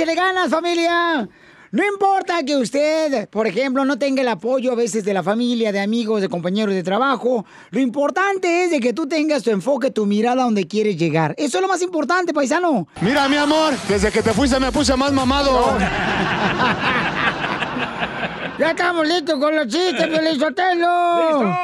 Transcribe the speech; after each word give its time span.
Échele 0.00 0.14
ganas, 0.14 0.48
familia. 0.48 1.28
No 1.72 1.84
importa 1.84 2.42
que 2.42 2.56
usted, 2.56 3.28
por 3.28 3.46
ejemplo, 3.46 3.84
no 3.84 3.98
tenga 3.98 4.22
el 4.22 4.28
apoyo 4.28 4.72
a 4.72 4.74
veces 4.74 5.04
de 5.04 5.12
la 5.12 5.22
familia, 5.22 5.72
de 5.72 5.80
amigos, 5.80 6.22
de 6.22 6.30
compañeros 6.30 6.74
de 6.74 6.82
trabajo. 6.82 7.44
Lo 7.68 7.80
importante 7.80 8.64
es 8.64 8.70
de 8.70 8.80
que 8.80 8.94
tú 8.94 9.06
tengas 9.06 9.42
tu 9.42 9.50
enfoque, 9.50 9.90
tu 9.90 10.06
mirada 10.06 10.44
donde 10.44 10.66
quieres 10.66 10.96
llegar. 10.96 11.34
Eso 11.36 11.58
es 11.58 11.62
lo 11.62 11.68
más 11.68 11.82
importante, 11.82 12.32
paisano. 12.32 12.88
Mira, 13.02 13.28
mi 13.28 13.36
amor, 13.36 13.74
desde 13.90 14.10
que 14.10 14.22
te 14.22 14.32
fuiste 14.32 14.58
me 14.58 14.72
puse 14.72 14.96
más 14.96 15.12
mamado. 15.12 15.76
Ya 18.60 18.72
estamos 18.72 19.08
listos 19.08 19.38
con 19.38 19.56
los 19.56 19.66
chistes, 19.68 20.06
Pelizotelo. 20.14 21.56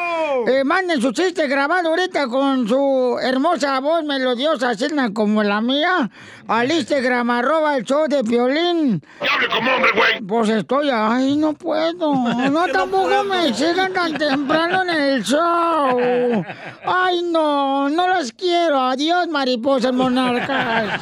Eh, 0.47 0.65
manden 0.65 0.99
su 0.99 1.13
chiste 1.13 1.47
grabado 1.47 1.91
ahorita 1.91 2.27
con 2.27 2.67
su 2.67 3.19
hermosa 3.21 3.79
voz 3.81 4.03
melodiosa, 4.03 4.71
así 4.71 4.87
como 5.13 5.43
la 5.43 5.61
mía, 5.61 6.11
al 6.49 6.73
Instagram, 6.73 7.29
arroba 7.29 7.77
el 7.77 7.85
show 7.85 8.09
de 8.09 8.23
violín. 8.23 9.03
hable 9.21 9.49
como 9.49 9.75
hombre, 9.75 9.91
güey! 9.95 10.23
Pues 10.23 10.49
estoy, 10.49 10.89
ay, 10.91 11.37
no 11.37 11.53
puedo. 11.53 12.15
No, 12.57 12.67
tampoco 12.69 13.25
me 13.25 13.53
sigan 13.53 13.93
tan 13.93 14.15
temprano 14.17 14.83
en 14.83 14.89
el 14.89 15.23
show. 15.23 16.45
Ay, 16.87 17.23
no, 17.25 17.91
no 17.91 18.09
las 18.09 18.33
quiero. 18.33 18.81
Adiós, 18.81 19.29
mariposas 19.29 19.93
monarcas. 19.93 20.99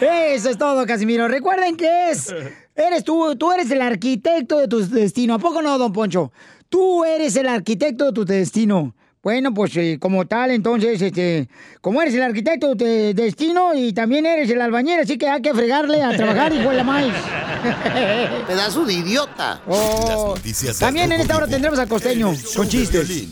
Eso 0.00 0.50
es 0.50 0.58
todo, 0.58 0.86
Casimiro. 0.86 1.26
Recuerden 1.26 1.76
que 1.76 2.10
es. 2.10 2.32
Eres 2.78 3.02
tú, 3.02 3.34
tú 3.34 3.50
eres 3.50 3.68
el 3.72 3.82
arquitecto 3.82 4.58
de 4.58 4.68
tu 4.68 4.78
destino. 4.88 5.34
¿A 5.34 5.38
poco 5.40 5.60
no, 5.60 5.76
don 5.78 5.92
Poncho? 5.92 6.30
Tú 6.68 7.04
eres 7.04 7.34
el 7.34 7.48
arquitecto 7.48 8.04
de 8.04 8.12
tu 8.12 8.24
destino. 8.24 8.94
Bueno, 9.20 9.52
pues 9.52 9.76
eh, 9.76 9.98
como 10.00 10.28
tal, 10.28 10.52
entonces, 10.52 11.02
este, 11.02 11.48
como 11.80 12.00
eres 12.00 12.14
el 12.14 12.22
arquitecto 12.22 12.76
de 12.76 13.14
tu 13.14 13.20
destino 13.20 13.74
y 13.74 13.92
también 13.92 14.26
eres 14.26 14.48
el 14.48 14.60
albañil, 14.60 15.00
así 15.00 15.18
que 15.18 15.28
hay 15.28 15.42
que 15.42 15.52
fregarle 15.54 16.04
a 16.04 16.16
trabajar, 16.16 16.52
hijo 16.52 16.70
de 16.70 16.76
la 16.76 16.84
maíz. 16.84 17.12
Pedazo 18.46 18.84
de 18.84 18.92
idiota. 18.92 19.60
Oh, 19.66 20.34
noticias 20.36 20.78
también 20.78 21.10
en 21.10 21.20
esta 21.20 21.36
hora 21.36 21.48
tendremos 21.48 21.80
al 21.80 21.88
costeño 21.88 22.32
con 22.54 22.68
chistes. 22.68 23.26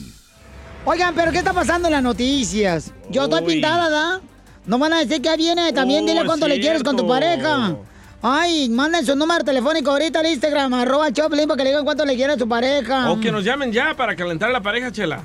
Oigan, 0.85 1.15
pero 1.15 1.31
¿qué 1.31 1.39
está 1.39 1.53
pasando 1.53 1.87
en 1.87 1.93
las 1.93 2.03
noticias? 2.03 2.93
Yo 3.11 3.25
estoy 3.25 3.45
pintada, 3.45 3.91
¿da? 3.91 4.21
No 4.67 4.81
van 4.81 4.93
a 4.93 5.05
decir 5.05 5.23
que 5.23 5.37
viene. 5.37 5.73
También 5.73 6.03
Oh, 6.03 6.07
dile 6.09 6.25
cuánto 6.27 6.49
le 6.49 6.59
quieres 6.59 6.83
con 6.83 6.97
tu 6.97 7.07
pareja. 7.07 7.77
Ay, 8.23 8.69
manden 8.69 9.05
su 9.05 9.15
número 9.15 9.45
telefónico 9.45 9.91
ahorita 9.91 10.21
al 10.21 10.27
Instagram, 10.27 10.73
arroba 10.75 11.13
Choplin, 11.13 11.47
para 11.47 11.59
que 11.59 11.65
le 11.65 11.71
digan 11.71 11.85
cuánto 11.85 12.05
le 12.05 12.17
quiere 12.17 12.33
a 12.33 12.39
su 12.39 12.49
pareja. 12.49 13.11
O 13.11 13.21
que 13.21 13.31
nos 13.31 13.45
llamen 13.45 13.71
ya 13.73 13.95
para 13.95 14.17
calentar 14.17 14.51
la 14.51 14.61
pareja, 14.61 14.91
Chela. 14.91 15.23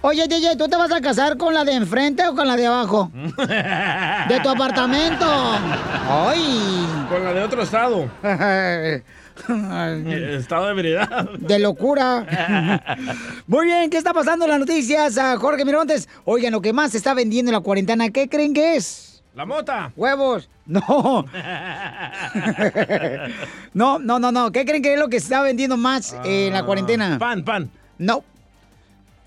Oye, 0.00 0.26
DJ, 0.28 0.56
¿tú 0.56 0.68
te 0.68 0.76
vas 0.76 0.92
a 0.92 1.00
casar 1.00 1.36
con 1.36 1.52
la 1.52 1.64
de 1.64 1.72
enfrente 1.72 2.26
o 2.26 2.34
con 2.34 2.46
la 2.46 2.56
de 2.56 2.66
abajo? 2.66 3.10
De 4.28 4.40
tu 4.40 4.48
apartamento. 4.48 5.26
Ay. 6.08 6.86
Con 7.08 7.24
la 7.24 7.32
de 7.32 7.42
otro 7.42 7.62
estado. 7.62 8.08
Estado 9.36 10.64
de 10.66 10.72
ebriedad. 10.72 11.30
De 11.38 11.58
locura. 11.58 12.86
Muy 13.46 13.66
bien, 13.66 13.90
¿qué 13.90 13.98
está 13.98 14.14
pasando 14.14 14.44
en 14.46 14.52
las 14.52 14.60
noticias? 14.60 15.18
A 15.18 15.36
Jorge 15.36 15.64
Miramontes. 15.64 16.08
Oigan, 16.24 16.52
lo 16.52 16.62
que 16.62 16.72
más 16.72 16.92
se 16.92 16.98
está 16.98 17.12
vendiendo 17.14 17.50
en 17.50 17.54
la 17.54 17.60
cuarentena, 17.60 18.10
¿qué 18.10 18.28
creen 18.28 18.54
que 18.54 18.76
es? 18.76 19.15
La 19.36 19.44
mota. 19.44 19.92
Huevos. 19.94 20.48
No. 20.64 21.24
No, 23.74 23.98
no, 23.98 24.18
no, 24.18 24.32
no. 24.32 24.50
¿Qué 24.50 24.64
creen 24.64 24.82
que 24.82 24.94
es 24.94 24.98
lo 24.98 25.08
que 25.08 25.20
se 25.20 25.24
está 25.26 25.42
vendiendo 25.42 25.76
más 25.76 26.14
eh, 26.24 26.46
en 26.46 26.54
la 26.54 26.64
cuarentena? 26.64 27.18
Pan, 27.18 27.44
pan. 27.44 27.70
No. 27.98 28.24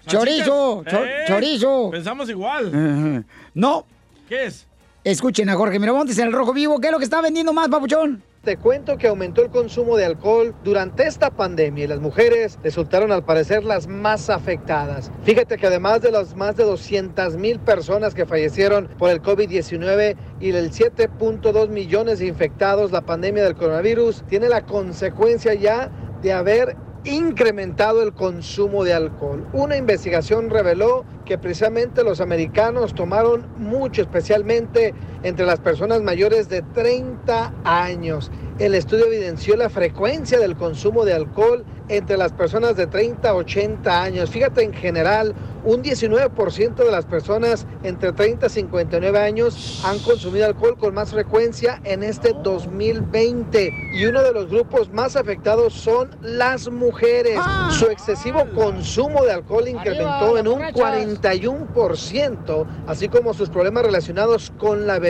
Chorizo. 0.08 0.84
cho- 0.90 1.06
¿Eh? 1.06 1.26
Chorizo. 1.28 1.90
Pensamos 1.92 2.30
igual. 2.30 3.24
No. 3.54 3.86
¿Qué 4.28 4.46
es? 4.48 4.66
Escuchen 5.04 5.48
a 5.50 5.56
Jorge 5.56 5.78
Miramontes 5.80 6.18
en 6.18 6.28
el 6.28 6.34
Rojo 6.34 6.54
Vivo. 6.54 6.80
¿Qué 6.80 6.88
es 6.88 6.92
lo 6.92 6.98
que 6.98 7.04
está 7.06 7.22
vendiendo 7.22 7.54
más, 7.54 7.70
papuchón? 7.70 8.24
Te 8.44 8.56
cuento 8.56 8.98
que 8.98 9.10
aumentó 9.10 9.42
el 9.42 9.50
consumo 9.50 9.98
de 9.98 10.06
alcohol 10.06 10.56
durante 10.64 11.06
esta 11.06 11.30
pandemia 11.30 11.84
y 11.84 11.88
las 11.88 12.00
mujeres 12.00 12.58
resultaron 12.64 13.12
al 13.12 13.26
parecer 13.26 13.66
las 13.66 13.88
más 13.88 14.30
afectadas. 14.30 15.12
Fíjate 15.24 15.58
que 15.58 15.68
además 15.68 16.02
de 16.02 16.12
las 16.12 16.38
más 16.38 16.56
de 16.56 16.64
200 16.64 17.36
mil 17.36 17.60
personas 17.60 18.16
que 18.16 18.26
fallecieron 18.26 18.88
por 18.98 19.10
el 19.10 19.22
COVID-19 19.22 20.16
y 20.40 20.52
el 20.52 20.72
7.2 20.72 21.68
millones 21.68 22.20
de 22.20 22.28
infectados, 22.28 22.94
la 22.94 23.02
pandemia 23.02 23.44
del 23.44 23.56
coronavirus 23.56 24.24
tiene 24.30 24.48
la 24.48 24.66
consecuencia 24.66 25.54
ya 25.54 25.92
de 26.22 26.32
haber 26.32 26.78
incrementado 27.04 28.04
el 28.04 28.14
consumo 28.14 28.84
de 28.84 28.94
alcohol. 28.94 29.48
Una 29.54 29.78
investigación 29.78 30.50
reveló 30.50 31.06
que 31.26 31.38
precisamente 31.38 32.04
los 32.04 32.22
americanos 32.22 32.94
tomaron 32.94 33.46
mucho, 33.58 34.02
especialmente 34.02 34.94
entre 35.24 35.46
las 35.46 35.60
personas 35.60 36.02
mayores 36.02 36.50
de 36.50 36.62
30 36.62 37.54
años. 37.64 38.32
El 38.60 38.76
estudio 38.76 39.06
evidenció 39.06 39.56
la 39.56 39.70
frecuencia 39.70 40.40
del 40.40 40.58
consumo 40.58 41.06
de 41.06 41.14
alcohol 41.14 41.64
entre 41.88 42.18
las 42.18 42.34
personas 42.34 42.76
de 42.76 42.88
30 42.88 43.30
a 43.30 43.34
80 43.34 44.04
años. 44.04 44.30
Fíjate, 44.30 44.64
en 44.64 44.74
general, 44.74 45.34
un 45.66 45.84
19% 45.84 46.76
de 46.76 46.92
las 46.92 47.06
personas 47.06 47.66
entre 47.84 48.14
30 48.14 48.48
y 48.48 48.50
59 48.50 49.20
años 49.20 49.84
han 49.86 50.00
consumido 50.00 50.46
alcohol 50.46 50.78
con 50.78 50.94
más 50.94 51.12
frecuencia 51.12 51.82
en 51.84 52.04
este 52.04 52.34
2020. 52.44 53.74
Y 53.94 54.06
uno 54.06 54.22
de 54.22 54.34
los 54.34 54.50
grupos 54.50 54.92
más 54.92 55.16
afectados 55.16 55.74
son 55.74 56.12
las 56.22 56.70
mujeres. 56.70 57.40
Su 57.72 57.88
excesivo 57.88 58.46
consumo 58.56 59.26
de 59.26 59.32
alcohol 59.32 59.68
incrementó 59.68 60.38
en 60.38 60.48
un 60.48 60.62
41%, 60.62 62.66
así 62.88 63.10
como 63.10 63.34
sus 63.34 63.50
problemas 63.50 63.84
relacionados 63.84 64.52
con 64.58 64.86
la 64.86 65.00
bebida. 65.00 65.09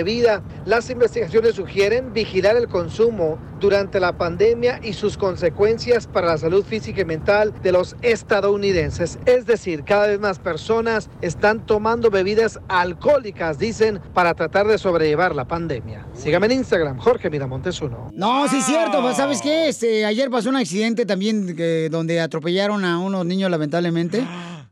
Las 0.66 0.90
investigaciones 0.90 1.56
sugieren 1.56 2.14
vigilar 2.14 2.56
el 2.56 2.68
consumo 2.68 3.38
durante 3.60 4.00
la 4.00 4.18
pandemia 4.18 4.80
y 4.82 4.94
sus 4.94 5.18
consecuencias 5.18 6.08
para 6.08 6.28
la 6.28 6.38
salud 6.38 6.64
física 6.64 7.02
y 7.02 7.06
mental 7.06 7.54
de 7.62 7.72
los 7.74 7.96
estadounidenses. 8.02 9.20
Es 9.26 9.46
decir, 9.46 9.84
cada 9.84 10.08
vez 10.08 10.20
más 10.20 10.40
personas 10.40 11.10
están 11.22 11.66
tomando 11.66 12.10
bebidas 12.10 12.60
alcohólicas, 12.70 13.60
dicen, 13.60 14.00
para 14.14 14.34
tratar 14.34 14.68
de 14.68 14.78
sobrellevar 14.78 15.36
la 15.36 15.46
pandemia. 15.46 16.06
Sígame 16.14 16.46
en 16.48 16.54
Instagram, 16.54 16.98
Jorge 16.98 17.30
Miramontes 17.30 17.82
uno. 17.82 18.10
No, 18.14 18.48
sí 18.48 18.58
es 18.60 18.66
cierto. 18.66 19.02
pues, 19.02 19.18
¿Sabes 19.18 19.42
qué? 19.42 19.68
Este, 19.68 20.06
ayer 20.06 20.30
pasó 20.30 20.50
un 20.50 20.56
accidente 20.56 21.06
también 21.06 21.56
que- 21.56 21.90
donde 21.90 22.22
atropellaron 22.22 22.86
a 22.86 23.00
unos 23.00 23.26
niños 23.26 23.52
lamentablemente. 23.52 24.26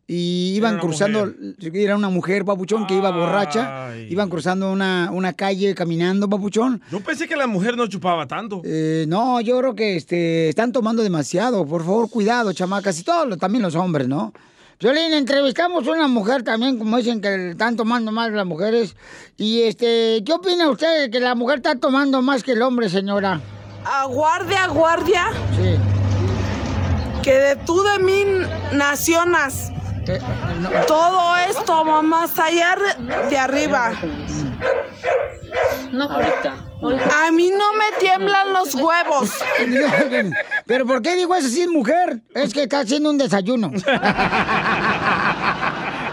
Y 0.09 0.53
iban 0.56 0.75
una 0.75 0.81
cruzando, 0.81 1.34
era 1.73 1.97
una 1.97 2.07
mujer, 2.07 2.45
papuchón, 2.45 2.88
que 2.88 2.95
iba 2.95 3.12
borracha. 3.12 3.88
Ay. 3.90 4.07
Iban 4.09 4.29
cruzando 4.29 4.72
una, 4.72 5.09
una 5.12 5.34
calle 5.34 5.75
caminando, 5.75 6.29
papuchón. 6.29 6.81
Yo 6.90 7.01
pensé 7.01 7.28
que 7.28 7.35
la 7.35 7.45
mujer 7.45 7.75
no 7.75 7.88
chupaba 7.88 8.25
tanto. 8.25 8.62
Eh, 8.63 9.03
no, 9.09 9.41
yo 9.41 9.57
creo 9.59 9.75
que 9.75 9.97
este, 9.97 10.47
están 10.47 10.72
tomando 10.72 11.03
demasiado. 11.03 11.66
Por 11.66 11.84
favor, 11.84 12.09
cuidado, 12.09 12.53
chamacas. 12.53 12.97
Y 13.00 13.03
todos, 13.03 13.28
los- 13.28 13.38
también 13.38 13.62
los 13.62 13.75
hombres, 13.75 14.07
¿no? 14.07 14.31
Violín, 14.79 15.12
entrevistamos 15.12 15.86
a 15.86 15.92
una 15.92 16.07
mujer 16.07 16.44
también, 16.44 16.77
como 16.77 16.95
dicen 16.95 17.19
que 17.19 17.50
están 17.50 17.75
tomando 17.75 18.13
más 18.13 18.31
las 18.31 18.45
mujeres. 18.45 18.95
Y 19.36 19.63
este, 19.63 20.24
¿qué 20.25 20.31
opina 20.31 20.69
usted 20.69 21.01
de 21.01 21.10
que 21.10 21.19
la 21.19 21.36
mujer 21.36 21.57
está 21.57 21.75
tomando 21.75 22.21
más 22.21 22.44
que 22.44 22.53
el 22.53 22.62
hombre, 22.62 22.88
señora? 22.88 23.42
A 23.83 24.06
guardia, 24.06 24.68
guardia, 24.68 25.25
Sí. 25.57 25.75
que 27.24 27.33
de 27.33 27.56
tú 27.57 27.81
de 27.83 28.00
mí 28.03 28.24
nacionas. 28.74 29.74
Todo 30.88 31.36
esto, 31.38 31.83
mamá, 31.83 32.27
allá 32.38 32.75
de, 32.75 33.30
de 33.30 33.38
arriba. 33.38 33.92
No, 35.92 36.06
ahorita. 36.06 36.68
A 37.25 37.31
mí 37.31 37.50
no 37.50 37.74
me 37.74 37.92
tiemblan 38.00 38.54
los 38.54 38.75
huevos. 38.75 39.31
Pero 40.65 40.86
¿por 40.86 41.01
qué 41.01 41.15
digo 41.15 41.33
eso 41.36 41.50
si 41.50 41.62
es 41.62 41.69
mujer? 41.69 42.21
Es 42.36 42.54
que 42.54 42.63
está 42.63 42.81
haciendo 42.81 43.09
un 43.09 43.18
desayuno. 43.18 43.71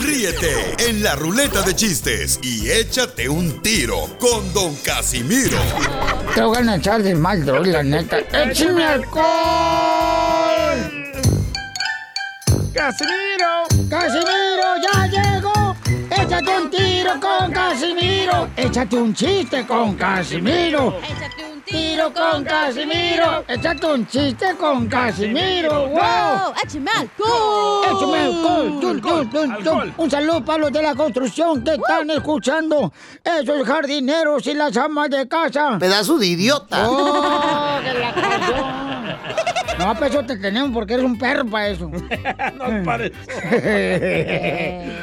Ríete 0.00 0.76
en 0.88 1.02
la 1.02 1.14
ruleta 1.14 1.60
de 1.62 1.76
chistes 1.76 2.40
y 2.42 2.70
échate 2.70 3.28
un 3.28 3.60
tiro 3.60 4.08
con 4.18 4.52
Don 4.54 4.74
Casimiro. 4.76 5.58
Te 6.34 6.42
voy 6.42 6.56
a 6.66 6.76
echar 6.76 7.02
de 7.02 7.14
mal, 7.14 7.44
droga, 7.44 7.70
la 7.70 7.82
neta. 7.82 8.18
¡Échame 8.32 8.84
alcohol! 8.84 9.24
¡Casimiro! 12.72 13.88
¡Casimiro, 13.90 14.76
ya 14.82 15.06
llegó! 15.06 15.19
¡Échate 16.22 16.58
un 16.58 16.70
tiro 16.70 17.12
con 17.18 17.50
Casimiro! 17.50 18.48
¡Échate 18.56 18.96
un 18.96 19.14
chiste 19.14 19.66
con 19.66 19.94
Casimiro! 19.94 20.98
Échate 20.98 21.44
un 21.44 21.62
¡Tiro 21.62 22.12
con 22.12 22.44
Casimiro! 22.44 23.44
¡Échate 23.48 23.86
un 23.86 24.06
chiste 24.06 24.54
con 24.58 24.86
Casimiro! 24.86 25.88
¡Wow! 25.88 26.52
¡Échame 26.62 26.90
alcohol! 26.90 27.84
¡Échame 27.86 28.18
alcohol! 28.18 28.80
¡Tum, 28.80 29.00
tum, 29.00 29.30
tum, 29.30 29.64
tum! 29.64 29.92
Un 29.96 30.10
saludo 30.10 30.44
para 30.44 30.58
los 30.58 30.72
de 30.72 30.82
la 30.82 30.94
construcción 30.94 31.64
que 31.64 31.74
están 31.74 32.10
escuchando. 32.10 32.92
Esos 33.24 33.66
jardineros 33.66 34.46
y 34.46 34.54
las 34.54 34.76
amas 34.76 35.08
de 35.10 35.26
casa. 35.26 35.78
Pedazo 35.78 36.18
de 36.18 36.26
idiota. 36.26 36.88
¡Oh, 36.88 37.78
de 37.82 37.94
la 37.94 38.12
canción! 38.12 38.90
No, 39.78 39.94
pues 39.94 40.10
eso 40.10 40.22
te 40.24 40.36
tenemos 40.36 40.72
porque 40.72 40.94
eres 40.94 41.06
un 41.06 41.16
perro 41.18 41.46
para 41.46 41.68
eso. 41.68 41.88
no 42.54 42.84
parece. 42.84 43.16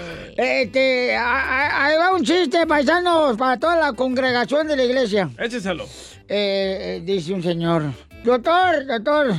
Este, 0.37 1.15
ahí 1.17 1.97
va 1.97 2.13
un 2.13 2.23
chiste, 2.23 2.67
paisanos, 2.67 3.35
para 3.37 3.57
toda 3.57 3.75
la 3.75 3.93
congregación 3.93 4.67
de 4.67 4.77
la 4.77 4.83
iglesia. 4.83 5.31
Écheselo. 5.39 5.85
Eh, 6.27 6.99
eh, 6.99 7.01
dice 7.03 7.33
un 7.33 7.41
señor, 7.41 7.85
doctor, 8.23 8.85
doctor, 8.85 9.33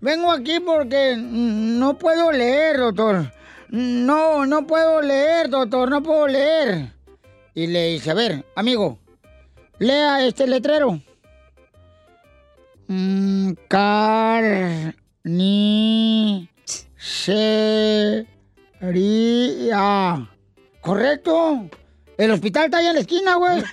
vengo 0.00 0.32
aquí 0.32 0.58
porque 0.58 1.14
no 1.16 1.96
puedo 1.96 2.32
leer, 2.32 2.78
doctor. 2.78 3.32
No, 3.68 4.44
no 4.44 4.66
puedo 4.66 5.00
leer, 5.00 5.50
doctor, 5.50 5.88
no 5.88 6.02
puedo 6.02 6.26
leer. 6.26 6.94
Y 7.54 7.68
le 7.68 7.92
dice, 7.92 8.10
a 8.10 8.14
ver, 8.14 8.44
amigo, 8.56 8.98
lea 9.78 10.26
este 10.26 10.48
letrero. 10.48 11.00
Mm, 12.88 13.52
carnicería. 13.68 15.48
¿Correcto? 20.80 21.68
El 22.16 22.30
hospital 22.32 22.64
está 22.66 22.78
allá 22.78 22.88
en 22.88 22.94
la 22.94 23.00
esquina, 23.00 23.34
güey. 23.36 23.62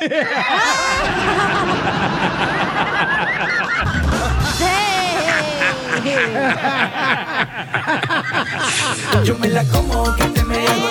Yo 9.23 9.37
me 9.39 9.47
la 9.49 9.63
como 9.65 10.15
que 10.15 10.23
te 10.25 10.43
media 10.43 10.69
gordita. 10.69 10.86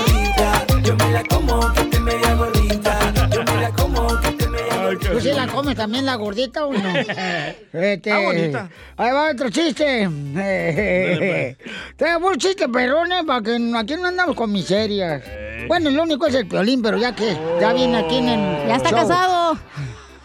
Media 5.26 5.34
gordita. 5.34 5.34
¿Tú 5.34 5.40
sí 5.40 5.46
la 5.46 5.46
comes 5.52 5.76
también 5.76 6.06
la 6.06 6.14
gordita 6.17 6.67
o 6.67 6.73
no? 6.73 6.78
Este, 7.73 8.12
Ah, 8.12 8.20
bonita. 8.20 8.69
Ahí 8.96 9.12
va 9.12 9.31
otro 9.31 9.50
chiste. 9.50 10.08
Tengo 11.96 12.28
un 12.28 12.37
chiste, 12.38 12.69
perrones, 12.69 13.25
para 13.25 13.43
que 13.43 13.56
aquí 13.76 13.94
no 14.00 14.08
andamos 14.08 14.34
con 14.37 14.50
miserias. 14.52 15.23
Bueno, 15.69 15.90
lo 15.90 16.02
único 16.05 16.26
es 16.26 16.34
el 16.34 16.46
piolín, 16.46 16.81
pero 16.82 16.96
ya 16.99 17.14
que 17.14 17.37
ya 17.61 17.73
viene 17.73 17.99
aquí 17.99 18.17
en 18.19 18.28
el 18.28 18.69
Ya 18.69 18.76
está 18.76 18.90
show. 18.90 18.99
casado. 18.99 19.58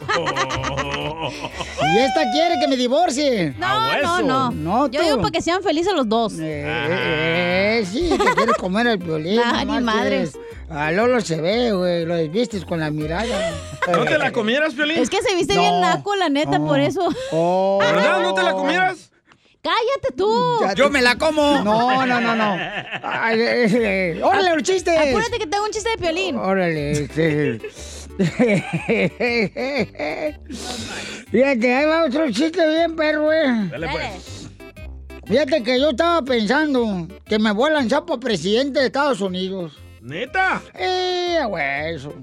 Y 1.94 1.98
esta 2.00 2.22
quiere 2.32 2.56
que 2.60 2.68
me 2.68 2.76
divorcie. 2.78 3.54
No, 3.58 4.02
no, 4.02 4.22
no. 4.22 4.52
No, 4.52 4.88
Yo 4.90 5.02
digo 5.04 5.18
para 5.18 5.32
que 5.32 5.42
sean 5.42 5.62
felices 5.62 5.94
los 5.94 6.08
dos. 6.10 6.34
Eh, 6.40 7.86
sí, 7.92 8.10
te 8.10 8.34
quieres 8.34 8.56
comer 8.58 8.88
el 8.88 8.98
violín. 8.98 9.36
Nah, 9.38 9.64
ni 9.64 9.80
madres. 9.82 10.38
A 10.72 10.92
Lolo 10.92 11.20
se 11.20 11.42
ve, 11.42 11.74
güey, 11.74 12.06
lo 12.06 12.16
desvistes 12.16 12.64
con 12.64 12.80
la 12.80 12.92
mirada. 12.92 13.52
¿No 13.92 14.06
te 14.06 14.18
la 14.18 14.32
comieras, 14.32 14.74
Piolín? 14.74 15.00
Es 15.00 15.10
que 15.10 15.22
se 15.22 15.36
viste 15.36 15.58
bien 15.58 15.82
naco, 15.82 16.16
la 16.16 16.30
neta, 16.30 16.60
por 16.60 16.80
eso. 16.80 17.10
Oh. 17.32 17.80
¿Verdad? 17.82 18.22
¿No 18.22 18.34
te 18.34 18.44
la 18.44 18.54
comieras? 18.54 19.12
¡Cállate 19.62 20.16
tú! 20.16 20.32
Yo 20.76 20.90
me 20.90 21.02
la 21.02 21.18
como. 21.18 21.62
No, 21.64 22.06
no, 22.06 22.20
no, 22.20 22.36
no. 22.36 22.58
Ay, 23.04 23.40
eh, 23.40 24.14
eh, 24.16 24.22
¡Órale, 24.24 24.56
los 24.56 24.64
chistes! 24.64 24.98
Apúrate 24.98 25.38
que 25.38 25.46
tengo 25.46 25.66
un 25.66 25.72
chiste 25.72 25.92
de 25.92 25.98
piolín. 25.98 26.36
Órale, 26.38 26.92
este. 26.92 27.60
Fíjate, 31.32 31.76
ahí 31.76 31.86
va 31.86 32.06
otro 32.06 32.32
chiste 32.32 32.68
bien, 32.68 32.96
perro, 32.96 33.32
eh. 33.32 33.68
Dale, 33.70 33.88
pues. 33.90 34.50
Fíjate 35.26 35.62
que 35.62 35.80
yo 35.80 35.92
estaba 35.92 36.24
pensando 36.24 37.08
que 37.26 37.38
me 37.38 37.52
voy 37.52 37.70
a 37.70 37.74
lanzar 37.74 38.06
para 38.06 38.20
presidente 38.20 38.80
de 38.80 38.88
Estados 38.88 39.22
Unidos. 39.22 39.81
¿Neta? 40.02 40.62
Eh, 40.74 41.40
güey, 41.48 41.96
eso. 41.96 42.14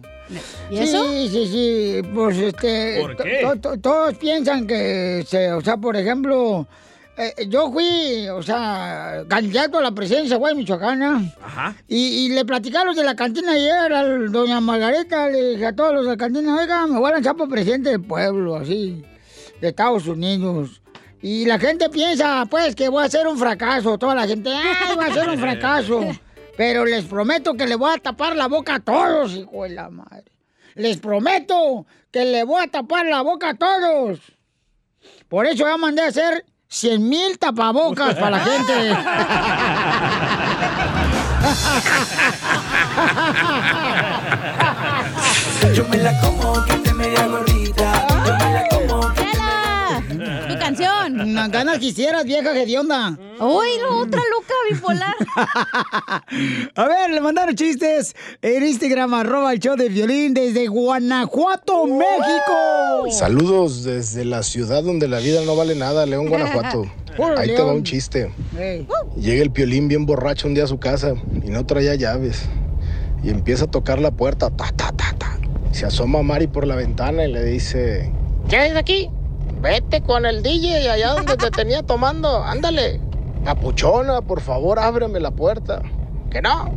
¿Y 0.70 0.76
sí, 0.76 0.82
eso? 0.82 1.04
Sí, 1.10 1.46
sí, 1.46 2.02
Pues 2.14 2.36
este. 2.38 2.98
¿Por 3.00 3.16
qué? 3.16 3.40
to- 3.42 3.56
to- 3.56 3.78
todos 3.80 4.14
piensan 4.14 4.66
que, 4.66 5.24
se, 5.26 5.52
o 5.52 5.60
sea, 5.60 5.76
por 5.78 5.96
ejemplo, 5.96 6.66
eh, 7.16 7.46
yo 7.48 7.70
fui, 7.72 8.28
o 8.28 8.42
sea, 8.42 9.24
candidato 9.28 9.78
a 9.78 9.82
la 9.82 9.92
presidencia, 9.92 10.36
güey, 10.36 10.54
michoacana. 10.54 11.22
Ajá. 11.42 11.74
Y, 11.88 12.26
y 12.26 12.28
le 12.30 12.44
platicé 12.44 12.76
a 12.78 12.84
los 12.84 12.96
de 12.96 13.04
la 13.04 13.14
cantina 13.16 13.52
ayer, 13.52 13.92
a 13.92 14.02
doña 14.28 14.60
Margarita, 14.60 15.28
le 15.28 15.50
dije 15.50 15.66
a 15.66 15.74
todos 15.74 15.94
los 15.94 16.04
de 16.04 16.10
la 16.10 16.16
cantina, 16.16 16.56
oiga, 16.56 16.86
me 16.86 16.98
voy 16.98 17.10
a 17.10 17.14
lanzar 17.14 17.36
por 17.36 17.48
presidente 17.48 17.90
del 17.90 18.02
pueblo, 18.02 18.56
así, 18.56 19.02
de 19.60 19.68
Estados 19.68 20.06
Unidos. 20.06 20.82
Y 21.22 21.46
la 21.46 21.58
gente 21.58 21.88
piensa, 21.88 22.44
pues, 22.50 22.76
que 22.76 22.88
voy 22.88 23.04
a 23.04 23.08
ser 23.08 23.26
un 23.26 23.38
fracaso. 23.38 23.98
Toda 23.98 24.14
la 24.14 24.26
gente, 24.28 24.50
ay, 24.50 24.94
voy 24.94 25.04
a 25.06 25.14
ser 25.14 25.28
un 25.28 25.38
fracaso. 25.40 26.00
Pero 26.58 26.84
les 26.84 27.04
prometo 27.04 27.54
que 27.54 27.68
le 27.68 27.76
voy 27.76 27.94
a 27.94 27.98
tapar 27.98 28.34
la 28.34 28.48
boca 28.48 28.74
a 28.74 28.80
todos, 28.80 29.32
hijo 29.32 29.62
de 29.62 29.68
la 29.68 29.90
madre. 29.90 30.24
Les 30.74 30.96
prometo 30.96 31.86
que 32.10 32.24
le 32.24 32.42
voy 32.42 32.64
a 32.64 32.66
tapar 32.66 33.06
la 33.06 33.22
boca 33.22 33.50
a 33.50 33.54
todos. 33.54 34.18
Por 35.28 35.46
eso 35.46 35.68
ya 35.68 35.76
mandé 35.76 36.02
a 36.02 36.08
hacer 36.08 36.44
100 36.66 37.08
mil 37.08 37.38
tapabocas 37.38 38.16
para 38.16 38.30
la 38.30 38.40
gente. 38.40 38.88
Yo 45.76 45.84
me 45.86 45.98
la 45.98 46.20
como 46.20 46.54
ganas 51.50 51.78
quisieras, 51.78 52.24
vieja 52.24 52.58
hedionda. 52.58 53.18
Uy, 53.40 53.68
no, 53.80 54.00
otra 54.00 54.20
loca 54.30 54.54
bipolar. 54.70 55.14
A 56.74 56.88
ver, 56.88 57.10
le 57.10 57.20
mandaron 57.20 57.54
chistes 57.54 58.14
en 58.42 58.66
Instagram, 58.66 59.14
arroba 59.14 59.52
el 59.52 59.60
show 59.60 59.76
de 59.76 59.88
violín 59.88 60.34
desde 60.34 60.66
Guanajuato, 60.68 61.86
México. 61.86 63.10
Saludos 63.10 63.84
desde 63.84 64.24
la 64.24 64.42
ciudad 64.42 64.82
donde 64.82 65.08
la 65.08 65.18
vida 65.18 65.42
no 65.44 65.56
vale 65.56 65.74
nada, 65.74 66.06
León, 66.06 66.28
Guanajuato. 66.28 66.86
Ahí 67.36 67.48
te 67.48 67.62
va 67.62 67.72
un 67.72 67.82
chiste. 67.82 68.32
Llega 69.16 69.42
el 69.42 69.50
piolín 69.50 69.88
bien 69.88 70.06
borracho 70.06 70.46
un 70.46 70.54
día 70.54 70.64
a 70.64 70.68
su 70.68 70.78
casa 70.78 71.14
y 71.44 71.50
no 71.50 71.66
traía 71.66 71.94
llaves. 71.94 72.42
Y 73.22 73.30
empieza 73.30 73.64
a 73.64 73.70
tocar 73.70 74.00
la 74.00 74.12
puerta. 74.12 74.50
Ta, 74.50 74.70
ta, 74.76 74.92
ta, 74.92 75.14
ta. 75.18 75.38
Se 75.72 75.86
asoma 75.86 76.22
Mari 76.22 76.46
por 76.46 76.66
la 76.66 76.76
ventana 76.76 77.24
y 77.24 77.32
le 77.32 77.44
dice: 77.44 78.12
¿Qué 78.48 78.56
haces 78.56 78.76
aquí? 78.76 79.10
Vete 79.60 80.02
con 80.02 80.24
el 80.24 80.42
DJ 80.42 80.88
allá 80.88 81.14
donde 81.14 81.36
te 81.36 81.50
tenía 81.50 81.82
tomando. 81.82 82.42
Ándale. 82.44 83.00
Papuchona, 83.44 84.20
por 84.20 84.40
favor, 84.40 84.78
ábreme 84.78 85.20
la 85.20 85.30
puerta. 85.30 85.82
Que 86.30 86.40
no. 86.40 86.70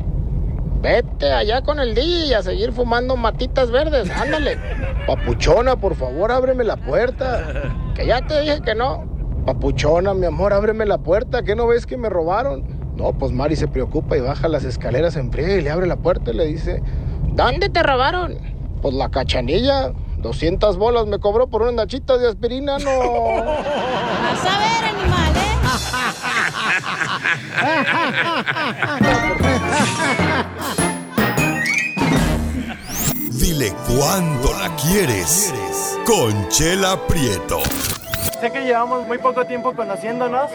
Vete 0.81 1.31
allá 1.31 1.61
con 1.61 1.79
el 1.79 1.93
DJ 1.93 2.35
a 2.35 2.41
seguir 2.41 2.71
fumando 2.71 3.15
matitas 3.15 3.69
verdes. 3.69 4.09
Ándale. 4.09 4.57
Papuchona, 5.05 5.75
por 5.75 5.95
favor, 5.95 6.31
ábreme 6.31 6.63
la 6.63 6.75
puerta. 6.75 7.45
Que 7.93 8.07
ya 8.07 8.25
te 8.25 8.41
dije 8.41 8.61
que 8.61 8.73
no. 8.73 9.05
Papuchona, 9.45 10.13
mi 10.15 10.25
amor, 10.25 10.53
ábreme 10.53 10.85
la 10.85 10.97
puerta. 10.97 11.43
¿Qué 11.43 11.55
no 11.55 11.67
ves 11.67 11.85
que 11.85 11.97
me 11.97 12.09
robaron? 12.09 12.63
No, 12.95 13.13
pues 13.13 13.31
Mari 13.31 13.55
se 13.55 13.67
preocupa 13.67 14.17
y 14.17 14.21
baja 14.21 14.47
las 14.47 14.63
escaleras 14.63 15.15
en 15.15 15.31
friega 15.31 15.53
y 15.55 15.61
le 15.61 15.69
abre 15.69 15.85
la 15.87 15.97
puerta 15.97 16.31
y 16.31 16.35
le 16.35 16.45
dice: 16.45 16.81
¿Dónde 17.33 17.69
te 17.69 17.83
robaron? 17.83 18.37
Pues 18.81 18.95
la 18.95 19.09
cachanilla. 19.09 19.93
200 20.21 20.77
bolas 20.77 21.07
me 21.07 21.19
cobró 21.19 21.47
por 21.47 21.63
unas 21.63 21.73
nachitas 21.73 22.19
de 22.19 22.29
aspirina, 22.29 22.77
no. 22.79 22.89
Vas 22.89 24.45
a 24.45 24.59
ver, 24.59 24.85
animal, 24.85 25.33
Dile 33.31 33.73
cuándo 33.87 34.53
la 34.53 34.75
quieres. 34.75 35.53
Conchela 36.05 37.07
Prieto. 37.07 37.59
Sé 38.39 38.51
que 38.51 38.61
llevamos 38.61 39.07
muy 39.07 39.17
poco 39.17 39.45
tiempo 39.45 39.73
conociéndonos. 39.73 40.49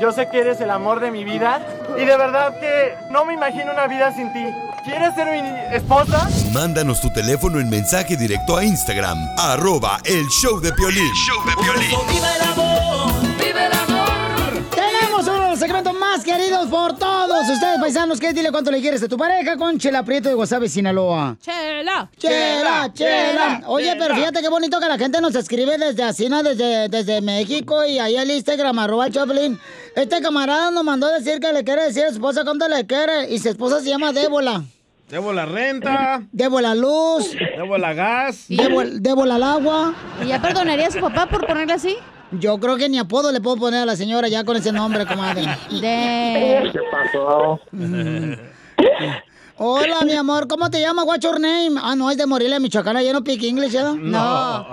Yo 0.00 0.12
sé 0.12 0.28
que 0.30 0.38
eres 0.40 0.58
el 0.62 0.70
amor 0.70 0.98
de 0.98 1.10
mi 1.10 1.24
vida 1.24 1.60
y 1.94 2.06
de 2.06 2.16
verdad 2.16 2.58
que 2.58 2.94
no 3.10 3.26
me 3.26 3.34
imagino 3.34 3.70
una 3.70 3.86
vida 3.86 4.10
sin 4.14 4.32
ti. 4.32 4.46
¿Quieres 4.82 5.14
ser 5.14 5.26
mi 5.30 5.76
esposa? 5.76 6.26
Mándanos 6.54 7.02
tu 7.02 7.12
teléfono 7.12 7.60
en 7.60 7.68
mensaje 7.68 8.16
directo 8.16 8.56
a 8.56 8.64
Instagram, 8.64 9.18
arroba 9.36 10.00
el 10.06 10.26
show 10.28 10.58
de 10.58 10.72
Piolín. 10.72 11.12
Show 11.12 11.44
de 11.44 11.52
Piolín. 11.62 11.90
¡Viva 12.10 12.34
el 12.34 12.42
amor! 12.42 13.12
¡Viva 13.44 13.66
el 13.66 13.72
amor! 13.72 14.70
Tenemos 14.74 15.26
uno 15.28 15.44
de 15.44 15.50
los 15.50 15.58
segmentos 15.58 15.92
más 15.92 16.24
queridos 16.24 16.66
por 16.68 16.96
todos 16.96 17.46
ustedes, 17.50 17.78
paisanos. 17.78 18.18
¿Qué? 18.18 18.32
Dile 18.32 18.50
cuánto 18.50 18.70
le 18.70 18.80
quieres 18.80 19.02
a 19.02 19.08
tu 19.08 19.18
pareja 19.18 19.58
con 19.58 19.78
Chela 19.78 20.02
Prieto 20.02 20.30
de 20.30 20.34
Guasave, 20.34 20.70
Sinaloa. 20.70 21.36
Chela. 21.42 22.08
Chela, 22.16 22.90
Chela. 22.94 23.62
Oye, 23.66 23.94
pero 23.98 24.14
fíjate 24.14 24.40
qué 24.40 24.48
bonito 24.48 24.80
que 24.80 24.88
la 24.88 24.96
gente 24.96 25.20
nos 25.20 25.34
escribe 25.34 25.76
desde 25.76 26.02
Asina, 26.04 26.42
desde, 26.42 26.88
desde 26.88 27.20
México 27.20 27.84
y 27.84 27.98
ahí 27.98 28.16
al 28.16 28.30
Instagram, 28.30 28.78
arroba 28.78 29.10
Choplin. 29.10 29.60
Este 29.94 30.20
camarada 30.20 30.70
nos 30.70 30.84
mandó 30.84 31.06
a 31.06 31.18
decir 31.18 31.40
que 31.40 31.52
le 31.52 31.64
quiere 31.64 31.84
decir 31.84 32.04
a 32.04 32.08
su 32.08 32.14
esposa 32.14 32.44
cuánto 32.44 32.68
le 32.68 32.86
quiere 32.86 33.30
y 33.30 33.38
su 33.38 33.48
esposa 33.48 33.80
se 33.80 33.88
llama 33.88 34.12
Débola. 34.12 34.62
Debo 35.08 35.32
la 35.32 35.44
renta, 35.44 36.22
Debo 36.30 36.60
la 36.60 36.76
luz, 36.76 37.32
debo 37.56 37.76
la 37.76 37.92
gas. 37.94 38.44
debo, 38.48 38.84
debo 38.84 39.26
la 39.26 39.34
al 39.34 39.42
agua. 39.42 39.94
¿Y 40.22 40.28
ya 40.28 40.40
perdonaría 40.40 40.86
a 40.86 40.90
su 40.92 41.00
papá 41.00 41.26
por 41.26 41.44
ponerle 41.46 41.72
así? 41.72 41.96
Yo 42.30 42.60
creo 42.60 42.76
que 42.76 42.88
ni 42.88 42.98
apodo 42.98 43.32
le 43.32 43.40
puedo 43.40 43.56
poner 43.56 43.82
a 43.82 43.86
la 43.86 43.96
señora 43.96 44.28
ya 44.28 44.44
con 44.44 44.56
ese 44.56 44.70
nombre, 44.70 45.04
comadre. 45.06 45.42
De... 45.68 46.70
¿Qué 46.72 46.80
pasó? 46.92 47.60
Hola, 49.62 50.00
mi 50.06 50.14
amor, 50.14 50.48
¿cómo 50.48 50.70
te 50.70 50.80
llamas? 50.80 51.04
What's 51.04 51.22
your 51.22 51.38
name? 51.38 51.78
Ah, 51.82 51.94
no, 51.94 52.10
es 52.10 52.16
de 52.16 52.24
Morelia, 52.24 52.58
Michoacán, 52.58 52.96
¿ya 53.04 53.12
no 53.12 53.18
speak 53.18 53.42
English, 53.42 53.72
¿ya? 53.72 53.92
No. 53.92 54.66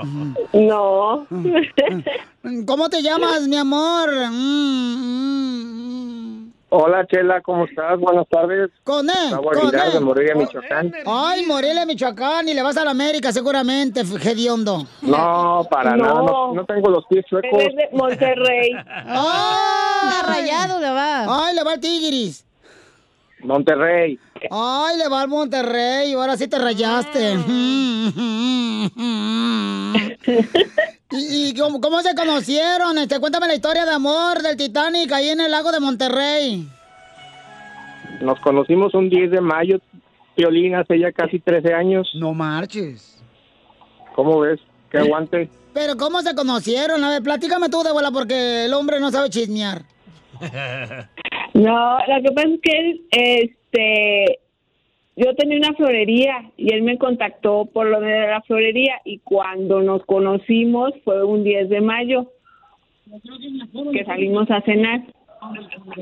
No. 0.53 1.27
¿Cómo 2.65 2.87
te 2.87 3.01
llamas, 3.01 3.41
mi 3.49 3.57
amor? 3.57 4.09
Mm, 4.31 4.95
mm, 6.45 6.51
Hola, 6.69 7.05
Chela, 7.07 7.41
¿cómo 7.41 7.65
estás? 7.65 7.99
Buenas 7.99 8.25
tardes. 8.29 8.69
Con 8.85 9.09
él, 9.09 9.35
con 9.43 9.57
Aguilar 9.57 9.91
de 9.91 9.97
él. 9.97 10.03
Morelia, 10.05 10.35
Michoacán. 10.35 10.93
Ay, 11.05 11.45
Morelia, 11.45 11.85
Michoacán, 11.85 12.47
y 12.47 12.53
le 12.53 12.61
vas 12.61 12.77
a 12.77 12.85
la 12.85 12.91
América 12.91 13.33
seguramente, 13.33 14.03
hediondo. 14.23 14.87
No, 15.01 15.67
para 15.69 15.97
No. 15.97 16.03
nada, 16.05 16.21
no, 16.21 16.53
no 16.53 16.63
tengo 16.65 16.89
los 16.89 17.05
pies 17.07 17.25
chuecos. 17.25 17.49
Él 17.61 17.67
es 17.71 17.75
de 17.75 17.89
Monterrey. 17.91 18.71
¡Ah! 18.87 20.23
rayado 20.25 20.79
le 20.79 20.91
va. 20.91 21.45
Ay, 21.47 21.55
le 21.55 21.63
va 21.65 21.73
el 21.73 21.79
Tigris. 21.81 22.45
Monterrey. 23.43 24.17
Ay, 24.51 24.97
le 24.97 25.07
va 25.07 25.21
al 25.21 25.27
Monterrey, 25.27 26.13
ahora 26.13 26.37
sí 26.37 26.47
te 26.47 26.57
rayaste. 26.57 27.33
¿Y, 31.11 31.49
y 31.49 31.53
cómo, 31.55 31.79
cómo 31.79 32.01
se 32.01 32.13
conocieron? 32.15 32.97
Este, 32.97 33.19
cuéntame 33.19 33.47
la 33.47 33.55
historia 33.55 33.85
de 33.85 33.91
amor 33.91 34.41
del 34.41 34.57
Titanic 34.57 35.11
ahí 35.11 35.29
en 35.29 35.41
el 35.41 35.51
lago 35.51 35.71
de 35.71 35.79
Monterrey. 35.79 36.67
Nos 38.21 38.39
conocimos 38.39 38.93
un 38.93 39.09
10 39.09 39.31
de 39.31 39.41
mayo, 39.41 39.79
Violín, 40.35 40.75
hace 40.75 40.99
ya 40.99 41.11
casi 41.11 41.39
13 41.39 41.73
años. 41.73 42.09
No 42.15 42.33
marches. 42.33 43.21
¿Cómo 44.15 44.39
ves? 44.39 44.59
Que 44.89 44.97
aguante. 44.97 45.49
Pero 45.73 45.95
¿cómo 45.95 46.21
se 46.21 46.33
conocieron? 46.33 47.03
A 47.03 47.09
ver, 47.09 47.21
platícame 47.21 47.69
tú 47.69 47.83
de 47.83 47.91
bola 47.91 48.09
porque 48.11 48.65
el 48.65 48.73
hombre 48.73 48.99
no 48.99 49.11
sabe 49.11 49.29
chismear. 49.29 49.83
No, 51.57 51.97
lo 52.07 52.21
que 52.21 52.31
pasa 52.35 52.47
es 52.49 52.61
que 52.61 52.79
él, 52.79 53.01
este, 53.09 54.39
yo 55.15 55.33
tenía 55.35 55.57
una 55.57 55.73
florería 55.73 56.51
y 56.55 56.71
él 56.71 56.83
me 56.83 56.99
contactó 56.99 57.65
por 57.65 57.87
lo 57.87 57.99
de 57.99 58.27
la 58.27 58.41
florería 58.43 59.01
y 59.03 59.17
cuando 59.19 59.81
nos 59.81 60.05
conocimos 60.05 60.91
fue 61.03 61.23
un 61.23 61.43
10 61.43 61.69
de 61.69 61.81
mayo 61.81 62.31
que 63.91 64.05
salimos 64.05 64.51
a 64.51 64.61
cenar. 64.61 65.01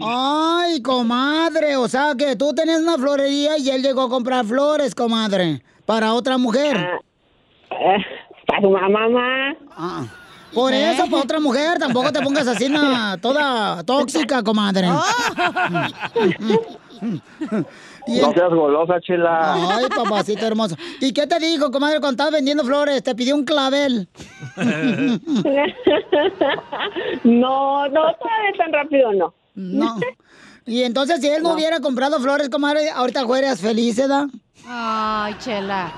Ay, 0.01 0.81
comadre, 0.81 1.77
o 1.77 1.87
sea 1.87 2.15
que 2.17 2.35
tú 2.35 2.53
tenías 2.53 2.81
una 2.81 2.97
florería 2.97 3.57
y 3.57 3.69
él 3.69 3.81
llegó 3.81 4.03
a 4.03 4.09
comprar 4.09 4.43
flores, 4.43 4.93
comadre, 4.93 5.61
para 5.85 6.13
otra 6.13 6.37
mujer. 6.37 6.75
Eh, 7.71 7.97
para 8.45 8.61
su 8.61 8.69
mamá. 8.69 9.55
Ah, 9.71 10.05
por 10.53 10.73
eso, 10.73 11.05
para 11.09 11.23
otra 11.23 11.39
mujer, 11.39 11.77
tampoco 11.79 12.11
te 12.11 12.21
pongas 12.21 12.47
así 12.47 12.69
na, 12.69 13.17
toda 13.21 13.83
tóxica, 13.83 14.43
comadre. 14.43 14.89
Y 18.07 18.19
No 18.21 18.31
seas 18.33 18.49
golosa, 18.49 19.01
Chela. 19.01 19.55
Ay, 19.55 19.85
papacito 19.89 20.45
hermoso. 20.45 20.75
¿Y 21.01 21.11
qué 21.11 21.25
te 21.25 21.39
dijo, 21.39 21.71
comadre, 21.71 21.99
cuando 21.99 22.11
estabas 22.11 22.33
vendiendo 22.33 22.63
flores? 22.63 23.01
Te 23.01 23.15
pidió 23.15 23.35
un 23.35 23.45
clavel. 23.45 24.07
No, 27.23 27.87
no, 27.87 28.01
todavía 28.15 28.51
tan 28.57 28.71
rápido 28.71 29.11
no. 29.13 29.33
No. 29.55 29.97
Y 30.65 30.83
entonces, 30.83 31.21
si 31.21 31.27
él 31.27 31.43
no, 31.43 31.53
hubiera 31.53 31.79
comprado 31.79 32.19
flores, 32.19 32.49
comadre, 32.49 32.89
ahorita 32.89 33.25
fueras 33.25 33.61
feliz, 33.61 33.97
¿verdad? 33.97 34.25
Ay, 34.67 35.35
chela. 35.39 35.91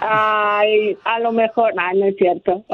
Ay, 0.00 0.96
a 1.04 1.18
lo 1.20 1.32
mejor, 1.32 1.72
ay, 1.78 1.98
no 1.98 2.06
es 2.06 2.16
cierto. 2.16 2.64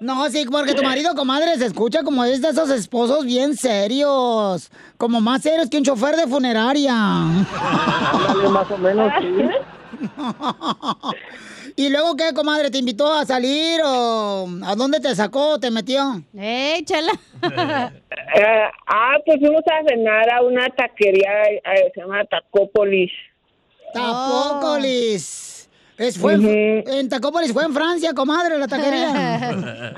No, 0.00 0.28
sí, 0.28 0.44
porque 0.50 0.74
tu 0.74 0.82
marido, 0.82 1.14
comadre, 1.14 1.56
se 1.56 1.66
escucha 1.66 2.02
como 2.02 2.24
es 2.24 2.42
de 2.42 2.48
esos 2.48 2.70
esposos 2.70 3.24
bien 3.24 3.56
serios. 3.56 4.70
Como 4.98 5.20
más 5.20 5.42
serios 5.42 5.70
que 5.70 5.78
un 5.78 5.84
chofer 5.84 6.16
de 6.16 6.26
funeraria. 6.26 6.92
Más 6.94 8.70
o 8.70 8.78
menos, 8.78 9.12
sí. 9.20 9.48
¿Y 11.76 11.88
luego 11.88 12.14
qué, 12.14 12.32
comadre? 12.32 12.70
¿Te 12.70 12.78
invitó 12.78 13.12
a 13.12 13.24
salir 13.24 13.80
o 13.84 14.46
a 14.64 14.74
dónde 14.76 15.00
te 15.00 15.14
sacó, 15.14 15.58
te 15.58 15.70
metió? 15.70 16.22
¡Eh! 16.36 16.84
Eh, 18.36 18.68
ah, 18.86 19.16
pues 19.26 19.38
fuimos 19.38 19.62
a 19.66 19.86
cenar 19.86 20.32
a 20.32 20.42
una 20.42 20.66
taquería, 20.68 21.42
eh, 21.42 21.92
se 21.94 22.00
llama 22.00 22.24
Tacópolis. 22.24 23.10
Tacópolis. 23.92 25.43
Es, 25.98 26.18
fue 26.18 26.34
en- 26.34 26.82
en 26.86 27.08
Tacópolis, 27.08 27.52
fue 27.52 27.64
en 27.64 27.72
Francia, 27.72 28.12
comadre, 28.14 28.58
la 28.58 28.66
taquería. 28.66 29.94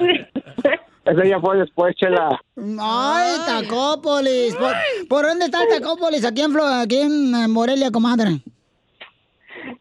Ese 1.07 1.29
ya 1.29 1.41
fue 1.41 1.57
después, 1.59 1.95
Chela. 1.97 2.38
Ay, 2.81 3.37
Tacópolis. 3.47 4.55
¿Por, 4.57 4.73
por 5.09 5.26
dónde 5.26 5.45
está 5.47 5.62
el 5.62 5.69
Tacópolis? 5.69 6.25
Aquí 6.25 6.43
en, 6.43 6.53
Flo- 6.53 6.83
aquí 6.83 6.97
en 6.99 7.50
Morelia, 7.50 7.91
comadre. 7.91 8.41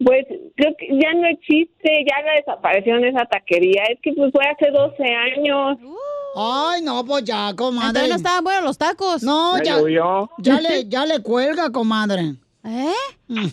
Pues 0.03 0.25
creo 0.55 0.73
que 0.77 0.87
ya 0.91 1.13
no 1.13 1.27
existe, 1.27 2.05
ya 2.09 2.21
la 2.25 2.33
desaparición 2.33 3.03
esa 3.05 3.25
taquería. 3.25 3.83
Es 3.89 3.99
que 4.01 4.13
pues 4.13 4.31
fue 4.31 4.43
hace 4.45 4.71
12 4.71 5.03
años. 5.03 5.77
Ay, 6.35 6.81
no, 6.81 7.03
pues 7.05 7.23
ya, 7.23 7.53
comadre. 7.55 7.87
Entonces 7.87 8.09
no 8.09 8.15
estaban 8.15 8.43
buenos 8.43 8.63
los 8.63 8.77
tacos. 8.77 9.23
No, 9.23 9.57
Ya 9.63 9.77
ya 10.37 10.61
le, 10.61 10.87
ya 10.87 11.05
le 11.05 11.21
cuelga, 11.21 11.71
comadre. 11.71 12.35
¿Eh? 12.67 12.93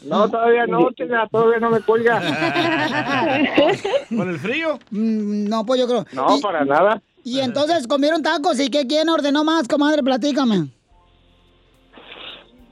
No, 0.06 0.28
todavía 0.30 0.66
no, 0.66 0.90
Chela, 0.92 1.28
todavía 1.30 1.58
no 1.58 1.70
me 1.70 1.80
cuelga. 1.80 2.18
¿Con 4.08 4.28
el 4.30 4.38
frío? 4.38 4.78
Mm, 4.90 5.48
No, 5.48 5.66
pues 5.66 5.80
yo 5.80 5.86
creo. 5.86 6.06
No, 6.12 6.36
Y- 6.36 6.40
para 6.40 6.64
nada. 6.64 7.02
Y 7.24 7.38
entonces 7.40 7.86
comieron 7.86 8.22
tacos 8.22 8.58
y 8.58 8.68
¿qué 8.70 8.86
quién 8.86 9.08
ordenó 9.08 9.44
más, 9.44 9.68
comadre? 9.68 10.02
Platícame. 10.02 10.68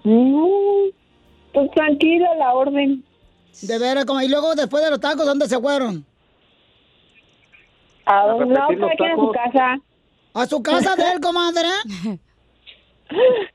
Mm, 0.02 0.88
pues 1.52 1.70
tranquilo, 1.72 2.26
la 2.38 2.54
orden. 2.54 3.04
De 3.62 3.78
veras, 3.78 4.06
como- 4.06 4.22
y 4.22 4.28
luego 4.28 4.54
después 4.54 4.82
de 4.82 4.90
los 4.90 5.00
tacos, 5.00 5.26
¿dónde 5.26 5.46
se 5.46 5.60
fueron? 5.60 6.04
¿A 8.06 8.22
cada 8.26 8.66
quien 8.66 8.82
a 8.82 9.16
su 9.16 9.30
casa. 9.32 9.78
¿A 10.32 10.46
su 10.46 10.62
casa 10.62 10.96
de 10.96 11.12
él, 11.12 11.20
comadre? 11.20 11.68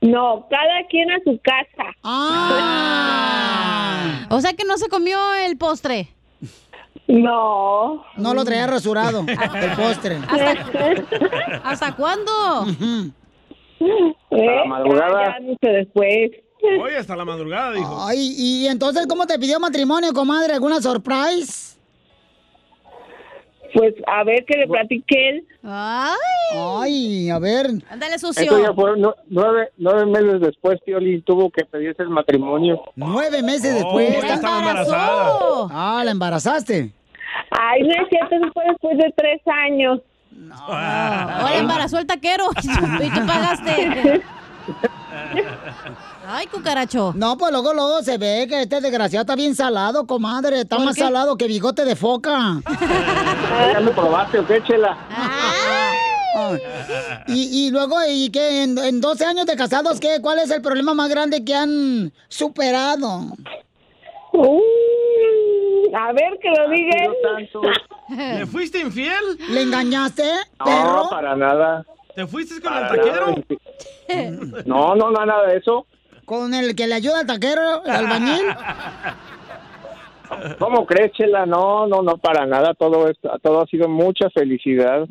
No, 0.02 0.48
cada 0.50 0.88
quien 0.90 1.12
a 1.12 1.20
su 1.24 1.40
casa. 1.42 1.92
Ah. 2.04 3.46
O 4.30 4.42
sea 4.42 4.54
que 4.54 4.66
no 4.66 4.78
se 4.78 4.90
comió 4.90 5.18
el 5.36 5.58
postre. 5.58 6.10
No. 7.08 8.04
No 8.18 8.34
lo 8.34 8.44
traía 8.44 8.68
rasurado, 8.68 9.26
el 9.28 9.72
postre. 9.76 10.20
¿Hasta 11.64 11.96
cuándo? 11.96 12.66
¿Eh? 13.80 14.56
la 14.56 14.66
madrugada. 14.66 15.38
Ya, 15.62 15.70
después. 15.72 16.32
Hoy 16.82 16.94
hasta 16.98 17.16
la 17.16 17.26
madrugada, 17.26 17.74
dijo. 17.74 18.04
Ay, 18.06 18.34
y 18.38 18.68
entonces, 18.68 19.06
¿cómo 19.08 19.28
te 19.28 19.38
pidió 19.38 19.60
matrimonio, 19.60 20.14
comadre? 20.14 20.54
¿Alguna 20.54 20.82
surprise? 20.82 21.75
Pues 23.76 23.94
a 24.08 24.24
ver 24.24 24.46
que 24.46 24.58
le 24.58 24.68
platique 24.68 25.30
él. 25.30 25.46
Ay, 25.64 26.16
Ay, 26.56 27.30
a 27.30 27.40
ver. 27.40 27.68
ándale 27.90 28.14
ya 28.14 28.18
sucio. 28.20 28.74
fue 28.74 28.98
nu- 28.98 29.14
nueve, 29.28 29.70
nueve 29.78 30.06
meses 30.06 30.40
después, 30.40 30.80
Piolín 30.86 31.22
tuvo 31.24 31.50
que 31.50 31.66
pedirse 31.66 32.02
el 32.04 32.10
matrimonio. 32.10 32.82
Nueve 32.96 33.44
meses 33.44 33.74
Oh, 33.74 33.98
después. 33.98 34.24
ya 34.26 34.36
estaba 34.36 34.60
embarazada. 34.60 35.32
Ah, 35.72 36.02
la 36.06 36.12
embarazaste. 36.12 36.94
Ay, 37.52 37.82
no 37.84 37.90
es 38.02 38.10
cierto, 38.10 38.36
eso 38.36 38.46
fue 38.54 38.64
después 38.70 38.98
de 38.98 39.14
tres 39.18 39.42
años. 39.66 40.00
O 40.68 41.50
le 41.50 41.58
embarazó 41.60 41.98
el 42.00 42.06
taquero 42.08 42.46
y 43.04 43.10
tú 43.10 43.26
pagaste. 43.28 44.22
Ay, 46.28 46.48
cucaracho. 46.48 47.14
No, 47.16 47.38
pues 47.38 47.52
luego, 47.52 47.74
luego 47.74 48.02
se 48.02 48.18
ve 48.18 48.46
que 48.50 48.62
este 48.64 48.82
desgraciado 48.82 49.22
está 49.22 49.36
bien 49.36 49.56
salado, 49.56 50.06
comadre. 50.08 50.62
Está 50.62 50.78
¿Por 50.78 50.86
más 50.86 50.96
qué? 50.96 51.02
salado 51.02 51.38
que 51.38 51.48
bigote 51.48 51.86
de 51.86 51.96
foca. 51.96 52.62
¿Ya 53.74 53.80
me 53.80 53.92
probaste 53.92 54.40
o 54.40 54.46
qué, 54.48 54.62
Chela? 54.64 54.98
Ay. 55.10 56.60
Y, 57.28 57.68
y 57.68 57.72
luego, 57.72 57.96
¿y 58.10 58.30
qué? 58.30 58.64
En, 58.64 58.78
en 58.78 59.00
12 59.00 59.26
años 59.26 59.46
de 59.46 59.56
casados, 59.56 60.00
¿qué? 60.00 60.20
¿Cuál 60.22 60.40
es 60.40 60.52
el 60.52 60.62
problema 60.62 60.94
más 60.94 61.10
grande 61.10 61.46
que 61.46 61.56
han 61.56 62.12
superado? 62.28 63.22
Uh, 64.34 64.60
a 65.96 66.12
ver 66.12 66.38
que 66.42 66.50
lo 66.50 66.70
diga 66.70 67.06
él. 67.06 67.12
tanto. 67.24 67.62
¿Le 68.10 68.46
fuiste 68.48 68.80
infiel? 68.80 69.24
¿Le 69.50 69.62
engañaste, 69.62 70.30
No, 70.60 70.66
perro? 70.66 71.10
para 71.10 71.36
nada. 71.38 71.86
¿Te 72.16 72.28
fuiste 72.28 72.60
con 72.62 72.74
el 72.74 72.88
taquero? 72.88 73.28
nada. 73.28 73.44
No, 74.66 74.96
no, 74.96 75.12
no, 75.12 75.26
nada 75.26 75.48
de 75.48 75.58
eso. 75.58 75.86
¿Con 76.26 76.54
el 76.54 76.76
que 76.76 76.88
le 76.88 76.96
ayuda 76.96 77.20
al 77.20 77.28
taquero, 77.28 77.84
el 77.86 77.92
albañil? 77.92 78.46
¿Cómo 80.60 80.86
crees, 80.86 81.14
Chela? 81.14 81.46
No, 81.46 81.88
no, 81.88 82.02
no, 82.02 82.18
para 82.18 82.46
nada. 82.46 82.74
Todo 82.74 83.10
esto, 83.10 83.32
todo 83.42 83.62
ha 83.62 83.66
sido 83.68 83.88
mucha 83.88 84.30
felicidad. 84.32 85.08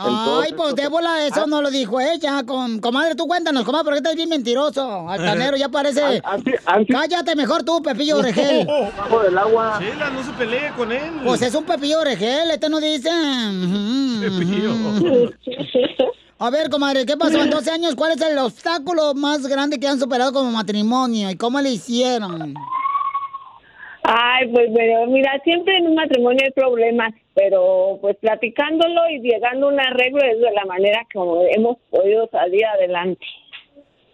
Ay, 0.00 0.52
pues 0.56 0.76
Débola, 0.76 1.26
eso 1.26 1.46
no 1.46 1.60
lo 1.60 1.70
dijo 1.70 2.00
ella. 2.00 2.44
Con, 2.46 2.80
comadre, 2.80 3.16
tú 3.16 3.26
cuéntanos, 3.26 3.64
comadre, 3.64 3.84
porque 3.84 3.98
estás 3.98 4.14
bien 4.14 4.28
mentiroso. 4.28 5.08
Altanero, 5.08 5.56
ya 5.56 5.68
parece. 5.68 6.22
Cállate 6.88 7.34
mejor 7.34 7.64
tú, 7.64 7.82
Pepillo 7.82 8.18
Orejel. 8.18 8.66
Bajo 8.96 9.22
del 9.22 9.36
agua. 9.36 9.78
Chela, 9.80 10.10
no 10.10 10.22
se 10.22 10.32
pelee 10.32 10.70
con 10.76 10.92
él. 10.92 11.12
Pues 11.24 11.42
es 11.42 11.54
un 11.54 11.64
Pepillo 11.64 12.00
Orejel, 12.00 12.50
este 12.50 12.68
no 12.68 12.80
dice. 12.80 13.10
Pepillo. 14.20 14.72
A 16.40 16.50
ver, 16.50 16.70
comadre, 16.70 17.04
¿qué 17.04 17.16
pasó 17.16 17.42
en 17.42 17.50
12 17.50 17.70
años? 17.70 17.96
¿Cuál 17.96 18.12
es 18.12 18.20
el 18.20 18.38
obstáculo 18.38 19.12
más 19.14 19.44
grande 19.48 19.80
que 19.80 19.88
han 19.88 19.98
superado 19.98 20.32
como 20.32 20.52
matrimonio? 20.52 21.30
¿Y 21.30 21.36
cómo 21.36 21.60
le 21.60 21.70
hicieron? 21.70 22.54
Ay, 24.04 24.48
pues 24.52 24.70
pero 24.74 25.06
mira, 25.06 25.32
siempre 25.42 25.76
en 25.76 25.88
un 25.88 25.96
matrimonio 25.96 26.40
hay 26.44 26.52
problemas, 26.52 27.12
pero 27.34 27.98
pues 28.00 28.16
platicándolo 28.18 29.00
y 29.10 29.20
llegando 29.20 29.66
a 29.66 29.72
un 29.72 29.80
arreglo 29.80 30.22
es 30.22 30.38
de 30.38 30.52
la 30.52 30.64
manera 30.64 31.04
como 31.12 31.42
hemos 31.42 31.76
podido 31.90 32.28
salir 32.30 32.64
adelante. 32.66 33.26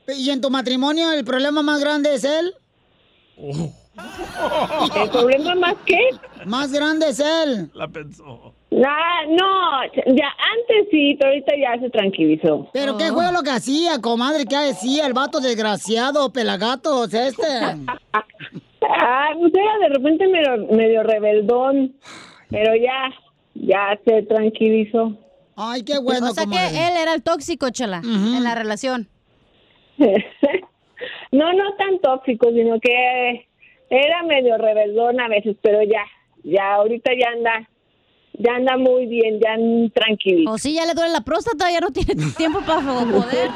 ¿Y 0.08 0.30
en 0.30 0.40
tu 0.40 0.48
matrimonio 0.48 1.12
el 1.12 1.24
problema 1.24 1.62
más 1.62 1.80
grande 1.80 2.14
es 2.14 2.24
él? 2.24 2.54
¿El 3.36 5.10
problema 5.10 5.54
más 5.56 5.74
qué? 5.84 6.00
Más 6.46 6.72
grande 6.72 7.10
es 7.10 7.20
él. 7.20 7.70
La 7.74 7.86
pensó. 7.86 8.53
Nah, 8.74 9.24
no, 9.28 9.82
ya 10.16 10.26
antes 10.52 10.88
sí, 10.90 11.16
pero 11.16 11.30
ahorita 11.30 11.54
ya 11.56 11.80
se 11.80 11.90
tranquilizó. 11.90 12.68
¿Pero 12.72 12.96
qué 12.96 13.12
fue 13.12 13.30
lo 13.32 13.42
que 13.44 13.50
hacía, 13.50 14.00
comadre? 14.00 14.46
¿Qué 14.46 14.56
decía 14.56 15.06
el 15.06 15.12
vato 15.12 15.38
desgraciado, 15.38 16.32
pelagatos 16.32 17.14
este? 17.14 17.42
Ah, 18.86 19.30
pues 19.40 19.50
era 19.54 19.78
de 19.78 19.94
repente 19.94 20.28
medio, 20.28 20.66
medio 20.76 21.02
rebeldón, 21.02 21.94
pero 22.50 22.76
ya, 22.76 23.10
ya 23.54 23.98
se 24.04 24.22
tranquilizó. 24.24 25.16
Ay, 25.56 25.84
qué 25.84 25.98
bueno, 25.98 26.28
O 26.30 26.34
sea 26.34 26.44
que 26.44 26.68
él 26.68 26.92
era 27.00 27.14
el 27.14 27.22
tóxico, 27.22 27.70
Chela, 27.70 28.02
en 28.04 28.44
la 28.44 28.54
relación. 28.54 29.08
no, 29.96 31.52
no 31.54 31.74
tan 31.76 31.98
tóxico, 32.00 32.50
sino 32.50 32.78
que 32.78 33.48
era 33.88 34.22
medio 34.24 34.58
rebeldón 34.58 35.18
a 35.18 35.28
veces, 35.28 35.56
pero 35.62 35.82
ya, 35.82 36.04
ya 36.42 36.74
ahorita 36.74 37.10
ya 37.18 37.30
anda, 37.30 37.70
ya 38.38 38.54
anda 38.56 38.76
muy 38.76 39.06
bien, 39.06 39.40
ya 39.40 39.56
tranquilo. 39.94 40.52
O 40.52 40.58
si 40.58 40.74
ya 40.74 40.86
le 40.86 40.94
duele 40.94 41.12
la 41.12 41.20
próstata, 41.20 41.70
ya 41.70 41.80
no 41.80 41.90
tiene 41.90 42.14
tiempo 42.36 42.60
para 42.60 42.80
poder. 42.80 43.50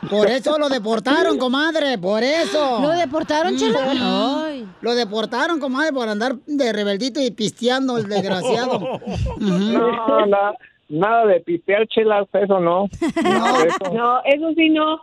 Por 0.10 0.28
eso 0.28 0.58
lo 0.58 0.68
deportaron, 0.68 1.38
comadre, 1.38 1.98
por 1.98 2.22
eso. 2.22 2.80
¿Lo 2.80 2.90
deportaron, 2.90 3.56
Chela? 3.56 3.92
Ujú. 3.92 4.44
Ay. 4.44 4.66
Lo 4.80 4.94
deportaron, 4.94 5.60
comadre, 5.60 5.92
por 5.92 6.08
andar 6.08 6.36
de 6.46 6.72
rebeldito 6.72 7.20
y 7.20 7.30
pisteando 7.30 7.98
el 7.98 8.08
desgraciado. 8.08 8.78
Ujú. 9.36 9.38
No, 9.40 10.26
nada, 10.26 10.54
nada 10.88 11.26
de 11.26 11.40
pistear, 11.40 11.86
Chela, 11.88 12.26
eso 12.32 12.60
no. 12.60 12.86
Eso. 12.86 13.92
No, 13.92 14.20
eso 14.24 14.52
sí 14.56 14.70
no. 14.70 15.00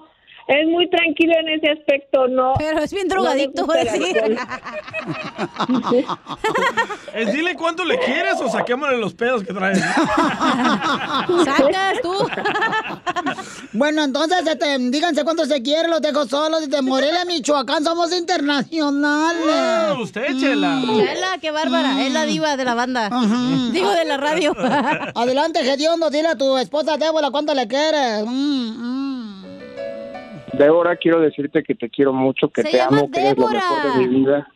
Es 0.47 0.67
muy 0.67 0.87
tranquilo 0.89 1.33
en 1.39 1.49
ese 1.49 1.71
aspecto, 1.71 2.27
no. 2.27 2.53
Pero 2.59 2.83
es 2.83 2.93
bien 2.93 3.07
no 3.07 3.15
drogadicto, 3.15 3.67
el 3.73 3.83
decir. 3.85 4.37
Es 7.15 7.33
dile 7.33 7.55
cuánto 7.55 7.83
le 7.85 7.97
quieres 7.99 8.39
o 8.41 8.49
saquémosle 8.49 8.97
los 8.97 9.13
pedos 9.13 9.43
que 9.43 9.53
trae. 9.53 9.75
Sacas 11.45 12.01
tú. 12.01 12.13
Bueno, 13.73 14.03
entonces, 14.03 14.45
este, 14.47 14.77
díganse 14.79 15.25
cuánto 15.25 15.45
se 15.45 15.61
quiere, 15.61 15.89
los 15.89 16.01
dejo 16.01 16.25
solos. 16.25 16.69
De 16.69 16.81
Morelia, 16.81 17.25
Michoacán, 17.25 17.83
somos 17.83 18.13
internacionales. 18.13 19.43
Ah, 19.49 19.95
usted, 20.01 20.27
Chela. 20.39 20.81
Chela, 20.81 21.37
qué 21.41 21.51
bárbara. 21.51 22.01
Es 22.05 22.13
la 22.13 22.25
diva 22.25 22.55
de 22.55 22.63
la 22.63 22.73
banda. 22.73 23.09
Digo, 23.71 23.91
de 23.91 24.05
la 24.05 24.15
radio. 24.17 24.55
Adelante, 25.13 25.63
Gediondo, 25.63 26.09
dile 26.09 26.29
a 26.29 26.37
tu 26.37 26.57
esposa 26.57 26.95
Débora 26.97 27.31
cuánto 27.31 27.53
le 27.53 27.67
quieres. 27.67 28.25
Mm, 28.25 28.29
mm. 28.31 28.94
Débora, 30.57 30.95
quiero 30.95 31.19
decirte 31.19 31.63
que 31.63 31.75
te 31.75 31.89
quiero 31.89 32.13
mucho, 32.13 32.49
que 32.49 32.61
Se 32.63 32.71
te 32.71 32.77
llama 32.77 32.99
amo, 32.99 33.11
que 33.11 33.19
eres 33.19 33.37
lo 33.37 33.47
Débora. 33.47 33.69
mejor 33.69 33.93
de 33.93 34.07
mi 34.07 34.15
vida. 34.15 34.47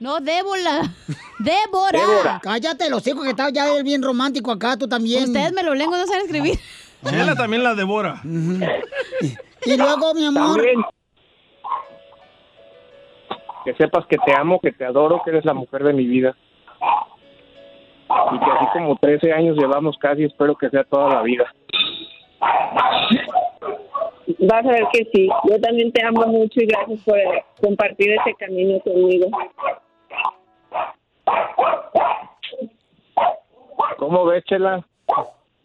No. 0.00 0.20
Débora. 0.20 0.82
Débora. 1.38 2.40
Cállate, 2.42 2.90
los 2.90 3.06
hijos 3.06 3.22
que 3.24 3.30
está 3.30 3.50
ya 3.50 3.66
bien 3.82 4.02
romántico 4.02 4.50
acá, 4.50 4.76
tú 4.76 4.88
también. 4.88 5.24
Ustedes 5.24 5.52
me 5.52 5.62
lo 5.62 5.74
lengua, 5.74 5.98
no 5.98 6.06
saben 6.06 6.24
escribir. 6.24 6.58
Chela 7.04 7.34
también 7.34 7.62
la 7.62 7.74
devora. 7.74 8.20
Y 8.24 9.76
luego, 9.76 10.14
mi 10.14 10.24
amor. 10.24 10.56
También. 10.56 10.82
Que 13.64 13.74
sepas 13.74 14.06
que 14.06 14.18
te 14.18 14.34
amo, 14.36 14.60
que 14.60 14.72
te 14.72 14.84
adoro, 14.84 15.20
que 15.24 15.30
eres 15.30 15.44
la 15.44 15.54
mujer 15.54 15.84
de 15.84 15.92
mi 15.92 16.04
vida. 16.04 16.36
Y 18.32 18.38
que 18.38 18.44
así 18.50 18.66
como 18.72 18.96
13 18.96 19.32
años 19.32 19.56
llevamos 19.56 19.96
casi, 19.98 20.24
espero 20.24 20.56
que 20.56 20.68
sea 20.70 20.84
toda 20.84 21.14
la 21.14 21.22
vida. 21.22 21.44
Vas 24.38 24.64
a 24.64 24.70
ver 24.70 24.84
que 24.92 25.08
sí. 25.12 25.28
Yo 25.48 25.60
también 25.60 25.92
te 25.92 26.04
amo 26.04 26.26
mucho 26.26 26.60
y 26.60 26.66
gracias 26.66 27.00
por 27.04 27.18
eh, 27.18 27.44
compartir 27.60 28.10
ese 28.12 28.34
camino 28.38 28.80
conmigo. 28.80 29.28
¿Cómo 33.98 34.26
ves, 34.26 34.44
Chela? 34.44 34.86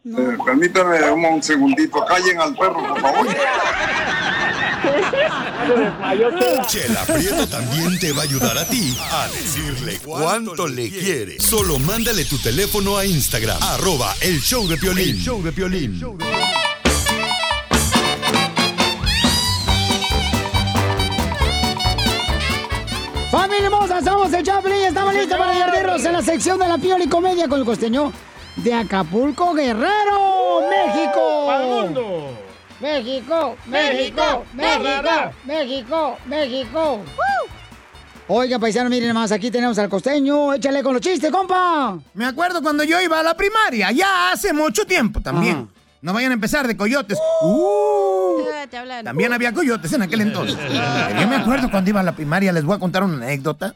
Eh, 0.06 0.38
permítame 0.46 1.12
un, 1.12 1.26
un 1.26 1.44
segundito. 1.44 2.06
Callen 2.06 2.40
al 2.40 2.56
perro, 2.56 2.88
por 2.88 3.00
favor. 3.02 3.28
Chela 6.68 7.04
Prieto 7.06 7.48
también 7.48 8.00
te 8.00 8.14
va 8.14 8.22
a 8.22 8.24
ayudar 8.24 8.58
a 8.58 8.66
ti 8.66 8.96
a 9.12 9.28
decirle 9.28 10.00
cuánto 10.04 10.68
le 10.68 10.90
quiere. 10.90 11.40
Solo 11.40 11.78
mándale 11.80 12.26
tu 12.26 12.38
teléfono 12.38 12.98
a 12.98 13.06
Instagram, 13.06 13.58
arroba 13.62 14.14
el 14.22 14.40
show 14.40 14.68
de 14.68 14.78
Piolín. 14.78 15.10
El 15.10 15.18
show 15.18 15.42
de 15.44 15.52
Piolín. 15.52 16.00
Somos 24.28 24.40
el 24.40 24.46
Chaplin 24.46 24.76
estamos 24.84 25.14
listos 25.14 25.38
para 25.38 25.54
divertirnos 25.54 26.04
en 26.04 26.12
la 26.12 26.22
sección 26.22 26.60
de 26.60 26.68
la 26.68 26.78
Piola 26.78 27.02
y 27.02 27.08
Comedia 27.08 27.48
con 27.48 27.62
el 27.62 27.66
costeño 27.66 28.12
de 28.58 28.74
Acapulco, 28.74 29.54
Guerrero, 29.54 30.64
México. 30.70 31.50
¡Al 31.50 31.66
mundo! 31.66 32.38
México, 32.82 33.56
México, 33.68 34.44
México, 34.54 35.32
México, 35.46 36.18
México. 36.26 37.00
Oiga, 38.28 38.60
paisano, 38.60 38.90
miren 38.90 39.14
más, 39.14 39.32
aquí 39.32 39.50
tenemos 39.50 39.80
al 39.80 39.88
costeño. 39.88 40.54
Échale 40.54 40.84
con 40.84 40.92
los 40.92 41.02
chistes, 41.02 41.32
compa. 41.32 41.98
Me 42.14 42.26
acuerdo 42.26 42.62
cuando 42.62 42.84
yo 42.84 43.00
iba 43.00 43.22
a 43.22 43.24
la 43.24 43.38
primaria, 43.38 43.94
ya 43.94 44.34
hace 44.34 44.52
mucho 44.52 44.86
tiempo 44.86 45.22
también. 45.22 45.70
No 46.02 46.14
vayan 46.14 46.32
a 46.32 46.34
empezar 46.36 46.68
de 46.68 46.78
coyotes. 46.78 47.18
Uh, 47.42 48.42
Te 48.70 48.78
hablan. 48.78 49.04
también 49.06 49.34
había 49.34 49.54
coyotes 49.54 49.92
en 49.94 50.02
aquel 50.04 50.22
entonces. 50.22 50.58
Pero 50.58 51.20
yo 51.22 51.28
me 51.28 51.36
acuerdo 51.38 51.72
cuando 51.72 51.90
iba 51.90 52.00
a 52.00 52.04
la 52.04 52.16
primaria, 52.16 52.52
les 52.52 52.64
voy 52.64 52.76
a 52.76 52.80
contar 52.80 53.04
una 53.04 53.26
anécdota. 53.26 53.76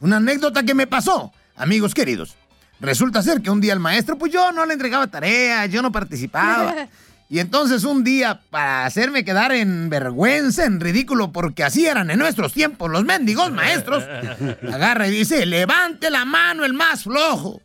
Una 0.00 0.16
anécdota 0.16 0.62
que 0.62 0.74
me 0.74 0.86
pasó, 0.86 1.32
amigos 1.56 1.94
queridos. 1.94 2.34
Resulta 2.80 3.22
ser 3.22 3.40
que 3.40 3.50
un 3.50 3.60
día 3.60 3.72
el 3.72 3.80
maestro, 3.80 4.18
pues 4.18 4.32
yo 4.32 4.52
no 4.52 4.66
le 4.66 4.74
entregaba 4.74 5.06
tareas, 5.06 5.70
yo 5.70 5.82
no 5.82 5.90
participaba. 5.92 6.74
Y 7.30 7.38
entonces 7.38 7.84
un 7.84 8.04
día, 8.04 8.42
para 8.50 8.84
hacerme 8.84 9.24
quedar 9.24 9.50
en 9.50 9.88
vergüenza, 9.88 10.66
en 10.66 10.78
ridículo, 10.78 11.32
porque 11.32 11.64
así 11.64 11.86
eran 11.86 12.10
en 12.10 12.18
nuestros 12.18 12.52
tiempos 12.52 12.90
los 12.90 13.02
mendigos 13.04 13.50
maestros, 13.50 14.04
agarra 14.72 15.08
y 15.08 15.10
dice, 15.10 15.46
levante 15.46 16.10
la 16.10 16.26
mano 16.26 16.64
el 16.64 16.74
más 16.74 17.04
flojo. 17.04 17.62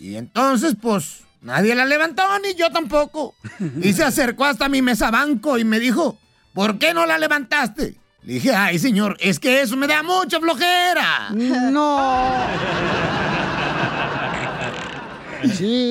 Y 0.00 0.14
entonces, 0.14 0.76
pues, 0.80 1.22
nadie 1.40 1.74
la 1.74 1.84
levantó, 1.84 2.22
ni 2.40 2.54
yo 2.54 2.70
tampoco. 2.70 3.34
Y 3.82 3.92
se 3.92 4.04
acercó 4.04 4.44
hasta 4.44 4.68
mi 4.68 4.82
mesa 4.82 5.10
banco 5.10 5.58
y 5.58 5.64
me 5.64 5.80
dijo, 5.80 6.18
¿por 6.52 6.78
qué 6.78 6.94
no 6.94 7.06
la 7.06 7.18
levantaste? 7.18 7.96
Le 8.22 8.34
dije, 8.34 8.54
ay, 8.54 8.78
señor, 8.78 9.16
es 9.20 9.38
que 9.38 9.62
eso 9.62 9.76
me 9.76 9.86
da 9.86 10.02
mucha 10.02 10.40
flojera. 10.40 11.30
No. 11.30 12.34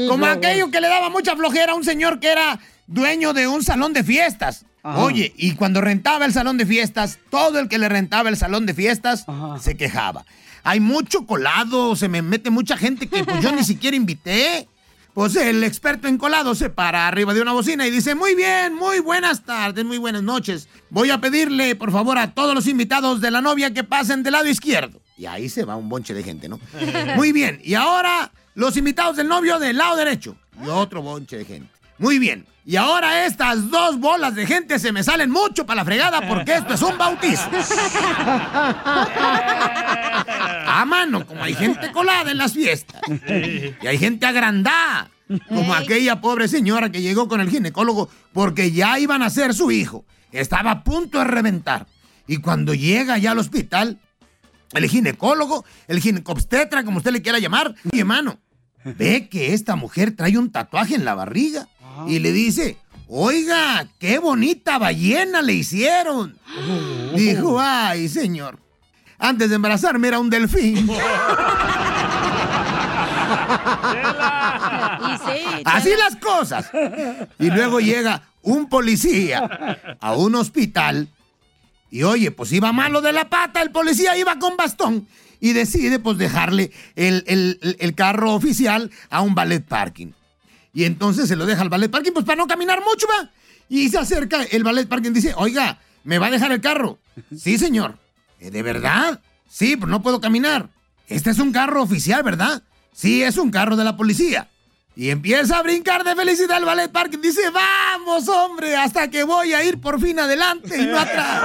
Como 0.07 0.25
aquello 0.25 0.69
que 0.69 0.81
le 0.81 0.87
daba 0.87 1.09
mucha 1.09 1.35
flojera 1.35 1.71
a 1.71 1.75
un 1.75 1.83
señor 1.83 2.19
que 2.19 2.31
era 2.31 2.59
dueño 2.85 3.33
de 3.33 3.47
un 3.47 3.63
salón 3.63 3.93
de 3.93 4.03
fiestas. 4.03 4.65
Ajá. 4.83 4.99
Oye, 4.99 5.33
y 5.37 5.55
cuando 5.55 5.81
rentaba 5.81 6.25
el 6.25 6.33
salón 6.33 6.57
de 6.57 6.65
fiestas, 6.65 7.19
todo 7.29 7.59
el 7.59 7.67
que 7.67 7.77
le 7.77 7.89
rentaba 7.89 8.29
el 8.29 8.37
salón 8.37 8.65
de 8.65 8.73
fiestas 8.73 9.25
se 9.59 9.75
quejaba. 9.75 10.25
Hay 10.63 10.79
mucho 10.79 11.25
colado, 11.25 11.95
se 11.95 12.09
me 12.09 12.21
mete 12.21 12.49
mucha 12.49 12.77
gente 12.77 13.07
que 13.07 13.23
pues 13.23 13.41
yo 13.41 13.51
ni 13.53 13.63
siquiera 13.63 13.95
invité. 13.95 14.67
Pues 15.17 15.35
el 15.35 15.63
experto 15.63 16.07
en 16.07 16.19
colado 16.19 16.53
se 16.53 16.69
para 16.69 17.07
arriba 17.07 17.33
de 17.33 17.41
una 17.41 17.51
bocina 17.51 17.87
y 17.87 17.89
dice, 17.89 18.13
muy 18.13 18.35
bien, 18.35 18.75
muy 18.75 18.99
buenas 18.99 19.41
tardes, 19.41 19.83
muy 19.83 19.97
buenas 19.97 20.21
noches. 20.21 20.69
Voy 20.91 21.09
a 21.09 21.19
pedirle, 21.19 21.75
por 21.75 21.91
favor, 21.91 22.19
a 22.19 22.35
todos 22.35 22.53
los 22.53 22.67
invitados 22.67 23.19
de 23.19 23.31
la 23.31 23.41
novia 23.41 23.73
que 23.73 23.83
pasen 23.83 24.21
del 24.21 24.33
lado 24.33 24.47
izquierdo. 24.47 25.01
Y 25.17 25.25
ahí 25.25 25.49
se 25.49 25.65
va 25.65 25.75
un 25.75 25.89
bonche 25.89 26.13
de 26.13 26.21
gente, 26.21 26.47
¿no? 26.47 26.59
Muy 27.15 27.31
bien, 27.31 27.59
y 27.63 27.73
ahora 27.73 28.31
los 28.53 28.77
invitados 28.77 29.15
del 29.17 29.27
novio 29.27 29.57
del 29.57 29.77
lado 29.77 29.95
derecho. 29.95 30.35
Y 30.63 30.67
otro 30.67 31.01
bonche 31.01 31.35
de 31.35 31.45
gente. 31.45 31.71
Muy 31.97 32.19
bien. 32.19 32.45
Y 32.63 32.75
ahora 32.75 33.25
estas 33.25 33.71
dos 33.71 33.99
bolas 33.99 34.35
de 34.35 34.45
gente 34.45 34.77
se 34.77 34.91
me 34.91 35.03
salen 35.03 35.31
mucho 35.31 35.65
para 35.65 35.77
la 35.77 35.85
fregada 35.85 36.27
porque 36.27 36.53
esto 36.57 36.75
es 36.75 36.81
un 36.83 36.95
bautizo. 36.95 37.49
A 40.77 40.85
mano, 40.85 41.25
como 41.25 41.43
hay 41.43 41.55
gente 41.55 41.91
colada 41.91 42.29
en 42.29 42.37
las 42.37 42.53
fiestas. 42.53 43.01
Y 43.81 43.87
hay 43.87 43.97
gente 43.97 44.27
agrandada. 44.27 45.09
Como 45.49 45.73
aquella 45.73 46.21
pobre 46.21 46.47
señora 46.47 46.91
que 46.91 47.01
llegó 47.01 47.27
con 47.27 47.41
el 47.41 47.49
ginecólogo 47.49 48.09
porque 48.31 48.71
ya 48.71 48.99
iban 48.99 49.23
a 49.23 49.31
ser 49.31 49.55
su 49.55 49.71
hijo. 49.71 50.05
Estaba 50.31 50.69
a 50.69 50.83
punto 50.83 51.17
de 51.17 51.23
reventar. 51.23 51.87
Y 52.27 52.37
cuando 52.37 52.75
llega 52.75 53.17
ya 53.17 53.31
al 53.31 53.39
hospital, 53.39 53.99
el 54.73 54.87
ginecólogo, 54.87 55.65
el 55.87 55.99
ginecobstetra, 55.99 56.83
como 56.83 56.97
usted 56.99 57.11
le 57.11 57.23
quiera 57.23 57.39
llamar, 57.39 57.73
mi 57.91 57.99
hermano, 57.99 58.37
ve 58.85 59.29
que 59.29 59.55
esta 59.55 59.75
mujer 59.75 60.15
trae 60.15 60.37
un 60.37 60.51
tatuaje 60.51 60.93
en 60.93 61.05
la 61.05 61.15
barriga 61.15 61.67
y 62.07 62.19
le 62.19 62.31
dice, 62.31 62.77
oiga, 63.07 63.87
qué 63.97 64.19
bonita 64.19 64.77
ballena 64.77 65.41
le 65.41 65.53
hicieron. 65.53 66.37
Dijo, 67.15 67.59
ay, 67.59 68.07
señor, 68.09 68.59
antes 69.19 69.49
de 69.49 69.55
embarazarme 69.55 70.07
era 70.07 70.19
un 70.19 70.29
delfín. 70.29 70.87
Así 75.65 75.89
las 75.97 76.15
cosas. 76.17 76.69
Y 77.39 77.49
luego 77.49 77.79
llega 77.79 78.23
un 78.41 78.69
policía 78.69 79.77
a 79.99 80.13
un 80.15 80.35
hospital 80.35 81.09
y 81.89 82.03
oye, 82.03 82.31
pues 82.31 82.51
iba 82.51 82.71
malo 82.71 83.01
de 83.01 83.13
la 83.13 83.29
pata, 83.29 83.61
el 83.61 83.71
policía 83.71 84.17
iba 84.17 84.37
con 84.39 84.57
bastón 84.57 85.07
y 85.39 85.53
decide 85.53 85.99
pues 85.99 86.17
dejarle 86.17 86.71
el, 86.95 87.23
el- 87.27 87.77
el 87.79 87.95
carro 87.95 88.33
oficial 88.33 88.91
a 89.09 89.21
un 89.21 89.35
ballet 89.35 89.63
parking. 89.63 90.11
Y 90.73 90.83
entonces 90.83 91.27
se 91.27 91.35
lo 91.35 91.45
deja 91.45 91.61
al 91.61 91.69
ballet 91.69 91.89
parking 91.89 92.11
pues 92.11 92.25
para 92.25 92.37
no 92.37 92.47
caminar 92.47 92.79
mucho, 92.83 93.07
va. 93.07 93.29
Y 93.69 93.89
se 93.89 93.97
acerca 93.97 94.43
el 94.43 94.63
ballet 94.63 94.87
parking 94.87 95.11
y 95.11 95.15
dice, 95.15 95.33
oiga, 95.35 95.79
¿me 96.03 96.19
va 96.19 96.27
a 96.27 96.31
dejar 96.31 96.51
el 96.51 96.61
carro? 96.61 96.99
Sí, 97.35 97.57
señor. 97.57 97.97
"¿Eh, 98.39 98.51
¿De 98.51 98.63
verdad? 98.63 99.19
Sí, 99.49 99.75
pues 99.75 99.89
no 99.89 100.01
puedo 100.01 100.21
caminar. 100.21 100.69
Este 101.07 101.29
es 101.29 101.39
un 101.39 101.51
carro 101.51 101.81
oficial, 101.81 102.23
¿verdad? 102.23 102.61
Sí, 102.93 103.23
es 103.23 103.37
un 103.37 103.51
carro 103.51 103.75
de 103.75 103.83
la 103.83 103.95
policía. 103.95 104.49
Y 104.95 105.11
empieza 105.11 105.57
a 105.59 105.61
brincar 105.61 106.03
de 106.03 106.15
felicidad 106.15 106.57
el 106.57 106.65
ballet 106.65 106.91
parking. 106.91 107.19
Dice, 107.19 107.41
vamos, 107.51 108.27
hombre, 108.27 108.75
hasta 108.75 109.09
que 109.09 109.23
voy 109.23 109.53
a 109.53 109.63
ir 109.63 109.79
por 109.79 110.01
fin 110.01 110.19
adelante 110.19 110.81
y 110.81 110.87
no 110.87 110.97
atrás. 110.99 111.43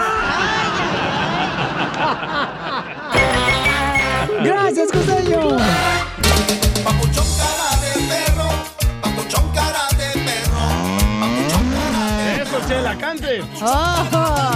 Gracias, 4.42 4.90
costeño. 4.90 5.56
Eso, 12.40 12.60
Chela, 12.68 12.96
cante. 12.98 13.42
Oh. 13.60 14.51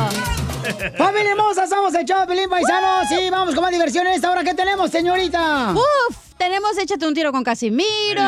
Familia 0.96 1.32
hermosa, 1.32 1.66
somos 1.66 1.94
el 1.94 2.04
show 2.04 2.20
de 2.20 2.26
Pelín 2.26 2.48
Paisanos 2.48 3.10
y 3.10 3.30
vamos 3.30 3.54
con 3.54 3.62
más 3.62 3.72
diversión 3.72 4.06
en 4.06 4.14
esta 4.14 4.30
hora. 4.30 4.44
¿Qué 4.44 4.54
tenemos, 4.54 4.90
señorita? 4.90 5.72
Uf, 5.74 6.16
tenemos 6.38 6.76
Échate 6.78 7.06
un 7.06 7.14
tiro 7.14 7.32
con 7.32 7.42
Casimiro. 7.44 8.22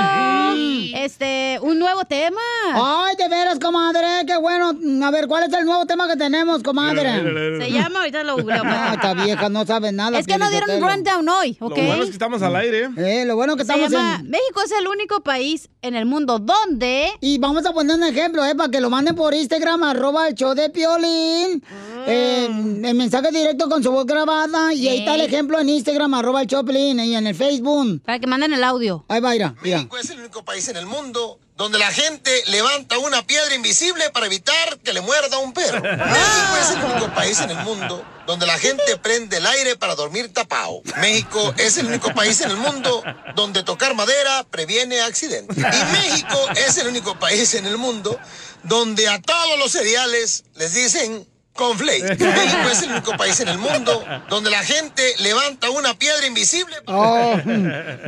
Este, 0.95 1.59
un 1.63 1.79
nuevo 1.79 2.05
tema. 2.05 2.41
Ay, 2.75 3.17
de 3.17 3.29
veras, 3.29 3.59
comadre, 3.59 4.25
qué 4.27 4.37
bueno. 4.37 4.73
A 5.05 5.11
ver, 5.11 5.29
¿cuál 5.29 5.45
es 5.45 5.53
el 5.53 5.65
nuevo 5.65 5.87
tema 5.87 6.09
que 6.09 6.17
tenemos, 6.17 6.63
comadre? 6.63 7.61
Se 7.61 7.71
llama, 7.71 8.01
ahorita 8.01 8.25
lo 8.25 8.37
googleo. 8.37 8.63
Ah, 8.65 8.93
esta 8.95 9.15
vieja 9.15 9.49
no 9.49 9.65
sabe 9.67 9.93
nada. 9.93 10.19
Es 10.19 10.27
que 10.27 10.39
no 10.39 10.49
dieron 10.51 10.67
Piolizotelo. 10.67 10.97
rundown 10.97 11.29
hoy, 11.29 11.57
¿ok? 11.61 11.77
Lo 11.77 11.85
bueno 11.85 12.03
es 12.03 12.09
que 12.09 12.13
estamos 12.13 12.43
al 12.43 12.57
aire. 12.57 12.89
Eh, 12.97 13.25
lo 13.25 13.37
bueno 13.37 13.57
que 13.57 13.65
Se 13.65 13.73
estamos 13.73 13.91
llama 13.91 14.17
en... 14.21 14.31
México 14.31 14.61
es 14.65 14.73
el 14.73 14.89
único 14.89 15.21
país 15.23 15.69
en 15.83 15.95
el 15.95 16.07
mundo 16.07 16.39
donde... 16.39 17.11
Y 17.21 17.39
vamos 17.39 17.65
a 17.67 17.73
poner 17.73 17.97
un 17.97 18.05
ejemplo, 18.05 18.45
¿eh? 18.45 18.55
Para 18.55 18.71
que 18.71 18.81
lo 18.81 18.91
manden 18.91 19.15
por 19.15 19.35
Instagram, 19.35 19.85
arroba 19.85 20.29
el 20.29 20.35
show 20.35 20.55
de 20.55 20.71
Piolín. 20.71 21.63
Eh, 22.07 22.47
el 22.85 22.95
mensaje 22.95 23.31
directo 23.31 23.69
con 23.69 23.83
su 23.83 23.91
voz 23.93 24.07
grabada. 24.07 24.73
Y 24.73 24.89
ahí 24.89 24.99
está 25.01 25.15
el 25.15 25.21
ejemplo 25.23 25.59
en 25.61 25.69
Instagram, 25.69 26.15
arroba 26.15 26.43
el 26.43 26.47
show 26.47 26.63
de 26.63 26.73
Piolín. 26.73 27.01
Y 27.01 27.15
en 27.15 27.27
el 27.27 27.35
Facebook. 27.35 27.98
Para 28.05 28.19
que 28.19 28.27
manden 28.27 28.53
el 28.53 28.65
audio. 28.65 29.05
Ahí 29.09 29.21
va, 29.21 29.31
mira. 29.31 29.55
mira. 29.63 29.79
México 29.79 29.99
es 29.99 30.11
el 30.11 30.21
único 30.21 30.45
país 30.45 30.69
en 30.69 30.77
el 30.77 30.87
mundo 30.87 31.39
donde 31.57 31.79
la 31.79 31.91
gente 31.91 32.31
levanta 32.47 32.99
una 32.99 33.27
piedra 33.27 33.53
invisible 33.53 34.11
para 34.11 34.27
evitar 34.27 34.79
que 34.79 34.93
le 34.93 35.01
muerda 35.01 35.39
un 35.39 35.53
perro. 35.53 35.83
México 35.83 36.57
es 36.61 36.71
el 36.71 36.85
único 36.85 37.15
país 37.15 37.41
en 37.41 37.51
el 37.51 37.59
mundo 37.59 38.05
donde 38.29 38.47
la 38.47 38.59
gente 38.59 38.97
prende 38.99 39.39
el 39.39 39.47
aire 39.47 39.75
para 39.77 39.97
dormir 39.97 40.33
tapado. 40.33 40.83
México 41.01 41.53
es 41.59 41.77
el 41.79 41.87
único 41.87 42.15
país 42.15 42.41
en 42.43 42.53
el 42.53 42.59
mundo 42.59 43.03
donde 43.35 43.65
tocar 43.65 43.95
madera 43.95 44.47
previene 44.49 45.01
accidentes. 45.01 45.57
Y 45.57 45.93
México 45.93 46.39
es 46.55 46.79
el 46.79 46.87
único 46.87 47.19
país 47.19 47.53
en 47.55 47.67
el 47.67 47.77
mundo 47.77 48.17
donde 48.63 49.09
a 49.09 49.21
todos 49.21 49.59
los 49.59 49.73
cereales 49.73 50.45
les 50.55 50.75
dicen 50.75 51.27
Conflake. 51.59 52.17
México 52.19 52.69
es 52.73 52.83
el 52.85 52.93
único 52.93 53.13
país 53.17 53.39
en 53.41 53.49
el 53.49 53.59
mundo 53.59 54.05
donde 54.31 54.51
la 54.51 54.63
gente 54.63 55.03
levanta 55.21 55.69
una 55.71 55.93
piedra 55.95 56.25
invisible. 56.27 56.75
Oh, 56.87 57.35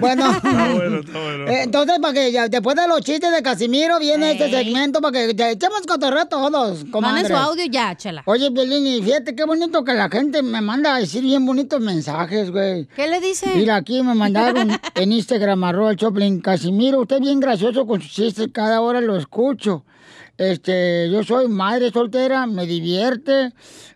bueno. 0.01 0.41
bueno, 0.41 1.01
está 1.01 1.21
bueno. 1.21 1.49
Eh, 1.49 1.63
Entonces, 1.65 1.99
para 1.99 2.15
que 2.15 2.31
ya, 2.31 2.49
después 2.49 2.77
de 2.77 2.87
los 2.87 3.01
chistes 3.01 3.33
de 3.33 3.43
Casimiro, 3.43 3.99
viene 3.99 4.33
este 4.33 4.51
segmento 4.51 5.01
para 5.01 5.13
que 5.27 5.35
ya 5.35 5.51
echemos 5.51 5.83
cotorreo 5.83 6.27
todos. 6.27 6.85
Manden 6.87 7.27
su 7.27 7.37
audio 7.37 7.65
ya, 7.67 7.97
chela. 7.97 8.23
Oye, 8.27 8.51
Belín, 8.51 8.87
y 8.87 9.03
fíjate 9.03 9.35
qué 9.35 9.45
bonito 9.45 9.83
que 9.85 9.95
la 9.95 10.09
gente 10.09 10.43
me 10.43 10.61
manda 10.61 10.95
a 10.95 11.01
decir 11.01 11.23
bien 11.23 11.45
bonitos 11.45 11.81
mensajes, 11.81 12.51
güey. 12.51 12.87
¿Qué 12.95 13.09
le 13.09 13.21
dice? 13.21 13.51
Mira, 13.55 13.77
aquí 13.77 14.01
me 14.03 14.15
mandaron 14.15 14.71
en 14.95 15.13
Instagram, 15.13 15.65
arroba 15.65 15.91
el 15.91 15.97
Choplin. 15.97 16.41
Casimiro, 16.41 17.01
usted 17.01 17.17
es 17.17 17.23
bien 17.23 17.41
gracioso 17.41 17.85
con 17.87 18.01
sus 18.01 18.13
chistes, 18.13 18.49
cada 18.53 18.81
hora 18.81 19.01
lo 19.01 19.17
escucho. 19.17 19.85
Este, 20.37 21.11
yo 21.11 21.23
soy 21.23 21.49
madre 21.49 21.91
soltera, 21.91 22.47
me 22.47 22.67
divierte, 22.67 23.53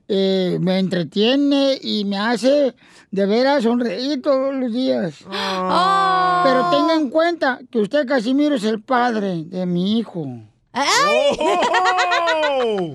eh, 0.09 0.59
me 0.61 0.79
entretiene 0.79 1.79
y 1.81 2.05
me 2.05 2.19
hace 2.19 2.75
de 3.11 3.27
veras 3.27 3.63
sonreír 3.63 4.21
todos 4.21 4.55
los 4.55 4.73
días. 4.73 5.25
Pero 5.25 6.71
tenga 6.71 6.95
en 6.95 7.11
cuenta 7.11 7.61
que 7.71 7.79
usted, 7.79 8.07
Casimiro, 8.07 8.57
es 8.57 8.65
el 8.65 8.83
padre 8.83 9.45
de 9.45 9.67
mi 9.67 9.99
hijo. 9.99 10.27
Oh. 10.75 12.95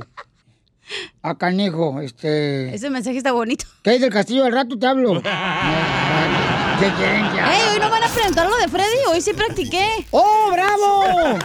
A 1.22 1.38
Canejo, 1.38 2.02
este... 2.02 2.74
Ese 2.74 2.89
mensaje 2.89 3.17
está 3.17 3.32
bonito. 3.32 3.65
¿Qué 3.84 3.95
es 3.95 4.02
del 4.02 4.12
castillo? 4.12 4.45
Al 4.45 4.52
rato 4.52 4.78
te 4.78 4.88
hablo. 4.88 5.22
¿Qué 6.79 6.89
quieren 6.93 7.25
ya? 7.35 7.53
¡Ey, 7.53 7.73
hoy 7.73 7.79
no 7.81 7.89
van 7.89 8.03
a 8.03 8.07
preguntar 8.07 8.49
lo 8.49 8.55
de 8.55 8.69
Freddy! 8.69 8.99
Hoy 9.11 9.19
sí 9.19 9.33
practiqué. 9.33 9.85
¡Oh, 10.11 10.49
bravo! 10.49 11.37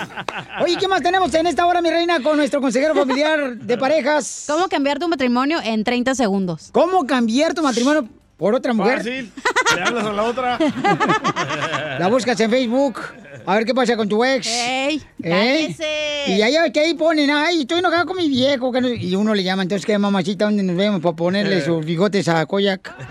Oye, 0.62 0.76
¿qué 0.78 0.86
más 0.86 1.02
tenemos 1.02 1.34
en 1.34 1.48
esta 1.48 1.66
hora, 1.66 1.82
mi 1.82 1.90
reina, 1.90 2.22
con 2.22 2.36
nuestro 2.36 2.60
consejero 2.60 2.94
familiar 2.94 3.56
de 3.56 3.76
parejas? 3.76 4.44
¿Cómo 4.46 4.68
cambiar 4.68 5.00
tu 5.00 5.08
matrimonio 5.08 5.58
en 5.60 5.82
30 5.82 6.14
segundos? 6.14 6.68
¿Cómo 6.70 7.04
cambiar 7.04 7.52
tu 7.52 7.62
matrimonio 7.62 8.08
por 8.36 8.54
otra 8.54 8.72
mujer? 8.72 8.98
Fácil. 8.98 9.32
Le 9.76 9.82
hablas 9.82 10.06
a 10.06 10.12
la 10.12 10.22
otra. 10.24 10.58
La 11.98 12.08
buscas 12.08 12.38
en 12.40 12.50
Facebook. 12.50 13.00
A 13.46 13.54
ver 13.56 13.64
qué 13.64 13.74
pasa 13.74 13.96
con 13.96 14.08
tu 14.08 14.24
ex. 14.24 14.46
¡Ey! 14.46 15.02
¿Eh? 15.22 15.74
Y 16.28 16.42
allá 16.42 16.70
que 16.72 16.80
ahí 16.80 16.94
ponen, 16.94 17.30
ay, 17.30 17.60
estoy 17.62 17.78
enojado 17.80 18.06
con 18.06 18.16
mi 18.16 18.28
viejo. 18.28 18.72
que 18.72 18.80
no- 18.80 18.88
Y 18.88 19.14
uno 19.16 19.34
le 19.34 19.42
llama, 19.44 19.62
entonces, 19.62 19.84
¿qué 19.84 19.96
mamachita? 19.98 20.46
¿Dónde 20.46 20.62
nos 20.62 20.76
vemos? 20.76 21.00
Para 21.00 21.14
ponerle 21.14 21.60
sus 21.64 21.84
bigotes 21.84 22.28
a 22.28 22.44
Koyak. 22.46 22.94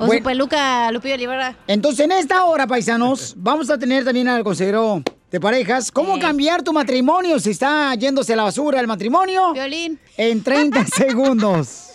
O 0.00 0.06
Bueno. 0.06 0.22
su 0.22 0.24
peluca, 0.28 0.90
Lupillo 0.90 1.14
Olivera. 1.14 1.56
Entonces, 1.68 2.04
en 2.04 2.10
esta 2.12 2.44
hora, 2.44 2.66
paisanos, 2.66 3.34
vamos 3.36 3.70
a 3.70 3.78
tener 3.78 4.04
también 4.04 4.26
al 4.26 4.42
consejero 4.42 5.02
de 5.30 5.38
parejas. 5.40 5.92
¿Cómo 5.92 6.18
cambiar 6.18 6.62
tu 6.64 6.72
matrimonio 6.72 7.38
si 7.38 7.50
está 7.50 7.94
yéndose 7.94 8.32
a 8.32 8.36
la 8.36 8.42
basura 8.42 8.80
el 8.80 8.88
matrimonio? 8.88 9.52
Violín. 9.52 10.00
En 10.16 10.42
30 10.42 10.84
segundos. 10.86 11.90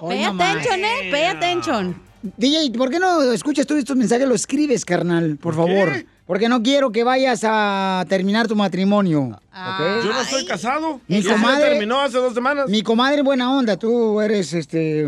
Pay 0.00 0.24
attention, 0.24 0.80
eh. 0.84 1.08
Pay 1.10 1.24
attention. 1.24 2.02
DJ, 2.36 2.72
¿por 2.76 2.90
qué 2.90 2.98
no 2.98 3.22
escuchas 3.32 3.66
tú 3.66 3.76
estos 3.76 3.96
mensajes? 3.96 4.26
Lo 4.28 4.34
escribes, 4.34 4.84
carnal, 4.84 5.36
por 5.40 5.54
favor. 5.54 6.04
Porque 6.26 6.48
no 6.48 6.62
quiero 6.62 6.90
que 6.92 7.04
vayas 7.04 7.40
a 7.44 8.04
terminar 8.08 8.48
tu 8.48 8.56
matrimonio. 8.56 9.20
¿ok? 9.50 10.04
Yo 10.04 10.12
no 10.12 10.20
estoy 10.20 10.44
casado. 10.44 11.00
Mi 11.08 11.22
se 11.22 11.30
comadre- 11.30 11.70
terminó 11.70 12.00
hace 12.00 12.18
dos 12.18 12.34
semanas. 12.34 12.68
Mi 12.68 12.82
comadre 12.82 13.22
buena 13.22 13.50
onda, 13.56 13.76
tú 13.76 14.20
eres 14.20 14.52
este 14.52 15.06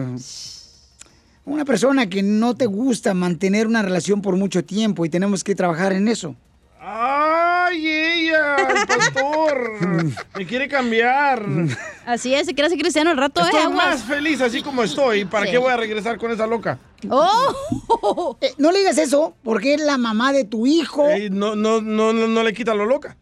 una 1.44 1.64
persona 1.64 2.08
que 2.08 2.22
no 2.22 2.54
te 2.54 2.66
gusta 2.66 3.12
mantener 3.12 3.66
una 3.66 3.82
relación 3.82 4.22
por 4.22 4.36
mucho 4.36 4.64
tiempo 4.64 5.04
y 5.04 5.08
tenemos 5.10 5.42
que 5.42 5.54
trabajar 5.54 5.92
en 5.92 6.06
eso. 6.08 6.36
¡Ay, 7.70 7.86
ella! 7.86 8.56
El 8.56 8.86
pastor. 8.86 9.72
Me 10.36 10.46
quiere 10.46 10.68
cambiar. 10.68 11.44
Así 12.04 12.34
es, 12.34 12.46
se 12.46 12.54
quiere 12.54 12.66
hacer 12.66 12.78
cristiano 12.78 13.10
el 13.12 13.16
rato, 13.16 13.40
Estoy 13.44 13.60
eh. 13.60 13.68
más 13.68 14.02
feliz 14.02 14.40
así 14.40 14.62
como 14.62 14.82
estoy. 14.82 15.24
¿Para 15.24 15.46
Sí. 15.46 15.52
qué 15.52 15.58
voy 15.58 15.70
a 15.72 15.76
regresar 15.76 16.18
con 16.18 16.30
esa 16.32 16.46
loca? 16.46 16.78
¡Oh! 17.08 18.36
Eh, 18.40 18.52
no 18.58 18.72
le 18.72 18.78
digas 18.80 18.98
eso 18.98 19.34
porque 19.42 19.74
es 19.74 19.80
la 19.80 19.98
mamá 19.98 20.32
de 20.32 20.44
tu 20.44 20.66
hijo. 20.66 21.06
No, 21.30 21.54
no, 21.54 21.80
no, 21.80 22.12
no, 22.12 22.26
no 22.26 22.42
le 22.42 22.52
quita 22.52 22.74
lo 22.74 22.86
loca. 22.86 23.16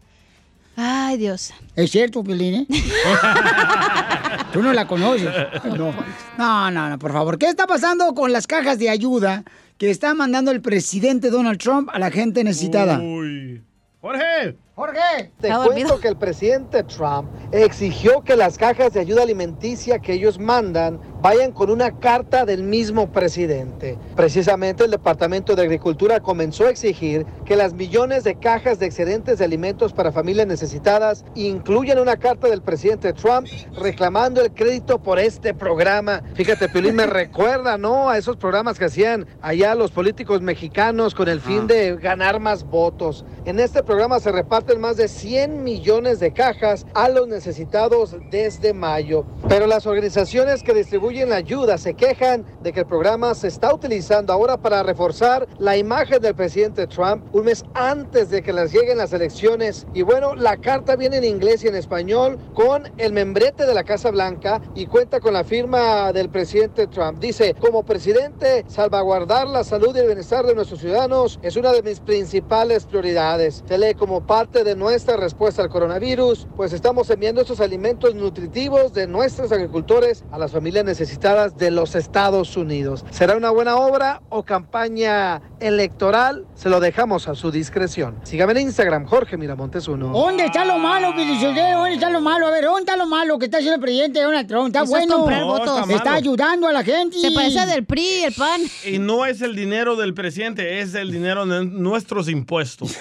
Ay, 0.76 1.16
Dios. 1.16 1.52
Es 1.74 1.90
cierto, 1.90 2.22
Pelín, 2.22 2.54
¿eh? 2.54 2.66
Tú 4.52 4.62
no 4.62 4.72
la 4.72 4.86
conoces. 4.86 5.28
No. 5.64 5.92
no, 6.38 6.70
no, 6.70 6.88
no, 6.90 6.98
por 6.98 7.12
favor. 7.12 7.36
¿Qué 7.38 7.46
está 7.46 7.66
pasando 7.66 8.14
con 8.14 8.32
las 8.32 8.46
cajas 8.46 8.78
de 8.78 8.88
ayuda 8.88 9.44
que 9.76 9.90
está 9.90 10.14
mandando 10.14 10.50
el 10.52 10.60
presidente 10.62 11.30
Donald 11.30 11.58
Trump 11.58 11.88
a 11.92 11.98
la 11.98 12.10
gente 12.10 12.44
necesitada? 12.44 12.98
Uy. 13.00 13.62
Jorge, 14.00 14.56
Jorge. 14.78 15.32
Te 15.40 15.48
cuento 15.48 15.64
dormido. 15.64 15.98
que 15.98 16.06
el 16.06 16.16
presidente 16.16 16.84
Trump 16.84 17.28
exigió 17.50 18.22
que 18.22 18.36
las 18.36 18.56
cajas 18.56 18.92
de 18.92 19.00
ayuda 19.00 19.24
alimenticia 19.24 19.98
que 19.98 20.12
ellos 20.12 20.38
mandan 20.38 21.00
vayan 21.20 21.50
con 21.50 21.68
una 21.68 21.98
carta 21.98 22.44
del 22.44 22.62
mismo 22.62 23.10
presidente. 23.10 23.98
Precisamente 24.14 24.84
el 24.84 24.92
Departamento 24.92 25.56
de 25.56 25.62
Agricultura 25.62 26.20
comenzó 26.20 26.66
a 26.66 26.70
exigir 26.70 27.26
que 27.44 27.56
las 27.56 27.74
millones 27.74 28.22
de 28.22 28.36
cajas 28.36 28.78
de 28.78 28.86
excedentes 28.86 29.38
de 29.38 29.44
alimentos 29.44 29.92
para 29.92 30.12
familias 30.12 30.46
necesitadas 30.46 31.24
incluyan 31.34 31.98
una 31.98 32.16
carta 32.16 32.46
del 32.46 32.62
presidente 32.62 33.12
Trump 33.12 33.48
reclamando 33.76 34.40
el 34.42 34.52
crédito 34.52 35.02
por 35.02 35.18
este 35.18 35.54
programa. 35.54 36.22
Fíjate, 36.34 36.68
Piolín 36.68 36.94
me 36.94 37.06
recuerda, 37.08 37.78
¿no? 37.78 38.08
A 38.10 38.16
esos 38.16 38.36
programas 38.36 38.78
que 38.78 38.84
hacían 38.84 39.26
allá 39.42 39.74
los 39.74 39.90
políticos 39.90 40.40
mexicanos 40.40 41.16
con 41.16 41.28
el 41.28 41.40
fin 41.40 41.66
de 41.66 41.96
ganar 41.96 42.38
más 42.38 42.62
votos. 42.62 43.24
En 43.44 43.58
este 43.58 43.82
programa 43.82 44.20
se 44.20 44.30
reparten 44.68 44.80
más 44.80 44.96
de 44.96 45.08
100 45.08 45.64
millones 45.64 46.20
de 46.20 46.32
cajas 46.32 46.84
a 46.94 47.08
los 47.08 47.26
necesitados 47.26 48.16
desde 48.30 48.74
mayo. 48.74 49.24
Pero 49.48 49.66
las 49.66 49.86
organizaciones 49.86 50.62
que 50.62 50.74
distribuyen 50.74 51.30
la 51.30 51.36
ayuda 51.36 51.78
se 51.78 51.94
quejan 51.94 52.44
de 52.62 52.72
que 52.72 52.80
el 52.80 52.86
programa 52.86 53.34
se 53.34 53.48
está 53.48 53.72
utilizando 53.72 54.32
ahora 54.32 54.58
para 54.58 54.82
reforzar 54.82 55.48
la 55.58 55.76
imagen 55.76 56.20
del 56.20 56.34
presidente 56.34 56.86
Trump 56.86 57.24
un 57.34 57.46
mes 57.46 57.64
antes 57.74 58.30
de 58.30 58.42
que 58.42 58.52
les 58.52 58.72
lleguen 58.72 58.98
las 58.98 59.12
elecciones. 59.12 59.86
Y 59.94 60.02
bueno, 60.02 60.34
la 60.34 60.58
carta 60.58 60.96
viene 60.96 61.16
en 61.18 61.24
inglés 61.24 61.64
y 61.64 61.68
en 61.68 61.74
español 61.74 62.38
con 62.54 62.92
el 62.98 63.12
membrete 63.12 63.64
de 63.64 63.74
la 63.74 63.84
Casa 63.84 64.10
Blanca 64.10 64.60
y 64.74 64.86
cuenta 64.86 65.20
con 65.20 65.32
la 65.32 65.44
firma 65.44 66.12
del 66.12 66.28
presidente 66.28 66.86
Trump. 66.88 67.20
Dice, 67.20 67.54
como 67.58 67.84
presidente, 67.84 68.64
salvaguardar 68.68 69.48
la 69.48 69.64
salud 69.64 69.96
y 69.96 70.00
el 70.00 70.06
bienestar 70.06 70.44
de 70.44 70.54
nuestros 70.54 70.80
ciudadanos 70.80 71.38
es 71.42 71.56
una 71.56 71.72
de 71.72 71.82
mis 71.82 72.00
principales 72.00 72.84
prioridades. 72.84 73.62
Se 73.66 73.78
lee 73.78 73.94
como 73.94 74.26
parte 74.26 74.57
de 74.64 74.76
nuestra 74.76 75.16
respuesta 75.16 75.62
al 75.62 75.68
coronavirus, 75.68 76.46
pues 76.56 76.72
estamos 76.72 77.08
enviando 77.10 77.40
estos 77.40 77.60
alimentos 77.60 78.14
nutritivos 78.14 78.92
de 78.92 79.06
nuestros 79.06 79.52
agricultores 79.52 80.24
a 80.30 80.38
las 80.38 80.52
familias 80.52 80.84
necesitadas 80.84 81.56
de 81.56 81.70
los 81.70 81.94
Estados 81.94 82.56
Unidos. 82.56 83.04
¿Será 83.10 83.36
una 83.36 83.50
buena 83.50 83.76
obra 83.76 84.22
o 84.28 84.42
campaña 84.44 85.40
electoral? 85.60 86.46
Se 86.54 86.68
lo 86.68 86.80
dejamos 86.80 87.28
a 87.28 87.34
su 87.34 87.50
discreción. 87.50 88.16
Sígame 88.24 88.52
en 88.52 88.58
Instagram, 88.68 89.06
Jorge 89.06 89.36
Miramontes 89.36 89.88
1. 89.88 90.08
¿Dónde 90.12 90.46
está 90.46 90.64
lo 90.64 90.78
malo, 90.78 91.14
Pilichotero? 91.14 91.78
¿Dónde 91.78 91.94
está 91.94 92.10
lo 92.10 92.20
malo? 92.20 92.46
A 92.46 92.50
ver, 92.50 92.64
¿dónde 92.64 92.80
está 92.80 92.96
lo 92.96 93.06
malo 93.06 93.38
que 93.38 93.46
está 93.46 93.58
haciendo 93.58 93.76
el 93.76 93.80
presidente 93.80 94.20
Donald 94.22 94.48
Trump? 94.48 94.66
Está 94.68 94.82
Eso 94.82 94.96
es 94.96 95.06
bueno. 95.06 95.16
comprar 95.18 95.44
votos. 95.44 95.80
está 95.80 95.94
está 95.96 96.14
ayudando 96.14 96.66
a 96.68 96.72
la 96.72 96.82
gente. 96.84 97.18
Se 97.18 97.30
parece 97.32 97.66
del 97.66 97.84
PRI, 97.84 98.24
el 98.24 98.34
PAN. 98.34 98.60
Y 98.86 98.98
no 98.98 99.26
es 99.26 99.40
el 99.42 99.54
dinero 99.54 99.96
del 99.96 100.14
presidente, 100.14 100.80
es 100.80 100.94
el 100.94 101.10
dinero 101.10 101.46
de 101.46 101.64
nuestros 101.64 102.28
impuestos. 102.28 102.96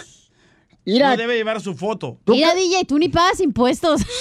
Mira. 0.93 1.09
No 1.11 1.17
debe 1.17 1.35
llevar 1.35 1.59
su 1.59 1.75
foto. 1.75 2.17
Mira, 2.27 2.55
DJ, 2.55 2.85
tú 2.85 2.97
ni 2.97 3.09
pagas 3.09 3.39
impuestos. 3.41 4.01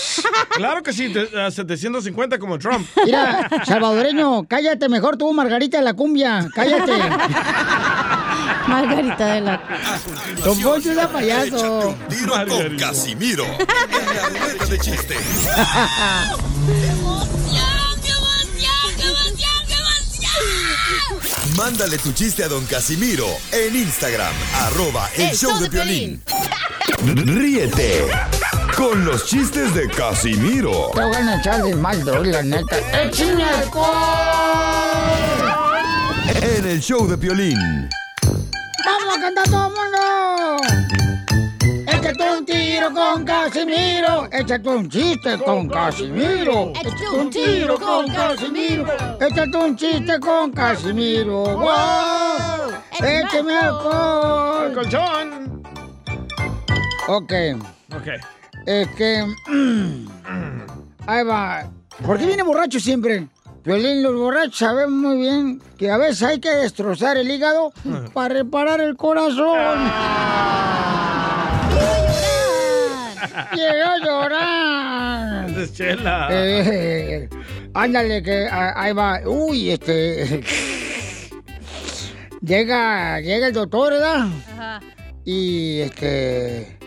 Claro 0.57 0.83
que 0.83 0.93
sí, 0.95 1.13
te- 1.13 1.39
a 1.39 1.51
750 1.51 2.39
como 2.39 2.59
Trump. 2.59 2.87
Mira, 3.05 3.49
salvadoreño, 3.67 4.47
cállate 4.49 4.89
mejor 4.89 5.19
tú, 5.19 5.31
Margarita 5.33 5.77
de 5.77 5.85
la 5.85 5.93
cumbia. 5.93 6.49
Cállate. 6.55 6.93
Margarita 8.67 9.35
de 9.35 9.41
la 9.43 9.63
Don 10.43 10.59
Poncho 10.61 10.93
es 10.93 11.07
payaso. 11.09 11.95
Tiro 12.09 12.33
con 12.49 12.77
Casimiro. 12.79 13.45
En 14.47 14.59
la 14.59 14.67
de 14.67 14.79
chiste. 14.79 15.15
Mándale 21.57 21.97
tu 21.97 22.13
chiste 22.13 22.45
a 22.45 22.49
don 22.49 22.67
Casimiro 22.67 23.27
en 23.51 23.75
Instagram, 23.75 24.33
arroba 24.67 25.09
el, 25.17 25.35
show, 25.35 25.59
de 25.59 25.71
violín. 25.71 26.23
Ríete 27.03 28.05
con 28.77 29.05
los 29.07 29.27
chistes 29.27 29.75
de 29.75 29.89
Casimiro 29.89 30.91
Te 30.95 31.01
voy 31.01 31.17
a 31.17 31.39
echar 31.39 31.63
de 31.63 31.75
mal, 31.75 32.05
la 32.05 32.43
neta. 32.43 32.77
¡Échame 33.03 33.45
alcohol! 33.45 33.87
en 36.43 36.67
el 36.67 36.81
show 36.81 37.09
de 37.09 37.17
violín. 37.17 37.89
¡Vamos 38.85 39.17
a 39.17 39.21
cantar 39.21 39.49
todo 39.49 39.69
el 39.69 39.75
mundo! 39.75 39.99
Échate 41.87 42.31
un 42.39 42.45
tiro 42.45 42.66
con 42.93 43.25
Casimiro. 43.25 44.29
Échate 44.31 44.69
un 44.69 44.89
chiste 44.89 45.39
con 45.39 45.69
Casimiro. 45.69 46.73
Échate 46.75 47.09
un 47.09 47.31
tiro 47.31 47.79
con 47.79 48.09
Casimiro. 48.09 48.87
Échate 49.21 49.57
un 49.57 49.77
chiste 49.77 50.21
con 50.21 50.53
Casimiro. 50.53 51.43
¡Wow! 51.45 52.73
¡Échame 53.03 53.57
alcohol! 53.57 54.73
¡Colchón! 54.75 55.63
Ok. 57.09 57.33
Ok. 57.95 58.09
Es 58.67 58.89
que. 58.97 59.25
Ahí 61.07 61.25
va. 61.25 61.71
¿Por 62.05 62.19
qué 62.19 62.27
viene 62.27 62.43
borracho 62.43 62.79
siempre? 62.79 63.29
Violín, 63.65 64.03
los 64.03 64.15
borrachos 64.15 64.59
sabemos 64.59 64.93
muy 64.93 65.17
bien 65.17 65.61
que 65.77 65.91
a 65.91 65.97
veces 65.97 66.23
hay 66.23 66.39
que 66.39 66.51
destrozar 66.51 67.17
el 67.17 67.29
hígado 67.31 67.73
para 68.13 68.35
reparar 68.35 68.81
el 68.81 68.97
corazón. 68.97 69.91
Quiero 73.53 73.99
llorar. 74.05 75.49
Esa 75.51 75.63
es 75.63 75.73
chela. 75.75 76.29
Eh, 76.31 77.29
ándale, 77.75 78.23
que 78.23 78.47
ah, 78.51 78.73
ahí 78.77 78.93
va. 78.93 79.21
Uy, 79.25 79.71
este. 79.71 80.43
llega, 82.41 83.21
llega 83.21 83.49
el 83.49 83.53
doctor, 83.53 83.93
¿verdad? 83.93 84.27
Ajá. 84.53 84.81
Y 85.25 85.81
este. 85.81 86.79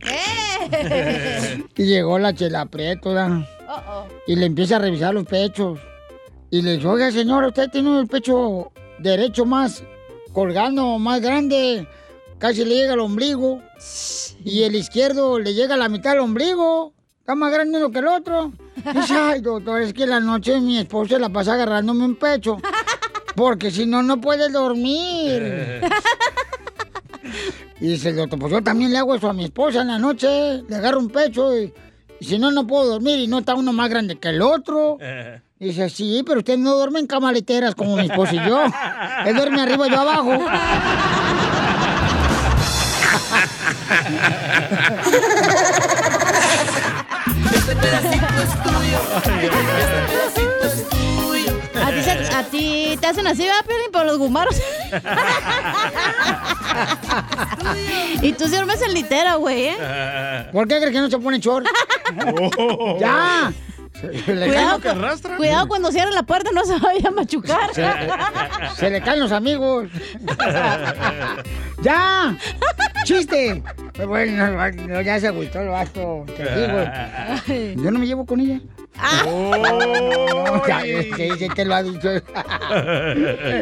¡Eh! 0.00 1.64
Y 1.76 1.84
llegó 1.84 2.18
la 2.18 2.32
chela 2.34 2.66
Prieto, 2.66 3.12
¿verdad? 3.12 3.46
Uh-oh. 3.68 4.06
Y 4.26 4.36
le 4.36 4.46
empieza 4.46 4.76
a 4.76 4.78
revisar 4.78 5.12
los 5.12 5.26
pechos. 5.26 5.78
Y 6.50 6.62
le 6.62 6.76
dice, 6.76 6.86
oiga, 6.86 7.10
señora, 7.10 7.48
usted 7.48 7.68
tiene 7.70 7.98
el 7.98 8.06
pecho 8.06 8.70
derecho 8.98 9.44
más 9.44 9.82
colgando, 10.32 10.98
más 10.98 11.20
grande. 11.20 11.88
Casi 12.38 12.64
le 12.64 12.74
llega 12.74 12.92
al 12.94 13.00
ombligo. 13.00 13.62
Y 14.44 14.62
el 14.62 14.74
izquierdo 14.74 15.38
le 15.38 15.54
llega 15.54 15.74
a 15.74 15.78
la 15.78 15.88
mitad 15.88 16.10
del 16.10 16.20
ombligo. 16.20 16.92
Está 17.20 17.34
más 17.34 17.52
grande 17.52 17.78
uno 17.78 17.90
que 17.90 18.00
el 18.00 18.06
otro. 18.06 18.52
Dice, 18.94 19.14
ay, 19.14 19.40
doctor, 19.40 19.80
es 19.80 19.94
que 19.94 20.06
la 20.06 20.20
noche 20.20 20.60
mi 20.60 20.78
esposa 20.78 21.18
la 21.18 21.30
pasa 21.30 21.54
agarrándome 21.54 22.04
un 22.04 22.16
pecho. 22.16 22.58
Porque 23.34 23.70
si 23.70 23.86
no, 23.86 24.02
no 24.02 24.20
puede 24.20 24.50
dormir. 24.50 25.80
Y 27.80 27.86
dice 27.88 28.10
el 28.10 28.16
doctor, 28.16 28.38
pues 28.38 28.52
yo 28.52 28.62
también 28.62 28.92
le 28.92 28.98
hago 28.98 29.14
eso 29.14 29.28
a 29.28 29.32
mi 29.32 29.44
esposa 29.44 29.80
en 29.80 29.88
la 29.88 29.98
noche. 29.98 30.62
Le 30.68 30.76
agarro 30.76 30.98
un 30.98 31.08
pecho 31.08 31.56
y, 31.58 31.72
y 32.20 32.24
si 32.24 32.38
no, 32.38 32.50
no 32.50 32.66
puedo 32.66 32.86
dormir. 32.86 33.18
Y 33.20 33.26
no 33.26 33.38
está 33.38 33.54
uno 33.54 33.72
más 33.72 33.88
grande 33.88 34.16
que 34.16 34.28
el 34.28 34.42
otro. 34.42 34.98
Y 35.58 35.68
dice, 35.68 35.88
sí, 35.88 36.22
pero 36.26 36.40
usted 36.40 36.58
no 36.58 36.74
duerme 36.74 37.00
en 37.00 37.06
camaleteras 37.06 37.74
como 37.74 37.96
mi 37.96 38.04
esposa 38.06 38.34
y 38.34 38.48
yo. 38.48 38.62
Él 39.24 39.34
duerme 39.34 39.62
arriba 39.62 39.86
y 39.86 39.90
yo 39.90 40.00
abajo. 40.00 40.38
Este 47.54 47.76
pedacito 47.76 48.26
es 48.42 48.62
tuyo. 48.62 48.98
Este 49.16 49.48
pedacito 49.48 50.64
es 50.64 50.88
tuyo. 50.88 51.52
¿A 51.84 51.90
ti, 51.90 52.02
se- 52.02 52.34
a 52.36 52.42
ti 52.44 52.98
te 53.00 53.06
hacen 53.06 53.26
así, 53.26 53.42
¿verdad, 53.44 53.64
Piolín? 53.66 53.90
Por 53.92 54.06
los 54.06 54.18
gumaros. 54.18 54.56
y 58.22 58.32
tú 58.32 58.44
sí 58.46 58.50
duermes 58.52 58.82
en 58.82 58.94
litera, 58.94 59.34
güey, 59.36 59.66
¿eh? 59.68 60.48
¿Por 60.52 60.66
qué 60.68 60.76
crees 60.78 60.92
que 60.92 61.00
no 61.00 61.10
se 61.10 61.18
pone 61.18 61.38
short? 61.40 61.66
¡Ya! 63.00 63.52
Se 64.00 64.34
le 64.34 64.46
Cuidado, 64.48 64.80
cu- 64.80 65.36
cuidado 65.36 65.68
cuando 65.68 65.90
cierren 65.90 66.14
la 66.14 66.24
puerta, 66.24 66.50
no 66.52 66.64
se 66.64 66.76
vaya 66.78 67.08
a 67.08 67.10
machucar. 67.12 67.72
Se, 67.72 67.86
se 68.76 68.90
le 68.90 69.00
caen 69.00 69.20
los 69.20 69.32
amigos. 69.32 69.88
¡Ya! 71.84 72.36
¡Chiste! 73.04 73.62
Bueno, 74.06 74.46
no, 74.88 75.00
ya 75.02 75.20
se 75.20 75.28
agüitó 75.28 75.60
el 75.60 75.68
vato. 75.68 76.24
Te 76.36 76.42
digo. 76.42 77.82
Yo 77.84 77.90
no 77.90 77.98
me 77.98 78.06
llevo 78.06 78.24
con 78.26 78.40
ella. 78.40 78.60
Ya, 80.68 80.80
este, 80.86 81.48
que 81.54 81.64
lo 81.64 81.74
ha 81.74 81.82
dicho. 81.82 82.08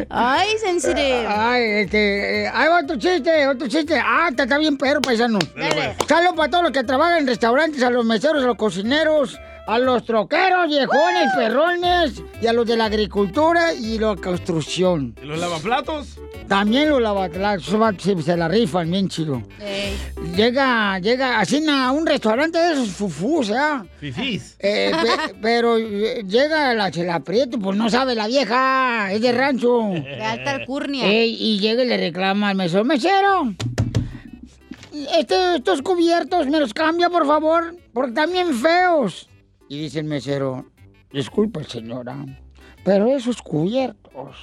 Ay, 0.09 0.49
sensitive. 0.59 1.25
Ay, 1.27 1.63
este. 1.83 2.43
eh, 2.45 2.51
Hay 2.53 2.67
otro 2.83 2.97
chiste, 2.97 3.47
otro 3.47 3.67
chiste. 3.67 3.99
Ah, 4.03 4.27
está, 4.29 4.43
está 4.43 4.57
bien 4.57 4.77
perro, 4.77 5.01
paisano. 5.01 5.39
Saludos 6.07 6.33
para 6.37 6.49
todos 6.49 6.63
los 6.65 6.71
que 6.71 6.83
trabajan 6.83 7.19
en 7.19 7.27
restaurantes, 7.27 7.81
a 7.83 7.89
los 7.89 8.05
meseros, 8.05 8.43
a 8.43 8.47
los 8.47 8.55
cocineros, 8.57 9.37
a 9.65 9.79
los 9.79 10.03
troqueros, 10.05 10.67
viejones, 10.67 11.29
perrones, 11.37 12.21
y 12.41 12.47
a 12.47 12.53
los 12.53 12.65
de 12.65 12.75
la 12.75 12.85
agricultura 12.85 13.73
y 13.73 13.97
la 13.97 14.15
construcción. 14.15 15.15
¿Y 15.21 15.25
los 15.25 15.39
lavaplatos? 15.39 16.17
También 16.47 16.89
los 16.89 17.01
lavaplatos, 17.01 17.65
se, 18.25 18.37
la 18.37 18.47
rifan 18.49 18.91
bien 18.91 19.07
chido. 19.07 19.41
Llega, 20.35 20.99
llega, 20.99 21.39
así 21.39 21.63
a 21.69 21.91
un 21.91 22.05
restaurante 22.05 22.57
de 22.57 22.73
esos 22.73 22.89
fufús, 22.89 23.51
¿ah? 23.51 23.85
Fifís. 23.99 24.57
Eh, 24.59 24.91
pe- 24.91 25.35
pero 25.41 25.77
eh, 25.77 26.23
llega 26.27 26.73
la 26.73 26.91
chela 26.91 27.21
Prieto, 27.21 27.57
pues 27.59 27.77
no 27.77 27.89
sabe 27.89 28.15
la 28.15 28.27
vieja, 28.27 29.11
es 29.13 29.21
de 29.21 29.31
rancho. 29.31 29.79
De 29.93 30.21
alta 30.21 30.51
alcurnia. 30.55 31.05
Ey, 31.07 31.37
y 31.39 31.59
llega 31.59 31.83
y 31.83 31.87
le 31.87 31.97
reclama 31.97 32.49
al 32.49 32.55
mesero, 32.57 32.83
mesero, 32.83 33.53
este, 35.17 35.55
estos 35.55 35.81
cubiertos 35.81 36.47
me 36.47 36.59
los 36.59 36.73
cambia, 36.73 37.09
por 37.09 37.25
favor, 37.25 37.75
porque 37.93 38.09
están 38.09 38.31
bien 38.31 38.53
feos. 38.53 39.29
Y 39.73 39.79
dice 39.79 39.99
el 40.01 40.05
mesero, 40.05 40.67
disculpe, 41.11 41.63
señora, 41.63 42.15
pero 42.85 43.07
esos 43.07 43.41
cubiertos 43.41 44.37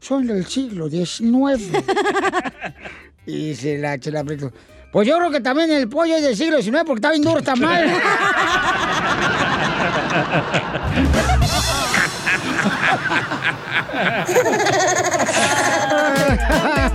son 0.00 0.26
del 0.26 0.46
siglo 0.46 0.88
XIX. 0.88 1.20
y 3.26 3.48
dice 3.48 3.76
la 3.76 3.98
chela 3.98 4.24
Prieto, 4.24 4.50
pues 4.90 5.06
yo 5.06 5.18
creo 5.18 5.30
que 5.30 5.40
también 5.40 5.70
el 5.70 5.86
pollo 5.86 6.16
es 6.16 6.22
del 6.22 6.34
siglo 6.34 6.62
XIX 6.62 6.78
porque 6.86 7.00
está 7.00 7.10
bien 7.10 7.24
duro, 7.24 7.40
está 7.40 7.54
mal. 7.56 7.92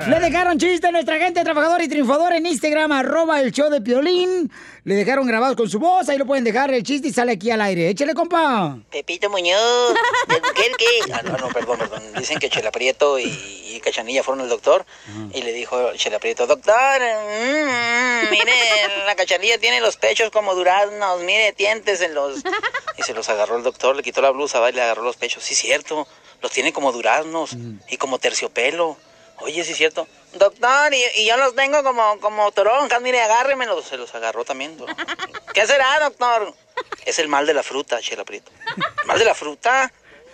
Le 0.07 0.19
dejaron 0.19 0.59
chiste 0.59 0.87
a 0.87 0.91
nuestra 0.91 1.17
gente 1.17 1.43
trabajadora 1.43 1.83
y 1.83 1.87
triunfadora 1.87 2.37
en 2.37 2.45
Instagram, 2.45 2.91
arroba 2.91 3.41
el 3.41 3.51
show 3.51 3.71
de 3.71 3.81
Piolín. 3.81 4.51
Le 4.83 4.93
dejaron 4.93 5.25
grabados 5.25 5.55
con 5.57 5.67
su 5.67 5.79
voz, 5.79 6.07
ahí 6.09 6.19
lo 6.19 6.27
pueden 6.27 6.43
dejar 6.43 6.71
el 6.71 6.83
chiste 6.83 7.07
y 7.07 7.13
sale 7.13 7.31
aquí 7.31 7.49
al 7.49 7.59
aire. 7.61 7.89
Échale, 7.89 8.13
compa. 8.13 8.77
Pepito 8.91 9.31
Muñoz, 9.31 9.95
¿de 10.27 10.41
qué? 10.53 10.65
Ah, 11.13 11.21
no, 11.23 11.37
no, 11.37 11.47
perdón, 11.47 11.79
perdón. 11.79 12.03
Dicen 12.17 12.37
que 12.37 12.49
Chela 12.49 12.71
Prieto 12.71 13.17
y, 13.17 13.23
y 13.25 13.79
Cachanilla 13.79 14.21
fueron 14.21 14.41
al 14.41 14.49
doctor 14.49 14.85
y 15.33 15.41
le 15.41 15.53
dijo 15.53 15.93
Chela 15.95 16.19
Prieto, 16.19 16.45
doctor, 16.45 16.75
mm, 16.75 18.29
mire, 18.29 18.53
la 19.07 19.15
Cachanilla 19.15 19.57
tiene 19.57 19.81
los 19.81 19.97
pechos 19.97 20.29
como 20.29 20.53
duraznos, 20.53 21.21
mire, 21.21 21.53
dientes 21.57 22.01
en 22.01 22.13
los... 22.13 22.43
Y 22.97 23.03
se 23.03 23.13
los 23.13 23.27
agarró 23.29 23.57
el 23.57 23.63
doctor, 23.63 23.95
le 23.95 24.03
quitó 24.03 24.21
la 24.21 24.29
blusa, 24.29 24.59
va 24.59 24.69
y 24.69 24.73
le 24.73 24.81
agarró 24.81 25.03
los 25.03 25.17
pechos. 25.17 25.43
Sí, 25.43 25.55
cierto, 25.55 26.07
los 26.41 26.51
tiene 26.51 26.73
como 26.73 26.91
duraznos 26.91 27.57
y 27.89 27.97
como 27.97 28.19
terciopelo. 28.19 28.97
Oye, 29.39 29.63
sí 29.63 29.71
es 29.73 29.77
cierto. 29.77 30.07
Doctor, 30.33 30.93
y, 30.93 31.01
y 31.21 31.25
yo 31.27 31.37
los 31.37 31.55
tengo 31.55 31.83
como, 31.83 32.19
como 32.19 32.51
toronjas, 32.51 33.01
mire, 33.01 33.21
agárremelos. 33.21 33.85
Se 33.85 33.97
los 33.97 34.13
agarró 34.15 34.43
también. 34.45 34.75
do- 34.77 34.85
¿Qué 35.53 35.65
será, 35.67 35.99
doctor? 36.01 36.53
Es 37.05 37.19
el 37.19 37.27
mal 37.27 37.45
de 37.45 37.53
la 37.53 37.61
fruta, 37.63 37.99
Chela 38.01 38.23
Prieto. 38.25 38.51
¿El 39.01 39.07
mal 39.07 39.19
de 39.19 39.25
la 39.25 39.35
fruta? 39.35 39.91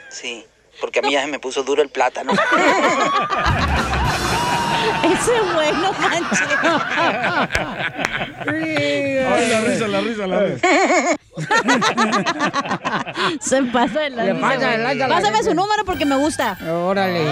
Sí, 0.10 0.46
porque 0.80 1.00
a 1.00 1.02
mí 1.04 1.12
ya 1.12 1.22
se 1.22 1.28
me 1.28 1.40
puso 1.40 1.64
duro 1.64 1.82
el 1.82 1.90
plátano. 1.90 2.32
Ese 5.04 5.40
bueno, 5.54 5.94
manche. 5.94 6.44
Ay, 8.48 9.48
la 9.50 9.62
risa, 9.62 9.88
la 9.88 10.02
risa, 10.02 10.28
la 10.28 10.40
risa. 10.40 10.68
Se 13.42 13.64
pasa 13.64 14.10
la 14.10 15.08
Pásame 15.08 15.44
su 15.44 15.54
número 15.54 15.86
porque 15.86 16.06
me 16.06 16.16
gusta. 16.18 16.58
Órale. 16.70 17.26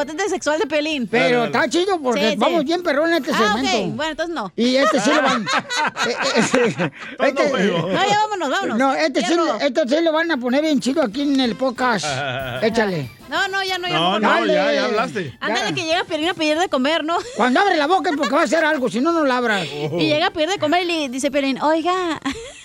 Impotente 0.00 0.28
sexual 0.28 0.58
de 0.60 0.66
Pelín. 0.66 1.08
Pero 1.08 1.46
está 1.46 1.68
chido 1.68 2.00
porque 2.00 2.20
Sí, 2.22 2.30
sí. 2.30 2.36
vamos 2.36 2.64
bien 2.64 2.82
perrón 2.82 3.10
en 3.10 3.16
este 3.24 3.32
Ah, 3.34 3.54
segmento. 3.54 3.78
ok. 3.78 3.96
Bueno, 3.96 4.10
entonces 4.12 4.34
no. 4.34 4.52
Y 4.56 4.76
este 4.76 5.00
sí 5.00 5.10
lo 5.12 5.22
van. 5.22 5.42
eh, 6.06 6.14
eh, 6.36 6.90
este- 7.20 7.50
No, 7.58 8.08
ya 8.08 8.18
vámonos, 8.20 8.50
vámonos. 8.50 8.78
No, 8.78 8.94
este 8.94 9.24
sí, 9.26 9.34
no. 9.34 9.56
este 9.60 9.88
sí 9.88 9.96
lo 10.02 10.12
van 10.12 10.30
a 10.30 10.36
poner 10.36 10.62
bien 10.62 10.78
chido 10.80 11.02
aquí 11.02 11.22
en 11.22 11.40
el 11.40 11.56
podcast. 11.56 12.06
Échale. 12.62 13.10
No, 13.28 13.46
no, 13.48 13.62
ya 13.62 13.76
no, 13.76 13.88
ya 13.88 13.94
No, 13.94 14.18
mejor 14.20 14.40
no, 14.40 14.46
ya, 14.46 14.72
ya 14.72 14.84
hablaste. 14.86 15.36
Ándale 15.40 15.74
que 15.74 15.82
llega 15.84 16.04
Pelín 16.04 16.30
a 16.30 16.34
pedir 16.34 16.58
de 16.58 16.68
comer, 16.68 17.04
¿no? 17.04 17.18
Cuando 17.36 17.60
abre 17.60 17.76
la 17.76 17.86
boca 17.86 18.08
es 18.10 18.16
porque 18.16 18.34
va 18.34 18.40
a 18.40 18.44
hacer 18.44 18.64
algo, 18.64 18.88
si 18.88 19.00
no, 19.00 19.12
no 19.12 19.24
la 19.24 19.36
abras. 19.36 19.66
Y 19.66 20.06
llega 20.06 20.28
a 20.28 20.30
pedir 20.30 20.48
de 20.48 20.58
comer 20.58 20.84
y 20.84 20.86
le 20.86 21.08
dice 21.10 21.30
Pelín, 21.30 21.60
oiga. 21.60 22.20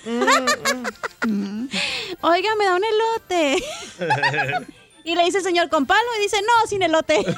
oiga, 2.22 2.50
me 2.58 2.66
da 2.66 2.76
un 2.76 2.84
elote. 2.86 3.64
Y 5.06 5.16
le 5.16 5.26
dice 5.26 5.40
el 5.40 5.44
señor 5.44 5.68
con 5.70 5.86
palo 5.86 6.00
y 6.18 6.22
dice, 6.22 6.38
no, 6.42 6.68
sin 6.68 6.82
elote. 6.82 7.26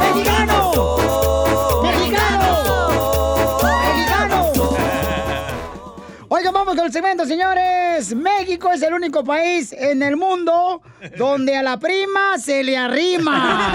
¡Mexicano! 0.00 1.82
¡Mexicano! 1.82 2.48
¡Mexicano! 3.62 4.52
Oigan, 6.28 6.54
vamos 6.54 6.76
con 6.76 6.86
el 6.86 6.92
segmento, 6.92 7.26
señores. 7.26 8.14
México 8.14 8.70
es 8.72 8.82
el 8.82 8.94
único 8.94 9.24
país 9.24 9.72
en 9.72 10.04
el 10.04 10.16
mundo 10.16 10.82
donde 11.16 11.56
a 11.56 11.64
la 11.64 11.78
prima 11.78 12.38
se 12.38 12.62
le 12.62 12.76
arrima. 12.78 13.72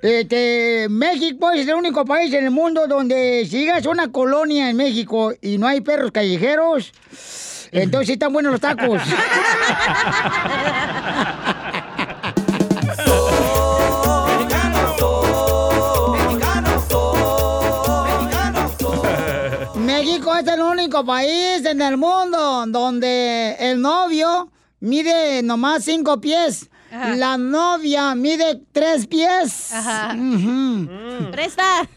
Este, 0.00 0.86
México 0.88 1.50
es 1.50 1.68
el 1.68 1.74
único 1.74 2.04
país 2.04 2.32
en 2.32 2.44
el 2.44 2.50
mundo 2.50 2.86
donde 2.86 3.44
si 3.48 3.58
llegas 3.60 3.84
a 3.84 3.90
una 3.90 4.10
colonia 4.10 4.70
en 4.70 4.76
México 4.76 5.34
y 5.42 5.58
no 5.58 5.66
hay 5.66 5.82
perros 5.82 6.10
callejeros, 6.10 6.92
entonces 7.70 8.06
sí 8.06 8.14
están 8.14 8.32
buenos 8.32 8.52
los 8.52 8.60
tacos. 8.60 9.02
es 20.38 20.46
el 20.46 20.60
único 20.62 21.04
país 21.04 21.64
en 21.64 21.82
el 21.82 21.96
mundo 21.96 22.64
donde 22.68 23.56
el 23.58 23.80
novio 23.80 24.50
mide 24.80 25.42
nomás 25.42 25.84
cinco 25.84 26.20
pies. 26.20 26.68
Ajá. 26.92 27.16
La 27.16 27.36
novia 27.36 28.14
mide 28.14 28.60
tres 28.72 29.06
pies. 29.06 29.72
Ajá. 29.72 30.16
Presta. 31.30 31.88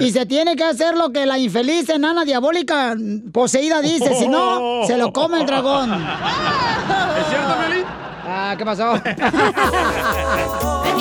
Y 0.00 0.12
se 0.12 0.26
tiene 0.26 0.54
que 0.54 0.64
hacer 0.64 0.96
lo 0.96 1.10
que 1.10 1.26
la 1.26 1.38
infeliz 1.38 1.88
enana 1.88 2.24
diabólica 2.24 2.94
poseída 3.32 3.80
dice, 3.80 4.14
si 4.14 4.28
no, 4.28 4.84
se 4.86 4.96
lo 4.96 5.12
come 5.12 5.40
el 5.40 5.46
dragón. 5.46 5.92
¿Es 5.92 7.28
cierto, 7.28 7.54
Piolín? 7.58 7.84
Ah, 8.24 8.54
¿qué 8.56 8.64
pasó? 8.64 8.94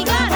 Ya 0.06 0.30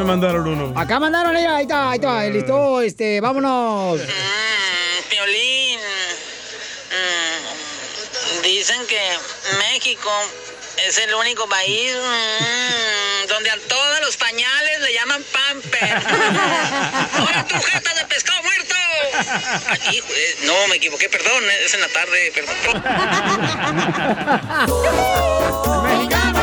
me 0.00 0.06
mandaron 0.06 0.46
uno. 0.46 0.72
Acá 0.80 0.98
mandaron, 0.98 1.34
mira, 1.34 1.56
ahí 1.56 1.64
está, 1.64 1.90
ahí 1.90 1.96
está, 1.96 2.24
listo, 2.24 2.80
este, 2.80 3.20
vámonos. 3.20 4.00
Piolín, 5.10 5.78
mm, 6.90 8.42
dicen 8.42 8.86
que 8.86 9.00
México 9.58 10.10
es 10.86 10.96
el 10.98 11.14
único 11.14 11.46
país 11.48 11.92
mm, 11.94 13.26
donde 13.28 13.50
a 13.50 13.58
todos 13.68 14.00
los 14.00 14.16
pañales 14.16 14.80
le 14.80 14.94
llaman 14.94 15.22
pamper. 15.32 15.94
¡Ahora 17.18 17.46
tu 17.46 17.60
jeta 17.60 17.92
de 17.94 18.04
pescado 18.06 18.42
muerto! 18.42 18.74
Eh, 19.92 20.36
no, 20.44 20.68
me 20.68 20.76
equivoqué, 20.76 21.10
perdón, 21.10 21.44
es 21.64 21.74
en 21.74 21.80
la 21.82 21.88
tarde, 21.88 22.32
perdón. 22.34 22.56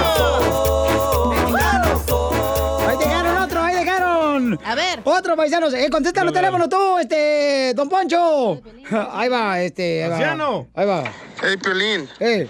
A 4.68 4.76
ver. 4.76 5.00
Otro 5.06 5.38
paisanos. 5.38 5.74
Eh, 5.74 5.90
contesta 5.90 6.26
los 6.26 6.34
teléfonos 6.34 6.68
tú, 6.68 6.98
este, 7.00 7.74
don 7.74 7.88
Poncho. 7.88 8.62
Ahí 9.14 9.30
va, 9.30 9.62
este, 9.62 10.04
ahí 10.04 10.10
va. 10.10 10.66
Ahí 10.76 10.86
va. 10.86 11.04
Hey, 11.42 11.56
Piolín. 11.56 12.10
Eh. 12.20 12.50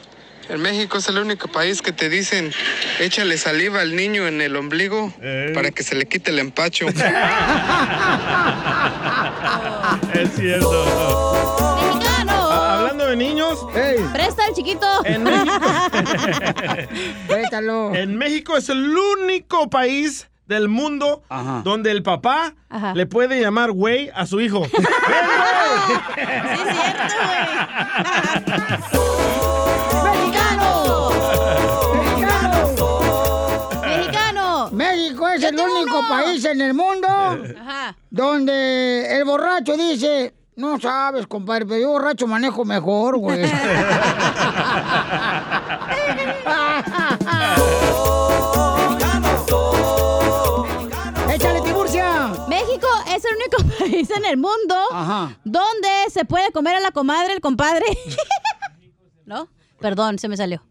En 0.49 0.61
México 0.61 0.97
es 0.97 1.07
el 1.09 1.19
único 1.19 1.47
país 1.49 1.81
que 1.81 1.91
te 1.91 2.09
dicen 2.09 2.51
échale 2.99 3.37
saliva 3.37 3.81
al 3.81 3.95
niño 3.95 4.27
en 4.27 4.41
el 4.41 4.55
ombligo 4.55 5.13
para 5.53 5.71
que 5.71 5.83
se 5.83 5.93
le 5.93 6.05
quite 6.05 6.31
el 6.31 6.39
empacho. 6.39 6.87
Es 10.13 10.29
cierto. 10.35 11.77
¡Mexicano! 11.81 12.33
Hablando 12.33 13.05
de 13.07 13.15
niños. 13.15 13.59
Presta 14.13 14.47
el 14.47 14.55
chiquito. 14.55 14.87
En 15.05 15.23
México. 15.23 15.59
Préstalo. 17.27 17.93
En 17.95 18.17
México 18.17 18.57
es 18.57 18.69
el 18.69 18.95
único 18.97 19.69
país 19.69 20.27
del 20.47 20.69
mundo 20.69 21.23
donde 21.63 21.91
el 21.91 22.03
papá 22.03 22.53
Ajá. 22.69 22.93
le 22.93 23.05
puede 23.05 23.39
llamar 23.41 23.71
güey 23.71 24.09
a 24.15 24.25
su 24.25 24.39
hijo. 24.41 24.63
¡Mexicano! 30.03 31.09
¡Mexicano! 33.81 34.69
México 34.71 35.27
es 35.29 35.43
el 35.43 35.59
único 35.59 36.01
país 36.09 36.45
en 36.45 36.61
el 36.61 36.73
mundo 36.73 37.07
Ajá. 37.07 37.95
donde 38.09 39.17
el 39.17 39.25
borracho 39.25 39.75
dice, 39.77 40.33
No 40.55 40.79
sabes, 40.79 41.27
compadre, 41.27 41.65
pero 41.65 41.79
yo 41.81 41.89
borracho 41.89 42.25
manejo 42.27 42.65
mejor, 42.65 43.17
güey. 43.17 43.43
país 53.97 54.09
en 54.15 54.25
el 54.25 54.37
mundo 54.37 54.75
donde 55.43 55.89
se 56.11 56.23
puede 56.25 56.51
comer 56.51 56.75
a 56.75 56.79
la 56.79 56.91
comadre, 56.91 57.33
el 57.33 57.41
compadre. 57.41 57.85
¿No? 59.25 59.49
Perdón, 59.79 60.19
se 60.19 60.27
me 60.27 60.37
salió. 60.37 60.63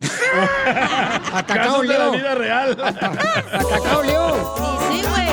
Atacado, 1.33 1.81
Casos 1.81 1.89
de 1.89 1.99
la 1.99 2.11
vida 2.11 2.35
real. 2.37 2.77
Atacado, 2.81 4.03
Leo. 4.03 4.55
Sí, 4.57 5.01
sí, 5.01 5.03
güey. 5.09 5.27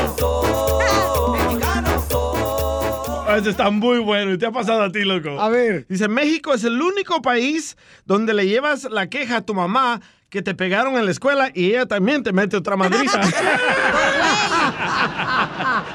Este 3.38 3.50
está 3.50 3.72
muy 3.72 3.98
bueno 4.00 4.34
y 4.34 4.38
te 4.38 4.46
ha 4.46 4.52
pasado 4.52 4.84
a 4.84 4.92
ti, 4.92 5.04
loco. 5.04 5.40
A 5.40 5.50
ver. 5.50 5.88
Dice, 5.88 6.08
México 6.08 6.54
es 6.54 6.64
el 6.64 6.80
único 6.82 7.22
país 7.22 7.78
donde 8.06 8.34
le 8.34 8.48
llevas 8.48 8.84
la 8.86 9.08
queja 9.08 9.38
a 9.38 9.42
tu 9.42 9.56
mamá 9.56 10.02
que 10.30 10.42
te 10.42 10.56
pegaron 10.56 10.98
en 10.98 11.06
la 11.06 11.12
escuela 11.12 11.52
y 11.54 11.70
ella 11.70 11.86
también 11.86 12.24
te 12.24 12.34
mete 12.34 12.58
otra 12.58 12.76
madriza. 12.76 13.22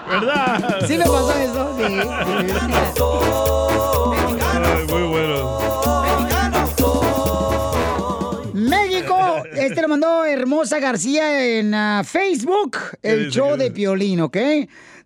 ¿Verdad? 0.09 0.87
Sí 0.87 0.97
me 0.99 1.05
pasó 1.05 1.33
eso, 1.33 1.77
sí. 1.77 1.85
Ay, 4.41 4.87
muy 4.89 5.03
bueno. 5.09 5.59
México, 8.55 9.43
este 9.55 9.83
lo 9.83 9.89
mandó 9.89 10.25
Hermosa 10.25 10.79
García 10.81 11.59
en 11.59 11.75
ah, 11.75 12.03
Facebook, 12.05 12.77
el 13.03 13.27
dice? 13.27 13.31
show 13.39 13.57
¿Qué 13.57 13.65
de? 13.65 13.71
Piolín, 13.71 14.21
¿ok? 14.23 14.37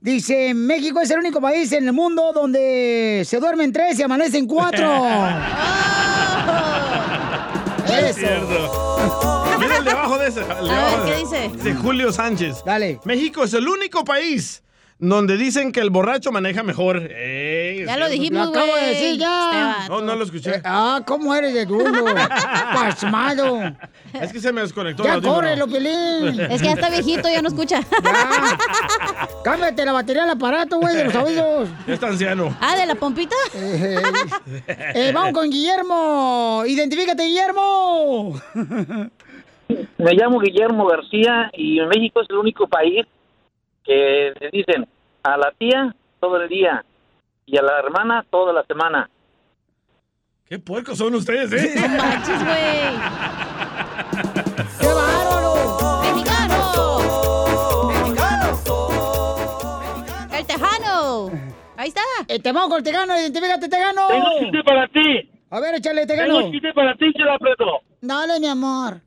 Dice, 0.00 0.53
México 0.55 1.00
es 1.00 1.11
el 1.11 1.18
único 1.20 1.40
país 1.40 1.70
en 1.72 1.86
el 1.86 1.92
mundo 1.92 2.32
donde 2.32 3.22
se 3.24 3.38
duermen 3.38 3.72
tres 3.72 3.98
y 3.98 4.03
amanecen 4.03 4.46
cuatro. 4.46 5.07
Es 7.84 8.16
Eso. 8.16 8.20
cierto. 8.20 9.46
Mira 9.59 9.76
el 9.78 9.84
de 9.84 9.90
abajo 9.90 10.16
de 10.16 10.28
ese. 10.28 10.40
el 10.40 10.70
A 10.70 10.84
ver, 10.86 11.05
¿qué 11.05 11.11
de- 11.11 11.18
dice? 11.18 11.50
De 11.62 11.74
Julio 11.74 12.11
Sánchez. 12.11 12.62
Dale. 12.64 12.98
México 13.05 13.44
es 13.44 13.53
el 13.53 13.68
único 13.68 14.03
país 14.05 14.62
donde 15.03 15.36
dicen 15.36 15.72
que 15.72 15.80
el 15.80 15.90
borracho 15.90 16.30
maneja 16.30 16.62
mejor. 16.62 16.96
Ey, 16.98 17.84
Ya 17.84 17.94
es 17.94 17.98
lo 17.98 18.09
dijimos, 18.09 18.44
Lo 18.46 18.50
acabo 18.53 18.66
de 18.76 18.80
güey. 18.82 18.94
decir 18.94 19.18
ya. 19.18 19.76
Este 19.80 19.88
No, 19.92 20.00
no 20.00 20.14
lo 20.14 20.22
escuché. 20.24 20.50
Eh, 20.57 20.62
ah, 20.64 21.00
¿cómo 21.05 21.34
eres 21.34 21.53
de 21.55 21.66
duro? 21.66 21.90
Pasmado. 22.72 23.59
Es 24.20 24.32
que 24.32 24.38
se 24.38 24.53
me 24.53 24.61
desconectó. 24.61 25.03
Ya 25.03 25.14
audífono. 25.14 25.34
córrelo, 25.34 25.66
Piolín. 25.66 26.40
Es 26.42 26.61
que 26.62 26.68
ya 26.68 26.74
está 26.74 26.88
viejito, 26.88 27.28
ya 27.28 27.42
no 27.42 27.48
escucha. 27.48 27.80
Cámbiate 29.42 29.84
la 29.84 29.92
batería 29.92 30.22
del 30.22 30.30
aparato, 30.30 30.78
güey, 30.78 30.94
de 30.94 31.05
los 31.07 31.14
oídos. 31.16 31.68
Ya 31.86 31.94
está 31.94 32.07
anciano. 32.07 32.57
Ah, 32.61 32.76
¿de 32.76 32.86
la 32.86 32.94
pompita? 32.94 33.34
Eh, 33.57 33.96
eh, 34.94 35.11
vamos 35.12 35.32
con 35.32 35.50
Guillermo. 35.50 36.62
Identifícate, 36.64 37.24
Guillermo. 37.24 38.40
Me 39.98 40.14
llamo 40.14 40.38
Guillermo 40.38 40.86
García 40.86 41.50
y 41.55 41.80
México 41.86 42.20
es 42.22 42.28
el 42.30 42.36
único 42.36 42.68
país 42.68 43.05
que 43.84 44.32
dicen 44.53 44.86
a 45.23 45.37
la 45.37 45.53
tía 45.59 45.95
todo 46.20 46.37
el 46.41 46.49
día 46.49 46.85
y 47.47 47.57
a 47.59 47.62
la 47.62 47.79
hermana 47.79 48.25
toda 48.31 48.53
la 48.53 48.64
semana. 48.64 49.09
Qué 50.47 50.59
puercos 50.59 50.99
son 50.99 51.14
ustedes, 51.14 51.53
¿eh? 51.53 51.75
No 51.81 51.89
manches, 51.89 52.45
güey. 52.45 52.93
¡Qué 54.81 54.87
bárbaro! 54.87 55.53
El 60.33 60.47
tejano. 60.47 61.31
Ahí 61.77 61.89
está. 61.89 62.01
Te 62.43 62.53
vamos 62.53 62.68
con 62.68 62.79
el 62.79 62.85
Tegano, 62.85 63.18
identifícate, 63.18 63.68
Tegano. 63.68 64.09
Tengo 64.09 64.35
un 64.37 64.41
chiste 64.45 64.62
para 64.64 64.89
ti. 64.89 65.31
A 65.51 65.61
ver, 65.61 65.75
échale, 65.75 66.07
Tengo 66.07 66.23
Tegano. 66.23 66.47
un 66.47 66.53
chiste 66.53 66.73
para 66.75 66.95
ti, 66.97 67.12
Chela 67.14 67.39
Preto. 67.39 67.64
Dale, 68.01 68.41
mi 68.41 68.47
amor. 68.49 69.01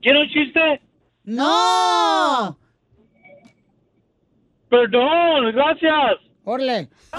¿Quieres 0.00 0.22
un 0.22 0.28
chiste? 0.28 0.80
¡No! 1.24 2.56
Perdón, 4.70 5.52
gracias. 5.52 6.20
Orle. 6.44 6.88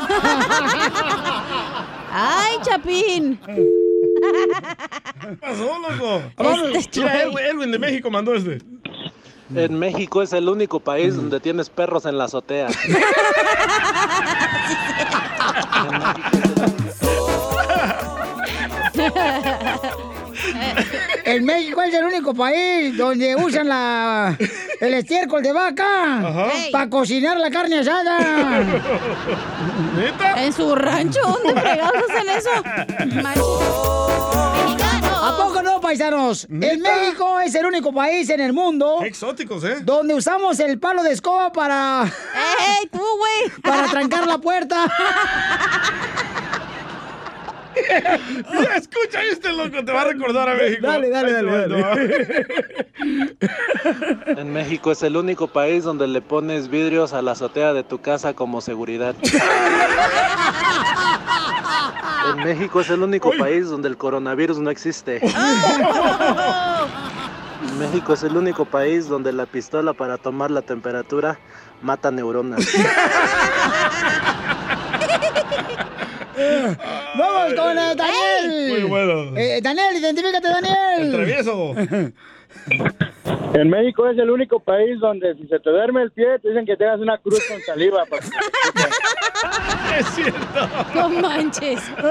Ay, 2.14 2.58
Chapín. 2.64 3.40
¿Qué 3.46 3.68
pasó, 5.40 5.78
loco? 5.80 6.22
Este 6.74 7.02
Mira, 7.02 7.26
güey. 7.28 7.46
Edwin, 7.46 7.58
Edwin 7.58 7.72
de 7.72 7.80
México 7.80 8.10
mandó 8.10 8.34
este. 8.34 8.58
En 9.54 9.78
México 9.78 10.22
es 10.22 10.32
el 10.34 10.48
único 10.48 10.80
país 10.80 11.14
donde 11.16 11.42
tienes 11.42 11.70
perros 11.70 12.06
en 12.06 12.18
la 12.18 12.24
azotea. 12.24 12.70
En 21.32 21.46
México 21.46 21.82
es 21.82 21.94
el 21.94 22.04
único 22.04 22.34
país 22.34 22.98
donde 22.98 23.38
usan 23.38 23.70
la, 23.70 24.38
el 24.82 24.94
estiércol 24.96 25.42
de 25.42 25.54
vaca 25.54 26.44
para 26.74 26.90
cocinar 26.90 27.38
la 27.38 27.50
carne 27.50 27.80
asada. 27.80 28.60
¿Neta? 29.96 30.44
En 30.44 30.52
su 30.52 30.76
rancho, 30.76 31.22
¿dónde 31.22 31.62
fregados 31.62 32.04
hacen 32.10 32.30
eso? 32.38 32.50
¿A 35.24 35.38
poco 35.38 35.62
no, 35.64 35.80
paisanos? 35.80 36.48
En 36.50 36.82
México 36.82 37.40
es 37.40 37.56
el 37.56 37.66
único 37.66 37.94
país 37.94 38.30
en 38.30 38.42
el 38.42 38.52
mundo 38.52 38.98
Qué 39.00 39.08
exóticos, 39.08 39.64
¿eh? 39.64 39.78
donde 39.84 40.16
usamos 40.16 40.60
el 40.60 40.80
palo 40.80 41.02
de 41.02 41.14
escoba 41.14 41.54
para, 41.54 42.04
¡Ey, 42.04 42.90
tú, 42.92 43.00
güey! 43.00 43.62
para 43.62 43.88
trancar 43.88 44.28
la 44.28 44.38
puerta. 44.38 44.86
Mira, 48.52 48.78
escucha 48.78 49.24
este, 49.32 49.52
loco. 49.54 49.84
Te 49.84 49.92
va 49.92 50.02
a 50.02 50.06
recordar 50.06 50.50
a 50.50 50.56
México. 50.56 50.88
Dale, 50.88 51.10
dale, 51.10 51.32
dale. 51.32 52.46
En 54.26 54.54
México 54.54 54.92
es 54.92 55.04
el 55.04 55.18
único 55.18 55.48
país 55.48 55.84
donde 55.84 56.08
le 56.08 56.22
pones 56.22 56.70
vidrios 56.70 57.14
a 57.14 57.22
la 57.22 57.32
azotea 57.32 57.74
de 57.74 57.84
tu 57.84 58.00
casa 58.00 58.34
como 58.34 58.62
seguridad. 58.62 59.16
En 62.30 62.44
México 62.44 62.82
es 62.82 62.90
el 62.90 63.02
único 63.04 63.32
país 63.38 63.70
donde 63.70 63.90
el 63.90 63.98
coronavirus 63.98 64.60
no 64.60 64.70
existe. 64.70 65.22
México 67.80 68.14
es 68.14 68.24
el 68.24 68.38
único 68.38 68.66
país 68.66 69.08
donde 69.08 69.34
la 69.34 69.46
pistola 69.46 69.94
para 69.94 70.18
tomar 70.18 70.52
la 70.52 70.62
temperatura 70.62 71.40
mata 71.82 72.12
neuronas. 72.12 72.68
Vamos 77.18 77.54
con 77.54 77.76
Daniel. 77.76 78.70
Muy 78.72 78.84
bueno. 78.90 79.38
Eh, 79.38 79.60
Daniel, 79.62 79.96
identifícate, 79.98 80.48
Daniel. 80.48 80.76
El 81.00 81.12
travieso. 81.12 81.76
En 83.54 83.70
México 83.70 84.08
es 84.10 84.18
el 84.18 84.30
único 84.30 84.60
país 84.60 84.98
donde 85.00 85.36
si 85.36 85.46
se 85.48 85.60
te 85.60 85.70
duerme 85.70 86.04
el 86.04 86.12
pie 86.12 86.40
te 86.42 86.50
dicen 86.50 86.66
que 86.66 86.78
tengas 86.78 87.00
una 87.00 87.18
cruz 87.18 87.42
con 87.50 87.60
saliva. 87.62 88.06
para 88.06 88.22
que- 88.24 90.00
Es 90.00 90.08
cierto. 90.08 90.40
No 90.96 91.10
manches. 91.10 91.82
Ay, 91.98 92.06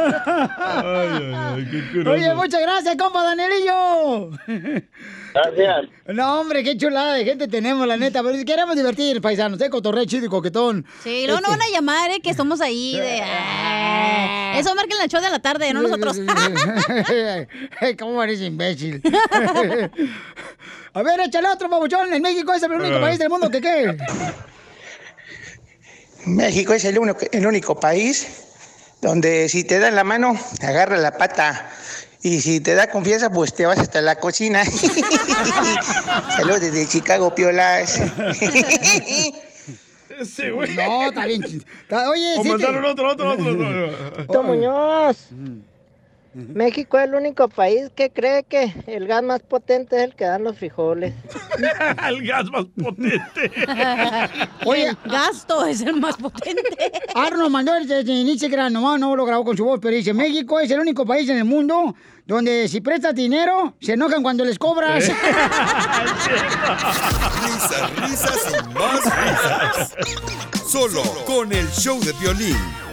ay, 0.77 1.33
ay, 1.35 1.69
qué 1.71 1.81
curioso. 1.93 2.11
Oye, 2.11 2.35
muchas 2.35 2.61
gracias, 2.61 2.97
compa 2.97 3.23
Danielillo. 3.25 4.31
Gracias. 5.33 5.87
No, 6.09 6.41
hombre, 6.41 6.65
qué 6.65 6.77
chulada 6.77 7.15
de 7.15 7.25
gente 7.25 7.47
tenemos, 7.49 7.87
la 7.87 7.97
neta. 7.97 8.23
Pero 8.23 8.45
queremos 8.45 8.75
divertir, 8.77 9.21
paisanos, 9.21 9.61
¿eh? 9.61 9.71
Cotorreo 9.71 10.05
chido 10.05 10.27
y 10.27 10.29
coquetón. 10.29 10.85
Sí, 11.05 11.25
luego 11.27 11.41
no 11.41 11.49
van 11.49 11.63
a 11.63 11.69
llamar, 11.73 12.11
¿eh? 12.11 12.21
Que 12.21 12.31
estamos 12.31 12.61
ahí 12.61 12.97
de... 12.99 13.23
ah. 13.25 14.55
Eso 14.59 14.75
marca 14.75 14.95
en 14.97 15.03
el 15.03 15.09
show 15.09 15.21
de 15.21 15.31
la 15.31 15.39
tarde, 15.41 15.73
no 15.73 15.83
nosotros. 15.83 16.19
¿Cómo 17.99 18.23
eres 18.23 18.41
imbécil? 18.41 19.01
A 20.93 21.03
ver, 21.05 21.21
échale 21.21 21.49
otro, 21.49 21.69
babuchón. 21.69 22.13
En 22.13 22.21
México 22.21 22.53
es 22.53 22.63
el 22.65 22.73
único 22.73 22.97
Ah. 22.97 23.01
país 23.01 23.19
del 23.19 23.29
mundo 23.29 23.49
que 23.49 23.61
qué. 23.61 23.97
México 26.27 26.75
es 26.75 26.85
el 26.85 26.99
único, 26.99 27.19
el 27.33 27.47
único 27.47 27.79
país 27.79 28.27
donde 29.01 29.49
si 29.49 29.65
te 29.65 29.79
dan 29.79 29.95
la 29.95 30.05
mano, 30.05 30.35
te 30.59 30.67
agarra 30.67 30.97
la 30.99 31.17
pata. 31.17 31.71
Y 32.23 32.41
si 32.41 32.61
te 32.61 32.75
da 32.75 32.91
confianza, 32.91 33.31
pues 33.31 33.55
te 33.55 33.65
vas 33.67 33.79
hasta 33.79 34.03
la 34.03 34.17
cocina. 34.17 34.63
Saludos 36.37 36.61
desde 36.61 36.87
Chicago, 36.87 37.35
piolas. 37.35 37.99
Ese 40.19 40.51
güey. 40.51 40.75
No, 40.75 41.09
está 41.09 41.25
bien. 41.27 41.43
está- 41.45 42.11
Oye, 42.11 42.35
O 42.39 42.43
sí. 42.43 42.49
te- 42.51 42.55
otro, 42.67 42.91
otro, 42.91 43.11
otro. 43.13 43.31
otro. 44.29 45.70
México 46.33 46.97
es 46.99 47.05
el 47.07 47.15
único 47.15 47.49
país 47.49 47.91
que 47.95 48.11
cree 48.11 48.45
que 48.45 48.73
el 48.87 49.09
gas 49.09 49.23
más 49.23 49.41
potente 49.41 49.97
es 49.97 50.05
el 50.05 50.15
que 50.15 50.25
dan 50.25 50.45
los 50.45 50.57
frijoles. 50.57 51.13
el 52.09 52.27
gas 52.27 52.45
más 52.51 52.67
potente. 52.67 53.51
Oye, 54.65 54.89
El 54.89 54.97
gasto 55.11 55.67
es 55.67 55.81
el 55.81 55.97
más 56.01 56.17
potente. 56.17 56.63
Arno 57.17 57.51
mandó 57.51 57.75
el 57.75 57.89
de 57.89 58.03
Instagram, 58.03 58.73
nomás 58.73 59.01
no 59.01 59.17
lo 59.17 59.25
grabó 59.25 59.45
con 59.45 59.57
su 59.57 59.65
voz, 59.65 59.81
pero 59.83 59.97
dice, 59.97 60.15
México 60.15 60.61
es 60.61 60.71
el 60.71 60.79
único 60.79 61.05
país 61.05 61.29
en 61.29 61.39
el 61.39 61.45
mundo 61.45 61.97
donde 62.27 62.69
si 62.69 62.81
prestas 62.81 63.13
dinero, 63.15 63.75
se 63.81 63.95
enojan 63.95 64.23
cuando 64.23 64.45
les 64.45 64.57
cobras. 64.57 65.05
Risas, 65.05 65.17
risas 67.97 68.53
y 68.53 68.69
más 68.73 69.05
risas. 69.05 69.97
Solo 70.65 71.03
con 71.27 71.53
el 71.53 71.69
show 71.71 71.99
de 71.99 72.13
violín. 72.21 72.90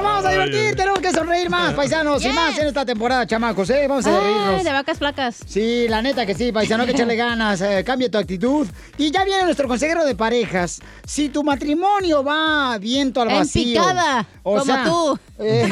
Divertir, 0.00 0.76
tenemos 0.76 1.00
que 1.00 1.10
sonreír 1.10 1.50
más, 1.50 1.74
paisanos, 1.76 2.24
y 2.24 2.28
más 2.28 2.56
en 2.58 2.68
esta 2.68 2.84
temporada, 2.84 3.26
chamacos, 3.26 3.68
¿eh? 3.70 3.86
Vamos 3.88 4.06
a 4.06 4.16
Ay, 4.16 4.24
reírnos. 4.24 4.64
de 4.64 4.72
vacas 4.72 4.98
flacas. 4.98 5.40
Sí, 5.46 5.86
la 5.88 6.00
neta 6.02 6.24
que 6.24 6.34
sí, 6.34 6.52
paisano, 6.52 6.84
que 6.86 6.92
echarle 6.92 7.16
ganas, 7.22 7.60
eh, 7.60 7.82
cambia 7.84 8.10
tu 8.10 8.18
actitud. 8.18 8.66
Y 8.96 9.10
ya 9.10 9.24
viene 9.24 9.44
nuestro 9.44 9.68
consejero 9.68 10.04
de 10.04 10.14
parejas. 10.14 10.80
Si 11.04 11.28
tu 11.28 11.42
matrimonio 11.44 12.24
va 12.24 12.78
viento 12.78 13.20
al 13.20 13.30
En 13.30 13.38
vacío. 13.38 13.80
picada, 13.82 14.26
o 14.42 14.52
como 14.58 14.64
sea, 14.64 14.84
tú. 14.84 15.18
eh, 15.40 15.68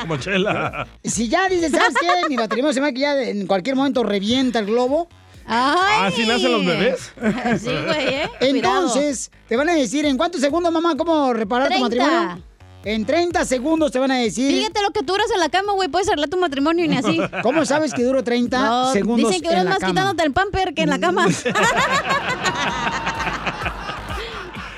Como 0.00 0.16
chela. 0.18 0.86
si 1.02 1.28
ya 1.28 1.48
dices, 1.48 1.72
¿sabes 1.72 1.94
qué? 2.00 2.28
Mi 2.28 2.36
matrimonio 2.36 2.72
se 2.72 2.80
me 2.80 2.88
va 2.88 2.92
que 2.92 3.00
ya 3.00 3.20
en 3.22 3.46
cualquier 3.46 3.76
momento 3.76 4.02
revienta 4.02 4.58
el 4.60 4.66
globo. 4.66 5.08
Ah, 5.44 6.08
¿sí 6.14 6.24
nacen 6.24 6.52
los 6.52 6.64
bebés? 6.64 7.12
Sí, 7.60 7.70
güey, 7.84 8.14
¿eh? 8.14 8.30
Entonces, 8.40 9.30
te 9.48 9.56
van 9.56 9.68
a 9.68 9.74
decir, 9.74 10.06
¿en 10.06 10.16
cuántos 10.16 10.40
segundos, 10.40 10.72
mamá, 10.72 10.96
cómo 10.96 11.32
reparar 11.32 11.66
tu 11.68 11.74
30. 11.88 11.88
matrimonio? 12.06 12.44
En 12.84 13.04
30 13.06 13.44
segundos 13.44 13.92
te 13.92 13.98
van 13.98 14.10
a 14.10 14.16
decir. 14.18 14.50
Fíjate 14.50 14.82
lo 14.82 14.90
que 14.90 15.02
duras 15.02 15.26
en 15.32 15.38
la 15.40 15.48
cama, 15.48 15.72
güey. 15.72 15.88
Puedes 15.88 16.08
arreglar 16.08 16.28
tu 16.28 16.36
matrimonio 16.36 16.84
y 16.84 16.88
ni 16.88 16.96
así. 16.96 17.20
¿Cómo 17.42 17.64
sabes 17.64 17.94
que 17.94 18.02
duro 18.02 18.24
30 18.24 18.58
No, 18.60 18.92
segundos 18.92 19.30
Dicen 19.30 19.42
que 19.42 19.48
duras 19.50 19.64
más 19.66 19.78
cama? 19.78 19.92
quitándote 19.92 20.24
el 20.24 20.32
pamper 20.32 20.74
que 20.74 20.82
en 20.82 20.90
la 20.90 20.98
cama. 20.98 21.26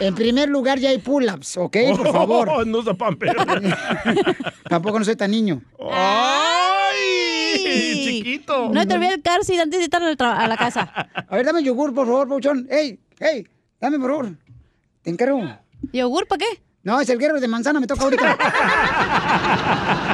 En 0.00 0.14
primer 0.14 0.48
lugar, 0.48 0.78
ya 0.80 0.90
hay 0.90 0.98
pull-ups, 0.98 1.56
¿ok? 1.56 1.76
Por 1.96 2.12
favor. 2.12 2.48
Oh, 2.50 2.64
no 2.66 2.78
usa 2.78 2.94
pamper. 2.94 3.34
Tampoco 4.68 4.98
no 4.98 5.04
soy 5.04 5.14
tan 5.16 5.30
niño. 5.30 5.62
¡Ay! 5.90 6.98
Chiquito. 8.04 8.70
No 8.70 8.86
te 8.86 8.94
olvides 8.94 9.14
el 9.14 9.22
car 9.22 9.44
seat 9.44 9.60
antes 9.60 9.80
de 9.80 9.88
tra- 9.88 10.36
a 10.36 10.48
la 10.48 10.56
casa. 10.56 10.82
A 11.28 11.36
ver, 11.36 11.46
dame 11.46 11.62
yogur, 11.62 11.94
por 11.94 12.06
favor, 12.06 12.28
Pauchón. 12.28 12.66
¡Ey! 12.70 12.98
¡Ey! 13.20 13.46
Dame, 13.80 13.98
por 13.98 14.10
favor. 14.10 14.36
Te 15.02 15.10
encargo. 15.10 15.40
¿Yogur 15.92 16.26
para 16.26 16.40
qué? 16.40 16.62
No, 16.84 17.00
es 17.00 17.08
el 17.08 17.18
guerrero 17.18 17.40
de 17.40 17.48
manzana, 17.48 17.80
me 17.80 17.86
toca 17.86 18.02
ahorita. 18.04 18.36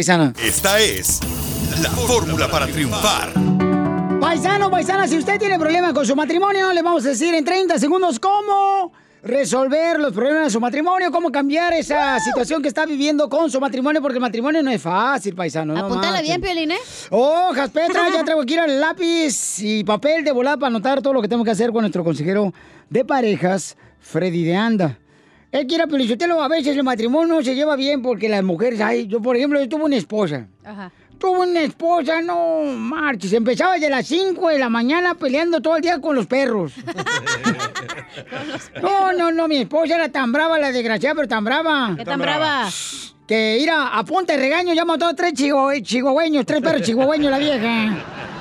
paisana. 0.00 0.32
Esta 0.42 0.80
es 0.80 1.20
la 1.82 1.90
fórmula 1.90 2.50
para 2.50 2.66
triunfar. 2.66 3.34
Paisano, 4.18 4.70
paisana, 4.70 5.06
si 5.06 5.18
usted 5.18 5.38
tiene 5.38 5.58
problemas 5.58 5.92
con 5.92 6.06
su 6.06 6.16
matrimonio, 6.16 6.72
le 6.72 6.80
vamos 6.80 7.04
a 7.04 7.10
decir 7.10 7.34
en 7.34 7.44
30 7.44 7.78
segundos 7.78 8.18
cómo 8.18 8.94
resolver 9.22 10.00
los 10.00 10.14
problemas 10.14 10.44
de 10.44 10.50
su 10.52 10.58
matrimonio, 10.58 11.12
cómo 11.12 11.30
cambiar 11.30 11.74
esa 11.74 12.18
situación 12.18 12.62
que 12.62 12.68
está 12.68 12.86
viviendo 12.86 13.28
con 13.28 13.50
su 13.50 13.60
matrimonio, 13.60 14.00
porque 14.00 14.16
el 14.16 14.22
matrimonio 14.22 14.62
no 14.62 14.70
es 14.70 14.80
fácil, 14.80 15.34
paisano. 15.34 15.74
no 15.74 15.84
Apúntala 15.84 16.22
bien, 16.22 16.40
Piolín, 16.40 16.70
¿eh? 16.70 16.78
Hojas, 17.10 17.68
Petra, 17.68 18.08
ya 18.10 18.24
traigo 18.24 18.40
aquí 18.40 18.54
el 18.54 18.80
lápiz 18.80 19.58
y 19.58 19.84
papel 19.84 20.24
de 20.24 20.32
volada 20.32 20.56
para 20.56 20.68
anotar 20.68 21.02
todo 21.02 21.12
lo 21.12 21.20
que 21.20 21.28
tengo 21.28 21.44
que 21.44 21.50
hacer 21.50 21.72
con 21.72 21.82
nuestro 21.82 22.02
consejero 22.02 22.54
de 22.88 23.04
parejas, 23.04 23.76
Freddy 24.00 24.44
de 24.44 24.56
Anda. 24.56 24.98
Él 25.52 25.66
quiere, 25.66 25.84
pero 25.88 26.40
a 26.42 26.48
veces 26.48 26.76
el 26.76 26.84
matrimonio 26.84 27.42
se 27.42 27.54
lleva 27.54 27.74
bien 27.76 28.02
porque 28.02 28.28
las 28.28 28.42
mujeres, 28.44 28.80
ay, 28.80 29.06
yo 29.08 29.20
por 29.20 29.36
ejemplo, 29.36 29.58
yo 29.60 29.68
tuve 29.68 29.84
una 29.84 29.96
esposa. 29.96 30.46
Ajá. 30.64 30.92
Tuve 31.18 31.40
una 31.40 31.60
esposa, 31.60 32.22
no 32.22 32.62
marches. 32.76 33.32
Empezaba 33.34 33.74
desde 33.74 33.90
las 33.90 34.06
5 34.06 34.48
de 34.48 34.58
la 34.58 34.68
mañana 34.70 35.14
peleando 35.16 35.60
todo 35.60 35.76
el 35.76 35.82
día 35.82 36.00
con 36.00 36.14
los 36.16 36.26
perros. 36.26 36.72
No, 38.82 39.12
no, 39.12 39.30
no, 39.30 39.48
mi 39.48 39.56
esposa 39.58 39.94
era 39.96 40.08
tan 40.08 40.32
brava, 40.32 40.58
la 40.58 40.72
desgraciada, 40.72 41.14
pero 41.14 41.28
tan 41.28 41.44
brava. 41.44 41.94
¿Qué 41.96 42.04
tan 42.04 42.20
brava? 42.20 42.68
Que 43.26 43.58
ir 43.58 43.70
a, 43.70 43.98
a 43.98 44.04
punta 44.04 44.32
de 44.34 44.38
regaño 44.40 44.74
ya 44.74 44.84
mató 44.84 45.06
a 45.06 45.14
tres 45.14 45.34
chihu- 45.34 45.80
chihuahueños, 45.82 46.44
tres 46.44 46.60
perros 46.60 46.82
chihuahueños 46.82 47.30
la 47.30 47.38
vieja. 47.38 47.96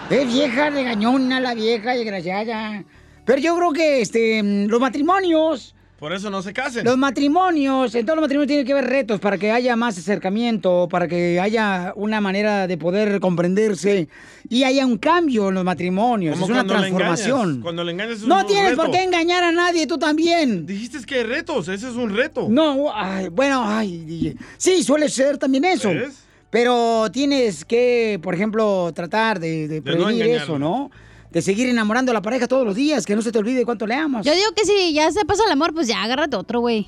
Es 0.09 0.27
vieja 0.27 0.69
regañona 0.71 1.39
la 1.39 1.53
vieja 1.53 1.93
desgraciada. 1.93 2.83
Pero 3.25 3.39
yo 3.39 3.55
creo 3.57 3.71
que 3.73 4.01
este, 4.01 4.41
los 4.43 4.79
matrimonios 4.79 5.75
Por 5.99 6.13
eso 6.13 6.29
no 6.29 6.41
se 6.41 6.53
casen. 6.53 6.85
los 6.85 6.97
matrimonios, 6.97 7.93
en 7.93 8.05
todos 8.05 8.15
los 8.15 8.23
matrimonios 8.23 8.47
tiene 8.47 8.63
que 8.63 8.71
haber 8.71 8.85
retos 8.85 9.19
para 9.19 9.37
que 9.37 9.51
haya 9.51 9.75
más 9.75 9.97
acercamiento, 9.97 10.87
para 10.89 11.09
que 11.09 11.39
haya 11.41 11.91
una 11.95 12.21
manera 12.21 12.67
de 12.67 12.77
poder 12.77 13.19
comprenderse 13.19 14.07
y 14.47 14.63
haya 14.63 14.85
un 14.85 14.97
cambio 14.97 15.49
en 15.49 15.55
los 15.55 15.65
matrimonios. 15.65 16.35
Como 16.35 16.45
es 16.45 16.51
una 16.51 16.63
le 16.63 16.69
transformación. 16.69 17.41
engañas. 17.41 17.63
Cuando 17.63 17.83
le 17.83 17.91
engañas 17.91 18.21
es 18.21 18.27
No 18.27 18.39
un 18.39 18.47
tienes 18.47 18.75
por 18.75 18.91
qué 18.91 19.03
engañar 19.03 19.43
a 19.43 19.51
nadie, 19.51 19.85
tú 19.87 19.97
también. 19.97 20.65
Dijiste 20.65 20.99
que 21.05 21.15
hay 21.15 21.23
retos, 21.23 21.67
ese 21.67 21.89
es 21.89 21.95
un 21.95 22.15
reto. 22.15 22.47
No, 22.49 22.93
ay, 22.93 23.27
bueno, 23.27 23.63
ay, 23.65 24.37
sí, 24.57 24.83
suele 24.83 25.09
ser 25.09 25.37
también 25.37 25.65
eso. 25.65 25.89
¿Ves? 25.89 26.23
Pero 26.49 27.11
tienes 27.11 27.63
que, 27.65 28.19
por 28.23 28.33
ejemplo, 28.33 28.91
tratar 28.95 29.39
de, 29.39 29.81
prevenir 29.83 30.27
eso, 30.27 30.57
¿no? 30.57 30.89
De 31.31 31.41
seguir 31.41 31.69
enamorando 31.69 32.11
a 32.11 32.13
la 32.13 32.21
pareja 32.21 32.47
todos 32.47 32.65
los 32.65 32.75
días, 32.75 33.05
que 33.05 33.15
no 33.15 33.21
se 33.21 33.31
te 33.31 33.37
olvide 33.37 33.65
cuánto 33.65 33.85
le 33.85 33.95
amas. 33.95 34.25
Yo 34.25 34.33
digo 34.33 34.51
que 34.55 34.65
si 34.65 34.93
ya 34.93 35.11
se 35.11 35.25
pasa 35.25 35.43
el 35.45 35.51
amor, 35.51 35.73
pues 35.73 35.87
ya 35.87 36.01
agárrate 36.01 36.35
otro, 36.35 36.59
güey. 36.59 36.87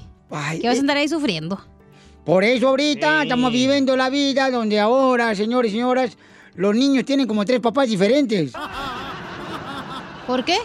Que 0.59 0.67
vas 0.67 0.75
eh, 0.75 0.77
a 0.77 0.79
andar 0.79 0.97
ahí 0.97 1.07
sufriendo. 1.07 1.63
Por 2.25 2.43
eso 2.43 2.69
ahorita 2.69 3.23
estamos 3.23 3.51
viviendo 3.51 3.95
la 3.95 4.09
vida 4.09 4.49
donde 4.49 4.79
ahora, 4.79 5.35
señores 5.35 5.71
y 5.71 5.75
señoras, 5.75 6.17
los 6.55 6.75
niños 6.75 7.05
tienen 7.05 7.27
como 7.27 7.45
tres 7.45 7.59
papás 7.59 7.87
diferentes. 7.87 8.53
¿Por 10.27 10.45
qué? 10.45 10.57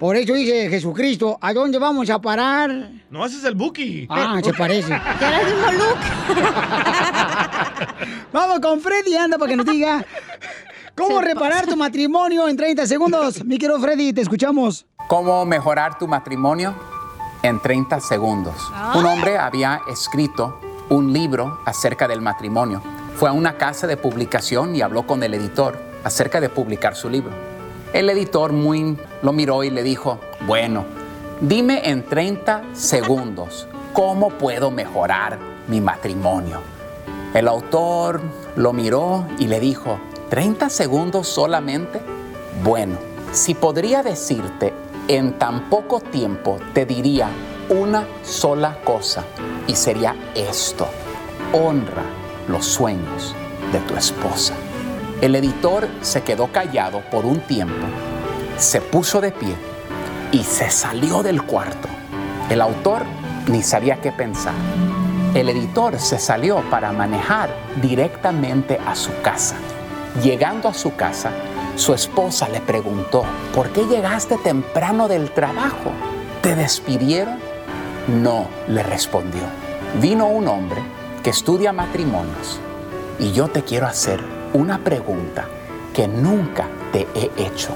Por 0.00 0.16
eso 0.16 0.32
dice 0.32 0.68
Jesucristo, 0.70 1.36
¿a 1.42 1.52
dónde 1.52 1.78
vamos 1.78 2.08
a 2.08 2.18
parar? 2.18 2.90
No 3.10 3.22
haces 3.22 3.44
el 3.44 3.54
Buki. 3.54 4.06
Ah, 4.08 4.40
se 4.42 4.54
parece. 4.54 4.94
El 4.94 5.54
mismo 5.54 5.72
look. 5.72 5.98
Vamos 8.32 8.60
con 8.60 8.80
Freddy, 8.80 9.14
anda 9.16 9.36
para 9.36 9.50
que 9.50 9.56
nos 9.56 9.66
diga 9.66 10.02
cómo 11.00 11.20
reparar 11.20 11.66
tu 11.66 11.76
matrimonio 11.76 12.46
en 12.48 12.56
30 12.56 12.86
segundos. 12.86 13.44
Mi 13.44 13.58
querido 13.58 13.80
Freddy, 13.80 14.12
te 14.12 14.20
escuchamos. 14.20 14.86
¿Cómo 15.08 15.44
mejorar 15.46 15.98
tu 15.98 16.06
matrimonio? 16.06 16.74
En 17.42 17.60
30 17.60 18.00
segundos. 18.00 18.54
Un 18.94 19.06
hombre 19.06 19.38
había 19.38 19.80
escrito 19.90 20.60
un 20.90 21.12
libro 21.12 21.60
acerca 21.64 22.06
del 22.06 22.20
matrimonio. 22.20 22.82
Fue 23.16 23.30
a 23.30 23.32
una 23.32 23.56
casa 23.56 23.86
de 23.86 23.96
publicación 23.96 24.76
y 24.76 24.82
habló 24.82 25.06
con 25.06 25.22
el 25.22 25.32
editor 25.34 25.78
acerca 26.04 26.40
de 26.40 26.48
publicar 26.48 26.94
su 26.94 27.08
libro. 27.08 27.32
El 27.92 28.10
editor 28.10 28.52
muy 28.52 28.96
lo 29.22 29.32
miró 29.32 29.64
y 29.64 29.70
le 29.70 29.82
dijo, 29.82 30.20
bueno, 30.46 30.84
dime 31.40 31.88
en 31.88 32.04
30 32.04 32.74
segundos 32.74 33.66
cómo 33.94 34.28
puedo 34.30 34.70
mejorar 34.70 35.38
mi 35.66 35.80
matrimonio. 35.80 36.60
El 37.32 37.48
autor 37.48 38.20
lo 38.56 38.72
miró 38.72 39.26
y 39.38 39.46
le 39.46 39.60
dijo, 39.60 39.98
¿30 40.30 40.68
segundos 40.68 41.26
solamente? 41.26 42.00
Bueno, 42.62 42.96
si 43.32 43.54
podría 43.54 44.04
decirte 44.04 44.72
en 45.08 45.32
tan 45.38 45.68
poco 45.68 45.98
tiempo, 45.98 46.60
te 46.72 46.86
diría 46.86 47.28
una 47.68 48.06
sola 48.22 48.78
cosa 48.84 49.24
y 49.66 49.74
sería 49.74 50.14
esto. 50.36 50.86
Honra 51.52 52.04
los 52.46 52.64
sueños 52.64 53.34
de 53.72 53.80
tu 53.80 53.96
esposa. 53.96 54.54
El 55.20 55.34
editor 55.34 55.88
se 56.00 56.22
quedó 56.22 56.46
callado 56.46 57.02
por 57.10 57.26
un 57.26 57.40
tiempo, 57.40 57.86
se 58.56 58.80
puso 58.80 59.20
de 59.20 59.32
pie 59.32 59.56
y 60.30 60.44
se 60.44 60.70
salió 60.70 61.24
del 61.24 61.42
cuarto. 61.42 61.88
El 62.48 62.60
autor 62.60 63.02
ni 63.48 63.64
sabía 63.64 64.00
qué 64.00 64.12
pensar. 64.12 64.54
El 65.34 65.48
editor 65.48 65.98
se 65.98 66.20
salió 66.20 66.62
para 66.70 66.92
manejar 66.92 67.50
directamente 67.82 68.78
a 68.86 68.94
su 68.94 69.10
casa. 69.22 69.56
Llegando 70.18 70.68
a 70.68 70.74
su 70.74 70.96
casa, 70.96 71.30
su 71.76 71.94
esposa 71.94 72.48
le 72.48 72.60
preguntó, 72.60 73.22
¿por 73.54 73.70
qué 73.70 73.84
llegaste 73.86 74.36
temprano 74.38 75.06
del 75.06 75.30
trabajo? 75.30 75.92
¿Te 76.42 76.56
despidieron? 76.56 77.38
No, 78.08 78.48
le 78.66 78.82
respondió. 78.82 79.42
Vino 80.00 80.26
un 80.26 80.48
hombre 80.48 80.82
que 81.22 81.30
estudia 81.30 81.72
matrimonios 81.72 82.58
y 83.20 83.30
yo 83.32 83.48
te 83.48 83.62
quiero 83.62 83.86
hacer 83.86 84.20
una 84.52 84.78
pregunta 84.78 85.46
que 85.94 86.08
nunca 86.08 86.66
te 86.92 87.06
he 87.14 87.30
hecho. 87.46 87.70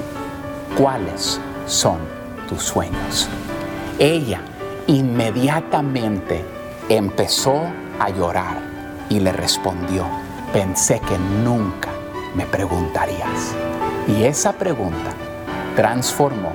¿Cuáles 0.77 1.41
son 1.67 1.99
tus 2.49 2.65
sueños? 2.65 3.29
Ella 4.01 4.41
inmediatamente 4.89 6.45
empezó 6.89 7.63
a 8.01 8.11
llorar 8.11 8.61
y 9.09 9.21
le 9.21 9.33
respondió, 9.33 10.05
pensé 10.53 10.99
que 10.99 11.17
nunca 11.45 11.94
me 12.35 12.47
preguntarías. 12.47 13.55
Y 14.07 14.25
esa 14.25 14.53
pregunta 14.53 15.13
transformó 15.77 16.53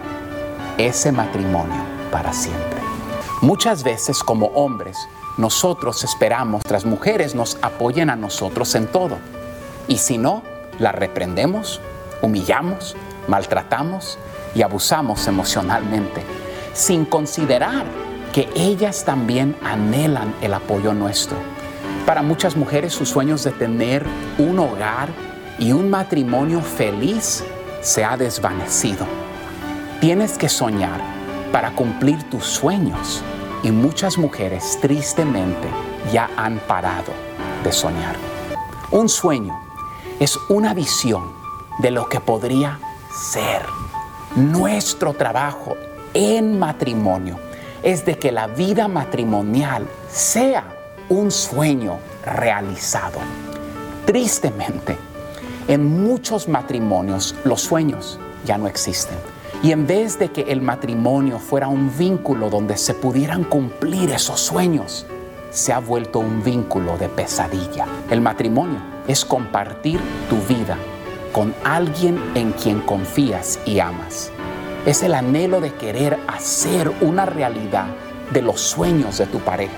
ese 0.78 1.12
matrimonio 1.12 1.82
para 2.12 2.34
siempre. 2.34 2.80
Muchas 3.42 3.84
veces 3.84 4.24
como 4.24 4.48
hombres, 4.48 4.98
nosotros 5.38 6.04
esperamos 6.04 6.64
que 6.64 6.74
las 6.74 6.86
mujeres 6.86 7.36
nos 7.36 7.58
apoyen 7.62 8.10
a 8.10 8.16
nosotros 8.16 8.76
en 8.76 8.88
todo. 8.88 9.18
Y 9.88 9.98
si 9.98 10.18
no, 10.18 10.44
la 10.78 10.92
reprendemos, 10.92 11.82
humillamos, 12.22 12.96
maltratamos 13.28 14.18
y 14.54 14.62
abusamos 14.62 15.28
emocionalmente, 15.28 16.24
sin 16.74 17.06
considerar 17.06 17.86
que 18.34 18.50
ellas 18.56 19.06
también 19.06 19.56
anhelan 19.64 20.36
el 20.42 20.54
apoyo 20.54 20.94
nuestro. 20.94 21.38
Para 22.06 22.22
muchas 22.22 22.56
mujeres 22.56 22.94
sus 22.94 23.10
sueños 23.10 23.44
de 23.44 23.52
tener 23.52 24.06
un 24.38 24.60
hogar 24.60 25.10
y 25.60 25.74
un 25.74 25.90
matrimonio 25.90 26.62
feliz 26.62 27.44
se 27.82 28.04
ha 28.04 28.16
desvanecido. 28.16 29.06
Tienes 30.00 30.38
que 30.38 30.48
soñar 30.48 31.02
para 31.52 31.72
cumplir 31.72 32.24
tus 32.30 32.46
sueños 32.46 33.22
y 33.64 33.72
muchas 33.72 34.18
mujeres 34.18 34.78
tristemente 34.82 35.68
ya 36.14 36.30
han 36.38 36.60
parado 36.60 37.12
de 37.64 37.72
soñar. 37.72 38.16
Un 38.92 39.10
sueño 39.10 39.60
es 40.20 40.38
una 40.48 40.74
visión 40.74 41.34
de 41.80 41.92
lo 41.92 42.08
que 42.08 42.20
podría 42.20 42.80
ser. 43.12 43.64
Nuestro 44.36 45.14
trabajo 45.14 45.76
en 46.14 46.58
matrimonio 46.58 47.38
es 47.84 48.06
de 48.06 48.18
que 48.18 48.32
la 48.32 48.48
vida 48.48 48.88
matrimonial 48.88 49.88
sea 50.10 50.64
un 51.10 51.32
sueño 51.32 52.00
realizado. 52.24 53.20
Tristemente, 54.06 55.09
en 55.70 55.86
muchos 56.04 56.48
matrimonios 56.48 57.36
los 57.44 57.62
sueños 57.62 58.20
ya 58.44 58.58
no 58.58 58.68
existen. 58.68 59.18
Y 59.62 59.72
en 59.72 59.86
vez 59.86 60.18
de 60.18 60.30
que 60.30 60.42
el 60.42 60.62
matrimonio 60.62 61.38
fuera 61.38 61.68
un 61.68 61.96
vínculo 61.96 62.50
donde 62.50 62.76
se 62.76 62.96
pudieran 62.96 63.44
cumplir 63.44 64.10
esos 64.10 64.40
sueños, 64.40 65.06
se 65.52 65.72
ha 65.72 65.80
vuelto 65.80 66.20
un 66.20 66.44
vínculo 66.44 66.98
de 66.98 67.08
pesadilla. 67.08 67.86
El 68.10 68.20
matrimonio 68.20 68.80
es 69.08 69.24
compartir 69.24 70.00
tu 70.28 70.38
vida 70.52 70.76
con 71.34 71.54
alguien 71.64 72.20
en 72.34 72.52
quien 72.54 72.82
confías 72.82 73.60
y 73.66 73.78
amas. 73.80 74.32
Es 74.88 75.04
el 75.04 75.14
anhelo 75.14 75.62
de 75.62 75.74
querer 75.74 76.18
hacer 76.28 76.92
una 77.02 77.28
realidad 77.28 77.88
de 78.32 78.42
los 78.42 78.60
sueños 78.60 79.20
de 79.20 79.28
tu 79.28 79.38
pareja. 79.38 79.78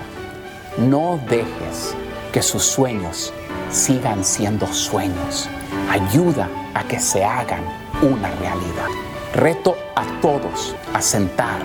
No 0.78 1.20
dejes 1.30 1.96
que 2.32 2.42
sus 2.42 2.64
sueños 2.64 3.34
sigan 3.72 4.24
siendo 4.24 4.68
sueños. 4.72 5.50
Ayuda 5.90 6.50
a 6.74 6.84
que 6.84 7.00
se 7.00 7.24
hagan 7.24 7.64
una 8.02 8.30
realidad. 8.36 8.90
Reto 9.34 9.76
a 9.96 10.06
todos 10.22 10.76
a 10.94 11.02
sentar 11.02 11.62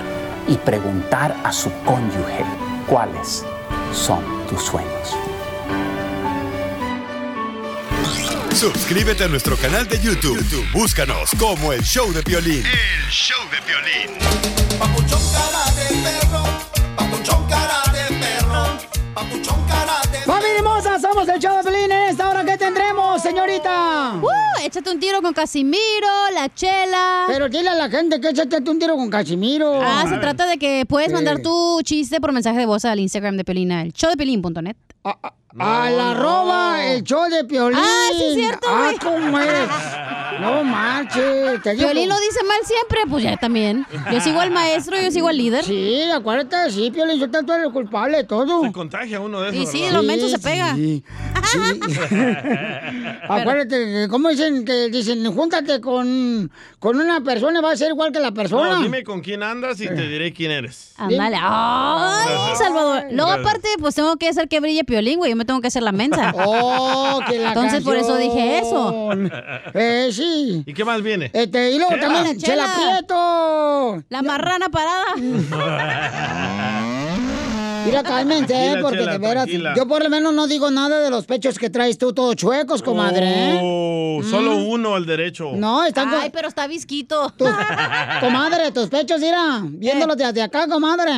y 0.49 0.57
preguntar 0.57 1.37
a 1.45 1.53
su 1.53 1.71
cónyuge 1.85 2.45
cuáles 2.87 3.45
son 3.93 4.23
tus 4.49 4.63
sueños. 4.63 5.17
Suscríbete 8.55 9.25
a 9.25 9.29
nuestro 9.29 9.57
canal 9.57 9.87
de 9.87 10.01
YouTube. 10.01 10.39
YouTube, 10.39 10.67
Búscanos 10.73 11.31
como 11.39 11.73
el 11.75 11.83
show 11.83 12.11
de 12.13 12.23
violín. 12.23 12.65
El 12.65 13.11
show 13.11 13.39
de 13.51 13.61
violín. 13.67 14.19
Papuchón 14.79 15.21
cara 15.33 15.71
de 15.75 15.89
perro, 16.03 16.45
papuchón 16.97 17.47
cara 17.49 17.83
de 17.93 18.15
perro, 18.15 18.79
papuchón 19.13 19.63
cara 19.69 20.01
de 20.11 20.19
¡Familia 20.21 20.57
hermosa! 20.59 20.96
Somos 21.17 21.31
el 21.31 21.41
show 21.41 21.57
de 21.57 21.63
Pelín. 21.63 21.91
En 21.91 22.11
esta 22.11 22.29
hora, 22.29 22.45
¿qué 22.45 22.59
tendremos, 22.59 23.23
señorita? 23.23 24.21
Uh, 24.21 24.67
échate 24.67 24.91
un 24.91 25.01
tiro 25.01 25.23
con 25.23 25.33
Casimiro, 25.33 25.81
la 26.35 26.53
chela. 26.53 27.25
Pero 27.27 27.49
dile 27.49 27.71
a 27.71 27.75
la 27.75 27.89
gente 27.89 28.21
que 28.21 28.29
échate 28.29 28.59
un 28.71 28.79
tiro 28.79 28.97
con 28.97 29.09
Casimiro. 29.09 29.81
Ah, 29.81 30.05
se 30.07 30.19
trata 30.19 30.47
de 30.47 30.59
que 30.59 30.85
puedes 30.87 31.11
mandar 31.11 31.41
tu 31.41 31.81
chiste 31.83 32.21
por 32.21 32.33
mensaje 32.33 32.59
de 32.59 32.67
voz 32.67 32.85
al 32.85 33.01
Instagram 33.01 33.39
de 33.39 33.45
Pelina, 33.45 33.81
el 33.81 33.93
showdepelín.net. 33.93 34.77
A 35.59 35.91
la 35.91 36.11
arroba, 36.13 36.85
el 36.85 37.03
show 37.03 37.29
de 37.31 37.45
Piolín. 37.45 37.79
Ah, 37.83 38.09
sí, 38.13 38.25
es 38.25 38.35
cierto, 38.35 38.69
Ah, 38.71 38.83
güey. 38.85 38.99
¿cómo 38.99 39.39
es? 39.41 39.69
No 40.41 40.65
marches. 40.65 41.63
Te 41.63 41.71
digo- 41.75 41.85
Piolín 41.89 42.09
lo 42.11 42.15
dice 42.21 42.45
mal 42.47 42.59
siempre, 42.65 42.99
pues 43.09 43.25
ya 43.25 43.37
también. 43.39 43.87
Yo 44.13 44.21
sigo 44.21 44.41
al 44.41 44.51
maestro, 44.51 45.01
yo 45.01 45.11
sigo 45.11 45.29
al 45.29 45.37
líder. 45.39 45.65
Sí, 45.65 46.03
acuérdate, 46.15 46.71
sí, 46.73 46.91
Piolín, 46.91 47.19
yo 47.19 47.31
tú 47.31 47.53
eres 47.53 47.67
el 47.67 47.73
culpable 47.73 48.19
de 48.19 48.25
todo. 48.25 48.63
Se 48.63 48.73
contagia 48.73 49.19
uno 49.21 49.41
de 49.41 49.51
esos. 49.51 49.63
Y 49.63 49.67
sí, 49.67 49.81
¿verdad? 49.85 49.97
lo 49.97 50.03
menso 50.03 50.29
se 50.29 50.39
pega. 50.39 50.75
Sí, 50.75 51.03
sí. 51.53 51.59
Acuérdate, 53.29 54.09
¿cómo 54.11 54.29
dicen 54.29 54.65
que 54.65 54.89
dicen, 54.89 55.25
júntate 55.33 55.81
con, 55.81 56.51
con 56.79 57.01
una 57.01 57.21
persona, 57.23 57.61
va 57.61 57.73
a 57.73 57.77
ser 57.77 57.91
igual 57.91 58.13
que 58.13 58.21
la 58.21 58.33
persona? 58.33 58.75
No, 58.77 58.83
dime 58.83 59.03
con 59.05 59.21
quién 59.21 59.43
andas 59.43 59.81
y 59.81 59.87
te 59.89 59.95
diré 60.09 60.33
quién 60.33 60.51
eres. 60.51 60.93
Ándale. 60.97 61.37
Ay, 61.41 62.57
Salvador. 62.59 63.05
Luego, 63.11 63.31
aparte, 63.31 63.69
pues 63.81 63.95
tengo 63.95 64.17
que 64.17 64.29
hacer 64.29 64.49
que 64.49 64.61
brille 64.61 64.85
Piolín, 64.85 65.19
güey. 65.19 65.31
Yo 65.31 65.37
me 65.37 65.45
tengo 65.47 65.61
que 65.61 65.69
hacer 65.69 65.83
la 65.83 65.93
mensa. 65.93 66.35
Oh, 66.49 67.21
que 67.29 67.39
la 67.39 67.49
Entonces, 67.49 67.83
por 67.83 67.97
eso 67.97 68.17
dije 68.17 68.59
eso. 68.59 69.11
Eh, 69.75 70.11
sí. 70.13 70.63
¿Y 70.67 70.75
qué 70.75 70.85
más 70.85 71.01
viene? 71.03 71.31
Este, 71.33 71.71
y 71.73 71.79
luego 71.79 71.95
Chela. 71.95 72.07
también, 72.15 72.39
Chela. 72.39 72.65
Chela 72.65 72.75
Prieto. 72.99 74.03
La 74.11 74.23
marrana 74.23 74.69
parada. 74.69 75.05
Mira, 77.85 78.03
cálmense, 78.03 78.47
Tranquila, 78.53 78.83
porque 78.83 78.99
Chela, 78.99 79.13
de 79.13 79.19
veras, 79.19 79.35
tranquila. 79.45 79.75
yo 79.77 79.87
por 79.87 80.03
lo 80.03 80.11
menos 80.11 80.35
no 80.35 80.47
digo 80.49 80.71
nada 80.73 80.99
de 81.01 81.09
los 81.09 81.25
pechos 81.25 81.57
que 81.57 81.71
traes 81.71 81.97
tú 81.99 82.13
todos 82.13 82.35
chuecos, 82.35 82.83
comadre. 82.83 83.27
¿eh? 83.55 83.61
Oh, 83.63 84.21
solo 84.29 84.57
uno 84.57 84.97
al 84.97 85.07
derecho. 85.07 85.53
No, 85.55 85.85
están 85.85 86.13
Ay, 86.13 86.31
pero 86.31 86.49
está 86.49 86.67
visquito. 86.67 87.33
Comadre, 88.21 88.73
tus 88.73 88.89
pechos, 88.89 89.21
mira, 89.21 89.61
viéndolos 89.63 90.17
desde 90.17 90.43
acá, 90.43 90.67
comadre. 90.67 91.13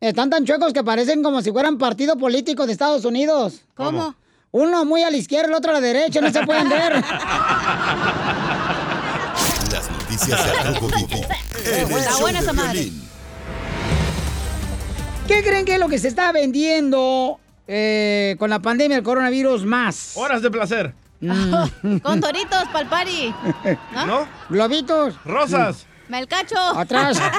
Están 0.00 0.30
tan 0.30 0.44
chuecos 0.44 0.72
que 0.72 0.84
parecen 0.84 1.22
como 1.24 1.42
si 1.42 1.50
fueran 1.50 1.76
partido 1.76 2.16
político 2.16 2.66
de 2.66 2.72
Estados 2.72 3.04
Unidos. 3.04 3.62
¿Cómo? 3.74 4.14
Uno 4.52 4.84
muy 4.84 5.02
a 5.02 5.10
la 5.10 5.16
izquierda, 5.16 5.48
el 5.48 5.54
otro 5.54 5.72
a 5.72 5.74
la 5.74 5.80
derecha, 5.80 6.20
no 6.20 6.30
se 6.30 6.44
pueden 6.46 6.68
ver. 6.68 6.94
Las 9.72 9.90
noticias 9.90 10.46
de 10.46 10.52
Rojo 10.72 10.86
Vivo. 10.86 11.20
Está 11.98 12.16
buena 12.20 12.38
esa 12.38 12.52
madre. 12.52 12.90
¿Qué 15.26 15.42
creen 15.42 15.64
que 15.64 15.74
es 15.74 15.80
lo 15.80 15.88
que 15.88 15.98
se 15.98 16.08
está 16.08 16.32
vendiendo 16.32 17.38
eh, 17.66 18.36
con 18.38 18.48
la 18.48 18.60
pandemia 18.60 18.96
del 18.96 19.04
coronavirus 19.04 19.64
más? 19.66 20.12
Horas 20.16 20.40
de 20.42 20.50
placer. 20.50 20.94
Con 22.02 22.20
toritos 22.20 22.64
pa'l 22.72 22.86
party. 22.88 23.34
¿No? 24.06 24.28
Globitos. 24.48 25.16
Rosas. 25.24 25.84
Melcacho. 26.08 26.56
Atrás. 26.74 27.20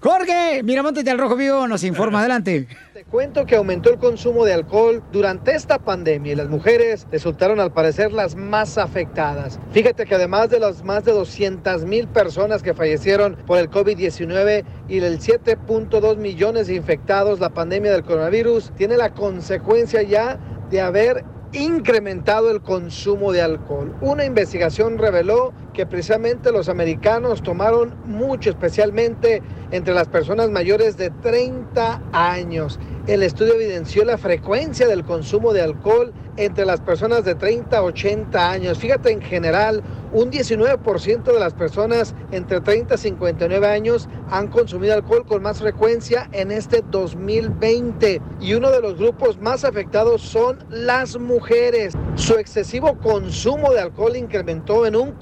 Jorge, 0.00 0.62
Miramontes 0.62 1.04
del 1.04 1.18
Rojo 1.18 1.34
Vivo 1.36 1.66
nos 1.66 1.82
informa. 1.82 2.20
Adelante. 2.20 2.68
Te 2.94 3.04
cuento 3.04 3.46
que 3.46 3.56
aumentó 3.56 3.90
el 3.90 3.98
consumo 3.98 4.44
de 4.44 4.54
alcohol 4.54 5.02
durante 5.12 5.54
esta 5.54 5.78
pandemia 5.78 6.32
y 6.32 6.36
las 6.36 6.48
mujeres 6.48 7.06
resultaron 7.10 7.58
al 7.58 7.72
parecer 7.72 8.12
las 8.12 8.36
más 8.36 8.78
afectadas. 8.78 9.58
Fíjate 9.72 10.06
que 10.06 10.14
además 10.14 10.50
de 10.50 10.60
las 10.60 10.84
más 10.84 11.04
de 11.04 11.12
200 11.12 11.84
mil 11.84 12.06
personas 12.08 12.62
que 12.62 12.74
fallecieron 12.74 13.36
por 13.46 13.58
el 13.58 13.70
COVID-19 13.70 14.64
y 14.88 14.98
el 14.98 15.18
7.2 15.18 16.16
millones 16.16 16.68
de 16.68 16.74
infectados, 16.74 17.40
la 17.40 17.50
pandemia 17.50 17.92
del 17.92 18.04
coronavirus 18.04 18.72
tiene 18.76 18.96
la 18.96 19.10
consecuencia 19.10 20.02
ya 20.02 20.38
de 20.70 20.80
haber 20.80 21.24
incrementado 21.52 22.50
el 22.50 22.60
consumo 22.60 23.32
de 23.32 23.42
alcohol. 23.42 23.96
Una 24.00 24.24
investigación 24.24 24.98
reveló 24.98 25.52
que 25.78 25.86
precisamente 25.86 26.50
los 26.50 26.68
americanos 26.68 27.40
tomaron 27.40 27.94
mucho, 28.04 28.50
especialmente 28.50 29.44
entre 29.70 29.94
las 29.94 30.08
personas 30.08 30.50
mayores 30.50 30.96
de 30.96 31.10
30 31.10 32.02
años. 32.10 32.80
El 33.06 33.22
estudio 33.22 33.54
evidenció 33.54 34.04
la 34.04 34.18
frecuencia 34.18 34.88
del 34.88 35.04
consumo 35.04 35.52
de 35.52 35.62
alcohol 35.62 36.12
entre 36.36 36.64
las 36.64 36.80
personas 36.80 37.24
de 37.24 37.34
30 37.34 37.78
a 37.78 37.82
80 37.82 38.50
años. 38.50 38.78
Fíjate, 38.78 39.10
en 39.10 39.20
general, 39.20 39.82
un 40.12 40.30
19% 40.30 41.24
de 41.24 41.38
las 41.38 41.52
personas 41.52 42.14
entre 42.30 42.60
30 42.60 42.94
y 42.94 42.98
59 42.98 43.66
años 43.66 44.08
han 44.30 44.48
consumido 44.48 44.94
alcohol 44.94 45.26
con 45.26 45.42
más 45.42 45.58
frecuencia 45.58 46.28
en 46.32 46.50
este 46.50 46.82
2020. 46.90 48.22
Y 48.40 48.54
uno 48.54 48.70
de 48.70 48.80
los 48.80 48.96
grupos 48.96 49.38
más 49.40 49.64
afectados 49.64 50.22
son 50.22 50.58
las 50.70 51.18
mujeres. 51.18 51.94
Su 52.14 52.34
excesivo 52.34 52.98
consumo 52.98 53.72
de 53.72 53.80
alcohol 53.80 54.16
incrementó 54.16 54.86
en 54.86 54.96
un 54.96 55.12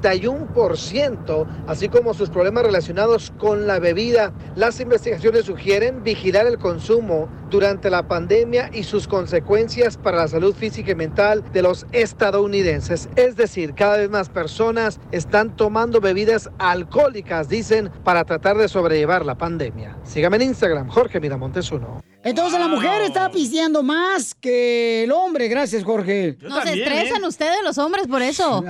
31%, 0.00 1.46
así 1.66 1.88
como 1.88 2.14
sus 2.14 2.30
problemas 2.30 2.64
relacionados 2.64 3.32
con 3.38 3.66
la 3.66 3.78
bebida. 3.78 4.32
Las 4.56 4.80
investigaciones 4.80 5.44
sugieren 5.44 6.02
vigilar 6.02 6.46
el 6.46 6.58
consumo 6.58 7.28
durante 7.50 7.90
la 7.90 8.06
pandemia 8.06 8.70
y 8.72 8.84
sus 8.84 9.06
consecuencias 9.06 9.96
para 9.96 10.18
la 10.18 10.28
salud 10.28 10.54
física 10.54 10.92
y 10.92 10.94
mental 10.94 11.44
de 11.52 11.62
los 11.62 11.86
estadounidenses. 11.92 13.08
Es 13.16 13.36
decir, 13.36 13.74
cada 13.74 13.96
vez 13.98 14.08
más 14.08 14.28
personas 14.28 15.00
están 15.10 15.56
tomando 15.56 16.00
bebidas 16.00 16.48
alcohólicas, 16.58 17.48
dicen, 17.48 17.90
para 18.04 18.24
tratar 18.24 18.56
de 18.56 18.68
sobrellevar 18.68 19.26
la 19.26 19.36
pandemia. 19.36 19.98
Sígame 20.04 20.36
en 20.36 20.42
Instagram, 20.42 20.88
Jorge 20.88 21.20
Miramontes 21.20 21.70
uno. 21.72 22.00
Entonces 22.22 22.60
la 22.60 22.68
mujer 22.68 23.00
está 23.02 23.30
pisteando 23.30 23.82
más 23.82 24.34
que 24.34 25.04
el 25.04 25.12
hombre. 25.12 25.48
Gracias, 25.48 25.82
Jorge. 25.84 26.36
No 26.42 26.60
se 26.60 26.74
estresan 26.74 27.24
ustedes 27.24 27.62
los 27.64 27.78
hombres 27.78 28.06
por 28.08 28.20
eso. 28.20 28.62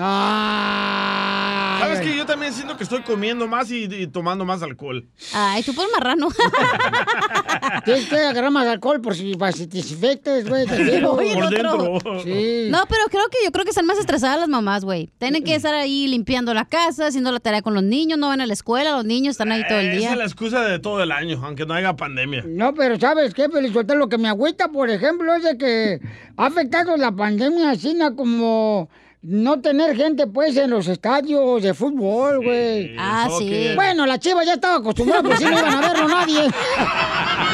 ¿Sabes 1.80 2.00
que 2.00 2.16
Yo 2.16 2.26
también 2.26 2.52
siento 2.52 2.76
que 2.76 2.84
estoy 2.84 3.02
comiendo 3.02 3.48
más 3.48 3.68
y, 3.72 3.84
y 3.84 4.06
tomando 4.06 4.44
más 4.44 4.62
alcohol. 4.62 5.08
Ay, 5.34 5.64
tú 5.64 5.74
por 5.74 5.90
marrano. 5.90 6.28
Tienes 7.84 8.06
que 8.06 8.16
agarrar 8.16 8.52
más 8.52 8.66
alcohol 8.70 9.00
por 9.00 9.14
si, 9.14 9.34
para 9.36 9.52
si 9.52 9.66
te 9.66 9.78
desinfectes, 9.78 10.48
güey. 10.48 10.66
te 10.66 10.84
digo. 10.84 11.12
Oye, 11.18 11.32
el 11.32 11.42
otro. 11.42 12.00
Sí. 12.24 12.68
No, 12.70 12.84
pero 12.88 13.04
creo 13.10 13.28
que 13.28 13.38
yo 13.44 13.52
creo 13.52 13.64
que 13.64 13.70
están 13.70 13.86
más 13.86 13.98
estresadas 13.98 14.40
las 14.40 14.48
mamás, 14.48 14.84
güey. 14.84 15.10
Tienen 15.18 15.44
que 15.44 15.54
estar 15.54 15.74
ahí 15.74 16.06
limpiando 16.06 16.54
la 16.54 16.64
casa, 16.64 17.06
haciendo 17.08 17.32
la 17.32 17.40
tarea 17.40 17.62
con 17.62 17.74
los 17.74 17.82
niños, 17.82 18.18
no 18.18 18.28
van 18.28 18.40
a 18.40 18.46
la 18.46 18.52
escuela, 18.52 18.92
los 18.92 19.04
niños 19.04 19.32
están 19.32 19.52
ahí 19.52 19.62
todo 19.68 19.78
el 19.78 19.88
Esa 19.88 19.96
día. 19.98 20.10
es 20.12 20.18
la 20.18 20.24
excusa 20.24 20.62
de 20.64 20.78
todo 20.78 21.02
el 21.02 21.12
año, 21.12 21.40
aunque 21.44 21.66
no 21.66 21.74
haya 21.74 21.94
pandemia. 21.96 22.44
No, 22.46 22.74
pero 22.74 22.98
¿sabes 22.98 23.34
qué, 23.34 23.48
Pelizotelo? 23.48 24.00
Lo 24.00 24.08
que 24.08 24.18
me 24.18 24.28
agüita, 24.28 24.68
por 24.68 24.88
ejemplo, 24.90 25.34
es 25.34 25.42
de 25.42 25.58
que 25.58 26.00
ha 26.36 26.46
afectado 26.46 26.96
la 26.96 27.12
pandemia 27.12 27.70
así, 27.70 27.92
na, 27.94 28.14
como 28.14 28.88
no 29.22 29.60
tener 29.60 29.94
gente, 29.96 30.26
pues, 30.26 30.56
en 30.56 30.70
los 30.70 30.88
estadios 30.88 31.62
de 31.62 31.74
fútbol, 31.74 32.42
güey. 32.42 32.94
Ah, 32.98 33.28
sí. 33.38 33.68
Bueno, 33.74 34.06
la 34.06 34.18
chiva 34.18 34.42
ya 34.44 34.54
estaba 34.54 34.76
acostumbrada, 34.76 35.22
pues, 35.22 35.38
si 35.38 35.44
no 35.44 35.58
iban 35.58 35.74
a 35.74 35.80
verlo 35.80 36.08
nadie. 36.08 36.40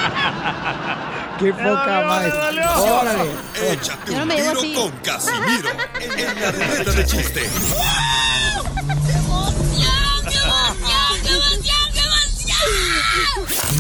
Qué 1.39 1.53
poca 1.53 2.03
más. 2.07 2.33
Órale. 2.79 3.31
Échate 3.71 4.13
un 4.13 4.29
tiro 4.29 4.59
así. 4.59 4.75
con 4.75 4.91
Casimiro 4.99 5.71
en 6.01 6.41
la 6.41 6.51
ruleta 6.51 6.91
de 6.93 7.05
chiste. 7.05 7.43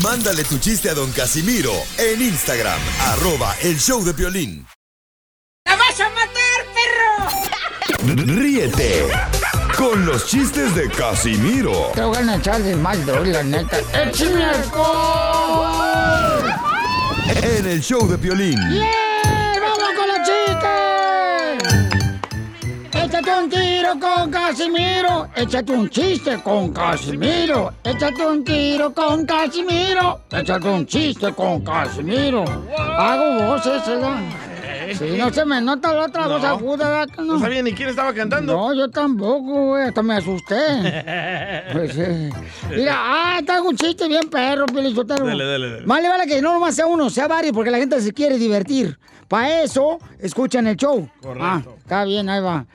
Mándale 0.03 0.45
tu 0.45 0.59
chiste 0.59 0.91
a 0.91 0.95
don 0.95 1.11
Casimiro 1.13 1.73
en 1.99 2.21
Instagram, 2.23 2.79
arroba 3.01 3.55
el 3.63 3.79
show 3.79 4.05
de 4.05 4.13
violín. 4.13 4.67
¡La 5.65 5.77
vas 5.77 6.01
a 6.01 6.11
matar, 6.11 6.67
perro! 6.75 8.35
Ríete 8.35 9.07
con 9.77 10.07
los 10.07 10.27
chistes 10.27 10.75
de 10.75 10.89
Casimiro 10.91 11.91
Te 11.95 12.03
voy 12.03 12.17
a 12.17 12.37
echar 12.37 12.63
de 12.63 12.75
mal, 12.77 13.05
droga, 13.05 13.25
la 13.25 13.43
neta. 13.43 13.79
¡Échame 13.93 14.45
alcohol! 14.45 15.46
En 17.29 17.67
el 17.67 17.81
show 17.83 18.07
de 18.09 18.17
violín. 18.17 18.59
¡Yeah! 18.71 18.87
¡Vamos 19.61 19.91
con 19.97 20.09
los 20.09 20.19
chistes! 20.27 20.67
Échate 22.93 23.31
un 23.39 23.49
tiro 23.49 23.99
con 24.01 24.31
Casimiro. 24.31 25.29
Échate 25.35 25.73
un 25.73 25.89
chiste 25.89 26.39
con 26.43 26.73
Casimiro. 26.73 27.73
Échate 27.85 28.27
un 28.27 28.45
tiro 28.45 28.93
con 28.93 29.25
Casimiro. 29.25 30.21
Échate 30.31 30.69
un 30.69 30.87
chiste 30.87 31.33
con 31.33 31.63
Casimiro. 31.65 32.45
Hago 32.77 33.47
voces, 33.47 33.87
¿verdad? 33.87 34.19
Sí, 34.95 35.17
no 35.19 35.33
se 35.33 35.45
me 35.45 35.61
nota 35.61 35.93
la 35.95 36.07
otra 36.07 36.27
voz 36.29 36.43
No. 36.43 36.49
aguda, 36.49 36.89
¿verdad 36.89 37.15
que 37.15 37.23
no? 37.23 37.35
No 37.35 37.41
sabía 37.41 37.63
ni 37.63 37.73
quién 37.73 37.89
estaba 37.89 38.13
cantando. 38.15 38.53
No, 38.55 38.75
yo 38.75 38.89
tampoco, 38.91 39.67
güey. 39.69 39.85
Hasta 39.89 40.03
me 40.03 40.15
asusté. 40.15 40.55
Pues, 41.73 41.97
eh. 41.99 42.31
Mira, 42.71 42.95
ah, 42.97 43.41
hago 43.49 43.69
un 43.69 43.77
chiste 43.77 44.07
bien 44.09 44.29
perro, 44.31 44.67
Pelizotero. 44.67 45.27
Dale, 45.27 45.45
dale, 45.45 45.71
dale. 45.71 45.87
Más 45.87 46.01
le 46.03 46.09
vale 46.09 46.27
que 46.27 46.41
no 46.41 46.53
nomás 46.53 46.75
sea 46.77 46.87
uno, 46.87 47.11
sea 47.11 47.27
varios, 47.29 47.53
porque 47.53 47.71
la 47.71 47.79
gente 47.79 48.01
se 48.01 48.13
quiere 48.13 48.39
divertir. 48.39 48.99
Para 49.29 49.63
eso, 49.63 49.99
escuchan 50.21 50.67
el 50.69 50.77
show. 50.77 51.09
Correcto. 51.21 51.45
Ah, 51.45 51.63
está 51.79 52.05
bien, 52.05 52.29
ahí 52.29 52.41
va. 52.41 52.67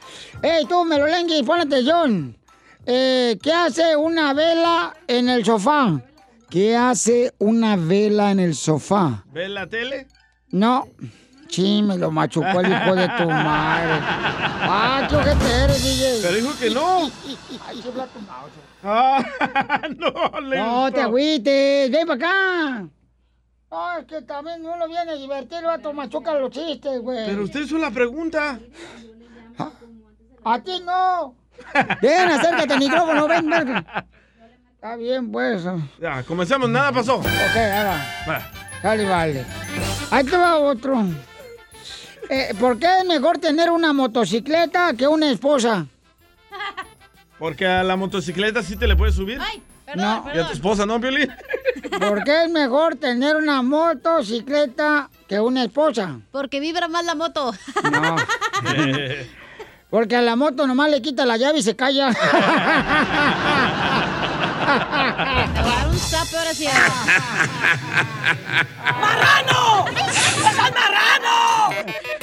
Ey, 0.41 0.65
tú, 0.65 0.83
Melolengui, 0.83 1.43
pon 1.43 1.61
atención. 1.61 2.37
Eh, 2.85 3.37
¿Qué 3.41 3.53
hace 3.53 3.95
una 3.95 4.33
vela 4.33 4.93
en 5.07 5.29
el 5.29 5.45
sofá? 5.45 6.01
¿Qué 6.49 6.75
hace 6.75 7.33
una 7.37 7.77
vela 7.77 8.31
en 8.31 8.39
el 8.41 8.55
sofá? 8.55 9.23
¿Ves 9.31 9.49
la 9.49 9.67
tele? 9.67 10.07
No. 10.49 10.87
Sí, 11.51 11.83
me 11.83 11.97
lo 11.97 12.09
machucó 12.11 12.61
el 12.61 12.71
hijo 12.71 12.95
de 12.95 13.07
tu 13.09 13.29
madre. 13.29 13.99
Ah, 14.03 15.05
qué 15.09 15.15
ojete 15.17 15.63
eres, 15.63 15.83
DJ. 15.83 16.19
Pero 16.21 16.33
dijo 16.35 16.59
que 16.59 16.69
no. 16.69 17.11
Ay, 17.67 17.81
tu. 17.81 17.91
Ah, 18.83 19.21
no, 19.97 20.39
le 20.41 20.57
No 20.57 20.81
gustó. 20.83 20.91
te 20.93 21.01
agüites, 21.01 21.91
ven 21.91 22.07
para 22.07 22.15
acá. 22.25 22.87
No, 23.69 23.97
es 23.99 24.05
que 24.05 24.21
también 24.21 24.65
uno 24.65 24.87
viene 24.87 25.11
a 25.11 25.15
divertir, 25.15 25.61
vato, 25.63 25.93
machuca 25.93 26.33
los 26.35 26.51
chistes, 26.51 27.01
güey. 27.01 27.25
Pero 27.25 27.43
usted 27.43 27.61
hizo 27.61 27.77
la 27.77 27.91
pregunta. 27.91 28.57
A 30.43 30.59
ti 30.59 30.81
no. 30.85 31.35
Ven, 32.01 32.29
acércate 32.31 32.73
al 32.73 32.79
micrófono, 32.79 33.27
ven, 33.27 33.49
ven. 33.49 33.85
Está 34.75 34.95
bien, 34.95 35.31
pues. 35.31 35.65
Ok, 35.65 35.79
Ya, 36.01 36.23
comenzamos, 36.23 36.69
nada 36.69 36.91
pasó. 36.91 37.21
ahí 37.21 37.85
va. 37.85 38.33
Va. 38.33 38.41
Dale, 38.81 39.05
vale. 39.07 39.45
Ahí 40.09 40.23
te 40.23 40.35
va 40.37 40.57
otro. 40.57 41.03
Eh, 42.33 42.55
¿Por 42.57 42.79
qué 42.79 42.87
es 42.99 43.05
mejor 43.05 43.39
tener 43.39 43.69
una 43.69 43.91
motocicleta 43.91 44.93
que 44.93 45.05
una 45.05 45.29
esposa? 45.29 45.85
Porque 47.37 47.67
a 47.67 47.83
la 47.83 47.97
motocicleta 47.97 48.63
sí 48.63 48.77
te 48.77 48.87
le 48.87 48.95
puedes 48.95 49.15
subir. 49.15 49.37
no. 49.95 50.25
Y 50.33 50.39
a 50.39 50.47
tu 50.47 50.53
esposa, 50.53 50.85
¿no, 50.85 51.01
Piolín? 51.01 51.29
¿Por 51.99 52.23
qué 52.23 52.45
es 52.45 52.49
mejor 52.49 52.95
tener 52.95 53.35
una 53.35 53.61
motocicleta 53.61 55.09
que 55.27 55.41
una 55.41 55.65
esposa? 55.65 56.21
Porque 56.31 56.61
vibra 56.61 56.87
más 56.87 57.03
la 57.03 57.15
moto. 57.15 57.53
No. 57.91 58.15
Porque 59.89 60.15
a 60.15 60.21
la 60.21 60.37
moto 60.37 60.65
nomás 60.67 60.89
le 60.89 61.01
quita 61.01 61.25
la 61.25 61.35
llave 61.35 61.59
y 61.59 61.63
se 61.63 61.75
calla. 61.75 62.07
Un 62.07 62.13
ahora 66.37 66.53
sí. 66.53 66.65
¡Marrano! 69.01 69.85
¡Es 69.89 70.45
el 70.45 70.73
marrano! 70.73 72.20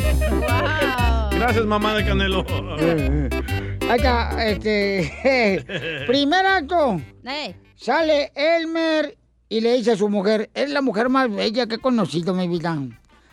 Gracias, 1.49 1.65
mamá 1.65 1.95
de 1.95 2.05
Canelo. 2.05 2.41
Acá, 3.91 4.47
este. 4.47 5.65
primer 6.07 6.45
acto. 6.45 7.01
Ey. 7.25 7.57
Sale 7.75 8.33
Elmer 8.35 9.17
y 9.49 9.63
le 9.63 9.79
dice 9.79 9.93
a 9.93 9.97
su 9.97 10.11
mujer: 10.11 10.51
Es 10.53 10.69
la 10.69 10.83
mujer 10.83 11.09
más 11.09 11.35
bella 11.35 11.67
que 11.67 11.77
he 11.77 11.79
conocido 11.79 12.35
mi 12.35 12.49
vida. 12.49 12.77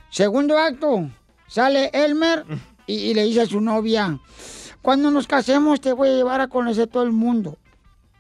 Segundo 0.10 0.58
acto. 0.58 1.10
Sale 1.48 1.90
Elmer 1.92 2.46
y, 2.88 2.94
y 2.94 3.14
le 3.16 3.26
dice 3.26 3.42
a 3.42 3.48
su 3.48 3.60
novia: 3.60 4.18
Cuando 4.82 5.12
nos 5.12 5.28
casemos, 5.28 5.82
te 5.82 5.92
voy 5.92 6.08
a 6.08 6.16
llevar 6.16 6.40
a 6.40 6.48
conocer 6.48 6.88
todo 6.88 7.04
el 7.04 7.12
mundo. 7.12 7.58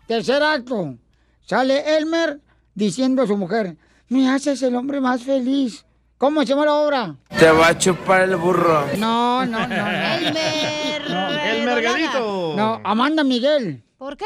Tercer 0.07 0.43
acto. 0.43 0.97
Sale 1.39 1.95
Elmer 1.95 2.41
diciendo 2.73 3.21
a 3.21 3.27
su 3.27 3.37
mujer: 3.37 3.77
Me 4.09 4.29
haces 4.29 4.61
el 4.61 4.75
hombre 4.75 4.99
más 4.99 5.23
feliz. 5.23 5.85
¿Cómo 6.25 6.41
se 6.41 6.47
llama 6.47 6.65
la 6.65 6.73
obra? 6.73 7.15
Te 7.37 7.51
va 7.51 7.67
a 7.67 7.77
chupar 7.77 8.21
el 8.21 8.35
burro. 8.35 8.83
No, 8.97 9.45
no, 9.45 9.67
no. 9.67 9.75
Elmer. 9.75 11.03
El 11.45 11.65
mergadito. 11.65 12.55
No, 12.57 12.81
Amanda 12.83 13.23
Miguel. 13.23 13.83
¿Por 13.99 14.17
qué? 14.17 14.25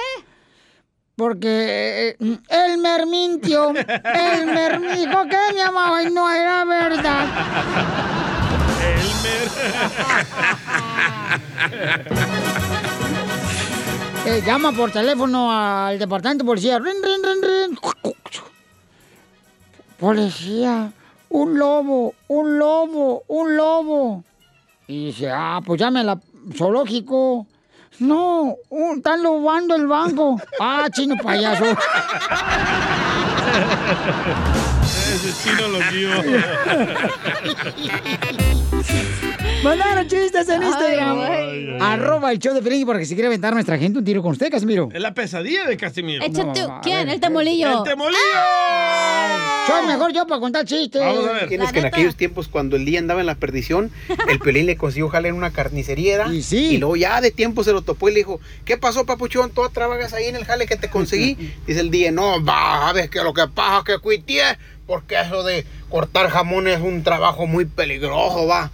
Porque 1.17 2.15
eh, 2.17 2.37
Elmer 2.47 3.05
mintió. 3.05 3.73
Elmer 3.75 4.79
me 4.85 4.95
dijo 4.95 5.25
que 5.25 5.37
me 5.53 5.61
amaba 5.61 6.01
y 6.01 6.09
no 6.09 6.31
era 6.31 6.63
verdad. 6.63 7.27
Eh, 14.25 14.41
llama 14.45 14.71
por 14.71 14.89
teléfono 14.89 15.51
al 15.51 15.99
departamento 15.99 16.45
de 16.45 16.47
policía. 16.47 16.79
Rin, 16.79 16.95
rin, 17.03 17.21
rin, 17.21 17.41
rin. 17.43 17.79
Policía, 19.99 20.93
un 21.29 21.57
lobo, 21.59 22.13
un 22.27 22.57
lobo, 22.59 23.23
un 23.27 23.55
lobo. 23.57 24.23
Y 24.87 25.07
dice, 25.07 25.29
ah, 25.31 25.61
pues 25.65 25.79
llame 25.79 25.99
al 26.01 26.19
zoológico. 26.55 27.47
No, 27.99 28.55
un- 28.69 28.97
están 28.97 29.21
lobando 29.23 29.75
el 29.75 29.87
banco. 29.87 30.39
Ah, 30.59 30.87
chino 30.91 31.15
payaso. 31.21 31.65
Ese 34.83 35.33
chino 35.43 35.67
lo 35.67 35.79
vio. 35.91 36.09
Mandaron 39.63 40.07
chistes 40.07 40.47
en 40.49 40.63
Instagram. 40.63 41.19
Ay, 41.19 41.31
ay, 41.31 41.69
ay. 41.73 41.77
Arroba 41.81 42.31
el 42.31 42.39
show 42.39 42.53
de 42.53 42.61
Pelín 42.61 42.85
porque 42.85 43.05
si 43.05 43.13
quiere 43.15 43.27
aventar 43.27 43.51
a 43.51 43.55
nuestra 43.55 43.77
gente 43.77 43.99
un 43.99 44.05
tiro 44.05 44.21
con 44.21 44.31
usted, 44.31 44.49
Casimiro. 44.49 44.89
Es 44.93 45.01
la 45.01 45.13
pesadilla 45.13 45.65
de 45.65 45.75
Casimiro. 45.77 46.23
Échate, 46.23 46.61
No, 46.67 46.77
a 46.77 46.81
¿quién? 46.81 47.05
ver. 47.05 47.15
El 47.15 47.19
temolillo. 47.19 47.77
¡El 47.79 47.83
temolillo! 47.83 48.17
Soy 49.67 49.87
mejor 49.87 50.13
yo 50.13 50.25
para 50.27 50.39
contar 50.39 50.65
chistes. 50.65 51.01
Tienes 51.47 51.71
que 51.71 51.79
en 51.79 51.85
aquellos 51.85 52.15
tiempos 52.15 52.47
cuando 52.47 52.75
el 52.75 52.85
día 52.85 52.99
andaba 52.99 53.21
en 53.21 53.27
la 53.27 53.35
perdición, 53.35 53.91
el 54.27 54.39
Pelín 54.39 54.65
le 54.65 54.77
consiguió 54.77 55.09
jale 55.09 55.29
en 55.29 55.35
una 55.35 55.51
carnicería 55.51 56.17
¿verdad? 56.17 56.31
Y 56.31 56.77
luego 56.77 56.95
ya 56.95 57.21
de 57.21 57.31
tiempo 57.31 57.63
se 57.63 57.71
lo 57.71 57.81
topó 57.81 58.09
y 58.09 58.13
le 58.13 58.19
dijo, 58.19 58.39
¿qué 58.65 58.77
pasó 58.77 59.05
papuchón? 59.05 59.51
¿Tú 59.51 59.61
trabajas 59.69 60.13
ahí 60.13 60.25
en 60.25 60.35
el 60.35 60.45
jale 60.45 60.65
que 60.65 60.75
te 60.75 60.89
conseguí? 60.89 61.35
Dice 61.67 61.79
el 61.79 61.91
día, 61.91 62.11
no, 62.11 62.43
va, 62.43 62.81
sabes 62.81 63.09
que 63.09 63.23
lo 63.23 63.33
que 63.33 63.47
pasa 63.47 63.79
es 63.79 63.83
que 63.85 63.99
cuité, 63.99 64.41
porque 64.87 65.19
eso 65.19 65.43
de 65.43 65.65
cortar 65.89 66.29
jamón 66.29 66.67
es 66.67 66.81
un 66.81 67.03
trabajo 67.03 67.47
muy 67.47 67.65
peligroso, 67.65 68.47
va. 68.47 68.71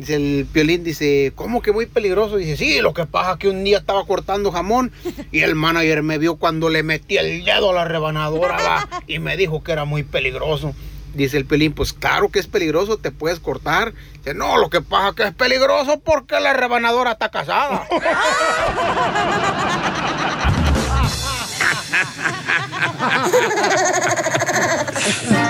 Dice 0.00 0.14
el 0.14 0.46
piolín, 0.50 0.82
dice, 0.82 1.30
¿cómo 1.34 1.60
que 1.60 1.72
muy 1.72 1.84
peligroso? 1.84 2.38
Dice, 2.38 2.56
sí, 2.56 2.80
lo 2.80 2.94
que 2.94 3.04
pasa 3.04 3.32
es 3.32 3.36
que 3.36 3.50
un 3.50 3.64
día 3.64 3.76
estaba 3.76 4.02
cortando 4.06 4.50
jamón 4.50 4.90
y 5.30 5.40
el 5.40 5.54
manager 5.54 6.02
me 6.02 6.16
vio 6.16 6.36
cuando 6.36 6.70
le 6.70 6.82
metí 6.82 7.18
el 7.18 7.44
dedo 7.44 7.68
a 7.68 7.74
la 7.74 7.84
rebanadora, 7.84 8.88
y 9.06 9.18
me 9.18 9.36
dijo 9.36 9.62
que 9.62 9.72
era 9.72 9.84
muy 9.84 10.02
peligroso. 10.02 10.74
Dice 11.12 11.36
el 11.36 11.44
pelín, 11.44 11.74
pues 11.74 11.92
claro 11.92 12.30
que 12.30 12.38
es 12.38 12.46
peligroso, 12.46 12.96
te 12.96 13.10
puedes 13.10 13.40
cortar. 13.40 13.92
Dice, 14.14 14.32
no, 14.32 14.56
lo 14.56 14.70
que 14.70 14.80
pasa 14.80 15.10
es 15.10 15.14
que 15.16 15.24
es 15.24 15.34
peligroso 15.34 16.00
porque 16.00 16.40
la 16.40 16.54
rebanadora 16.54 17.12
está 17.12 17.28
casada. 17.28 17.86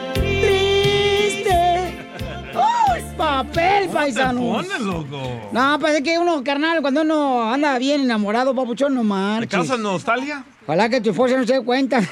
papel, 3.43 3.89
paisano! 3.89 4.41
pones, 4.41 4.79
loco? 4.79 5.19
No, 5.51 5.77
pues 5.79 5.95
es 5.95 6.01
que 6.01 6.17
uno, 6.19 6.43
carnal, 6.43 6.81
cuando 6.81 7.01
uno 7.01 7.51
anda 7.51 7.77
bien 7.77 8.01
enamorado, 8.01 8.53
papuchón, 8.55 8.93
no 8.93 9.01
¿Te 9.01 9.07
marches. 9.07 9.49
causa 9.49 9.77
nostalgia? 9.77 10.43
Ojalá 10.65 10.89
que 10.89 11.01
tu 11.01 11.09
esposa 11.09 11.37
no 11.37 11.45
se 11.45 11.53
dé 11.53 11.61
cuenta. 11.61 11.99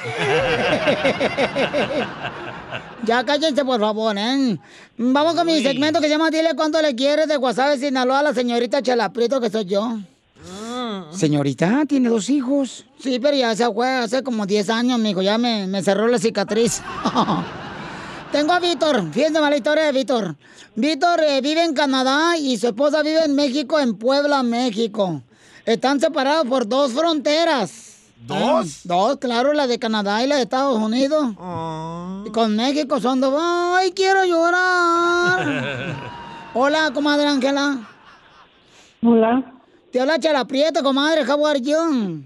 ya 3.04 3.24
cállense, 3.24 3.64
por 3.64 3.80
favor, 3.80 4.16
¿eh? 4.18 4.58
Vamos 4.98 5.34
con 5.34 5.46
mi 5.46 5.62
segmento 5.62 6.00
que 6.00 6.06
se 6.06 6.12
llama 6.12 6.30
Dile 6.30 6.50
cuánto 6.56 6.82
le 6.82 6.94
quieres 6.94 7.28
de 7.28 7.36
Guasave, 7.36 7.78
Sinaloa, 7.78 8.18
a 8.20 8.22
la 8.24 8.34
señorita 8.34 8.82
Chela 8.82 9.12
Prieto, 9.12 9.40
que 9.40 9.50
soy 9.50 9.64
yo. 9.64 9.98
Señorita, 11.12 11.84
tiene 11.86 12.08
dos 12.08 12.28
hijos. 12.30 12.84
Sí, 12.98 13.18
pero 13.20 13.36
ya 13.36 13.54
se 13.54 13.70
fue 13.72 13.88
hace 13.88 14.22
como 14.22 14.46
10 14.46 14.70
años, 14.70 14.98
mijo. 14.98 15.22
Ya 15.22 15.38
me, 15.38 15.66
me 15.66 15.82
cerró 15.82 16.06
la 16.08 16.18
cicatriz. 16.18 16.82
Tengo 18.32 18.52
a 18.52 18.60
Víctor. 18.60 19.10
Fíjense 19.10 19.40
la 19.40 19.56
historia 19.56 19.84
de 19.86 19.92
Víctor. 19.92 20.36
Víctor 20.76 21.20
eh, 21.20 21.40
vive 21.40 21.64
en 21.64 21.74
Canadá 21.74 22.36
y 22.38 22.56
su 22.58 22.68
esposa 22.68 23.02
vive 23.02 23.24
en 23.24 23.34
México, 23.34 23.80
en 23.80 23.98
Puebla, 23.98 24.44
México. 24.44 25.20
Están 25.66 25.98
separados 25.98 26.46
por 26.46 26.68
dos 26.68 26.92
fronteras. 26.92 28.12
¿Dos? 28.26 28.82
dos, 28.84 29.16
claro, 29.16 29.52
la 29.52 29.66
de 29.66 29.78
Canadá 29.78 30.22
y 30.22 30.28
la 30.28 30.36
de 30.36 30.42
Estados 30.42 30.78
Unidos. 30.78 31.32
Y 32.24 32.30
con 32.30 32.54
México 32.54 33.00
son 33.00 33.20
dos. 33.20 33.34
¡Ay, 33.36 33.90
quiero 33.92 34.24
llorar! 34.24 35.96
Hola, 36.54 36.90
comadre 36.94 37.26
Ángela. 37.26 37.88
Hola. 39.02 39.54
Te 39.90 40.00
habla 40.00 40.20
Chela 40.20 40.44
Prieto, 40.44 40.84
comadre. 40.84 41.24
How 41.24 41.46
are 41.46 41.60
you? 41.60 42.22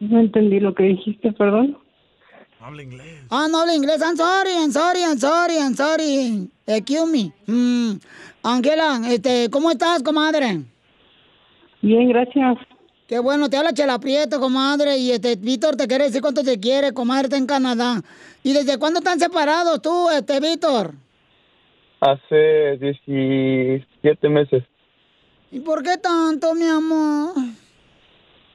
No 0.00 0.20
entendí 0.20 0.58
lo 0.58 0.74
que 0.74 0.84
dijiste, 0.84 1.32
perdón. 1.32 1.78
Ah, 3.30 3.46
no 3.50 3.60
habla 3.60 3.74
inglés. 3.74 4.02
I'm 4.02 4.16
sorry, 4.16 4.50
I'm 4.52 4.70
sorry, 4.70 5.02
I'm 5.02 5.18
sorry, 5.18 5.56
I'm 5.56 5.74
sorry. 5.74 6.50
Excuse 6.66 7.06
me. 7.10 7.32
Mm, 7.46 7.98
Ángela, 8.42 9.00
este, 9.08 9.48
¿cómo 9.50 9.70
estás, 9.70 10.02
comadre? 10.02 10.60
Bien, 11.80 12.08
gracias. 12.10 12.58
Qué 13.06 13.18
bueno, 13.20 13.48
te 13.48 13.56
habla 13.56 13.72
Chela 13.72 13.98
Prieto, 13.98 14.38
comadre. 14.38 14.98
Y 14.98 15.12
este, 15.12 15.36
Víctor 15.36 15.76
te 15.76 15.86
quiere 15.86 16.04
decir 16.04 16.20
cuánto 16.20 16.42
te 16.42 16.60
quiere, 16.60 16.92
comadre, 16.92 17.24
está 17.24 17.38
en 17.38 17.46
Canadá. 17.46 18.02
¿Y 18.42 18.52
desde 18.52 18.78
cuándo 18.78 18.98
están 18.98 19.18
separados 19.18 19.80
tú, 19.80 20.10
este, 20.10 20.38
Víctor? 20.38 20.92
Hace 22.00 22.76
17 22.80 24.28
meses. 24.28 24.62
¿Y 25.50 25.60
por 25.60 25.82
qué 25.82 25.96
tanto, 25.96 26.54
mi 26.54 26.66
amor? 26.66 27.32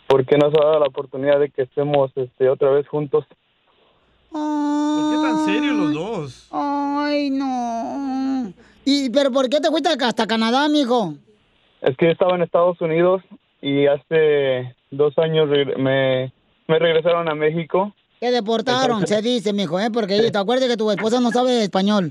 ¿Por 0.08 0.24
qué 0.28 0.38
nos 0.38 0.54
ha 0.54 0.66
dado 0.66 0.80
la 0.82 0.86
oportunidad 0.86 1.40
de 1.40 1.50
que 1.50 1.64
estemos 1.64 2.12
este, 2.16 2.48
otra 2.48 2.70
vez 2.70 2.88
juntos? 2.88 3.26
¿Por 5.44 5.54
qué 5.54 5.60
tan 5.60 5.62
serios 5.62 5.76
los 5.76 5.94
dos? 5.94 6.48
Ay, 6.52 7.30
no. 7.30 8.54
¿Y 8.86 9.10
pero 9.10 9.32
por 9.32 9.50
qué 9.50 9.60
te 9.60 9.70
fuiste 9.70 9.90
hasta 9.90 10.28
Canadá, 10.28 10.68
mijo? 10.70 11.16
Es 11.82 11.98
que 11.98 12.06
yo 12.06 12.12
estaba 12.12 12.36
en 12.36 12.44
Estados 12.44 12.80
Unidos 12.82 13.22
y 13.62 13.88
hace 13.88 14.76
dos 14.92 15.18
años 15.18 15.50
me, 15.78 16.32
me 16.68 16.80
regresaron 16.80 17.30
a 17.30 17.36
México. 17.36 17.94
Te 18.20 18.32
deportaron, 18.32 19.06
se 19.06 19.22
dice, 19.22 19.52
mijo, 19.52 19.80
¿eh? 19.80 19.90
Porque 19.92 20.32
te 20.32 20.38
acuerdas 20.38 20.70
que 20.70 20.78
tu 20.78 20.90
esposa 20.92 21.20
no 21.20 21.32
sabe 21.32 21.64
español. 21.64 22.10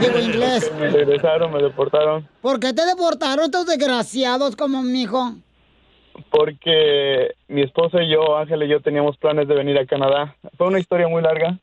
Digo 0.00 0.18
inglés. 0.18 0.72
Me 0.80 0.88
regresaron, 0.88 1.52
me 1.52 1.62
deportaron 1.62 2.26
¿Por 2.40 2.58
qué 2.58 2.72
te 2.72 2.84
deportaron 2.84 3.44
estos 3.44 3.66
desgraciados 3.66 4.56
como 4.56 4.82
mijo? 4.82 5.34
porque 6.30 7.34
mi 7.46 7.62
esposa 7.62 8.02
y 8.02 8.10
yo, 8.10 8.36
Ángel 8.36 8.62
y 8.64 8.68
yo, 8.68 8.80
teníamos 8.80 9.16
planes 9.18 9.46
de 9.46 9.54
venir 9.54 9.78
a 9.78 9.86
Canadá. 9.86 10.34
Fue 10.56 10.66
una 10.66 10.80
historia 10.80 11.08
muy 11.08 11.22
larga 11.22 11.58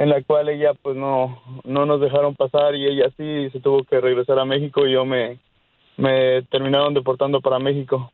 en 0.00 0.08
la 0.08 0.22
cual 0.22 0.48
ella 0.48 0.72
pues 0.80 0.96
no, 0.96 1.42
no 1.62 1.84
nos 1.84 2.00
dejaron 2.00 2.34
pasar 2.34 2.74
y 2.74 2.86
ella 2.86 3.10
sí 3.18 3.50
se 3.50 3.60
tuvo 3.60 3.84
que 3.84 4.00
regresar 4.00 4.38
a 4.38 4.46
México 4.46 4.86
y 4.86 4.92
yo 4.92 5.04
me, 5.04 5.38
me 5.98 6.40
terminaron 6.44 6.94
deportando 6.94 7.42
para 7.42 7.58
México. 7.58 8.10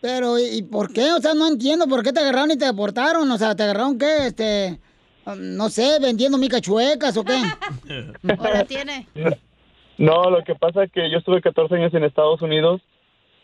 Pero, 0.00 0.40
¿y 0.40 0.60
por 0.62 0.92
qué? 0.92 1.12
O 1.12 1.20
sea, 1.20 1.34
no 1.34 1.46
entiendo 1.46 1.86
por 1.86 2.02
qué 2.02 2.12
te 2.12 2.18
agarraron 2.18 2.50
y 2.50 2.58
te 2.58 2.64
deportaron. 2.64 3.30
O 3.30 3.38
sea, 3.38 3.54
¿te 3.54 3.62
agarraron 3.62 3.96
qué? 3.96 4.26
Este, 4.26 4.80
um, 5.24 5.56
no 5.56 5.68
sé, 5.68 6.00
vendiendo 6.02 6.36
micas 6.36 6.62
chuecas 6.62 7.16
o 7.16 7.22
qué. 7.22 7.40
Ahora 8.38 8.64
tiene. 8.64 9.06
No, 9.98 10.30
lo 10.30 10.42
que 10.42 10.56
pasa 10.56 10.82
es 10.82 10.90
que 10.90 11.08
yo 11.12 11.18
estuve 11.18 11.42
14 11.42 11.76
años 11.76 11.94
en 11.94 12.02
Estados 12.02 12.42
Unidos. 12.42 12.80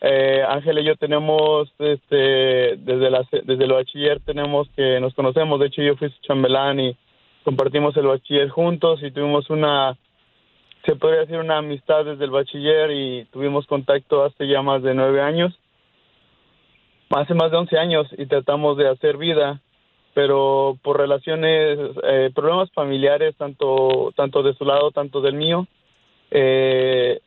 Eh, 0.00 0.42
Ángel 0.46 0.78
y 0.78 0.84
yo 0.84 0.96
tenemos, 0.96 1.72
este, 1.78 2.76
desde, 2.76 3.10
la, 3.10 3.26
desde 3.30 3.64
el 3.64 3.72
bachiller 3.72 4.20
tenemos 4.20 4.68
que 4.76 5.00
nos 5.00 5.14
conocemos. 5.14 5.58
De 5.60 5.66
hecho, 5.66 5.82
yo 5.82 5.96
fui 5.96 6.10
su 6.10 6.20
chambelán 6.22 6.80
y 6.80 6.96
compartimos 7.44 7.96
el 7.96 8.06
bachiller 8.06 8.48
juntos 8.48 9.02
y 9.02 9.10
tuvimos 9.10 9.48
una, 9.50 9.96
se 10.84 10.96
podría 10.96 11.20
decir 11.20 11.38
una 11.38 11.58
amistad 11.58 12.04
desde 12.04 12.24
el 12.24 12.30
bachiller 12.30 12.90
y 12.90 13.24
tuvimos 13.32 13.66
contacto 13.66 14.24
hace 14.24 14.46
ya 14.46 14.62
más 14.62 14.82
de 14.82 14.94
nueve 14.94 15.20
años. 15.22 15.58
Hace 17.10 17.34
más 17.34 17.52
de 17.52 17.56
11 17.56 17.78
años 17.78 18.08
y 18.18 18.26
tratamos 18.26 18.76
de 18.76 18.88
hacer 18.88 19.16
vida, 19.16 19.60
pero 20.12 20.76
por 20.82 20.98
relaciones, 20.98 21.78
eh, 22.02 22.30
problemas 22.34 22.70
familiares, 22.72 23.36
tanto, 23.36 24.12
tanto 24.16 24.42
de 24.42 24.54
su 24.54 24.64
lado, 24.64 24.90
tanto 24.90 25.20
del 25.20 25.34
mío, 25.34 25.68
eh, 26.32 27.20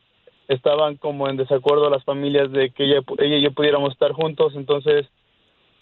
estaban 0.50 0.96
como 0.96 1.28
en 1.28 1.36
desacuerdo 1.36 1.88
las 1.88 2.02
familias 2.04 2.50
de 2.50 2.70
que 2.70 2.84
ella, 2.84 3.02
ella 3.18 3.36
y 3.36 3.42
yo 3.42 3.52
pudiéramos 3.52 3.92
estar 3.92 4.12
juntos, 4.12 4.52
entonces 4.56 5.06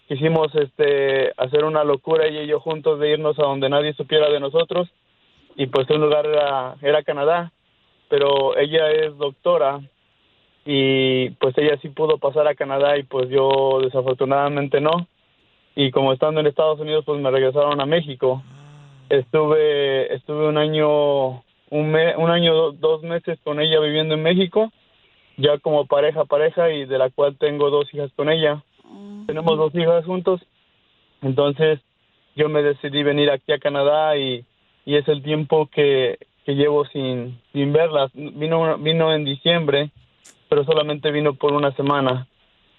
quisimos 0.07 0.53
este 0.53 1.33
hacer 1.37 1.63
una 1.63 1.83
locura 1.83 2.27
ella 2.27 2.43
y 2.43 2.47
yo 2.47 2.59
juntos 2.59 2.99
de 2.99 3.09
irnos 3.13 3.39
a 3.39 3.43
donde 3.43 3.67
nadie 3.67 3.93
supiera 3.93 4.29
de 4.29 4.39
nosotros 4.39 4.87
y 5.55 5.65
pues 5.65 5.89
un 5.89 6.01
lugar 6.01 6.27
era, 6.27 6.75
era 6.83 7.01
Canadá, 7.01 7.51
pero 8.09 8.55
ella 8.57 8.91
es 8.91 9.17
doctora 9.17 9.79
y 10.65 11.31
pues 11.31 11.57
ella 11.57 11.79
sí 11.81 11.89
pudo 11.89 12.19
pasar 12.19 12.47
a 12.47 12.53
Canadá 12.53 12.95
y 12.99 13.03
pues 13.03 13.27
yo 13.29 13.79
desafortunadamente 13.81 14.79
no 14.81 15.07
y 15.75 15.89
como 15.89 16.13
estando 16.13 16.41
en 16.41 16.47
Estados 16.47 16.79
Unidos 16.79 17.05
pues 17.05 17.19
me 17.19 17.31
regresaron 17.31 17.81
a 17.81 17.87
México. 17.87 18.43
Estuve 19.09 20.13
estuve 20.13 20.47
un 20.47 20.59
año 20.59 21.43
un, 21.71 21.91
me- 21.91 22.15
un 22.17 22.29
año 22.31 22.53
do- 22.53 22.71
dos 22.71 23.01
meses 23.03 23.39
con 23.43 23.59
ella 23.59 23.79
viviendo 23.79 24.15
en 24.15 24.23
México 24.23 24.71
ya 25.37 25.57
como 25.59 25.85
pareja 25.85 26.25
pareja 26.25 26.69
y 26.71 26.85
de 26.85 26.97
la 26.97 27.09
cual 27.09 27.37
tengo 27.37 27.69
dos 27.69 27.93
hijas 27.93 28.11
con 28.15 28.29
ella 28.29 28.63
tenemos 29.27 29.57
dos 29.57 29.73
hijas 29.75 30.05
juntos 30.05 30.41
entonces 31.21 31.79
yo 32.35 32.49
me 32.49 32.61
decidí 32.63 33.03
venir 33.03 33.29
aquí 33.31 33.51
a 33.51 33.59
Canadá 33.59 34.17
y 34.17 34.45
y 34.85 34.95
es 34.95 35.07
el 35.07 35.21
tiempo 35.21 35.67
que, 35.67 36.17
que 36.45 36.55
llevo 36.55 36.83
sin, 36.85 37.39
sin 37.53 37.71
verlas. 37.71 38.09
Vino, 38.15 38.75
vino 38.79 39.13
en 39.13 39.23
diciembre, 39.23 39.91
pero 40.49 40.63
solamente 40.63 41.11
vino 41.11 41.35
por 41.35 41.53
una 41.53 41.71
semana. 41.75 42.27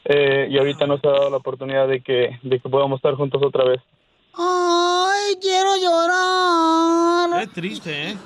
Eh, 0.07 0.49
y 0.51 0.59
ahorita 0.59 0.89
nos 0.89 1.05
ha 1.05 1.11
dado 1.11 1.31
la 1.31 1.37
oportunidad 1.37 1.87
de 1.87 2.01
que, 2.01 2.41
de 2.43 2.59
que 2.59 2.69
podamos 2.69 2.97
estar 2.99 3.15
juntos 3.15 3.41
otra 3.45 3.63
vez. 3.65 3.81
Ay, 4.35 5.37
quiero 5.41 5.77
llorar. 5.77 7.41
Qué 7.41 7.47
triste, 7.49 8.11
¿eh? 8.11 8.17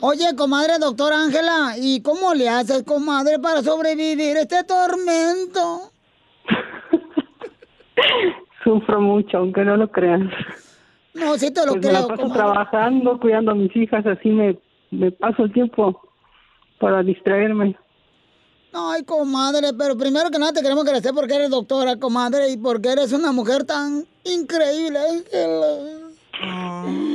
Oye, 0.00 0.34
comadre 0.36 0.78
doctora 0.78 1.22
Ángela, 1.22 1.74
¿y 1.76 2.00
cómo 2.02 2.32
le 2.34 2.48
haces, 2.48 2.82
comadre, 2.84 3.38
para 3.38 3.62
sobrevivir 3.62 4.36
este 4.38 4.64
tormento? 4.64 5.90
Sufro 8.64 9.00
mucho, 9.00 9.38
aunque 9.38 9.64
no 9.64 9.76
lo 9.76 9.90
crean. 9.90 10.30
No, 11.14 11.36
sí 11.36 11.50
te 11.52 11.66
lo 11.66 11.72
Pues 11.72 11.86
me 11.86 11.92
la 11.92 11.98
creo, 11.98 12.08
paso 12.08 12.22
comadre. 12.22 12.40
trabajando, 12.42 13.20
cuidando 13.20 13.50
a 13.50 13.54
mis 13.54 13.74
hijas, 13.76 14.06
así 14.06 14.30
me, 14.30 14.58
me 14.90 15.10
paso 15.12 15.44
el 15.44 15.52
tiempo 15.52 16.00
para 16.78 17.02
distraerme. 17.02 17.76
Ay, 18.72 19.02
comadre, 19.02 19.72
pero 19.76 19.96
primero 19.96 20.30
que 20.30 20.38
nada 20.38 20.52
te 20.52 20.62
queremos 20.62 20.84
agradecer 20.84 21.12
porque 21.12 21.34
eres 21.34 21.50
doctora, 21.50 21.96
comadre, 21.96 22.50
y 22.50 22.56
porque 22.56 22.90
eres 22.90 23.12
una 23.12 23.32
mujer 23.32 23.64
tan 23.64 24.06
increíble, 24.24 24.98
Ángela. 24.98 25.66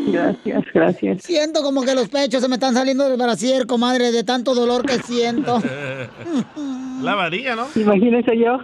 Gracias, 0.08 0.64
gracias. 0.74 1.24
Siento 1.24 1.64
como 1.64 1.84
que 1.84 1.96
los 1.96 2.10
pechos 2.10 2.42
se 2.42 2.48
me 2.48 2.56
están 2.56 2.74
saliendo 2.74 3.08
del 3.08 3.18
brasier, 3.18 3.66
comadre, 3.66 4.12
de 4.12 4.24
tanto 4.24 4.54
dolor 4.54 4.86
que 4.86 5.00
siento. 5.00 5.62
La 7.02 7.16
varilla, 7.16 7.56
¿no? 7.56 7.68
Imagínese 7.76 8.38
yo. 8.38 8.60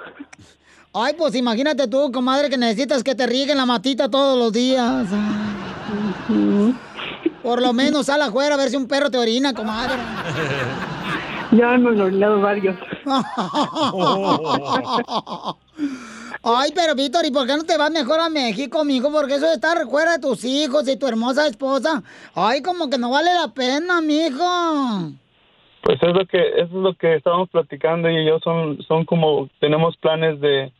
Ay, 0.94 1.14
pues 1.18 1.36
imagínate 1.36 1.88
tú, 1.88 2.12
comadre, 2.12 2.50
que 2.50 2.58
necesitas 2.58 3.04
que 3.04 3.16
te 3.16 3.26
rieguen 3.26 3.58
la 3.58 3.66
matita 3.66 4.10
todos 4.10 4.38
los 4.38 4.52
días. 4.52 5.08
Por 7.42 7.62
lo 7.62 7.72
menos 7.72 8.08
sal 8.08 8.22
afuera 8.22 8.56
a 8.56 8.58
ver 8.58 8.70
si 8.70 8.76
un 8.76 8.88
perro 8.88 9.10
te 9.10 9.18
orina, 9.18 9.54
comadre. 9.54 9.94
Ya 11.52 11.78
me 11.78 11.92
he 11.92 12.02
orinado 12.02 12.40
varios. 12.40 12.78
Ay, 16.44 16.72
pero 16.74 16.96
Víctor, 16.96 17.26
¿y 17.26 17.32
por 17.32 17.46
qué 17.46 17.56
no 17.56 17.64
te 17.64 17.78
vas 17.78 17.92
mejor 17.92 18.20
a 18.20 18.30
México, 18.30 18.84
mijo? 18.84 19.12
Porque 19.12 19.36
eso 19.36 19.48
de 19.48 19.54
estar 19.54 19.78
fuera 19.88 20.14
de 20.14 20.20
tus 20.20 20.44
hijos 20.44 20.88
y 20.88 20.98
tu 20.98 21.08
hermosa 21.08 21.46
esposa, 21.46 22.02
ay, 22.34 22.64
como 22.64 22.90
que 22.90 22.98
no 22.98 23.12
vale 23.12 23.30
la 23.34 23.54
pena, 23.54 24.02
mijo. 24.02 24.44
Pues 25.84 26.02
es 26.02 26.14
lo 26.14 26.26
que 26.26 26.40
eso 26.40 26.64
es 26.64 26.72
lo 26.72 26.96
que 26.96 27.16
estábamos 27.16 27.50
platicando 27.50 28.10
y 28.10 28.26
yo 28.26 28.40
son 28.40 28.82
son 28.84 29.06
como 29.06 29.50
tenemos 29.60 29.98
planes 29.98 30.40
de 30.40 30.72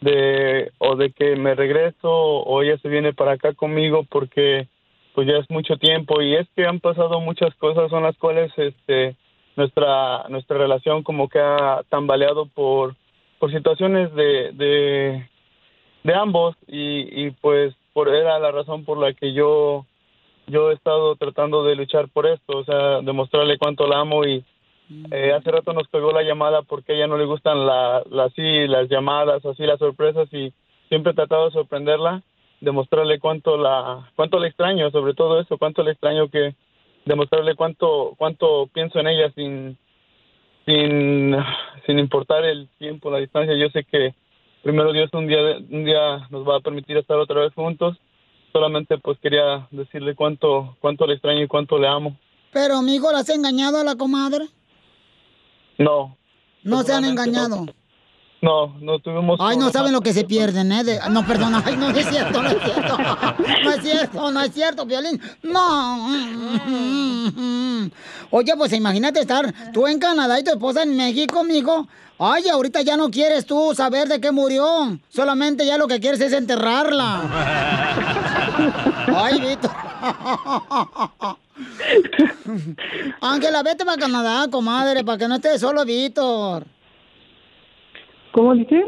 de 0.00 0.72
o 0.78 0.96
de 0.96 1.12
que 1.12 1.36
me 1.36 1.54
regreso 1.54 2.10
o 2.10 2.62
ella 2.62 2.78
se 2.78 2.88
viene 2.88 3.12
para 3.12 3.32
acá 3.32 3.52
conmigo 3.54 4.04
porque 4.08 4.68
pues 5.14 5.26
ya 5.26 5.38
es 5.38 5.50
mucho 5.50 5.76
tiempo 5.76 6.22
y 6.22 6.36
es 6.36 6.46
que 6.54 6.66
han 6.66 6.80
pasado 6.80 7.20
muchas 7.20 7.54
cosas 7.56 7.90
son 7.90 8.04
las 8.04 8.16
cuales 8.16 8.52
este 8.56 9.16
nuestra 9.56 10.24
nuestra 10.28 10.58
relación 10.58 11.02
como 11.02 11.28
que 11.28 11.38
ha 11.38 11.82
tambaleado 11.88 12.46
por 12.46 12.94
por 13.38 13.50
situaciones 13.52 14.12
de 14.14 14.52
de, 14.52 15.28
de 16.02 16.14
ambos 16.14 16.56
y, 16.66 17.26
y 17.26 17.30
pues 17.30 17.74
por 17.92 18.08
era 18.08 18.38
la 18.38 18.50
razón 18.50 18.84
por 18.84 18.98
la 18.98 19.12
que 19.12 19.32
yo 19.32 19.86
yo 20.46 20.70
he 20.70 20.74
estado 20.74 21.16
tratando 21.16 21.64
de 21.64 21.74
luchar 21.74 22.08
por 22.10 22.26
esto, 22.26 22.58
o 22.58 22.64
sea, 22.64 23.00
demostrarle 23.00 23.56
cuánto 23.56 23.86
la 23.86 24.00
amo 24.00 24.24
y 24.26 24.44
eh, 25.10 25.32
hace 25.32 25.50
rato 25.50 25.72
nos 25.72 25.88
pegó 25.88 26.12
la 26.12 26.22
llamada 26.22 26.60
porque 26.60 26.92
a 26.92 26.96
ella 26.96 27.06
no 27.06 27.16
le 27.16 27.24
gustan 27.24 27.64
la, 27.64 28.02
la- 28.10 28.24
así 28.24 28.66
las 28.66 28.88
llamadas, 28.90 29.42
así 29.46 29.64
las 29.64 29.78
sorpresas 29.78 30.28
y 30.34 30.52
siempre 30.90 31.12
he 31.12 31.14
tratado 31.14 31.46
de 31.46 31.52
sorprenderla, 31.52 32.22
demostrarle 32.60 33.18
cuánto 33.18 33.56
la 33.56 34.10
cuánto 34.16 34.38
le 34.38 34.48
extraño, 34.48 34.90
sobre 34.90 35.14
todo 35.14 35.40
eso, 35.40 35.56
cuánto 35.56 35.82
le 35.82 35.92
extraño 35.92 36.28
que 36.28 36.54
demostrarle 37.04 37.54
cuánto 37.54 38.14
cuánto 38.18 38.68
pienso 38.72 38.98
en 38.98 39.08
ella 39.08 39.30
sin 39.34 39.78
sin 40.66 41.34
sin 41.86 41.98
importar 41.98 42.44
el 42.44 42.68
tiempo, 42.78 43.10
la 43.10 43.18
distancia. 43.18 43.54
Yo 43.56 43.68
sé 43.70 43.84
que 43.84 44.14
primero 44.62 44.92
Dios 44.92 45.10
un 45.12 45.26
día 45.26 45.38
un 45.70 45.84
día 45.84 46.26
nos 46.30 46.48
va 46.48 46.56
a 46.56 46.60
permitir 46.60 46.96
estar 46.96 47.18
otra 47.18 47.40
vez 47.42 47.54
juntos. 47.54 47.96
Solamente 48.52 48.98
pues 48.98 49.18
quería 49.18 49.66
decirle 49.70 50.14
cuánto 50.14 50.76
cuánto 50.80 51.06
le 51.06 51.14
extraño 51.14 51.42
y 51.42 51.48
cuánto 51.48 51.78
le 51.78 51.88
amo. 51.88 52.16
Pero, 52.52 52.80
mijo, 52.82 53.10
¿la 53.10 53.18
has 53.18 53.28
engañado 53.30 53.78
a 53.80 53.84
la 53.84 53.96
comadre? 53.96 54.46
No, 55.76 56.16
No 56.62 56.82
se 56.84 56.92
han 56.92 57.04
engañado. 57.04 57.66
no, 57.66 57.72
no 58.44 58.98
tuvimos 59.00 59.38
Ay, 59.40 59.56
no 59.56 59.70
saben 59.70 59.92
lo 59.92 60.00
que 60.00 60.12
se 60.12 60.24
pierden, 60.24 60.70
¿eh? 60.72 60.84
De- 60.84 61.00
No, 61.10 61.26
perdona. 61.26 61.62
Ay, 61.64 61.76
no, 61.76 61.90
no 61.90 61.98
es 61.98 62.06
cierto, 62.08 62.42
no 62.42 62.48
es 62.50 62.62
cierto. 62.62 62.98
No 63.64 63.70
es 63.70 63.82
cierto, 63.82 64.30
no 64.30 64.40
es 64.40 64.52
cierto, 64.52 64.86
Violín. 64.86 65.20
No. 65.42 66.08
Oye, 68.30 68.54
pues 68.56 68.72
imagínate 68.72 69.20
estar 69.20 69.52
tú 69.72 69.86
en 69.86 69.98
Canadá 69.98 70.38
y 70.38 70.44
tu 70.44 70.50
esposa 70.50 70.82
en 70.82 70.96
México, 70.96 71.42
mijo. 71.44 71.86
Ay, 72.18 72.48
ahorita 72.48 72.82
ya 72.82 72.96
no 72.96 73.10
quieres 73.10 73.44
tú 73.44 73.74
saber 73.74 74.08
de 74.08 74.20
qué 74.20 74.30
murió. 74.30 74.98
Solamente 75.08 75.66
ya 75.66 75.76
lo 75.78 75.88
que 75.88 75.98
quieres 76.00 76.20
es 76.20 76.32
enterrarla. 76.32 77.22
Ay, 79.16 79.40
Víctor. 79.40 79.70
Ángela, 83.20 83.62
vete 83.62 83.84
para 83.84 83.98
Canadá, 84.00 84.46
comadre, 84.50 85.04
para 85.04 85.18
que 85.18 85.28
no 85.28 85.34
estés 85.36 85.60
solo, 85.60 85.84
Víctor. 85.84 86.66
¿Cómo 88.34 88.52
dice? 88.54 88.82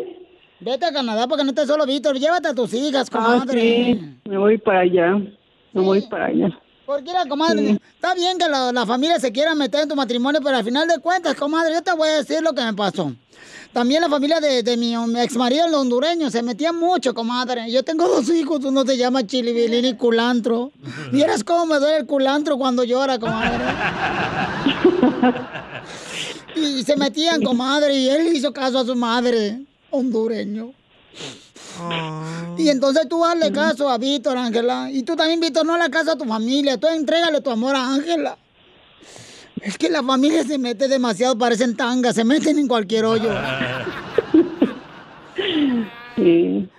Vete 0.58 0.86
a 0.86 0.92
Canadá 0.92 1.28
para 1.28 1.38
que 1.38 1.44
no 1.44 1.50
estés 1.50 1.68
solo, 1.68 1.86
Víctor. 1.86 2.18
Llévate 2.18 2.48
a 2.48 2.54
tus 2.54 2.72
hijas, 2.74 3.08
Ah, 3.12 3.16
comadre. 3.16 3.60
sí, 3.60 4.16
me 4.28 4.38
voy 4.38 4.58
para 4.58 4.80
allá. 4.80 5.12
Me 5.72 5.82
voy 5.82 6.00
para 6.02 6.26
allá. 6.26 6.48
Porque 6.84 7.02
mira, 7.04 7.24
comadre, 7.28 7.78
está 7.94 8.14
bien 8.14 8.38
que 8.38 8.48
la, 8.48 8.72
la 8.72 8.86
familia 8.86 9.18
se 9.20 9.30
quiera 9.32 9.54
meter 9.54 9.82
en 9.82 9.88
tu 9.88 9.96
matrimonio, 9.96 10.40
pero 10.42 10.56
al 10.56 10.64
final 10.64 10.86
de 10.88 10.98
cuentas, 11.00 11.34
comadre, 11.34 11.74
yo 11.74 11.82
te 11.82 11.92
voy 11.94 12.08
a 12.08 12.16
decir 12.18 12.42
lo 12.42 12.52
que 12.54 12.62
me 12.64 12.72
pasó. 12.74 13.12
También 13.72 14.00
la 14.00 14.08
familia 14.08 14.40
de, 14.40 14.62
de 14.62 14.76
mi 14.76 14.94
ex 15.20 15.36
marido, 15.36 15.66
el 15.66 15.74
hondureño, 15.74 16.30
se 16.30 16.42
metía 16.42 16.72
mucho, 16.72 17.12
comadre. 17.12 17.70
Yo 17.70 17.82
tengo 17.84 18.08
dos 18.08 18.28
hijos, 18.30 18.64
uno 18.64 18.84
se 18.84 18.96
llama 18.96 19.26
Chilibilín 19.26 19.84
y 19.84 19.94
Culantro. 19.94 20.72
Vieras 21.12 21.44
cómo 21.44 21.66
me 21.66 21.78
duele 21.78 21.98
el 21.98 22.06
culantro 22.06 22.56
cuando 22.56 22.82
llora, 22.84 23.18
comadre. 23.18 23.64
Y 26.56 26.82
se 26.84 26.96
metían, 26.96 27.42
comadre, 27.42 27.94
y 27.94 28.08
él 28.08 28.34
hizo 28.34 28.52
caso 28.52 28.78
a 28.78 28.84
su 28.84 28.96
madre, 28.96 29.60
hondureño. 29.90 30.72
Y 32.56 32.68
entonces 32.70 33.06
tú 33.08 33.24
hazle 33.24 33.52
caso 33.52 33.88
a 33.90 33.98
Víctor, 33.98 34.36
Ángela. 34.38 34.88
Y 34.90 35.02
tú 35.02 35.14
también, 35.14 35.40
Víctor, 35.40 35.66
no 35.66 35.76
le 35.76 35.84
hagas 35.84 36.04
caso 36.04 36.12
a 36.12 36.18
tu 36.18 36.24
familia. 36.24 36.78
Tú 36.78 36.86
entrégale 36.88 37.40
tu 37.40 37.50
amor 37.50 37.76
a 37.76 37.92
Ángela. 37.94 38.38
Es 39.60 39.76
que 39.76 39.88
la 39.90 40.02
familia 40.02 40.44
se 40.44 40.58
mete 40.58 40.88
demasiado, 40.88 41.36
parecen 41.36 41.76
tangas, 41.76 42.14
se 42.14 42.24
meten 42.24 42.58
en 42.58 42.68
cualquier 42.68 43.04
hoyo. 43.04 43.30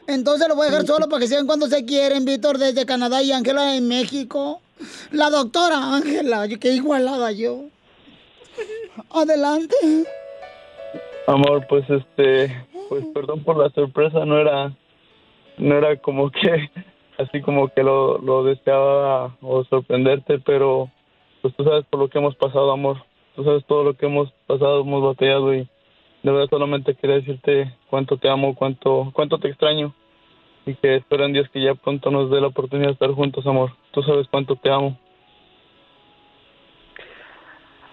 Entonces 0.08 0.48
lo 0.48 0.56
voy 0.56 0.68
a 0.68 0.72
dejar 0.72 0.88
solo 0.88 1.08
para 1.10 1.20
que 1.22 1.28
sean 1.28 1.46
cuando 1.46 1.68
se 1.68 1.86
quieren, 1.86 2.26
Víctor, 2.26 2.58
desde 2.58 2.86
Canadá 2.86 3.22
y 3.22 3.32
Ángela 3.32 3.76
en 3.76 3.88
México. 3.88 4.62
La 5.12 5.30
doctora 5.30 5.96
Ángela, 5.96 6.46
yo- 6.48 6.60
qué 6.60 6.74
igualada 6.74 7.32
yo. 7.32 7.66
Adelante. 9.12 9.76
Amor, 11.28 11.66
pues 11.68 11.90
este, 11.90 12.66
pues 12.90 13.06
perdón 13.14 13.44
por 13.44 13.58
la 13.58 13.70
sorpresa, 13.72 14.26
no 14.26 14.38
era, 14.38 14.72
no 15.58 15.78
era 15.78 15.98
como 15.98 16.32
que, 16.32 16.70
así 17.18 17.42
como 17.42 17.68
que 17.70 17.84
lo, 17.84 18.18
lo 18.20 18.44
deseaba 18.44 19.36
o 19.42 19.64
sorprenderte, 19.66 20.40
pero 20.40 20.90
pues 21.42 21.56
tú 21.56 21.64
sabes 21.64 21.86
por 21.86 22.00
lo 22.00 22.10
que 22.10 22.18
hemos 22.18 22.36
pasado, 22.36 22.72
amor, 22.72 23.04
tú 23.36 23.44
sabes 23.44 23.66
todo 23.66 23.84
lo 23.84 23.94
que 23.96 24.06
hemos 24.06 24.32
pasado, 24.48 24.82
hemos 24.82 25.04
batallado 25.04 25.54
y 25.54 25.68
de 26.24 26.32
verdad 26.32 26.50
solamente 26.50 26.96
quería 26.96 27.18
decirte 27.18 27.74
cuánto 27.90 28.18
te 28.18 28.30
amo, 28.30 28.56
cuánto, 28.56 29.12
cuánto 29.14 29.38
te 29.38 29.50
extraño 29.50 29.94
y 30.68 30.76
que 30.76 30.98
espero 30.98 31.26
en 31.26 31.34
Dios 31.34 31.48
que 31.50 31.62
ya 31.62 31.76
pronto 31.76 32.12
nos 32.12 32.30
dé 32.30 32.42
la 32.42 32.48
oportunidad 32.48 32.88
de 32.88 32.94
estar 32.94 33.12
juntos, 33.12 33.46
amor. 33.48 33.72
Tú 33.92 34.04
sabes 34.04 34.28
cuánto 34.30 34.56
te 34.58 34.70
amo. 34.70 34.98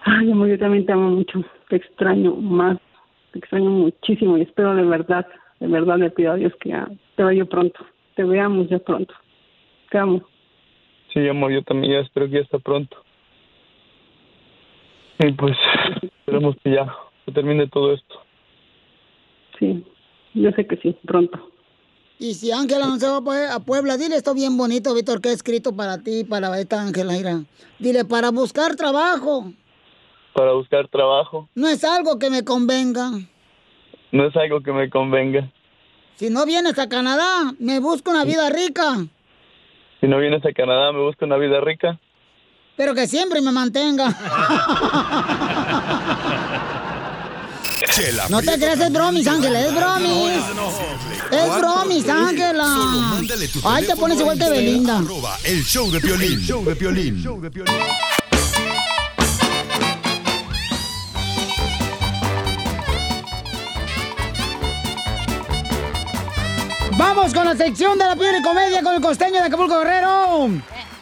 Ay, 0.07 0.31
amor, 0.31 0.47
yo 0.49 0.57
también 0.59 0.85
te 0.85 0.93
amo 0.93 1.09
mucho. 1.09 1.43
Te 1.69 1.77
extraño 1.77 2.35
más. 2.35 2.77
Te 3.31 3.39
extraño 3.39 3.69
muchísimo 3.69 4.37
y 4.37 4.41
espero 4.41 4.75
de 4.75 4.83
verdad, 4.83 5.25
de 5.59 5.67
verdad 5.67 5.97
le 5.97 6.11
pido 6.11 6.33
a 6.33 6.35
Dios 6.35 6.53
que 6.61 6.69
ya 6.69 6.87
te 7.15 7.23
vea 7.23 7.33
yo 7.33 7.45
pronto. 7.47 7.85
Te 8.15 8.23
veamos 8.23 8.69
ya 8.69 8.79
pronto. 8.79 9.13
Te 9.91 9.97
amo. 9.97 10.21
Sí, 11.13 11.27
amor, 11.27 11.51
yo 11.51 11.63
también 11.63 11.93
ya 11.93 11.99
espero 11.99 12.27
que 12.27 12.33
ya 12.33 12.39
está 12.39 12.59
pronto. 12.59 12.97
Y 15.19 15.31
pues 15.31 15.55
esperemos 16.03 16.55
que 16.63 16.71
ya 16.75 16.93
se 17.25 17.31
termine 17.31 17.67
todo 17.67 17.93
esto. 17.93 18.15
Sí, 19.57 19.83
yo 20.33 20.51
sé 20.51 20.67
que 20.67 20.77
sí, 20.77 20.95
pronto. 21.05 21.49
Y 22.19 22.33
si 22.35 22.51
Ángela 22.51 22.85
no 22.87 22.97
se 22.97 23.07
va 23.07 23.17
a 23.17 23.21
Pue- 23.21 23.49
a 23.49 23.59
Puebla, 23.59 23.97
dile 23.97 24.15
esto 24.15 24.33
bien 24.33 24.55
bonito, 24.57 24.93
Víctor, 24.93 25.19
que 25.21 25.29
he 25.29 25.33
escrito 25.33 25.75
para 25.75 25.97
ti, 26.01 26.23
para 26.23 26.57
esta 26.59 26.81
Ángela. 26.81 27.13
Dile, 27.79 28.05
para 28.05 28.31
buscar 28.31 28.75
trabajo. 28.75 29.51
Para 30.35 30.51
buscar 30.51 30.87
trabajo 30.89 31.47
No 31.55 31.67
es 31.69 31.81
algo 31.85 32.19
que 32.19 32.29
me 32.29 32.43
convenga. 32.43 33.09
no 34.11 34.27
es 34.27 34.35
algo 34.35 34.61
que 34.61 34.71
me 34.73 34.89
convenga. 34.89 35.49
Si 36.17 36.29
no 36.29 36.45
vienes 36.45 36.77
a 36.77 36.87
Canadá, 36.89 37.53
me 37.59 37.79
busco 37.79 38.11
una 38.11 38.23
vida 38.25 38.49
rica. 38.49 39.05
Si 40.01 40.07
no 40.07 40.17
vienes 40.19 40.45
a 40.45 40.51
Canadá, 40.53 40.91
me 40.91 40.99
busco 40.99 41.25
una 41.25 41.37
vida 41.37 41.59
rica. 41.61 41.99
pero 42.77 42.93
que 42.93 43.07
siempre 43.07 43.39
me 43.41 43.51
mantenga. 43.51 44.13
Chela 47.93 48.25
No 48.29 48.41
te 48.41 48.55
creas, 48.57 48.79
es 48.79 48.91
bromis, 48.91 49.27
Ángela, 49.27 49.61
es 49.61 49.73
bromis. 49.75 50.43
Es 51.31 51.45
¿Cuánto 51.47 51.59
bromis? 51.59 52.09
Ángela. 52.09 52.65
Ay, 53.63 53.85
te 53.85 53.95
pones 53.95 54.19
igual 54.19 54.37
que 54.37 54.43
Instagram, 54.45 54.65
Belinda. 54.65 54.97
arroba 54.99 55.37
el 55.45 55.63
show 55.63 55.89
de 55.91 55.99
Piolín. 56.01 56.33
El 56.33 56.41
show 56.41 56.63
de 56.65 56.75
Piolín. 56.75 57.23
Vamos 66.97 67.33
con 67.33 67.45
la 67.45 67.57
sección 67.57 67.97
de 67.97 68.05
la 68.05 68.15
piel 68.15 68.37
y 68.39 68.41
comedia 68.41 68.81
con 68.81 68.95
el 68.95 69.01
costeño 69.01 69.33
de 69.33 69.47
Acapulco 69.47 69.79
Guerrero. 69.79 70.49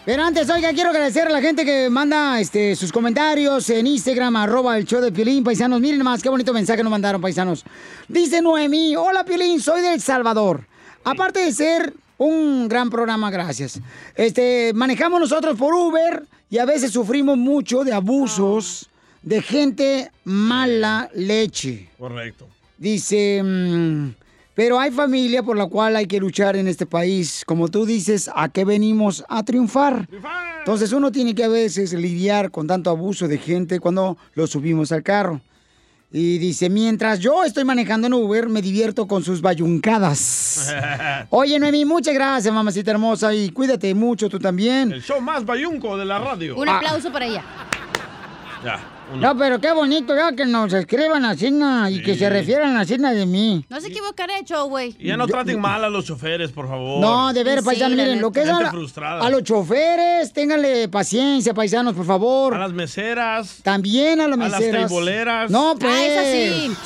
Pero 0.05 0.23
antes, 0.23 0.49
oiga, 0.49 0.73
quiero 0.73 0.89
agradecer 0.89 1.27
a 1.27 1.29
la 1.29 1.39
gente 1.39 1.63
que 1.63 1.87
manda 1.89 2.39
este, 2.39 2.75
sus 2.75 2.91
comentarios 2.91 3.69
en 3.69 3.85
Instagram, 3.85 4.35
arroba 4.35 4.75
el 4.77 4.85
show 4.85 4.99
de 4.99 5.11
Piolín, 5.11 5.43
paisanos. 5.43 5.79
Miren 5.79 6.01
más, 6.03 6.23
qué 6.23 6.29
bonito 6.29 6.51
mensaje 6.51 6.81
nos 6.81 6.89
mandaron, 6.89 7.21
paisanos. 7.21 7.63
Dice 8.07 8.41
Noemí, 8.41 8.95
hola 8.95 9.23
Piolín, 9.23 9.61
soy 9.61 9.81
del 9.81 10.01
Salvador. 10.01 10.65
Aparte 11.03 11.41
de 11.41 11.51
ser 11.51 11.93
un 12.17 12.67
gran 12.67 12.89
programa, 12.89 13.29
gracias. 13.29 13.79
Este, 14.15 14.71
manejamos 14.73 15.19
nosotros 15.19 15.55
por 15.57 15.75
Uber 15.75 16.23
y 16.49 16.57
a 16.57 16.65
veces 16.65 16.91
sufrimos 16.91 17.37
mucho 17.37 17.83
de 17.83 17.93
abusos 17.93 18.89
de 19.21 19.43
gente 19.43 20.11
mala 20.23 21.09
leche. 21.13 21.89
Correcto. 21.99 22.47
Dice, 22.77 23.41
mm, 23.43 24.22
pero 24.55 24.79
hay 24.79 24.91
familia 24.91 25.41
por 25.43 25.57
la 25.57 25.65
cual 25.65 25.95
hay 25.95 26.05
que 26.05 26.19
luchar 26.19 26.55
en 26.55 26.67
este 26.67 26.85
país. 26.85 27.43
Como 27.45 27.69
tú 27.69 27.85
dices, 27.85 28.29
¿a 28.35 28.49
qué 28.49 28.65
venimos? 28.65 29.23
A 29.27 29.43
triunfar. 29.43 30.07
Entonces 30.59 30.93
uno 30.93 31.11
tiene 31.11 31.33
que 31.33 31.43
a 31.43 31.47
veces 31.47 31.93
lidiar 31.93 32.51
con 32.51 32.67
tanto 32.67 32.89
abuso 32.89 33.27
de 33.27 33.37
gente 33.37 33.79
cuando 33.79 34.17
lo 34.33 34.47
subimos 34.47 34.91
al 34.91 35.03
carro. 35.03 35.41
Y 36.15 36.37
dice, 36.37 36.69
mientras 36.69 37.19
yo 37.19 37.43
estoy 37.43 37.65
manejando 37.65 38.05
en 38.05 38.13
Uber, 38.13 38.47
me 38.47 38.61
divierto 38.61 39.07
con 39.07 39.23
sus 39.23 39.41
bayuncadas. 39.41 40.71
Oye, 41.31 41.57
Noemi, 41.57 41.85
muchas 41.85 42.13
gracias, 42.13 42.53
mamacita 42.53 42.91
hermosa, 42.91 43.33
y 43.33 43.49
cuídate 43.49 43.95
mucho 43.95 44.29
tú 44.29 44.37
también. 44.37 44.91
El 44.91 45.01
show 45.01 45.19
más 45.19 45.43
bayunco 45.43 45.97
de 45.97 46.05
la 46.05 46.19
radio. 46.19 46.55
Un 46.55 46.69
aplauso 46.69 47.11
para 47.11 47.25
ella. 47.25 47.43
Ya. 48.63 48.92
No, 49.15 49.37
pero 49.37 49.59
qué 49.59 49.71
bonito 49.71 50.15
ya 50.15 50.33
que 50.35 50.45
nos 50.45 50.73
escriban 50.73 51.23
así 51.25 51.51
na, 51.51 51.89
y 51.89 52.01
que 52.01 52.15
se 52.15 52.29
refieran 52.29 52.75
así 52.77 52.97
na 52.97 53.11
de 53.13 53.25
mí. 53.25 53.65
No 53.69 53.79
se 53.79 53.87
equivocaré, 53.87 54.43
show, 54.43 54.67
güey. 54.67 54.95
Y 54.99 55.07
ya 55.07 55.17
no 55.17 55.27
traten 55.27 55.59
mal 55.59 55.83
a 55.83 55.89
los 55.89 56.05
choferes, 56.05 56.51
por 56.51 56.67
favor. 56.67 56.99
No, 56.99 57.31
de 57.33 57.43
ver, 57.43 57.59
Sí, 57.59 57.65
paisanos, 57.65 57.97
miren, 57.97 58.21
lo 58.21 58.31
que 58.31 58.41
es 58.41 58.49
a, 58.49 59.29
los 59.29 59.43
choferes, 59.43 60.33
ténganle 60.33 60.87
paciencia, 60.87 61.53
paisanos, 61.53 61.93
por 61.93 62.05
favor. 62.05 62.55
A 62.55 62.59
las 62.59 62.73
meseras. 62.73 63.59
También 63.63 64.19
a 64.21 64.27
las 64.27 64.39
A 64.39 64.41
las 64.41 64.59
meseras. 64.59 64.87
teiboleras. 64.87 65.51
No, 65.51 65.75
pues. 65.79 65.93
Ah, 65.93 66.05
es 66.05 66.17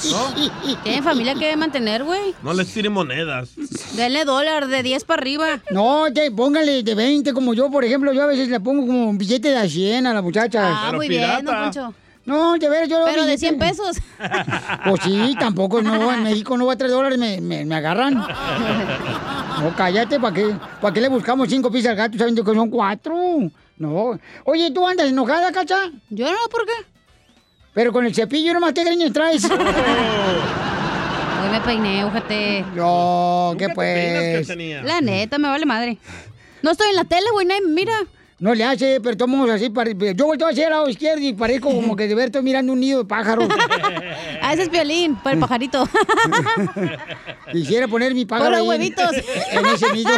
así. 0.01 0.77
Tienen 0.83 1.03
familia 1.03 1.35
que 1.35 1.55
mantener, 1.55 2.03
güey. 2.03 2.35
No 2.43 2.53
les 2.53 2.67
tiren 2.73 2.91
monedas. 2.91 3.51
Denle 3.95 4.25
dólar 4.25 4.67
de 4.67 4.83
10 4.83 5.03
para 5.05 5.21
arriba. 5.21 5.59
No, 5.71 6.05
que 6.13 6.31
póngale 6.31 6.83
de 6.83 6.95
20 6.95 7.33
como 7.33 7.53
yo, 7.53 7.71
por 7.71 7.83
ejemplo, 7.83 8.11
yo 8.13 8.23
a 8.23 8.27
veces 8.27 8.49
le 8.49 8.59
pongo 8.59 8.85
como 8.85 9.09
un 9.09 9.17
billete 9.17 9.49
de 9.49 9.57
a 9.57 9.67
100 9.67 10.07
a 10.07 10.13
la 10.13 10.21
muchacha. 10.21 10.87
Ah, 10.87 10.91
muy 10.93 11.07
bien, 11.07 11.45
don 11.45 11.55
Poncho. 11.55 11.93
No, 12.27 12.57
de 12.57 12.69
ver, 12.69 12.87
yo... 12.89 13.03
Pero 13.05 13.25
de 13.25 13.33
billete- 13.35 13.39
100 13.39 13.57
pesos. 13.57 13.97
Pues 14.85 15.01
sí, 15.03 15.35
tampoco, 15.39 15.81
no, 15.81 16.13
en 16.13 16.23
México 16.23 16.57
no 16.57 16.65
va 16.67 16.73
a 16.73 16.77
3 16.77 16.91
dólares, 16.91 17.17
me, 17.17 17.39
me, 17.41 17.65
me 17.65 17.75
agarran. 17.75 18.13
No, 19.61 19.75
cállate, 19.75 20.19
¿para 20.19 20.35
qué, 20.35 20.55
¿para 20.79 20.93
qué 20.93 21.01
le 21.01 21.07
buscamos 21.09 21.49
cinco 21.49 21.71
pizzas 21.71 21.89
al 21.91 21.95
gato 21.95 22.15
sabiendo 22.15 22.43
que 22.43 22.53
son 22.53 22.69
cuatro? 22.69 23.15
No. 23.77 24.19
Oye, 24.43 24.69
¿tú 24.69 24.85
andas 24.87 25.07
enojada, 25.07 25.51
cacha? 25.51 25.89
Yo 26.11 26.31
no, 26.31 26.37
¿por 26.51 26.63
qué? 26.65 26.73
Pero 27.73 27.91
con 27.91 28.05
el 28.05 28.13
cepillo 28.13 28.53
nomás, 28.53 28.73
¿qué 28.73 28.83
greñas 28.83 29.11
traes? 29.11 29.45
Hoy 31.43 31.49
me 31.51 31.59
peiné, 31.61 32.03
ojete. 32.05 32.65
No, 32.75 33.55
¿qué 33.57 33.69
pues? 33.69 34.47
La 34.83 35.01
neta, 35.01 35.37
me 35.39 35.47
vale 35.47 35.65
madre. 35.65 35.97
No 36.61 36.71
estoy 36.71 36.89
en 36.89 36.95
la 36.95 37.03
tele, 37.05 37.25
güey, 37.31 37.45
nadie 37.47 37.61
me 37.61 37.71
mira. 37.71 37.93
No 38.39 38.53
le 38.53 38.63
hace, 38.63 39.01
pero 39.01 39.17
tomamos 39.17 39.49
así. 39.49 39.69
pare- 39.71 39.95
Yo 40.15 40.25
volteo 40.27 40.47
hacia 40.47 40.65
el 40.65 40.69
lado 40.69 40.87
izquierdo 40.87 41.21
y 41.23 41.33
parezco 41.33 41.69
como 41.73 41.95
que 41.95 42.07
de 42.07 42.13
ver 42.13 42.25
estoy 42.25 42.43
mirando 42.43 42.71
un 42.73 42.79
nido 42.79 42.99
de 42.99 43.05
pájaros. 43.05 43.47
Ah, 44.39 44.53
ese 44.53 44.63
es 44.63 44.69
violín, 44.71 45.15
para 45.15 45.33
el 45.33 45.39
pajarito. 45.41 45.89
Quisiera 47.51 47.87
poner 47.87 48.13
mi 48.13 48.25
pájaro 48.25 48.51
Por 48.51 48.59
los 48.59 48.61
ahí 48.61 48.65
en- 48.65 48.69
huevitos. 48.69 49.11
En, 49.51 49.65
ese 49.65 49.91
nido. 49.93 50.11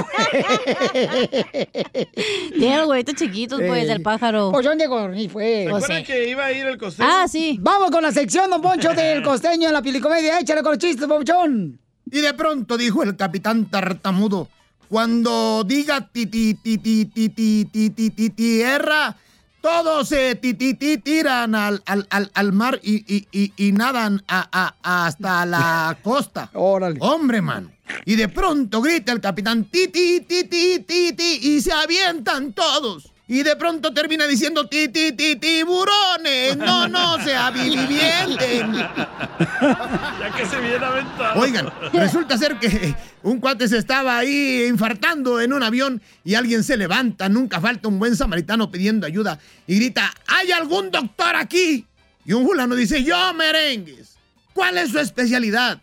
Tiene 2.57 2.77
los 2.77 2.87
huevitos 2.87 3.15
chiquitos, 3.15 3.59
pues, 3.65 3.83
Eh, 3.85 3.87
del 3.87 4.01
pájaro. 4.01 4.51
Pues 4.51 4.65
son 4.65 4.77
de 4.77 4.85
gorni, 4.87 5.27
pues. 5.29 5.65
¿Recuerdan 5.71 6.03
que 6.03 6.29
iba 6.29 6.45
a 6.45 6.51
ir 6.51 6.65
el 6.67 6.77
costeño? 6.77 7.07
Ah, 7.09 7.27
sí. 7.27 7.57
Vamos 7.61 7.89
con 7.91 8.03
la 8.03 8.11
sección, 8.11 8.49
don 8.49 8.61
Poncho, 8.61 8.93
del 8.93 9.23
costeño 9.23 9.67
en 9.69 9.73
la 9.73 9.81
pilicomedia. 9.81 10.39
Échale 10.39 10.61
con 10.61 10.73
los 10.73 10.79
chistes, 10.79 11.07
Ponchón. 11.07 11.79
Y 12.11 12.19
de 12.21 12.33
pronto 12.33 12.77
dijo 12.77 13.01
el 13.03 13.15
capitán 13.15 13.65
tartamudo, 13.69 14.47
cuando 14.89 15.63
diga 15.65 16.01
ti 16.11 16.25
ti 16.25 16.55
ti 16.55 16.77
ti 16.79 17.05
ti 17.05 17.29
ti 17.29 17.65
ti 17.65 17.89
ti 17.91 18.09
ti 18.09 18.29
tierra, 18.31 19.15
todos 19.61 20.09
se 20.09 20.35
ti 20.35 20.53
ti 20.55 20.73
ti 20.73 20.97
tiran 20.97 21.53
al, 21.53 21.81
al, 21.85 22.07
al, 22.09 22.31
al 22.33 22.53
mar 22.53 22.79
y, 22.81 23.03
y, 23.07 23.27
y, 23.31 23.53
y 23.55 23.71
nadan 23.71 24.23
a, 24.27 24.47
a- 24.51 25.05
hasta 25.05 25.45
la 25.45 25.97
costa. 26.01 26.49
Órale. 26.53 26.97
Hombre, 27.01 27.41
man. 27.41 27.71
Y 28.05 28.15
de 28.15 28.29
pronto 28.29 28.81
grita 28.81 29.11
el 29.11 29.21
capitán 29.21 29.65
ti 29.65 29.87
ti 29.89 30.21
ti 30.21 30.43
ti 30.45 30.79
ti 30.79 31.13
ti 31.13 31.39
y 31.43 31.61
se 31.61 31.71
avientan 31.71 32.53
todos. 32.53 33.13
Y 33.31 33.43
de 33.43 33.55
pronto 33.55 33.93
termina 33.93 34.25
diciendo 34.25 34.67
ti 34.67 34.87
ti 34.87 35.11
ti 35.11 35.35
tiburones, 35.35 36.57
no 36.57 36.87
no 36.87 37.23
se 37.23 37.35
avivienten. 37.35 38.73
Ya 38.73 40.33
que 40.35 40.47
se 40.47 40.59
viene 40.59 40.83
aventado. 40.83 41.39
Oigan, 41.39 41.69
resulta 41.93 42.39
ser 42.39 42.57
que 42.57 42.95
un 43.21 43.39
cuate 43.39 43.67
se 43.67 43.77
estaba 43.77 44.17
ahí 44.17 44.65
infartando 44.67 45.39
en 45.39 45.53
un 45.53 45.61
avión 45.61 46.01
y 46.23 46.33
alguien 46.33 46.63
se 46.63 46.75
levanta, 46.75 47.29
nunca 47.29 47.61
falta 47.61 47.87
un 47.87 47.99
buen 47.99 48.15
samaritano 48.15 48.71
pidiendo 48.71 49.05
ayuda 49.05 49.37
y 49.67 49.75
grita, 49.75 50.11
¿hay 50.25 50.51
algún 50.51 50.89
doctor 50.89 51.35
aquí? 51.35 51.85
Y 52.25 52.33
un 52.33 52.47
fulano 52.47 52.73
dice, 52.73 53.03
yo 53.03 53.35
merengues. 53.35 54.17
¿Cuál 54.53 54.79
es 54.79 54.89
su 54.89 54.97
especialidad? 54.97 55.79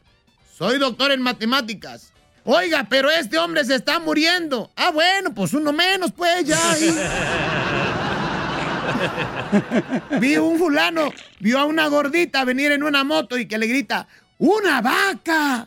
Soy 0.58 0.78
doctor 0.78 1.12
en 1.12 1.22
matemáticas. 1.22 2.12
Oiga, 2.48 2.86
pero 2.88 3.10
este 3.10 3.38
hombre 3.38 3.64
se 3.64 3.74
está 3.74 3.98
muriendo. 3.98 4.70
Ah, 4.76 4.92
bueno, 4.92 5.34
pues 5.34 5.52
uno 5.52 5.72
menos, 5.72 6.12
pues 6.12 6.44
ya. 6.44 6.70
ahí. 6.70 6.96
Vi 10.20 10.36
un 10.36 10.56
fulano, 10.56 11.12
vio 11.40 11.58
a 11.58 11.64
una 11.64 11.88
gordita 11.88 12.44
venir 12.44 12.70
en 12.70 12.84
una 12.84 13.02
moto 13.02 13.36
y 13.36 13.46
que 13.46 13.58
le 13.58 13.66
grita, 13.66 14.06
¡una 14.38 14.80
vaca! 14.80 15.66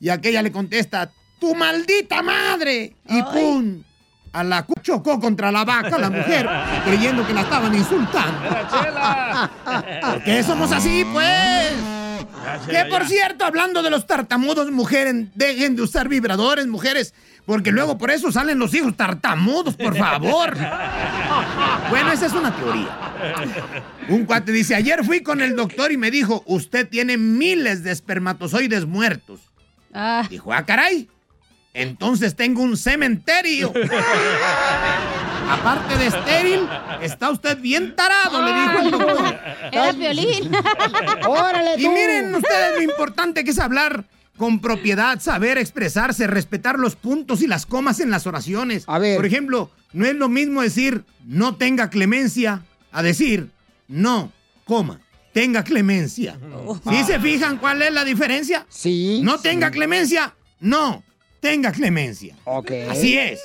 Y 0.00 0.08
aquella 0.08 0.42
le 0.42 0.50
contesta, 0.50 1.08
¡tu 1.38 1.54
maldita 1.54 2.20
madre! 2.20 2.96
Y 3.08 3.22
¡pum! 3.22 3.84
A 4.32 4.42
la 4.42 4.66
chocó 4.82 5.20
contra 5.20 5.52
la 5.52 5.64
vaca 5.64 5.98
la 5.98 6.10
mujer, 6.10 6.48
creyendo 6.84 7.24
que 7.26 7.32
la 7.32 7.42
estaban 7.42 7.72
insultando. 7.74 8.40
¿Por 10.00 10.24
qué 10.24 10.42
somos 10.42 10.72
así, 10.72 11.06
pues? 11.12 12.07
Que 12.68 12.84
por 12.86 13.06
cierto, 13.06 13.44
hablando 13.44 13.82
de 13.82 13.90
los 13.90 14.06
tartamudos, 14.06 14.70
mujeres, 14.70 15.14
dejen 15.34 15.76
de 15.76 15.82
usar 15.82 16.08
vibradores, 16.08 16.66
mujeres, 16.66 17.14
porque 17.46 17.72
luego 17.72 17.96
por 17.98 18.10
eso 18.10 18.30
salen 18.30 18.58
los 18.58 18.74
hijos 18.74 18.96
tartamudos, 18.96 19.74
por 19.76 19.96
favor. 19.96 20.56
Bueno, 21.90 22.12
esa 22.12 22.26
es 22.26 22.32
una 22.32 22.54
teoría. 22.54 22.88
Un 24.08 24.26
cuate 24.26 24.52
dice, 24.52 24.74
ayer 24.74 25.04
fui 25.04 25.22
con 25.22 25.40
el 25.40 25.56
doctor 25.56 25.90
y 25.90 25.96
me 25.96 26.10
dijo, 26.10 26.42
usted 26.46 26.86
tiene 26.86 27.16
miles 27.16 27.82
de 27.82 27.92
espermatozoides 27.92 28.84
muertos. 28.84 29.40
Dijo, 30.28 30.52
ah, 30.52 30.64
caray. 30.64 31.08
Entonces 31.72 32.34
tengo 32.34 32.62
un 32.62 32.76
cementerio. 32.76 33.72
Aparte 35.50 35.96
de 35.96 36.06
estéril, 36.06 36.68
está 37.02 37.30
usted 37.30 37.58
bien 37.58 37.94
tarado, 37.96 38.42
le 38.44 38.52
dijo 38.52 38.78
el 38.80 38.90
doctor. 38.90 39.38
Era 39.72 39.92
violín. 39.92 40.50
Órale, 41.26 41.74
Y 41.78 41.84
tú. 41.84 41.92
miren 41.92 42.34
ustedes 42.34 42.76
lo 42.76 42.82
importante 42.82 43.44
que 43.44 43.50
es 43.50 43.58
hablar 43.58 44.04
con 44.36 44.60
propiedad, 44.60 45.18
saber 45.20 45.58
expresarse, 45.58 46.26
respetar 46.26 46.78
los 46.78 46.96
puntos 46.96 47.42
y 47.42 47.46
las 47.46 47.66
comas 47.66 48.00
en 48.00 48.10
las 48.10 48.26
oraciones. 48.26 48.84
A 48.86 48.98
ver. 48.98 49.16
Por 49.16 49.26
ejemplo, 49.26 49.70
no 49.92 50.06
es 50.06 50.14
lo 50.14 50.28
mismo 50.28 50.62
decir 50.62 51.04
no 51.26 51.56
tenga 51.56 51.90
clemencia 51.90 52.62
a 52.92 53.02
decir 53.02 53.50
no, 53.88 54.30
coma, 54.64 55.00
tenga 55.32 55.64
clemencia. 55.64 56.38
¿Sí 56.88 57.04
se 57.04 57.18
fijan 57.20 57.56
cuál 57.58 57.82
es 57.82 57.92
la 57.92 58.04
diferencia? 58.04 58.66
Sí. 58.68 59.20
No 59.24 59.38
tenga 59.40 59.70
clemencia, 59.70 60.34
no, 60.60 61.02
tenga 61.40 61.72
clemencia. 61.72 62.36
Ok. 62.44 62.70
Así 62.90 63.16
es. 63.18 63.40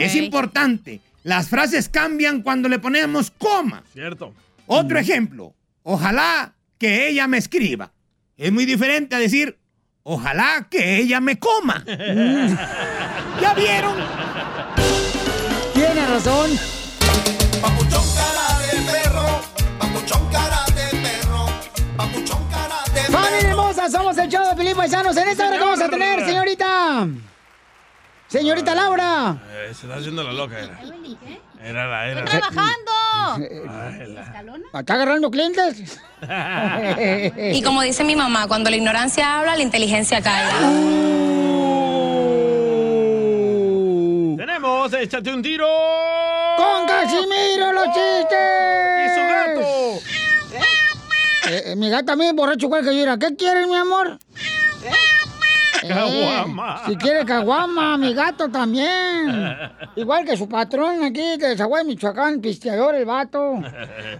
Es 0.00 0.12
Ok. 0.12 0.16
importante. 0.22 1.00
Las 1.22 1.48
frases 1.48 1.88
cambian 1.88 2.42
cuando 2.42 2.68
le 2.68 2.78
ponemos 2.78 3.30
coma. 3.30 3.82
Cierto. 3.92 4.34
Otro 4.66 4.98
ejemplo. 4.98 5.54
Ojalá 5.82 6.54
que 6.78 7.08
ella 7.08 7.26
me 7.26 7.38
escriba. 7.38 7.92
Es 8.36 8.50
muy 8.52 8.64
diferente 8.64 9.14
a 9.16 9.18
decir, 9.18 9.58
ojalá 10.02 10.66
que 10.70 10.96
ella 10.98 11.20
me 11.20 11.38
coma. 11.38 11.84
Mm. 11.90 12.56
¿Ya 13.40 13.54
vieron? 13.54 13.94
Tiene 15.74 16.06
razón. 16.06 16.50
Papuchón 17.60 18.04
cara 18.14 18.58
de 18.60 18.90
perro, 18.90 19.40
papuchón 19.78 20.28
cara 20.30 20.64
de 20.74 20.98
perro, 20.98 21.46
papuchón 21.96 22.48
cara 22.50 22.76
de 22.94 23.00
perro. 23.02 23.12
¡Familia 23.18 23.50
hermosa! 23.50 23.90
Somos 23.90 24.18
el 24.18 24.28
show 24.28 24.48
de 24.48 24.56
Felipe 24.56 24.76
Paisanos. 24.76 25.16
En 25.16 25.28
esta 25.28 25.48
hora 25.48 25.60
vamos 25.60 25.80
a 25.80 25.88
tener, 25.88 26.24
señorita. 26.24 27.08
Señorita 28.30 28.74
Laura. 28.74 29.36
Eh, 29.50 29.72
se 29.74 29.86
está 29.86 29.96
haciendo 29.96 30.22
la 30.22 30.32
loca, 30.32 30.58
era. 30.58 30.78
Era 31.62 31.86
la, 31.88 32.08
era. 32.08 32.20
¡Estoy 32.24 32.40
trabajando! 32.40 32.90
Ay, 33.36 34.12
la- 34.14 34.80
¿Está 34.80 34.94
agarrando 34.94 35.30
clientes? 35.30 36.00
Y 37.56 37.62
como 37.62 37.82
dice 37.82 38.04
mi 38.04 38.14
mamá, 38.16 38.46
cuando 38.46 38.70
la 38.70 38.76
ignorancia 38.76 39.38
habla, 39.40 39.56
la 39.56 39.62
inteligencia 39.62 40.22
calla. 40.22 40.54
Tenemos, 44.36 44.92
échate 44.94 45.32
un 45.34 45.42
tiro. 45.42 45.66
¡Con 46.56 46.86
Casimiro 46.86 47.72
los 47.72 47.86
chistes! 47.86 49.06
¡Y 49.06 49.08
su 49.14 49.20
gato! 49.26 49.60
Eh, 51.48 51.62
eh, 51.72 51.76
mi 51.76 51.90
gata 51.90 52.04
también 52.06 52.36
borracho 52.36 52.66
igual 52.66 52.84
que 52.84 52.94
yo. 52.96 53.02
era, 53.02 53.18
¿Qué 53.18 53.34
quieres, 53.34 53.66
mi 53.66 53.76
amor? 53.76 54.18
Eh, 54.84 54.92
Caguama. 55.88 56.82
si 56.86 56.96
quiere 56.96 57.24
caguama, 57.24 57.96
mi 57.96 58.12
gato 58.14 58.48
también. 58.48 59.56
Igual 59.96 60.24
que 60.24 60.36
su 60.36 60.48
patrón 60.48 61.02
aquí 61.04 61.36
de 61.38 61.56
Zaguay, 61.56 61.84
Michoacán, 61.84 62.40
pisteador 62.40 62.94
el 62.94 63.04
vato. 63.04 63.60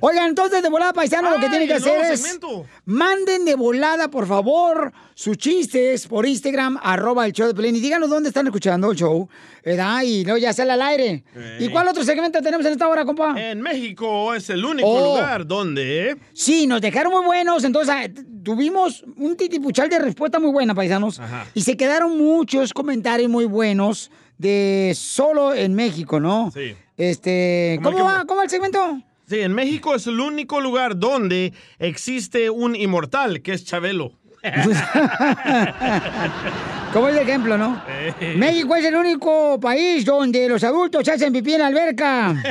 Oigan, 0.01 0.29
entonces 0.31 0.63
de 0.63 0.69
volada, 0.69 0.93
paisano, 0.93 1.31
lo 1.31 1.39
que 1.39 1.49
tienen 1.49 1.69
que 1.69 1.75
hacer 1.75 2.01
es... 2.13 2.21
segmento. 2.21 2.67
Manden 2.87 3.45
de 3.45 3.55
volada, 3.55 4.09
por 4.09 4.27
favor, 4.27 4.93
sus 5.15 5.37
chistes 5.37 6.07
por 6.07 6.27
Instagram, 6.27 6.79
arroba 6.83 7.27
el 7.27 7.33
show 7.33 7.47
de 7.47 7.55
Pelín. 7.55 7.77
Y 7.77 7.81
díganos 7.81 8.09
dónde 8.11 8.29
están 8.31 8.47
escuchando 8.47 8.91
el 8.91 8.97
show, 8.97 9.29
¿verdad? 9.65 10.03
Y 10.03 10.25
no, 10.25 10.37
ya 10.39 10.53
sale 10.53 10.73
al 10.73 10.83
aire. 10.83 11.25
¿Y 11.59 11.69
cuál 11.69 11.89
otro 11.89 12.05
segmento 12.05 12.41
tenemos 12.43 12.65
en 12.67 12.73
esta 12.73 12.89
hora, 12.89 13.05
compa? 13.05 13.35
En 13.41 13.61
México 13.61 14.35
es 14.35 14.49
el 14.51 14.65
único 14.65 14.89
Oh. 14.89 15.15
lugar 15.17 15.47
donde... 15.47 16.17
Sí, 16.33 16.67
nos 16.67 16.81
dejaron 16.81 17.13
muy 17.13 17.25
buenos, 17.25 17.63
entonces 17.65 17.95
ah, 17.97 18.09
tuvimos 18.43 19.05
un 19.17 19.37
titipuchal 19.37 19.89
de 19.89 19.99
respuesta 19.99 20.39
muy 20.39 20.51
buena, 20.51 20.75
paisanos. 20.75 21.21
Ajá. 21.21 21.40
Y 21.55 21.63
se 21.63 21.77
quedaron 21.77 22.17
muchos 22.19 22.73
comentarios 22.73 23.29
muy 23.31 23.45
buenos 23.45 24.11
de 24.39 24.93
solo 24.97 25.55
en 25.55 25.75
México, 25.75 26.19
¿no? 26.21 26.51
Sí. 26.53 26.75
Este, 26.97 27.79
¿Cómo 27.83 27.97
¿cómo 27.99 28.09
que- 28.09 28.15
va? 28.19 28.25
¿Cómo 28.27 28.39
va 28.39 28.45
el 28.45 28.51
segmento? 28.51 29.01
Sí, 29.29 29.41
en 29.41 29.53
México 29.53 29.95
es 29.95 30.07
el 30.07 30.19
único 30.19 30.61
lugar 30.61 30.99
donde 30.99 31.53
existe 31.79 32.49
un 32.51 32.75
inmortal, 32.75 33.43
que 33.43 33.53
es 33.53 33.65
Chabelo. 33.65 34.13
¿Cómo 36.93 37.09
es 37.09 37.17
el 37.17 37.23
ejemplo, 37.23 37.57
no? 37.59 37.81
Eh. 37.89 38.35
México 38.37 38.75
es 38.75 38.85
el 38.87 38.97
único 38.97 39.61
país 39.61 40.05
donde 40.05 40.49
los 40.49 40.65
adultos 40.65 41.07
hacen 41.09 41.33
pipí 41.33 41.53
en 41.55 41.61
la 41.61 41.69
alberca. 41.69 42.35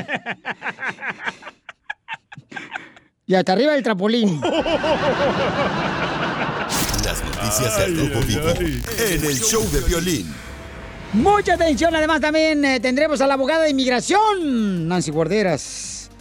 y 3.28 3.36
hasta 3.36 3.52
arriba 3.53 3.74
del 3.74 3.84
trapolín. 3.84 4.40
Las 7.10 7.23
noticias 7.23 7.76
del 7.80 7.95
Grupo 7.95 8.19
Vivo 8.19 8.49
en 8.52 9.26
el 9.26 9.40
show 9.40 9.68
de 9.72 9.81
violín. 9.81 10.31
Mucha 11.14 11.56
atención, 11.56 11.95
además 11.95 12.22
también 12.22 12.64
eh, 12.64 12.80
tendremos 12.80 13.19
a 13.19 13.26
la 13.26 13.34
abogada 13.34 13.64
de 13.64 13.72
inmigración, 13.72 14.88
Nancy 14.88 15.10
Guarderas. 15.10 16.11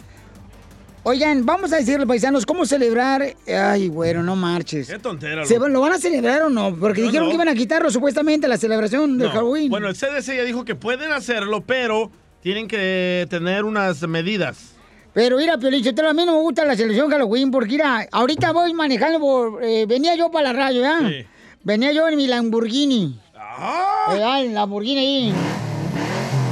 Oigan, 1.03 1.45
vamos 1.45 1.71
a 1.73 1.75
decirle, 1.75 2.07
paisanos, 2.07 2.43
cómo 2.43 2.65
celebrar... 2.65 3.35
Ay, 3.47 3.89
bueno, 3.89 4.23
no 4.23 4.35
marches. 4.35 4.87
Qué 4.87 4.97
tontera. 4.97 5.45
¿Se, 5.45 5.53
loco. 5.59 5.69
¿Lo 5.69 5.81
van 5.81 5.93
a 5.93 5.99
celebrar 5.99 6.41
o 6.41 6.49
no? 6.49 6.75
Porque 6.75 7.01
Yo 7.01 7.05
dijeron 7.05 7.27
no. 7.27 7.29
que 7.29 7.35
iban 7.35 7.49
a 7.49 7.53
quitarlo 7.53 7.91
supuestamente 7.91 8.47
la 8.47 8.57
celebración 8.57 9.15
de 9.19 9.25
No. 9.25 9.29
Halloween. 9.29 9.69
Bueno, 9.69 9.89
el 9.89 9.95
CDC 9.95 10.37
ya 10.37 10.43
dijo 10.43 10.65
que 10.65 10.73
pueden 10.73 11.11
hacerlo, 11.11 11.61
pero 11.61 12.09
tienen 12.41 12.67
que 12.67 13.27
tener 13.29 13.63
unas 13.63 14.01
medidas. 14.07 14.73
Pero 15.19 15.35
mira, 15.35 15.57
Piolichotelo, 15.57 16.11
a 16.11 16.13
mí 16.13 16.23
no 16.23 16.31
me 16.31 16.39
gusta 16.41 16.63
la 16.63 16.77
celebración 16.77 17.09
Halloween 17.11 17.51
porque 17.51 17.71
mira, 17.73 18.07
ahorita 18.09 18.53
voy 18.53 18.73
manejando 18.73 19.19
por... 19.19 19.61
eh, 19.61 19.85
venía 19.85 20.15
yo 20.15 20.31
para 20.31 20.53
la 20.53 20.57
radio, 20.57 20.81
¿ya? 20.81 20.99
Sí. 21.09 21.25
Venía 21.61 21.91
yo 21.91 22.07
en 22.07 22.15
mi 22.15 22.25
Lamborghini. 22.25 23.19
Ah. 23.35 24.13
Eh, 24.13 24.45
el 24.45 24.53
Lamborghini 24.53 24.97
ahí. 24.97 25.33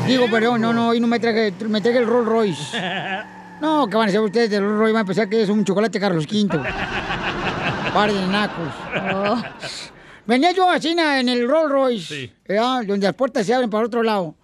Digo, 0.06 0.26
perdón, 0.30 0.60
no, 0.60 0.74
no, 0.74 0.90
hoy 0.90 1.00
no 1.00 1.08
me 1.08 1.18
traje, 1.18 1.54
me 1.70 1.80
traje 1.80 2.00
el 2.00 2.08
Rolls 2.08 2.28
Royce. 2.28 2.78
No, 3.62 3.88
¿qué 3.88 3.96
van 3.96 4.08
a 4.08 4.10
hacer 4.10 4.20
ustedes 4.20 4.50
del 4.50 4.62
Rolls 4.64 4.78
Royce? 4.80 4.94
Van 4.94 5.02
a 5.04 5.06
pensar 5.06 5.30
que 5.30 5.42
es 5.44 5.50
un 5.50 5.64
chocolate 5.64 5.98
Carlos 5.98 6.26
V. 6.30 6.60
Par 7.94 8.12
de 8.12 8.28
nacos. 8.28 8.68
Oh. 9.16 9.42
Venía 10.26 10.52
yo 10.52 10.70
así 10.70 10.94
na, 10.94 11.22
en 11.22 11.30
el 11.30 11.48
Rolls 11.48 11.72
Royce, 11.72 12.16
Sí. 12.16 12.34
¿verdad? 12.46 12.84
donde 12.86 13.08
las 13.08 13.16
puertas 13.16 13.46
se 13.46 13.54
abren 13.54 13.70
para 13.70 13.86
otro 13.86 14.04
lado. 14.04 14.36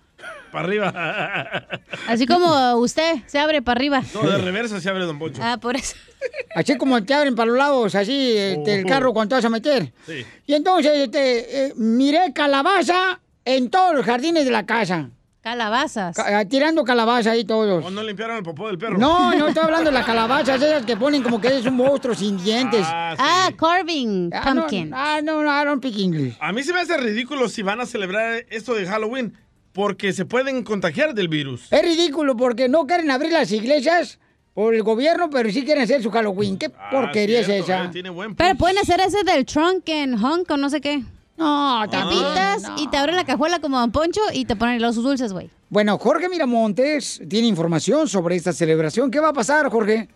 Para 0.53 0.67
arriba. 0.67 1.79
Así 2.07 2.25
como 2.27 2.75
usted 2.75 3.15
se 3.25 3.39
abre 3.39 3.61
para 3.61 3.77
arriba. 3.79 4.01
No, 4.13 4.21
de 4.29 4.37
reversa 4.37 4.79
se 4.79 4.87
abre 4.89 5.03
Don 5.05 5.17
Poncho. 5.19 5.41
Ah, 5.43 5.57
por 5.59 5.75
eso. 5.75 5.95
Así 6.55 6.77
como 6.77 7.03
te 7.03 7.13
abren 7.13 7.35
para 7.35 7.47
los 7.49 7.57
lados, 7.57 7.95
así, 7.95 8.37
este, 8.37 8.75
el 8.79 8.85
Oh. 8.85 8.87
carro 8.87 9.13
cuando 9.13 9.29
te 9.29 9.35
vas 9.35 9.45
a 9.45 9.49
meter. 9.49 9.91
Sí. 10.05 10.23
Y 10.45 10.53
entonces, 10.53 10.91
este, 10.95 11.65
eh, 11.65 11.73
miré 11.75 12.31
calabaza 12.33 13.19
en 13.43 13.69
todos 13.69 13.93
los 13.95 14.05
jardines 14.05 14.45
de 14.45 14.51
la 14.51 14.65
casa. 14.65 15.09
Calabazas. 15.41 16.15
Ca- 16.15 16.39
ah, 16.39 16.45
tirando 16.45 16.85
calabaza 16.85 17.31
ahí 17.31 17.43
todos. 17.43 17.83
¿O 17.83 17.89
no 17.91 18.01
limpiaron 18.01 18.37
el 18.37 18.43
popó 18.43 18.67
del 18.67 18.77
perro? 18.77 18.97
No, 18.97 19.33
no 19.35 19.47
estoy 19.49 19.63
hablando 19.65 19.89
de 19.89 19.93
las 19.93 20.05
calabazas, 20.05 20.61
esas 20.61 20.85
que 20.85 20.95
ponen 20.95 21.21
como 21.21 21.41
que 21.41 21.47
es 21.57 21.65
un 21.65 21.75
monstruo 21.75 22.15
sin 22.15 22.41
dientes. 22.41 22.85
Ah, 22.85 23.15
Ah, 23.19 23.45
sí. 23.49 23.55
carving 23.57 24.29
Ah, 24.33 24.41
pumpkin. 24.53 24.93
Ah, 24.93 25.19
no, 25.21 25.43
no, 25.43 25.49
I 25.61 25.65
don't 25.65 25.83
speak 25.83 25.99
English. 25.99 26.37
A 26.39 26.53
mí 26.53 26.63
se 26.63 26.71
me 26.71 26.79
hace 26.79 26.95
ridículo 26.95 27.49
si 27.49 27.61
van 27.61 27.81
a 27.81 27.85
celebrar 27.85 28.45
esto 28.51 28.73
de 28.73 28.85
Halloween 28.85 29.37
porque 29.73 30.13
se 30.13 30.25
pueden 30.25 30.63
contagiar 30.63 31.13
del 31.13 31.27
virus. 31.27 31.67
Es 31.71 31.81
ridículo 31.81 32.37
porque 32.37 32.69
no 32.69 32.85
quieren 32.85 33.11
abrir 33.11 33.31
las 33.33 33.51
iglesias 33.51 34.19
por 34.53 34.75
el 34.75 34.83
gobierno, 34.83 35.29
pero 35.31 35.49
sí 35.51 35.63
quieren 35.65 35.83
hacer 35.83 36.01
su 36.03 36.11
Halloween. 36.11 36.57
¿Qué 36.57 36.69
porquería 36.69 37.39
Ah, 37.41 37.43
cierto, 37.43 37.63
es 37.63 37.69
esa? 37.69 37.85
eh, 37.85 37.89
tiene 37.91 38.09
buen 38.11 38.35
Pero 38.35 38.55
pueden 38.55 38.77
hacer 38.77 39.01
ese 39.01 39.23
del 39.23 39.45
trunk 39.45 39.89
en 39.89 40.13
honk 40.23 40.49
o 40.51 40.57
no 40.57 40.69
sé 40.69 40.79
qué. 40.79 41.03
No, 41.35 41.83
Te 41.89 41.97
pintas 41.97 42.71
y 42.77 42.87
te 42.87 42.97
abren 42.97 43.15
la 43.15 43.25
cajuela 43.25 43.59
como 43.59 43.79
Don 43.79 43.91
Poncho 43.91 44.21
y 44.33 44.45
te 44.45 44.55
ponen 44.55 44.79
los 44.79 44.95
dulces, 44.95 45.33
güey. 45.33 45.49
Bueno, 45.69 45.97
Jorge 45.97 46.29
Miramontes 46.29 47.19
tiene 47.27 47.47
información 47.47 48.07
sobre 48.07 48.35
esta 48.35 48.53
celebración. 48.53 49.09
¿Qué 49.09 49.19
va 49.19 49.29
a 49.29 49.33
pasar, 49.33 49.67
Jorge? 49.71 50.07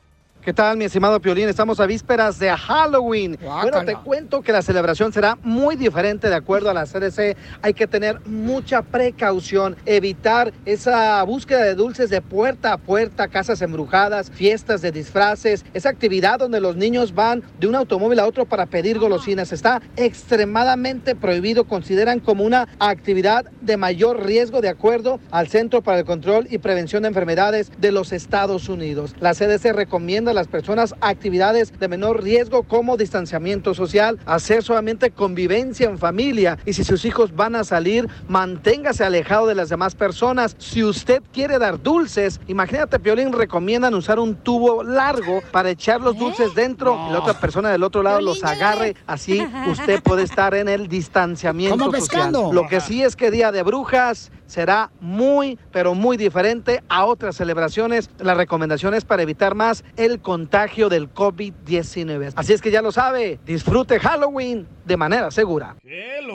¿Qué 0.48 0.54
tal, 0.54 0.78
mi 0.78 0.86
estimado 0.86 1.20
Piolín? 1.20 1.50
Estamos 1.50 1.78
a 1.82 1.86
vísperas 1.86 2.40
de 2.40 2.50
Halloween. 2.50 3.38
Bueno, 3.44 3.84
te 3.84 3.96
cuento 3.96 4.42
que 4.42 4.54
la 4.54 4.62
celebración 4.62 5.12
será 5.12 5.38
muy 5.44 5.76
diferente 5.76 6.30
de 6.30 6.36
acuerdo 6.36 6.70
a 6.70 6.74
la 6.74 6.86
CDC. 6.86 7.36
Hay 7.62 7.74
que 7.74 7.86
tener 7.86 8.26
mucha 8.26 8.82
precaución, 8.82 9.76
evitar 9.86 10.54
esa 10.64 11.22
búsqueda 11.24 11.64
de 11.64 11.76
dulces 11.76 12.10
de 12.10 12.22
puerta 12.22 12.72
a 12.72 12.78
puerta, 12.78 13.28
casas 13.28 13.62
embrujadas, 13.62 14.32
fiestas 14.32 14.82
de 14.82 14.94
disfraces, 14.94 15.66
esa 15.74 15.90
actividad 15.90 16.40
donde 16.40 16.62
los 16.62 16.78
niños 16.78 17.14
van 17.14 17.44
de 17.60 17.68
un 17.68 17.76
automóvil 17.76 18.20
a 18.20 18.26
otro 18.26 18.46
para 18.46 18.68
pedir 18.68 19.00
golosinas. 19.00 19.52
Está 19.52 19.82
extremadamente 19.98 21.14
prohibido, 21.14 21.66
consideran 21.66 22.22
como 22.22 22.46
una 22.46 22.70
actividad 22.80 23.52
de 23.60 23.76
mayor 23.76 24.26
riesgo 24.26 24.62
de 24.62 24.70
acuerdo 24.70 25.20
al 25.30 25.50
Centro 25.50 25.82
para 25.82 26.00
el 26.00 26.06
Control 26.06 26.48
y 26.50 26.60
Prevención 26.60 27.02
de 27.02 27.10
Enfermedades 27.10 27.70
de 27.80 27.92
los 27.92 28.14
Estados 28.14 28.70
Unidos. 28.70 29.14
La 29.20 29.34
CDC 29.34 29.74
recomienda 29.74 30.37
las 30.38 30.48
personas 30.48 30.94
actividades 31.02 31.74
de 31.80 31.88
menor 31.88 32.22
riesgo 32.22 32.62
como 32.62 32.96
distanciamiento 32.96 33.74
social, 33.74 34.20
hacer 34.28 34.62
solamente 34.62 35.10
convivencia 35.10 35.90
en 35.90 35.98
familia 35.98 36.60
y 36.64 36.74
si 36.74 36.84
sus 36.84 37.06
hijos 37.06 37.36
van 37.36 37.56
a 37.56 37.64
salir, 37.64 38.08
manténgase 38.28 39.04
alejado 39.04 39.48
de 39.48 39.56
las 39.56 39.70
demás 39.70 39.96
personas. 39.96 40.56
Si 40.60 40.84
usted 40.84 41.24
quiere 41.34 41.58
dar 41.58 41.82
dulces, 41.82 42.40
imagínate, 42.48 43.00
Piolín, 43.00 43.34
recomiendan 43.34 43.96
usar 43.96 44.20
un 44.20 44.36
tubo 44.36 44.84
largo 44.84 45.42
para 45.52 45.72
echar 45.72 46.02
los 46.02 46.16
dulces 46.16 46.54
dentro 46.54 47.08
y 47.10 47.14
la 47.14 47.20
otra 47.20 47.40
persona 47.40 47.70
del 47.72 47.82
otro 47.82 48.04
lado 48.04 48.22
los 48.22 48.44
agarre. 48.44 48.96
Así 49.08 49.44
usted 49.68 50.04
puede 50.04 50.22
estar 50.22 50.54
en 50.54 50.70
el 50.70 50.88
distanciamiento 50.88 51.86
social. 51.86 52.00
pescando. 52.00 52.54
Lo 52.54 52.68
que 52.68 52.80
sí 52.80 53.02
es 53.02 53.16
que 53.16 53.32
Día 53.32 53.52
de 53.52 53.64
Brujas 53.64 54.32
será 54.48 54.90
muy, 55.00 55.60
pero 55.72 55.94
muy 55.94 56.18
diferente 56.18 56.82
a 56.90 57.06
otras 57.06 57.36
celebraciones. 57.36 58.10
La 58.20 58.34
recomendación 58.34 58.94
es 58.94 59.06
para 59.06 59.22
evitar 59.22 59.54
más 59.56 59.84
el 59.96 60.20
contagio 60.20 60.90
del 60.90 61.14
COVID-19. 61.14 62.34
Así 62.36 62.54
es 62.54 62.62
que 62.62 62.72
ya 62.72 62.82
lo 62.82 62.92
sabe, 62.92 63.40
disfrute 63.46 64.00
Halloween 64.00 64.68
de 64.86 64.98
manera 64.98 65.30
segura. 65.30 65.76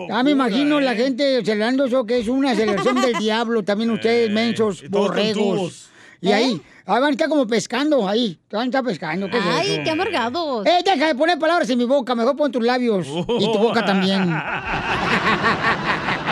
Ya 0.09 0.23
me 0.23 0.31
imagino 0.31 0.79
la 0.81 0.95
gente 0.95 1.45
celebrando 1.45 1.87
eso 1.87 2.05
que 2.07 2.21
es 2.21 2.29
una 2.29 2.55
celebración 2.55 3.01
del 3.01 3.15
diablo. 3.19 3.65
También 3.65 3.91
ustedes, 3.91 4.31
mensos, 4.31 4.83
y 4.83 4.89
todos 4.89 5.09
con 5.09 5.17
borregos. 5.17 5.89
Y 6.21 6.29
¿Eh? 6.29 6.35
ahí, 6.35 6.63
ahí 6.87 7.01
van 7.01 7.05
a 7.05 7.11
estar 7.11 7.29
como 7.29 7.47
pescando, 7.49 8.09
ahí. 8.09 8.39
Van 8.51 8.63
a 8.63 8.65
estar 8.67 8.85
pescando. 8.85 9.29
¿qué 9.29 9.39
es 9.39 9.45
Ay, 9.45 9.71
eso? 9.73 9.83
qué 9.83 9.91
amargados. 9.91 10.65
Eh, 10.67 10.79
deja 10.85 11.09
de 11.09 11.15
poner 11.17 11.37
palabras 11.37 11.69
en 11.69 11.79
mi 11.79 11.85
boca, 11.85 12.15
mejor 12.15 12.37
pon 12.37 12.53
tus 12.53 12.65
labios. 12.65 13.09
Y 13.09 13.53
tu 13.53 13.59
boca 13.59 13.85
también. 13.85 14.23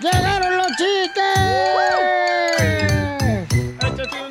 ¡Llegaron 0.00 0.56
los 0.56 0.66
chistes! 0.76 1.24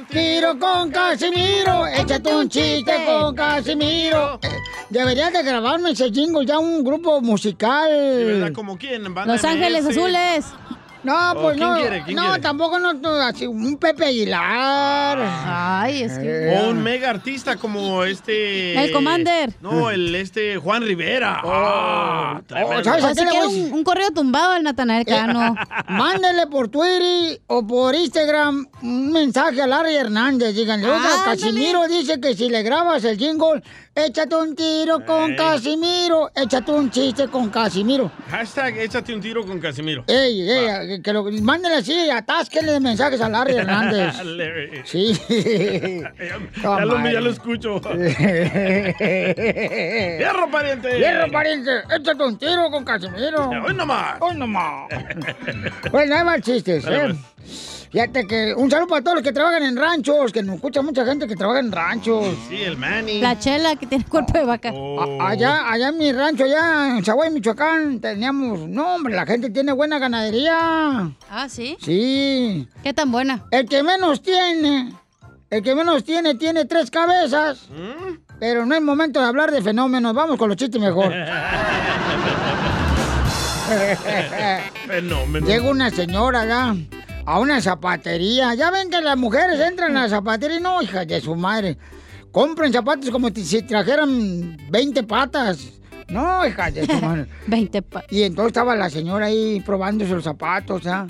Tiro 0.10 0.58
con 0.58 0.90
Casimiro, 0.90 1.86
échate 1.88 2.34
un 2.34 2.48
chiste 2.48 2.94
con 3.06 3.36
Casimiro. 3.36 4.40
Deberías 4.90 5.34
de 5.34 5.44
grabarme 5.44 5.92
ese 5.92 6.10
jingle 6.10 6.46
ya 6.46 6.58
un 6.58 6.86
grupo 6.86 7.20
musical. 7.20 7.90
¿Verdad? 7.92 8.54
¿Como 8.54 8.78
quién? 8.78 9.14
¿Banda 9.14 9.34
Los 9.34 9.44
Ángeles 9.44 9.84
MS? 9.84 9.90
Azules. 9.90 10.46
No, 11.08 11.32
¿O 11.32 11.42
pues 11.42 11.56
quién 11.56 11.70
no. 11.70 11.76
quiere? 11.78 12.04
¿Quién 12.04 12.18
no, 12.18 12.24
quiere? 12.26 12.42
tampoco 12.42 12.80
no, 12.80 12.94
no, 12.94 13.12
así, 13.22 13.48
un 13.48 13.78
Pepe 13.78 14.08
Aguilar. 14.08 15.18
Ay, 15.22 16.04
es 16.04 16.20
que. 16.20 16.54
O 16.60 16.72
un 16.72 16.84
mega 16.84 17.10
artista 17.10 17.56
como 17.56 18.04
este. 18.04 18.78
El 18.78 18.92
Commander. 18.92 19.54
No, 19.62 19.90
el 19.90 20.14
este 20.16 20.58
Juan 20.58 20.84
Rivera. 20.84 21.40
Ah, 21.46 22.42
tremendo. 22.46 22.84
¿sabes 22.84 23.18
si 23.18 23.24
voy 23.24 23.68
un, 23.68 23.74
un 23.74 23.84
correo 23.86 24.12
tumbado 24.12 24.52
al 24.52 24.64
Natanael 24.64 25.06
Cano. 25.06 25.56
Mándele 25.88 26.46
por 26.48 26.68
Twitter 26.68 27.40
o 27.48 27.66
por 27.66 27.96
Instagram 27.96 28.68
un 28.82 29.12
mensaje 29.14 29.62
a 29.62 29.68
Larry 29.68 29.96
Hernández. 29.96 30.56
Díganle, 30.56 30.88
Ándale. 30.88 31.24
Casimiro 31.24 31.88
dice 31.88 32.20
que 32.20 32.36
si 32.36 32.50
le 32.50 32.64
grabas 32.64 33.06
el 33.06 33.18
jingle, 33.18 33.64
échate 34.06 34.36
un 34.36 34.56
tiro 34.56 35.04
con 35.06 35.32
Ey. 35.32 35.36
Casimiro, 35.36 36.30
échate 36.36 36.72
un 36.72 36.90
chiste 36.92 37.28
con 37.28 37.50
Casimiro. 37.50 38.12
Hashtag 38.30 38.78
échate 38.78 39.14
un 39.14 39.22
tiro 39.22 39.44
con 39.46 39.60
Casimiro. 39.60 40.04
Ey, 40.08 40.50
ey, 40.50 41.02
que 41.02 41.12
lo, 41.14 41.24
mándenle 41.42 41.78
así, 41.78 42.10
atásquenle 42.10 42.80
mensajes 42.80 43.20
a 43.22 43.30
Larry 43.30 43.56
Hernández. 43.56 44.24
Larry. 44.24 44.82
Sí. 44.86 45.20
ya, 46.62 46.86
lo, 46.86 47.10
ya 47.10 47.22
lo 47.22 47.30
escucho. 47.32 47.82
¡Hierro, 50.20 50.52
pariente! 50.52 50.98
Hierro, 51.00 51.32
pariente, 51.32 51.72
échate 51.90 52.24
un 52.24 52.38
tiro 52.38 52.70
con 52.70 52.86
Casimiro. 52.86 53.50
Hoy 53.50 53.74
nomás. 53.74 54.18
Hoy 54.22 54.36
nomás. 54.36 54.90
Bueno, 55.92 56.16
hay 56.16 56.24
más 56.24 56.42
chistes, 56.42 56.84
Dale, 56.84 57.14
¿eh? 57.14 57.16
Fíjate 57.92 58.28
que 58.28 58.54
un 58.56 58.70
saludo 58.70 58.88
para 58.90 59.02
todos 59.02 59.16
los 59.16 59.24
que 59.24 59.32
trabajan 59.32 59.64
en 59.64 59.78
ranchos, 59.78 60.32
que 60.34 60.44
nos 60.44 60.56
escucha 60.56 60.82
mucha 60.82 61.06
gente 61.06 61.26
que 61.28 61.36
trabaja 61.36 61.60
en 61.62 61.72
ranchos. 61.72 62.36
Sí, 62.50 62.62
el 62.62 62.78
Manny. 62.78 63.22
La 63.22 63.40
chela 63.40 63.76
que 63.78 63.86
tiene 63.88 64.04
cuerpo 64.06 64.34
de 64.34 64.44
vaca. 64.46 64.72
Oh. 64.74 65.22
A- 65.22 65.30
allá, 65.30 65.72
allá 65.72 65.88
en 65.90 65.98
mi 65.98 66.12
rancho, 66.12 66.44
allá 66.44 66.98
en 66.98 67.04
Chaguay, 67.04 67.30
Michoacán, 67.32 68.00
teníamos, 68.02 68.68
no 68.68 68.96
hombre, 68.96 69.16
la 69.16 69.26
gente 69.26 69.50
tiene 69.50 69.72
buena 69.72 70.00
ganadería. 70.00 71.12
Ah, 71.30 71.48
¿sí? 71.50 71.78
Sí. 71.82 72.68
¿Qué 72.84 72.94
tan 72.94 73.12
buena? 73.12 73.46
El 73.52 73.68
que 73.70 73.82
menos 73.84 74.22
tiene, 74.22 74.94
el 75.50 75.64
que 75.64 75.74
menos 75.74 76.04
tiene, 76.04 76.36
tiene 76.36 76.66
tres 76.66 76.92
cabezas. 76.92 77.68
¿Mm? 77.70 78.18
Pero 78.40 78.66
no 78.66 78.76
es 78.76 78.82
momento 78.82 79.20
de 79.22 79.26
hablar 79.28 79.50
de 79.52 79.62
fenómenos, 79.62 80.14
vamos 80.14 80.38
con 80.38 80.50
los 80.50 80.58
chistes 80.58 80.80
mejor. 80.80 81.12
Fenómeno. 84.88 85.46
Llega 85.48 85.70
una 85.70 85.90
señora 85.90 86.46
ya 86.46 86.76
a 87.28 87.40
una 87.40 87.60
zapatería. 87.62 88.54
Ya 88.56 88.72
ven 88.72 88.90
que 88.90 89.02
las 89.02 89.18
mujeres 89.18 89.60
entran 89.60 89.96
a 89.98 90.04
la 90.04 90.10
zapatería 90.10 90.58
y 90.58 90.62
no, 90.62 90.82
hija 90.82 91.04
de 91.06 91.20
su 91.22 91.36
madre. 91.36 91.78
Compren 92.32 92.72
zapatos 92.72 93.10
como 93.10 93.30
si 93.30 93.62
trajeran 93.64 94.58
20 94.70 95.04
patas. 95.04 95.60
No, 96.08 96.46
hija 96.48 96.72
de 96.72 96.86
su 96.86 96.94
madre. 97.02 97.28
20 97.48 97.82
patas. 97.82 98.12
Y 98.14 98.24
entonces 98.24 98.48
estaba 98.52 98.76
la 98.76 98.90
señora 98.90 99.26
ahí 99.26 99.62
probándose 99.66 100.14
los 100.14 100.24
zapatos, 100.24 100.84
¿ya? 100.84 101.06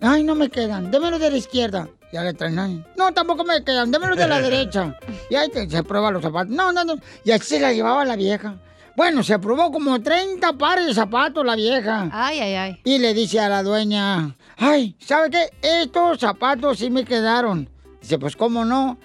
Ay, 0.00 0.24
no 0.24 0.34
me 0.34 0.48
quedan. 0.48 0.90
Démelos 0.90 1.20
de 1.20 1.30
la 1.30 1.36
izquierda. 1.36 1.88
Ya 2.12 2.24
le 2.24 2.34
traen 2.34 2.58
ahí. 2.58 2.84
No, 2.96 3.12
tampoco 3.12 3.44
me 3.44 3.62
quedan. 3.62 3.92
Démelos 3.92 4.18
de 4.18 4.26
la 4.26 4.40
derecha. 4.42 4.96
Y 5.30 5.36
ahí 5.36 5.48
te- 5.50 5.70
se 5.70 5.84
prueba 5.84 6.10
los 6.10 6.22
zapatos. 6.22 6.52
No, 6.52 6.72
no, 6.72 6.82
no. 6.84 6.96
Y 7.24 7.30
así 7.30 7.44
se 7.46 7.60
la 7.60 7.72
llevaba 7.72 8.04
la 8.04 8.16
vieja. 8.16 8.56
Bueno, 8.96 9.22
se 9.22 9.38
probó 9.38 9.70
como 9.70 10.00
30 10.02 10.52
pares 10.54 10.86
de 10.86 10.94
zapatos 10.94 11.46
la 11.46 11.54
vieja. 11.54 12.08
Ay, 12.12 12.40
ay, 12.40 12.54
ay. 12.54 12.80
Y 12.84 12.98
le 12.98 13.14
dice 13.14 13.38
a 13.38 13.48
la 13.48 13.62
dueña, 13.62 14.34
ay, 14.60 14.96
¿sabe 15.00 15.30
qué? 15.30 15.50
Estos 15.62 16.20
zapatos 16.20 16.78
sí 16.78 16.90
me 16.90 17.04
quedaron. 17.04 17.68
Dice, 18.00 18.18
pues, 18.18 18.36
¿cómo 18.36 18.64
no? 18.64 18.98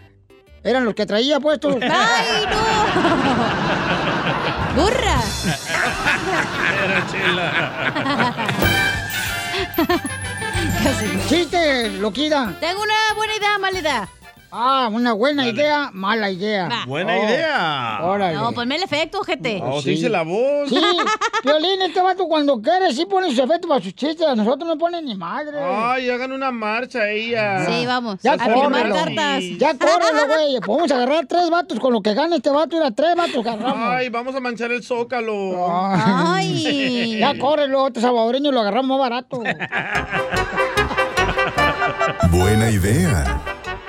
Eran 0.64 0.86
los 0.86 0.94
que 0.94 1.06
traía 1.06 1.40
puestos. 1.40 1.76
¡Ay, 1.82 2.46
no! 4.76 4.76
¡Burra! 4.82 5.22
Era 6.84 7.08
chela. 7.08 8.46
Chiste, 11.28 11.90
loquida. 12.00 12.56
Tengo 12.60 12.82
una 12.82 12.94
buena 13.16 13.36
idea, 13.36 13.58
mala 13.58 13.80
idea. 13.80 14.10
Ah, 14.58 14.88
una 14.90 15.12
buena 15.12 15.46
idea, 15.46 15.90
mala 15.92 16.32
idea. 16.32 16.70
Va. 16.70 16.86
Buena 16.86 17.14
Oh, 17.14 17.24
idea. 17.26 18.00
Órale. 18.04 18.36
No, 18.38 18.54
ponme 18.54 18.78
el 18.78 18.84
efecto, 18.84 19.22
gente. 19.24 19.60
Oh, 19.62 19.84
te 19.84 19.92
hice 19.92 20.08
la 20.08 20.22
voz. 20.22 20.70
Sí, 20.70 20.80
Violín, 21.44 21.82
este 21.82 22.02
vato 22.02 22.26
cuando 22.26 22.62
quiere 22.62 22.94
sí 22.94 23.06
pone 23.06 23.30
sus 23.32 23.40
efectos 23.40 23.68
para 23.68 23.82
sus 23.84 23.94
chistes. 23.94 24.26
A 24.26 24.34
nosotros 24.34 24.66
no 24.66 24.78
pone 24.78 25.02
ni 25.02 25.14
madre. 25.16 25.58
Ay, 25.62 26.10
hagan 26.10 26.32
una 26.32 26.52
marcha 26.52 27.10
ella. 27.10 27.66
Sí, 27.66 27.86
vamos. 27.86 28.20
Ya 28.24 28.34
a 28.36 28.38
firmar 28.40 28.94
cartas. 28.94 29.44
Ya 29.58 29.74
córrelo, 29.78 30.28
güey. 30.28 30.60
Podemos 30.62 30.90
agarrar 30.90 31.26
tres 31.26 31.50
vatos 31.50 31.78
con 31.78 31.92
lo 31.92 32.02
que 32.02 32.14
gana 32.14 32.38
este 32.38 32.50
vato. 32.50 32.78
Era 32.78 32.92
tres 32.92 33.14
vatos 33.14 33.46
agarramos. 33.46 33.90
Ay, 33.90 34.08
vamos 34.08 34.34
a 34.36 34.40
manchar 34.40 34.72
el 34.72 34.84
zócalo. 34.84 35.68
Ay. 35.70 37.18
Ya 37.20 37.38
córrelo, 37.38 37.84
otro 37.84 38.02
salvadoreño 38.02 38.54
lo 38.54 38.62
agarramos 38.62 38.98
más 38.98 39.00
barato. 39.10 39.44
Buena 42.32 42.72
idea. 42.72 43.42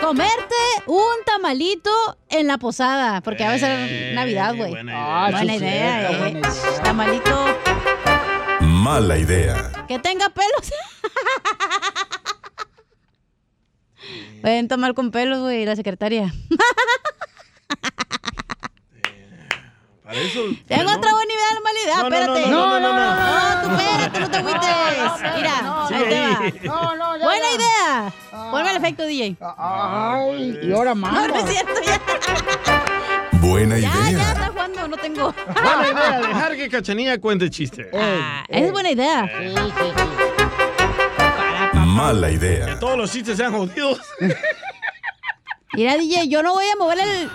Comerte 0.07 0.55
un 0.87 1.03
tamalito 1.25 1.91
en 2.29 2.47
la 2.47 2.59
posada, 2.59 3.21
porque 3.23 3.43
va 3.45 3.55
a 3.55 3.59
ser 3.59 4.15
Navidad, 4.15 4.55
güey. 4.55 4.71
buena 4.71 4.93
Ah, 5.27 5.31
Buena 5.33 5.57
idea, 5.57 6.11
eh. 6.13 6.31
idea. 6.31 6.51
Tamalito 6.85 7.45
Mala 8.61 9.19
idea. 9.19 9.73
que 9.89 9.99
tenga 9.99 10.29
pelos. 10.29 10.73
Pueden 14.43 14.69
tomar 14.69 14.95
con 14.95 15.11
pelos, 15.11 15.41
güey, 15.41 15.65
la 15.65 15.75
secretaria. 15.75 16.33
Para 20.07 20.21
eso. 20.21 20.41
Tengo 20.69 20.93
otra 20.93 21.11
buena 21.11 21.33
idea, 21.35 21.61
mala 21.65 21.81
idea, 21.83 21.97
No, 21.97 22.03
no, 22.09 22.17
espérate. 22.17 22.41
no, 22.49 22.49
no, 22.49 22.79
no, 22.81 22.93
no, 22.95 23.17
No, 23.17 23.63
tú 23.63 23.69
espérate, 23.83 24.21
no 24.21 24.29
te 24.31 24.37
agüites. 24.37 24.71
Mira, 25.37 25.55
ahí 25.89 26.05
te 26.05 26.21
va. 26.69 26.75
No, 26.75 26.79
no, 26.97 27.17
ya. 27.19 27.25
Buena 27.25 27.47
ya. 27.51 27.57
idea. 27.57 28.13
Ponme 28.53 28.71
el 28.71 28.77
efecto, 28.77 29.03
DJ. 29.05 29.37
Ay, 29.59 30.61
y 30.63 30.73
ahora 30.73 30.95
más. 30.95 31.13
No, 31.13 31.27
no 31.29 31.35
es 31.37 31.45
cierto, 31.51 31.73
ya. 31.85 32.01
Buena 33.33 33.79
Ya, 33.79 33.93
ya, 33.93 34.11
idea. 34.11 34.33
está 34.33 34.47
jugando, 34.49 34.89
no 34.89 34.97
tengo. 34.97 35.35
Buena 35.55 35.89
idea, 35.93 36.21
dejar 36.21 36.57
que 36.57 36.69
Cachanilla 36.69 37.19
cuente 37.19 37.51
chiste. 37.51 37.91
Ah, 37.93 38.45
esa 38.49 38.67
es 38.67 38.73
buena 38.73 38.91
idea. 38.93 39.29
Sí, 39.41 39.49
sí, 39.57 39.73
sí. 39.77 39.93
Mala 41.75 42.31
idea. 42.31 42.79
Todos 42.79 42.97
los 42.97 43.11
chistes 43.13 43.37
sean 43.37 43.53
jodidos. 43.53 44.01
Mira, 45.77 45.97
DJ, 45.99 46.29
yo 46.29 46.43
no 46.43 46.55
voy 46.55 46.65
a 46.67 46.77
mover 46.77 46.99
el, 47.01 47.31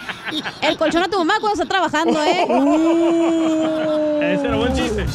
el 0.61 0.77
colchón 0.77 1.03
a 1.03 1.07
tu 1.07 1.19
mamá 1.19 1.35
cuando 1.39 1.61
está 1.61 1.65
trabajando, 1.65 2.23
¿eh? 2.23 2.41
Ese 4.33 4.47
era 4.47 4.55
buen 4.55 4.73
chiste. 4.73 5.05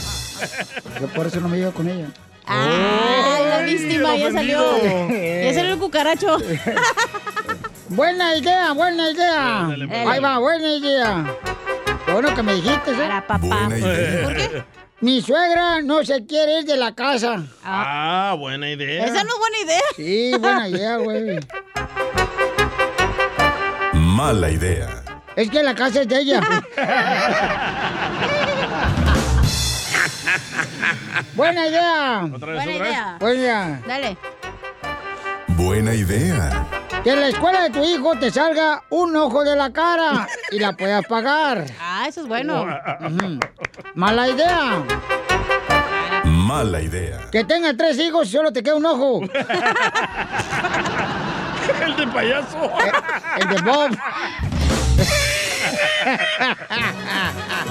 Yo 1.01 1.09
por 1.09 1.27
eso 1.27 1.41
no 1.41 1.49
me 1.49 1.59
llevo 1.59 1.73
con 1.73 1.89
ella. 1.89 2.07
Ah, 2.47 3.39
la 3.49 3.59
víctima 3.63 4.17
ya 4.17 4.31
salió. 4.31 4.79
Ya 4.79 5.55
salió 5.55 5.73
el 5.73 5.79
cucaracho. 5.79 6.39
Buena 7.89 8.37
idea, 8.37 8.73
buena 8.73 9.11
idea. 9.11 9.67
Dale, 9.69 9.87
dale, 9.87 10.11
Ahí 10.11 10.21
va, 10.21 10.39
buena 10.39 10.69
idea. 10.77 11.37
Bueno 12.13 12.35
que 12.35 12.43
me 12.43 12.55
dijiste, 12.55 12.91
¿eh? 12.93 12.97
Para 12.97 13.27
papá. 13.27 13.69
¿Por 14.25 14.35
qué? 14.37 14.65
Mi 15.01 15.23
suegra 15.23 15.83
no 15.83 16.05
se 16.05 16.27
quiere 16.27 16.61
ir 16.61 16.65
de 16.65 16.77
la 16.77 16.95
casa. 16.95 17.45
Ah, 17.65 18.35
buena 18.39 18.71
idea. 18.71 19.05
Esa 19.05 19.23
no 19.23 19.31
es 19.31 19.39
buena 19.39 19.59
idea. 19.65 19.83
Sí, 19.95 20.31
buena 20.39 20.69
idea, 20.69 20.97
güey. 20.97 21.39
Mala 24.17 24.49
idea. 24.51 24.89
Es 25.37 25.51
que 25.51 25.63
la 25.63 25.75
casa 25.75 26.01
es 26.01 26.09
de 26.09 26.19
ella. 26.21 26.41
buena 31.35 31.67
idea. 31.67 32.25
Otra 32.35 32.53
vez, 32.53 32.57
Buena 32.57 32.63
otra 32.63 32.65
vez. 32.65 32.77
idea. 32.77 33.17
Buena 33.21 33.35
idea. 33.41 33.83
Dale. 33.87 34.17
Buena 35.49 35.95
idea. 35.95 36.67
Que 37.05 37.11
en 37.13 37.21
la 37.21 37.29
escuela 37.29 37.61
de 37.65 37.71
tu 37.71 37.85
hijo 37.85 38.15
te 38.19 38.31
salga 38.31 38.83
un 38.89 39.15
ojo 39.17 39.45
de 39.45 39.55
la 39.55 39.71
cara 39.71 40.27
y 40.51 40.59
la 40.61 40.73
puedas 40.73 41.05
pagar. 41.07 41.67
Ah, 41.79 42.07
eso 42.09 42.23
es 42.23 42.27
bueno. 42.27 42.67
Mala 43.95 44.29
idea. 44.31 44.83
Mala 46.25 46.81
idea. 46.81 47.19
Que 47.31 47.45
tenga 47.45 47.77
tres 47.77 47.99
hijos 47.99 48.29
y 48.29 48.33
solo 48.33 48.51
te 48.51 48.63
queda 48.63 48.77
un 48.77 48.87
ojo. 48.87 49.21
El 51.83 51.97
de 51.97 52.07
payaso. 52.09 52.71
El 53.39 53.49
de 53.49 53.63
Bob. 53.63 53.97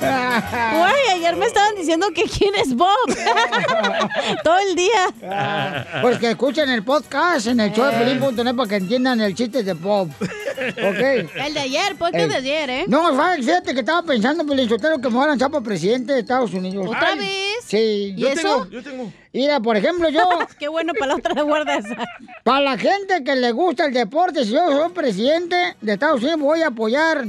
Güey, 0.78 1.10
ayer 1.16 1.36
me 1.36 1.46
estaban 1.46 1.76
diciendo 1.76 2.08
que 2.14 2.24
quién 2.24 2.54
es 2.56 2.76
Bob. 2.76 2.88
Todo 4.44 4.58
el 4.60 4.76
día. 4.76 5.94
Pues 6.02 6.18
que 6.20 6.32
escuchen 6.32 6.70
el 6.70 6.84
podcast 6.84 7.48
en 7.48 7.60
el 7.60 7.72
show 7.72 7.86
de 7.86 7.92
Pelín.net 7.94 8.56
para 8.56 8.70
que 8.70 8.76
entiendan 8.76 9.22
el 9.22 9.34
chiste 9.36 9.64
de 9.64 9.74
Bob. 9.74 10.10
Ok. 10.10 11.30
El 11.36 11.54
de 11.54 11.60
ayer, 11.60 11.96
pues 11.98 12.12
que 12.12 12.18
Eh, 12.20 12.24
el 12.24 12.30
de 12.30 12.36
ayer, 12.36 12.70
¿eh? 12.70 12.86
No, 12.88 13.12
fíjate 13.36 13.74
que 13.74 13.80
estaba 13.82 14.04
pensando, 14.04 14.46
Pelizotero, 14.46 15.00
que 15.00 15.10
me 15.10 15.16
voy 15.16 15.26
a 15.26 15.28
lanzar 15.30 15.52
para 15.52 15.64
presidente 15.64 16.14
de 16.14 16.20
Estados 16.20 16.54
Unidos. 16.54 16.86
¿Otra 16.88 17.10
Ay. 17.10 17.20
vez? 17.20 17.56
Sí. 17.66 18.14
¿Y 18.16 18.22
Yo 18.22 18.30
eso? 18.30 18.42
tengo, 18.42 18.66
yo 18.70 18.84
tengo. 18.84 19.12
Mira, 19.34 19.60
por 19.60 19.76
ejemplo, 19.78 20.10
yo... 20.10 20.22
Qué 20.60 20.68
bueno 20.68 20.94
para 20.94 21.08
la 21.14 21.16
otra 21.18 21.42
guarda 21.42 21.76
esa. 21.76 21.96
Para 22.44 22.62
la 22.62 22.78
gente 22.78 23.24
que 23.24 23.36
le 23.36 23.52
gusta 23.52 23.86
el 23.86 23.94
deporte, 23.94 24.46
si 24.46 24.52
yo 24.52 24.66
soy 24.72 24.90
presidente 24.92 25.76
de 25.82 25.94
Estados 25.94 26.22
Unidos, 26.22 26.40
voy 26.40 26.62
a 26.62 26.68
apoyar 26.68 27.26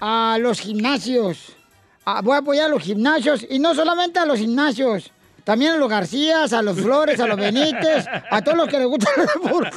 a 0.00 0.36
los 0.40 0.60
gimnasios. 0.60 1.52
Ah, 2.08 2.20
voy 2.22 2.34
a 2.36 2.38
apoyar 2.38 2.66
a 2.66 2.68
los 2.68 2.82
gimnasios 2.84 3.44
y 3.50 3.58
no 3.58 3.74
solamente 3.74 4.20
a 4.20 4.24
los 4.26 4.38
gimnasios. 4.38 5.10
También 5.42 5.72
a 5.72 5.76
los 5.76 5.88
Garcías, 5.88 6.52
a 6.52 6.62
los 6.62 6.78
Flores, 6.80 7.18
a 7.20 7.26
los 7.26 7.36
Benítez, 7.36 8.04
a 8.30 8.42
todos 8.42 8.56
los 8.56 8.68
que 8.68 8.78
les 8.78 8.86
gusta 8.86 9.10
el 9.16 9.26
deporte. 9.42 9.76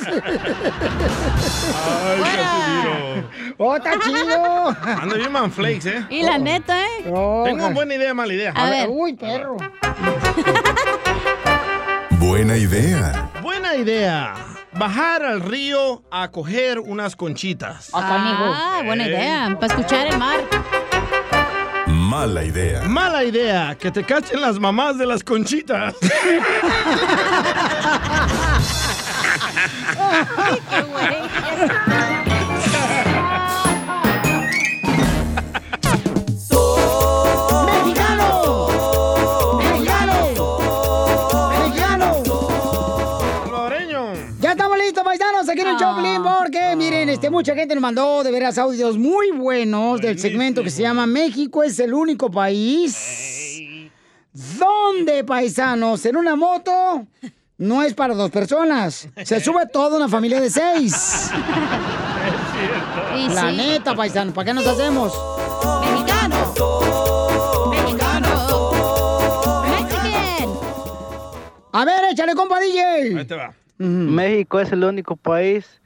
Ay, 1.85 2.21
Casimiro. 2.21 3.29
¡Oh, 3.57 3.75
está 3.75 3.91
chido! 3.99 4.67
Anda 5.01 5.15
bien 5.15 5.31
manflakes, 5.31 5.87
¿eh? 5.89 6.05
Y 6.09 6.21
la 6.23 6.37
neta, 6.37 6.79
¿eh? 6.83 7.03
Tengo 7.03 7.49
una 7.53 7.69
buena 7.69 7.95
idea, 7.95 8.13
mala 8.13 8.33
idea. 8.33 8.51
A 8.55 8.69
ver. 8.69 8.89
Uy, 8.91 9.13
perro. 9.13 9.57
Buena 12.19 12.57
idea. 12.57 13.29
Buena 13.41 13.75
idea. 13.75 14.33
Bajar 14.73 15.23
al 15.23 15.41
río 15.41 16.03
a 16.11 16.29
coger 16.29 16.79
unas 16.79 17.15
conchitas. 17.15 17.89
Ah, 17.93 18.81
buena 18.85 19.05
Eh. 19.05 19.09
idea. 19.09 19.57
Para 19.59 19.73
escuchar 19.73 20.07
el 20.07 20.17
mar. 20.17 20.39
Mala 22.09 22.43
idea. 22.43 22.81
Mala 22.87 23.23
idea, 23.23 23.77
que 23.77 23.91
te 23.91 24.03
cachen 24.03 24.41
las 24.41 24.59
mamás 24.59 24.97
de 24.97 25.05
las 25.05 25.23
conchitas. 25.23 25.93
mucha 47.29 47.55
gente 47.55 47.75
nos 47.75 47.81
mandó 47.81 48.23
de 48.23 48.31
veras 48.31 48.57
audios 48.57 48.97
muy 48.97 49.31
buenos 49.31 50.01
del 50.01 50.17
segmento 50.19 50.63
que 50.63 50.69
se 50.69 50.81
llama 50.81 51.05
México 51.05 51.63
es 51.63 51.79
el 51.79 51.93
único 51.93 52.31
país 52.31 53.69
donde, 54.33 55.23
paisanos, 55.23 56.05
en 56.05 56.15
una 56.15 56.35
moto 56.35 57.05
no 57.57 57.83
es 57.83 57.93
para 57.93 58.13
dos 58.13 58.31
personas. 58.31 59.07
Se 59.23 59.39
sube 59.43 59.67
toda 59.67 59.97
una 59.97 60.07
familia 60.07 60.39
de 60.39 60.49
seis. 60.49 61.29
La 63.29 63.49
sí. 63.51 63.57
neta, 63.57 63.95
paisano, 63.95 64.33
¿para 64.33 64.45
qué 64.45 64.53
nos 64.53 64.65
hacemos? 64.65 65.13
Mexicano. 65.81 66.53
Mexicano. 67.69 68.71
Mexican. 69.69 70.49
A 71.73 71.85
ver, 71.85 72.05
échale, 72.11 72.33
compa 72.33 72.59
DJ. 72.59 73.17
Ahí 73.17 73.25
te 73.25 73.35
va. 73.35 73.53
México 73.77 74.59
es 74.59 74.71
el 74.71 74.83
único 74.83 75.15
país 75.15 75.79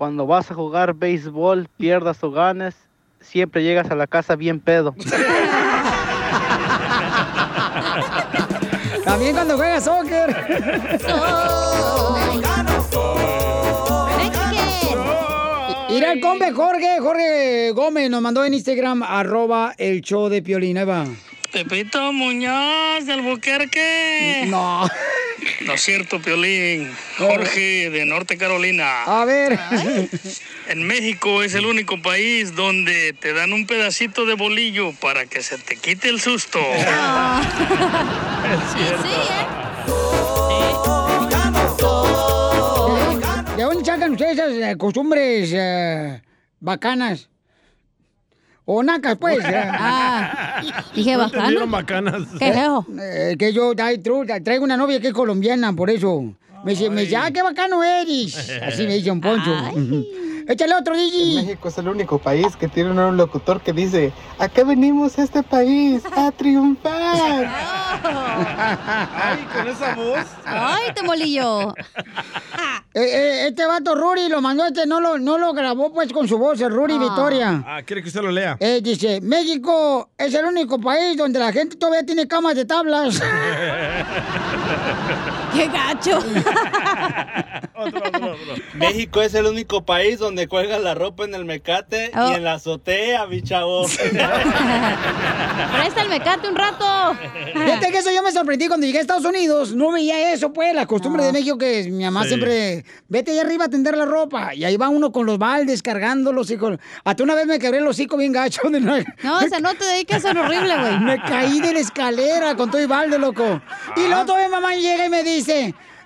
cuando 0.00 0.26
vas 0.26 0.50
a 0.50 0.54
jugar 0.54 0.94
béisbol, 0.94 1.68
pierdas 1.76 2.24
o 2.24 2.30
ganes, 2.30 2.74
siempre 3.20 3.62
llegas 3.62 3.90
a 3.90 3.94
la 3.94 4.06
casa 4.06 4.34
bien 4.34 4.58
pedo. 4.58 4.94
También 9.04 9.34
cuando 9.34 9.58
juegas 9.58 9.84
soccer. 9.84 10.34
Mira 15.90 16.12
el 16.12 16.20
combe 16.22 16.50
Jorge, 16.50 16.98
Jorge 17.00 17.72
Gómez 17.72 18.08
nos 18.08 18.22
mandó 18.22 18.42
en 18.46 18.54
Instagram, 18.54 19.02
arroba 19.02 19.74
el 19.76 20.00
show 20.00 20.30
de 20.30 20.40
Piolín, 20.40 20.78
ahí 20.78 20.86
va. 20.86 21.04
Pepito 21.52 22.12
Muñoz 22.12 23.06
del 23.06 23.22
Buquerque. 23.22 24.44
No. 24.48 24.88
No 25.62 25.72
es 25.72 25.80
cierto, 25.80 26.20
Piolín. 26.20 26.92
Jorge 27.18 27.90
de 27.90 28.04
Norte 28.04 28.36
Carolina. 28.36 29.02
A 29.04 29.24
ver. 29.24 29.58
En 30.68 30.86
México 30.86 31.42
es 31.42 31.54
el 31.54 31.66
único 31.66 32.00
país 32.00 32.54
donde 32.54 33.12
te 33.14 33.32
dan 33.32 33.52
un 33.52 33.66
pedacito 33.66 34.24
de 34.26 34.34
bolillo 34.34 34.92
para 35.00 35.26
que 35.26 35.42
se 35.42 35.58
te 35.58 35.76
quite 35.76 36.08
el 36.08 36.20
susto. 36.20 36.60
¿De 43.56 43.62
dónde 43.62 43.84
sacan 43.84 44.12
ustedes 44.12 44.38
esas 44.38 44.52
eh, 44.52 44.76
costumbres 44.78 45.50
eh, 45.52 46.22
bacanas? 46.60 47.28
O 48.72 48.84
nacas, 48.84 49.16
pues. 49.16 49.44
eh. 49.44 49.64
Ah, 49.66 50.62
dije 50.94 51.16
bacanas. 51.16 52.22
¿Qué 52.38 52.50
es 52.50 52.56
eso? 52.56 52.86
Eh, 53.02 53.34
que 53.36 53.52
yo 53.52 53.74
traigo 53.74 54.62
una 54.62 54.76
novia 54.76 55.00
que 55.00 55.08
es 55.08 55.12
colombiana, 55.12 55.72
por 55.72 55.90
eso. 55.90 56.32
Me 56.64 56.72
dice, 56.72 56.90
me 56.90 57.02
dice, 57.02 57.16
ah, 57.16 57.30
qué 57.32 57.42
bacano 57.42 57.82
eres. 57.82 58.50
Así 58.62 58.86
me 58.86 58.94
dice 58.94 59.10
un 59.10 59.20
poncho. 59.20 59.50
Échale 60.46 60.74
otro, 60.74 60.96
Digi. 60.96 61.36
México 61.36 61.68
es 61.68 61.78
el 61.78 61.88
único 61.88 62.18
país 62.18 62.56
que 62.56 62.66
tiene 62.66 62.90
un 62.90 63.16
locutor 63.16 63.60
que 63.60 63.72
dice, 63.72 64.12
¿a 64.38 64.48
qué 64.48 64.64
venimos 64.64 65.16
a 65.18 65.22
este 65.22 65.42
país? 65.44 66.02
A 66.16 66.32
triunfar. 66.32 66.90
Ay, 68.02 69.46
con 69.54 69.68
esa 69.68 69.94
voz. 69.94 70.26
Ay, 70.44 70.92
te 70.94 71.02
molillo. 71.02 71.74
Eh, 72.92 73.00
eh, 73.00 73.46
este 73.48 73.64
vato 73.64 73.94
Ruri 73.94 74.28
lo 74.28 74.40
mandó, 74.40 74.66
este 74.66 74.84
no 74.86 75.00
lo, 75.00 75.16
no 75.18 75.38
lo 75.38 75.52
grabó 75.52 75.92
pues 75.92 76.12
con 76.12 76.26
su 76.26 76.38
voz, 76.38 76.60
el 76.60 76.72
Ruri 76.72 76.98
Victoria. 76.98 77.62
Ah, 77.64 77.82
quiere 77.86 78.02
que 78.02 78.08
usted 78.08 78.20
lo 78.20 78.32
lea. 78.32 78.56
Eh, 78.58 78.80
dice, 78.82 79.20
México 79.20 80.10
es 80.18 80.34
el 80.34 80.44
único 80.46 80.80
país 80.80 81.16
donde 81.16 81.38
la 81.38 81.52
gente 81.52 81.76
todavía 81.76 82.04
tiene 82.04 82.26
camas 82.26 82.56
de 82.56 82.64
tablas. 82.64 83.22
¡Qué 85.60 85.68
gacho! 85.68 86.20
México 88.74 89.22
es 89.22 89.34
el 89.34 89.46
único 89.46 89.84
país 89.84 90.18
donde 90.18 90.48
cuelgan 90.48 90.82
la 90.84 90.94
ropa 90.94 91.24
en 91.24 91.34
el 91.34 91.44
mecate 91.44 92.10
Oh. 92.14 92.30
y 92.30 92.34
en 92.34 92.44
la 92.44 92.54
azotea, 92.54 93.26
mi 93.26 93.42
chavo. 93.42 93.86
Presta 93.88 94.12
el 96.02 96.08
mecate 96.08 96.48
un 96.48 96.56
rato. 96.56 97.16
Fíjate 97.52 97.90
que 97.92 97.98
eso 97.98 98.10
yo 98.10 98.22
me 98.22 98.32
sorprendí 98.32 98.68
cuando 98.68 98.86
llegué 98.86 98.98
a 98.98 99.02
Estados 99.02 99.24
Unidos. 99.24 99.74
No 99.74 99.92
veía 99.92 100.32
eso, 100.32 100.52
pues, 100.52 100.74
la 100.74 100.86
costumbre 100.86 101.24
de 101.24 101.32
México 101.32 101.58
que 101.58 101.80
es, 101.80 101.88
mi 101.88 102.04
mamá 102.04 102.22
Sí. 102.22 102.28
siempre, 102.30 102.84
vete 103.08 103.32
ahí 103.32 103.38
arriba 103.38 103.66
a 103.66 103.68
tender 103.68 103.96
la 103.96 104.04
ropa. 104.06 104.54
Y 104.54 104.64
ahí 104.64 104.76
va 104.76 104.88
uno 104.88 105.12
con 105.12 105.26
los 105.26 105.38
baldes 105.38 105.82
cargándolos 105.82 106.50
y 106.50 106.56
con... 106.56 106.80
Hasta 107.04 107.22
una 107.22 107.34
vez 107.34 107.46
me 107.46 107.58
quebré 107.58 107.78
el 107.78 107.86
hocico 107.86 108.16
bien 108.16 108.32
gacho. 108.32 108.62
De. 108.70 108.80
No, 108.80 108.96
ese 109.40 109.60
no 109.60 109.74
te 109.74 109.84
dediques 109.84 110.16
a 110.16 110.20
ser 110.20 110.38
horrible, 110.38 110.76
güey. 110.78 110.98
Me 111.10 111.20
caí 111.22 111.60
de 111.60 111.72
la 111.74 111.80
escalera 111.80 112.54
con 112.54 112.70
todo 112.70 112.80
y 112.80 112.86
balde, 112.86 113.18
loco. 113.18 113.60
Y 113.96 114.06
luego 114.06 114.24
todavía 114.26 114.48
mamá 114.48 114.74
llega 114.74 115.06
y 115.06 115.10
me 115.10 115.22
dice... 115.24 115.49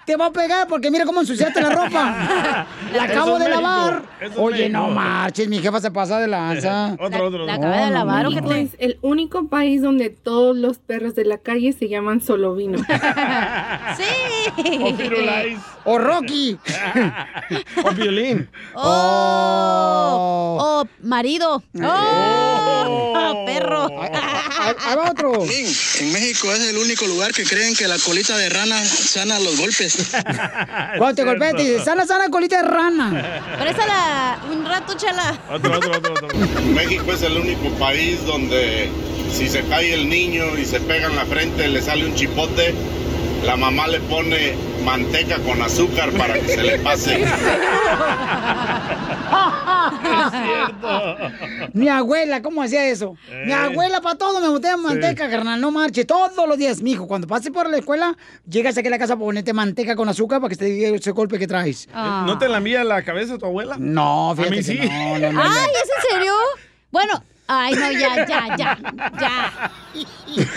Te 0.04 0.16
va 0.16 0.26
a 0.26 0.30
pegar 0.32 0.68
porque 0.68 0.90
mira 0.90 1.06
cómo 1.06 1.20
ensuciaste 1.20 1.62
la 1.62 1.70
ropa. 1.70 2.66
La 2.92 3.04
acabo 3.04 3.38
de 3.38 3.46
México, 3.46 3.60
lavar. 3.60 4.02
Oye, 4.36 4.68
México. 4.68 4.78
no 4.78 4.88
marches, 4.88 5.48
mi 5.48 5.58
jefa 5.58 5.80
se 5.80 5.90
pasa 5.90 6.20
de 6.20 6.28
lanza. 6.28 6.92
Otro, 7.00 7.26
otro. 7.26 7.46
La 7.46 7.54
acaba 7.54 7.86
de 7.86 7.90
lavar, 7.90 8.26
¿o 8.26 8.52
es 8.52 8.76
el 8.78 8.98
único 9.00 9.48
país 9.48 9.80
donde 9.82 10.10
todos 10.10 10.56
los 10.56 10.78
perros 10.78 11.14
de 11.14 11.24
la 11.24 11.38
calle 11.38 11.72
se 11.72 11.88
llaman 11.88 12.20
solovino. 12.20 12.78
¡Sí! 13.96 15.56
O. 15.84 15.92
O 15.92 15.98
Rocky. 15.98 16.58
O 17.84 17.90
violín. 17.92 18.48
¡Oh! 18.74 20.58
¡Oh, 20.60 20.88
marido! 21.02 21.62
¡Oh! 21.82 23.44
¡Perro! 23.46 23.86
Ahí 24.00 24.96
va 24.96 25.10
otro. 25.10 25.44
En 25.44 26.12
México 26.12 26.52
es 26.52 26.60
el 26.60 26.78
único 26.78 27.06
lugar 27.06 27.32
que 27.32 27.44
creen 27.44 27.74
que 27.74 27.86
la 27.86 27.98
colita 27.98 28.36
de 28.36 28.48
rana 28.48 28.82
sana 28.84 29.38
los 29.38 29.58
golpes. 29.58 30.10
Cuando 30.96 31.14
te 31.14 31.24
golpeas, 31.24 31.54
te 31.54 31.62
dice, 31.62 31.84
sana, 31.84 32.06
sana, 32.06 32.28
colita 32.30 32.62
de 32.62 32.68
rana. 32.68 33.40
Présala 33.60 34.38
un 34.50 34.64
rato, 34.64 34.94
chala. 34.94 35.38
Otro, 35.50 35.76
otro, 35.76 35.98
otro, 35.98 36.14
otro. 36.14 36.28
México 36.74 37.12
es 37.12 37.22
el 37.22 37.36
único 37.36 37.68
país 37.78 38.24
donde 38.24 38.88
si 39.32 39.48
se 39.48 39.62
cae 39.64 39.94
el 39.94 40.08
niño 40.08 40.56
y 40.56 40.64
se 40.64 40.80
pega 40.80 41.08
en 41.08 41.16
la 41.16 41.26
frente, 41.26 41.68
le 41.68 41.82
sale 41.82 42.06
un 42.06 42.14
chipote, 42.14 42.74
la 43.44 43.56
mamá 43.56 43.86
le 43.86 44.00
pone 44.00 44.54
manteca 44.84 45.38
con 45.40 45.60
azúcar 45.62 46.10
para 46.12 46.34
que 46.34 46.48
se 46.48 46.62
le 46.62 46.78
pase. 46.78 47.24
Mi 51.72 51.88
abuela, 51.88 52.42
¿cómo 52.42 52.62
hacía 52.62 52.88
eso? 52.88 53.16
Mi 53.44 53.52
Eh. 53.52 53.54
abuela 53.54 54.00
para 54.00 54.16
todo 54.16 54.40
me 54.40 54.48
metía 54.50 54.76
manteca, 54.76 55.28
carnal, 55.28 55.60
no 55.60 55.70
marche. 55.70 56.04
Todos 56.04 56.48
los 56.48 56.56
días, 56.58 56.82
mijo, 56.82 57.06
cuando 57.06 57.26
pases 57.26 57.50
por 57.52 57.68
la 57.68 57.78
escuela, 57.78 58.16
llegas 58.48 58.76
aquí 58.78 58.88
a 58.88 58.90
la 58.90 58.98
casa 58.98 59.14
para 59.14 59.26
ponerte 59.26 59.52
manteca 59.52 59.96
con 59.96 60.08
azúcar 60.08 60.40
para 60.40 60.50
que 60.50 60.56
te 60.56 60.64
diga 60.66 60.88
ese 60.88 61.10
golpe 61.10 61.38
que 61.38 61.46
traes. 61.46 61.88
¿No 61.92 62.38
te 62.38 62.48
la 62.48 62.58
envía 62.58 62.84
la 62.84 63.02
cabeza 63.02 63.38
tu 63.38 63.46
abuela? 63.46 63.76
No, 63.78 64.30
A 64.32 64.36
fíjate 64.36 64.50
mí 64.50 64.56
que 64.58 64.62
sí. 64.62 64.78
no, 64.82 65.18
no, 65.18 65.32
no, 65.32 65.32
no. 65.32 65.42
¡Ay, 65.50 65.70
es 65.82 65.90
en 65.90 66.16
serio! 66.16 66.32
Bueno, 66.90 67.22
ay, 67.46 67.74
no, 67.74 67.92
ya, 67.92 68.26
ya, 68.26 68.56
ya, 68.56 68.78
ya. 69.20 69.72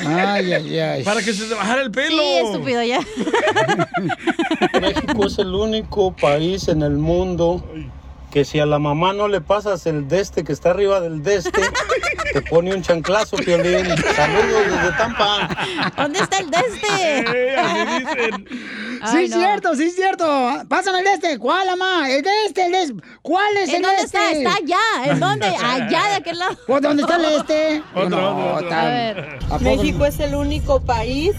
Ay, 0.05 0.53
ay, 0.53 0.79
ay. 0.79 1.03
Para 1.03 1.21
que 1.21 1.33
se 1.33 1.45
te 1.45 1.53
bajara 1.53 1.81
el 1.81 1.91
pelo. 1.91 2.21
Sí, 2.21 2.37
estúpido, 2.45 2.83
ya. 2.83 2.99
México 4.81 5.25
es 5.25 5.37
el 5.39 5.53
único 5.53 6.15
país 6.15 6.67
en 6.67 6.81
el 6.81 6.97
mundo 6.97 7.63
que 8.31 8.43
si 8.45 8.59
a 8.59 8.65
la 8.65 8.77
mamá 8.79 9.13
no 9.13 9.27
le 9.27 9.41
pasas 9.41 9.85
el 9.85 10.07
deste 10.07 10.43
que 10.43 10.51
está 10.53 10.71
arriba 10.71 10.99
del 10.99 11.23
deste, 11.23 11.61
te 12.33 12.41
pone 12.41 12.73
un 12.75 12.81
chanclazo, 12.81 13.37
Piolín. 13.37 13.85
Saludos 14.15 14.65
desde 14.69 14.91
Tampa. 14.97 15.49
¿Dónde 15.95 16.19
está 16.19 16.37
el 16.39 16.49
de 16.51 16.57
este? 16.57 17.25
Sí, 19.11 19.25
es 19.25 19.31
cierto, 19.31 19.75
sí, 19.75 19.83
es 19.83 19.95
cierto. 19.95 20.25
Pásame 20.67 20.97
el 20.99 21.05
de 21.05 21.13
este. 21.13 21.37
¿Cuál, 21.37 21.67
mamá? 21.67 22.09
El 22.09 22.23
de 22.23 22.29
este, 22.47 22.65
el 22.65 22.73
este. 22.73 22.95
¿Cuál 23.21 23.55
es 23.57 23.69
¿En 23.69 23.75
el 23.75 23.81
de 23.83 23.87
dónde 23.89 24.01
este? 24.03 24.17
está? 24.17 24.31
Está 24.31 24.53
allá. 24.55 25.11
¿En 25.11 25.19
dónde? 25.19 25.45
Allá 25.45 26.07
de 26.09 26.15
aquel 26.15 26.39
lado. 26.39 26.57
¿Pues 26.65 26.81
dónde 26.81 27.03
está 27.03 27.15
el 27.17 27.25
este? 27.25 27.83
Otro, 27.93 28.09
No, 28.09 28.31
otro, 28.31 28.55
otro. 28.55 28.69
tan- 28.69 28.79
A 28.79 28.85
ver. 28.89 29.37
¿a 29.45 29.49
poco 29.49 29.59
México 29.61 30.03
es 30.07 30.19
el 30.19 30.33
único 30.33 30.81
país 30.81 31.33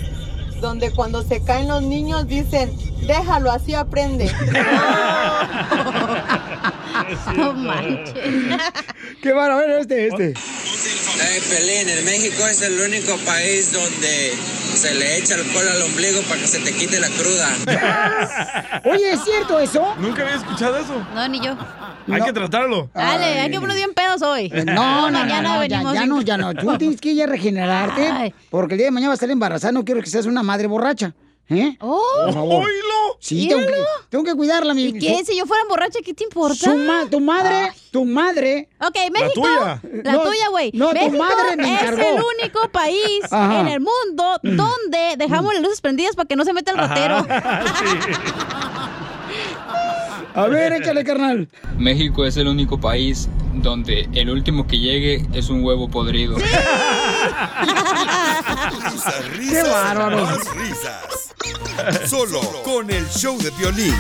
donde 0.61 0.93
cuando 0.93 1.23
se 1.25 1.43
caen 1.43 1.67
los 1.67 1.83
niños 1.83 2.29
dicen, 2.29 2.71
déjalo, 3.09 3.51
así 3.51 3.75
aprende. 3.75 4.31
No 7.37 7.53
manches. 7.55 8.15
Qué 9.23 9.33
bueno, 9.33 9.55
a 9.55 9.57
ver, 9.57 9.71
este, 9.81 10.09
este. 10.09 10.31
Eh, 10.31 11.43
Pelín, 11.49 11.89
en 11.89 12.05
México 12.05 12.47
es 12.47 12.63
el 12.63 12.79
único 12.81 13.17
país 13.25 13.73
donde 13.73 14.33
se 14.75 14.95
le 14.95 15.19
echa 15.19 15.35
alcohol 15.35 15.67
al 15.69 15.83
ombligo 15.83 16.21
para 16.23 16.41
que 16.41 16.47
se 16.47 16.59
te 16.61 16.73
quite 16.73 17.01
la 17.01 17.09
cruda. 17.09 18.81
Oye, 18.85 19.13
¿es 19.13 19.25
cierto 19.25 19.59
eso? 19.59 19.95
Nunca 19.99 20.23
había 20.23 20.37
escuchado 20.37 20.77
eso. 20.77 21.05
No, 21.15 21.29
ni 21.29 21.41
yo. 21.41 21.57
Hay 22.11 22.23
que 22.23 22.33
tratarlo. 22.33 22.89
Dale, 22.95 23.41
hay 23.41 23.51
que 23.51 23.61
poner 23.61 23.77
bien 23.77 23.93
pedos 23.95 24.23
hoy. 24.23 24.51
Eh, 24.53 24.65
No, 24.65 24.75
no, 24.75 25.11
no, 25.11 25.19
mañana 25.19 25.43
no, 25.43 25.55
ya, 25.65 25.79
venimos. 25.79 25.95
ya 25.95 26.07
no, 26.07 26.23
ya 26.23 26.37
no. 26.37 26.55
Tú 26.55 26.79
tienes 26.79 27.01
que 27.01 27.11
ir 27.11 27.23
a 27.23 27.27
regenerarte 27.27 28.07
Ay. 28.09 28.35
porque 28.51 28.75
el 28.75 28.79
día 28.79 28.87
de 28.87 28.91
mañana 28.93 29.11
vas 29.11 29.17
a 29.17 29.25
estar 29.25 29.31
embarazada. 29.31 29.73
No 29.73 29.85
quiero 29.85 30.01
que 30.01 30.09
seas 30.09 30.27
una 30.27 30.43
madre 30.43 30.69
borracha. 30.69 31.15
¿Eh? 31.51 31.77
Oh, 31.81 32.03
Por 32.27 32.35
favor. 32.35 32.65
Sí, 33.21 33.49
tengo 33.49 33.67
que, 33.67 33.75
tengo 34.11 34.23
que 34.25 34.35
cuidarla, 34.35 34.75
mi 34.75 34.85
¿Y 34.85 34.99
qué? 34.99 35.25
Si 35.25 35.35
yo 35.37 35.47
fuera 35.47 35.63
borracha, 35.69 35.99
¿qué 36.05 36.13
te 36.15 36.23
importa? 36.25 36.55
Su 36.55 36.77
ma- 36.77 37.07
tu 37.11 37.21
madre, 37.21 37.73
tu 37.91 38.05
madre. 38.05 38.69
Ok, 38.81 38.97
México. 39.11 39.33
tuya. 39.43 39.81
La 40.05 40.13
No, 40.13 40.21
tuya, 40.25 40.49
güey. 40.51 40.71
no, 40.75 40.89
tu 40.91 40.95
México 40.95 41.17
madre 41.17 41.57
me 41.57 41.75
es 41.75 41.81
encargó. 41.83 42.03
el 42.03 42.23
único 42.43 42.69
país 42.71 43.25
Ajá. 43.31 43.61
en 43.61 43.69
el 43.69 43.81
mundo 43.81 44.39
donde 44.43 45.15
dejamos 45.17 45.55
las 45.55 45.63
luces 45.63 45.81
prendidas 45.81 46.15
para 46.15 46.27
que 46.29 46.37
no 46.37 46.45
se 46.45 46.53
meta 46.53 46.71
el 46.73 46.77
ratero. 46.79 47.17
A 50.35 50.47
ver, 50.47 50.73
échale, 50.75 51.03
carnal. 51.05 51.49
México 51.79 52.25
es 52.25 52.37
el 52.37 52.47
único 52.47 52.79
país 52.79 53.29
donde 53.55 54.09
el 54.15 54.31
último 54.31 54.67
que 54.69 54.79
llegue 54.79 55.27
es 55.33 55.49
un 55.49 55.65
huevo 55.65 55.89
podrido. 55.89 56.37
Risas, 58.85 59.29
risas, 59.37 59.65
Qué 59.65 59.71
bárbaro. 59.71 60.23
más 60.25 60.57
risas. 60.57 61.28
Solo 62.07 62.41
con 62.65 62.91
el 62.91 63.09
show 63.09 63.39
de 63.39 63.51
violín. 63.51 63.95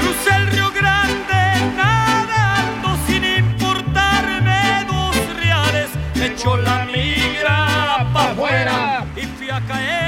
Crucé 0.00 0.36
el 0.36 0.46
Río 0.48 0.70
Grande 0.72 1.74
nadando 1.76 2.98
sin 3.06 3.24
importarme 3.24 4.86
dos 4.88 5.16
reales. 5.36 5.90
Me 6.14 6.26
echó 6.26 6.56
la 6.56 6.84
migra 6.86 8.10
pa' 8.12 8.30
afuera 8.30 9.04
y 9.16 9.26
fui 9.36 9.50
a 9.50 9.60
caer. 9.66 9.99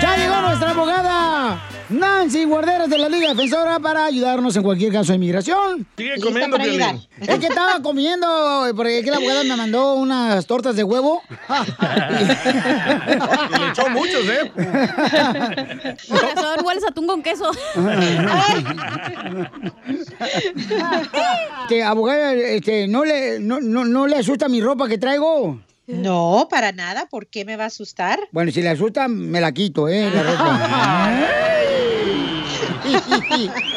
Nancy 1.93 2.45
Guarderas 2.45 2.89
de 2.89 2.99
la 2.99 3.09
Liga 3.09 3.31
Defensora 3.31 3.79
para 3.79 4.07
ayudarnos 4.07 4.57
en 4.57 4.63
cualquier 4.63 4.93
caso 4.93 5.13
de 5.13 5.17
inmigración. 5.17 5.87
Sigue 5.97 6.21
comiendo. 6.21 6.57
Es 7.21 7.39
que 7.39 7.47
estaba 7.47 7.81
comiendo, 7.83 8.27
porque 8.77 8.99
aquí 8.99 9.11
la 9.11 9.17
abogada 9.17 9.45
me 9.45 9.57
mandó 9.57 9.95
unas 9.95 10.47
tortas 10.47 10.77
de 10.77 10.85
huevo. 10.85 11.23
Y 13.53 13.59
le 13.59 13.69
echó 13.69 13.89
muchos, 13.91 14.25
¿eh? 14.29 14.51
Con 16.09 16.19
razón, 16.21 16.65
hueles 16.65 16.85
atún 16.85 17.07
con 17.07 17.23
queso. 17.23 17.51
Que 21.69 21.83
abogada, 21.83 22.35
este, 22.35 22.89
¿no 22.89 23.05
le, 23.05 23.39
no, 23.41 23.61
no, 23.61 23.85
no 23.85 24.07
le 24.07 24.17
asusta 24.17 24.49
mi 24.49 24.61
ropa 24.61 24.89
que 24.89 24.99
traigo? 24.99 25.61
No, 25.87 26.49
para 26.51 26.73
nada. 26.73 27.07
¿Por 27.07 27.27
qué 27.27 27.45
me 27.45 27.57
va 27.57 27.65
a 27.65 27.69
asustar? 27.69 28.21
Bueno, 28.31 28.53
si 28.53 28.63
le 28.63 28.71
asusta, 28.71 29.09
me 29.09 29.41
la 29.41 29.53
quito, 29.53 29.89
¿eh? 29.89 30.11
La 30.13 30.23
ropa. 30.23 31.21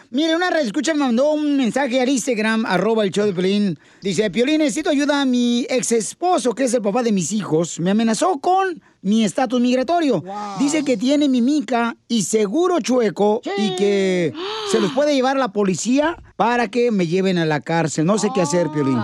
Mire, 0.09 0.35
una 0.35 0.49
red 0.49 0.65
escucha 0.65 0.93
me 0.93 0.99
mandó 0.99 1.31
un 1.31 1.55
mensaje 1.55 2.01
al 2.01 2.09
Instagram, 2.09 2.65
arroba 2.65 3.03
el 3.03 3.11
show 3.11 3.25
de 3.25 3.33
Piolín. 3.33 3.79
Dice, 4.01 4.29
Piolín, 4.29 4.59
necesito 4.59 4.89
ayuda 4.89 5.21
a 5.21 5.25
mi 5.25 5.65
ex 5.69 5.91
esposo, 5.93 6.53
que 6.53 6.65
es 6.65 6.73
el 6.73 6.81
papá 6.81 7.03
de 7.03 7.11
mis 7.11 7.31
hijos. 7.31 7.79
Me 7.79 7.91
amenazó 7.91 8.39
con 8.39 8.81
mi 9.01 9.23
estatus 9.23 9.61
migratorio. 9.61 10.23
Dice 10.59 10.83
que 10.83 10.97
tiene 10.97 11.29
mi 11.29 11.41
mica 11.41 11.95
y 12.07 12.23
seguro 12.23 12.79
chueco 12.79 13.41
y 13.57 13.75
que 13.75 14.33
se 14.71 14.79
los 14.79 14.91
puede 14.91 15.13
llevar 15.15 15.37
a 15.37 15.39
la 15.39 15.53
policía 15.53 16.17
para 16.35 16.67
que 16.67 16.91
me 16.91 17.07
lleven 17.07 17.37
a 17.37 17.45
la 17.45 17.61
cárcel. 17.61 18.05
No 18.05 18.17
sé 18.17 18.29
qué 18.33 18.41
hacer, 18.41 18.69
Piolín. 18.69 18.97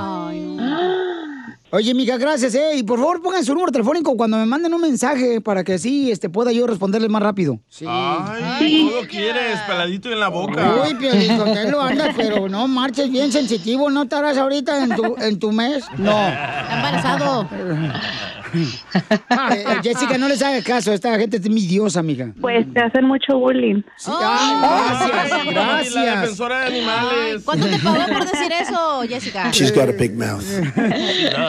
Oye, 1.72 1.94
mija, 1.94 2.18
gracias, 2.18 2.56
¿eh? 2.56 2.78
Y 2.78 2.84
por 2.84 2.98
favor 2.98 3.22
pongan 3.22 3.46
su 3.46 3.54
número 3.54 3.72
telefónico 3.72 4.18
cuando 4.18 4.38
me 4.38 4.46
manden 4.48 4.74
un 4.74 4.82
mensaje 4.82 5.40
para 5.40 5.64
que 5.64 5.74
así 5.74 6.10
este, 6.10 6.28
pueda 6.28 6.52
yo 6.52 6.66
responderles 6.66 7.12
más 7.12 7.22
rápido. 7.22 7.60
Sí. 7.70 7.86
Ay, 7.88 8.90
todo 8.90 9.08
quieres, 9.08 9.60
peladito 9.68 10.12
en 10.12 10.20
la 10.20 10.30
boca. 10.30 10.84
Uy, 10.84 10.96
Piolín, 10.96 11.38
lo 11.38 11.82
andas, 11.82 12.16
pero 12.18 12.50
no 12.50 12.68
marches 12.68 13.12
bien 13.12 13.32
sensitivo. 13.32 13.92
¿No 13.92 14.04
estarás 14.04 14.38
ahorita 14.38 14.84
en 14.84 14.96
tu, 14.96 15.16
en 15.20 15.38
tu 15.38 15.52
mes? 15.52 15.84
No. 15.98 16.28
Está 16.28 16.76
embarazado. 16.76 17.50
Eh, 18.54 19.64
eh, 19.64 19.66
Jessica, 19.84 20.18
no 20.18 20.28
les 20.28 20.42
hagas 20.42 20.64
caso. 20.64 20.92
Esta 20.94 21.18
gente 21.18 21.38
es 21.38 21.46
envidiosa, 21.46 22.02
mija. 22.04 22.34
Pues 22.40 22.66
te 22.74 22.80
hacen 22.82 23.06
mucho 23.06 23.38
bullying. 23.38 23.82
Sí, 23.98 24.12
ay, 24.14 24.56
gracias, 24.60 25.32
Ay, 25.32 25.54
La 25.54 25.64
gracias. 25.64 26.22
defensora 26.22 26.60
de 26.62 26.66
animales. 26.68 27.44
¿Cuánto 27.46 27.68
te 27.68 27.78
pagó 27.84 28.06
por 28.14 28.26
decir 28.26 28.52
eso, 28.62 29.02
Jessica? 29.08 29.52
She's 29.52 29.74
got 29.74 29.90
a 29.90 29.94
big 29.94 30.16
mouth. 30.16 30.44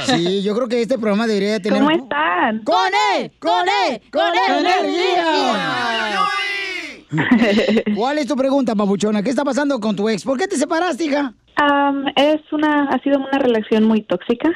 Sí, 0.06 0.42
yo 0.42 0.54
creo 0.54 0.68
que 0.68 0.82
este 0.82 0.98
programa 0.98 1.26
debería 1.26 1.60
tener... 1.60 1.78
¿Cómo 1.82 1.90
están? 1.90 2.62
¡Con 2.64 2.90
él! 3.16 3.32
¡Con 3.38 3.66
él! 3.88 4.00
¡Con 4.10 4.34
energía! 4.66 6.26
¿Cuál 7.96 8.18
es 8.18 8.26
tu 8.26 8.36
pregunta, 8.36 8.74
papuchona? 8.74 9.22
¿Qué 9.22 9.30
está 9.30 9.44
pasando 9.44 9.80
con 9.80 9.96
tu 9.96 10.08
ex? 10.08 10.22
¿Por 10.24 10.38
qué 10.38 10.46
te 10.46 10.56
separaste, 10.56 11.04
hija? 11.04 11.32
Am, 11.56 12.04
es 12.16 12.40
una, 12.52 12.84
ha 12.84 12.98
sido 13.02 13.18
una 13.18 13.38
relación 13.38 13.84
muy 13.84 14.02
tóxica. 14.02 14.48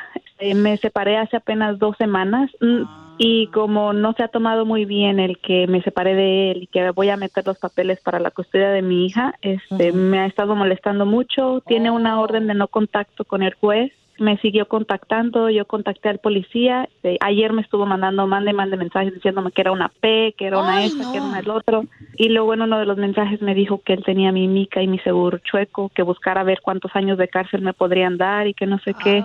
Eh, 0.45 0.55
me 0.55 0.77
separé 0.77 1.17
hace 1.17 1.39
apenas 1.39 1.79
dos 1.79 1.97
semanas 1.97 2.51
mm, 2.61 2.83
y 3.17 3.47
como 3.47 3.95
no 3.95 4.13
se 4.13 4.25
ha 4.25 4.29
tomado 4.29 4.67
muy 4.67 4.85
bien 4.85 5.19
el 5.19 5.39
que 5.39 5.67
me 5.69 5.81
separé 5.81 6.15
de 6.15 6.51
él 6.51 6.65
y 6.65 6.67
que 6.67 6.91
voy 6.91 7.09
a 7.09 7.17
meter 7.17 7.47
los 7.47 7.59
papeles 7.59 7.99
para 8.03 8.21
la 8.21 8.31
custodia 8.31 8.69
de 8.69 8.83
mi 8.83 9.07
hija, 9.07 9.37
este, 9.41 9.93
me 9.93 10.19
ha 10.19 10.27
estado 10.27 10.55
molestando 10.55 11.07
mucho. 11.07 11.63
Tiene 11.67 11.91
una 11.91 12.21
orden 12.21 12.47
de 12.47 12.53
no 12.53 12.69
contacto 12.69 13.25
con 13.25 13.43
el 13.43 13.55
juez. 13.55 13.91
Me 14.19 14.37
siguió 14.39 14.67
contactando, 14.69 15.51
yo 15.51 15.67
contacté 15.67 16.09
al 16.09 16.19
policía. 16.19 16.89
Ayer 17.21 17.53
me 17.53 17.63
estuvo 17.63 17.85
mandando, 17.85 18.27
mande, 18.27 18.53
mande 18.53 18.77
mensajes 18.77 19.13
diciéndome 19.13 19.51
que 19.51 19.61
era 19.61 19.73
una 19.73 19.89
P, 19.89 20.35
que 20.39 20.47
era 20.47 20.59
una 20.61 20.77
Ay, 20.77 20.87
esta, 20.87 21.03
no. 21.05 21.11
que 21.11 21.19
era 21.19 21.27
una 21.27 21.39
el 21.41 21.51
otro. 21.51 21.85
Y 22.17 22.29
luego 22.29 22.55
en 22.55 22.63
uno 22.63 22.79
de 22.79 22.87
los 22.87 22.97
mensajes 22.97 23.43
me 23.43 23.55
dijo 23.55 23.83
que 23.85 23.93
él 23.93 24.05
tenía 24.05 24.31
mi 24.31 24.47
mica 24.47 24.83
y 24.83 24.87
mi 24.87 24.99
seguro 25.01 25.39
chueco, 25.39 25.89
que 25.89 26.03
buscara 26.03 26.45
ver 26.45 26.61
cuántos 26.63 26.95
años 26.95 27.19
de 27.19 27.29
cárcel 27.29 27.63
me 27.63 27.73
podrían 27.73 28.17
dar 28.17 28.47
y 28.47 28.55
que 28.55 28.67
no 28.67 28.79
sé 28.79 28.95
qué. 28.95 29.25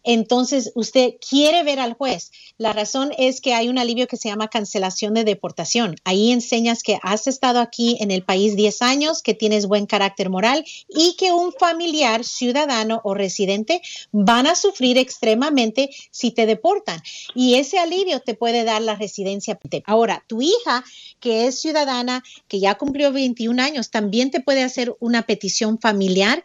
Entonces, 0.05 0.73
usted 0.75 1.15
quiere 1.29 1.63
ver 1.63 1.79
al 1.81 1.95
juez. 1.95 2.33
La 2.59 2.73
razón 2.73 3.13
es 3.19 3.41
que 3.41 3.55
hay 3.55 3.69
un 3.69 3.79
alivio 3.79 4.07
que 4.07 4.17
se 4.17 4.29
llama 4.29 4.49
cancelación 4.49 5.15
de 5.15 5.25
deportación. 5.25 5.97
Ahí 6.05 6.33
enseñas 6.33 6.83
que 6.83 6.99
has 7.03 7.27
estado 7.27 7.61
aquí 7.61 7.97
en 8.01 8.11
el 8.11 8.23
país 8.23 8.57
10 8.57 8.83
años, 8.83 9.23
que 9.23 9.35
tienes 9.35 9.67
buen 9.67 9.87
carácter 9.87 10.31
moral 10.31 10.65
y 10.89 11.17
que 11.17 11.33
un 11.33 11.53
familiar, 11.53 12.25
ciudadano 12.25 13.01
o 13.05 13.15
residente 13.15 13.81
van 14.11 14.47
a 14.47 14.55
sufrir 14.55 14.99
extremadamente 14.99 15.91
si 16.11 16.31
te 16.31 16.47
deportan. 16.47 17.01
Y 17.35 17.55
ese 17.55 17.79
alivio 17.79 18.21
te 18.21 18.35
puede 18.35 18.65
dar 18.65 18.83
la 18.83 18.97
residencia. 18.97 19.59
Ahora, 19.87 20.25
tu 20.27 20.43
hija, 20.43 20.85
que 21.21 21.47
es 21.47 21.61
ciudadana, 21.61 22.23
que 22.49 22.61
ya 22.61 22.77
cumplió 22.77 23.13
21 23.13 23.63
años, 23.63 23.91
también 23.91 24.31
te 24.31 24.41
puede 24.41 24.63
hacer 24.63 24.97
una 25.01 25.23
petición 25.23 25.79
familiar 25.79 26.43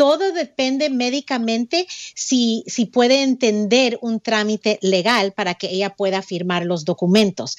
todo 0.00 0.32
depende 0.32 0.88
médicamente 0.88 1.86
si, 1.90 2.64
si 2.66 2.86
puede 2.86 3.22
entender 3.22 3.98
un 4.00 4.18
trámite 4.18 4.78
legal 4.80 5.32
para 5.32 5.52
que 5.56 5.66
ella 5.66 5.90
pueda 5.90 6.22
firmar 6.22 6.64
los 6.64 6.86
documentos. 6.86 7.58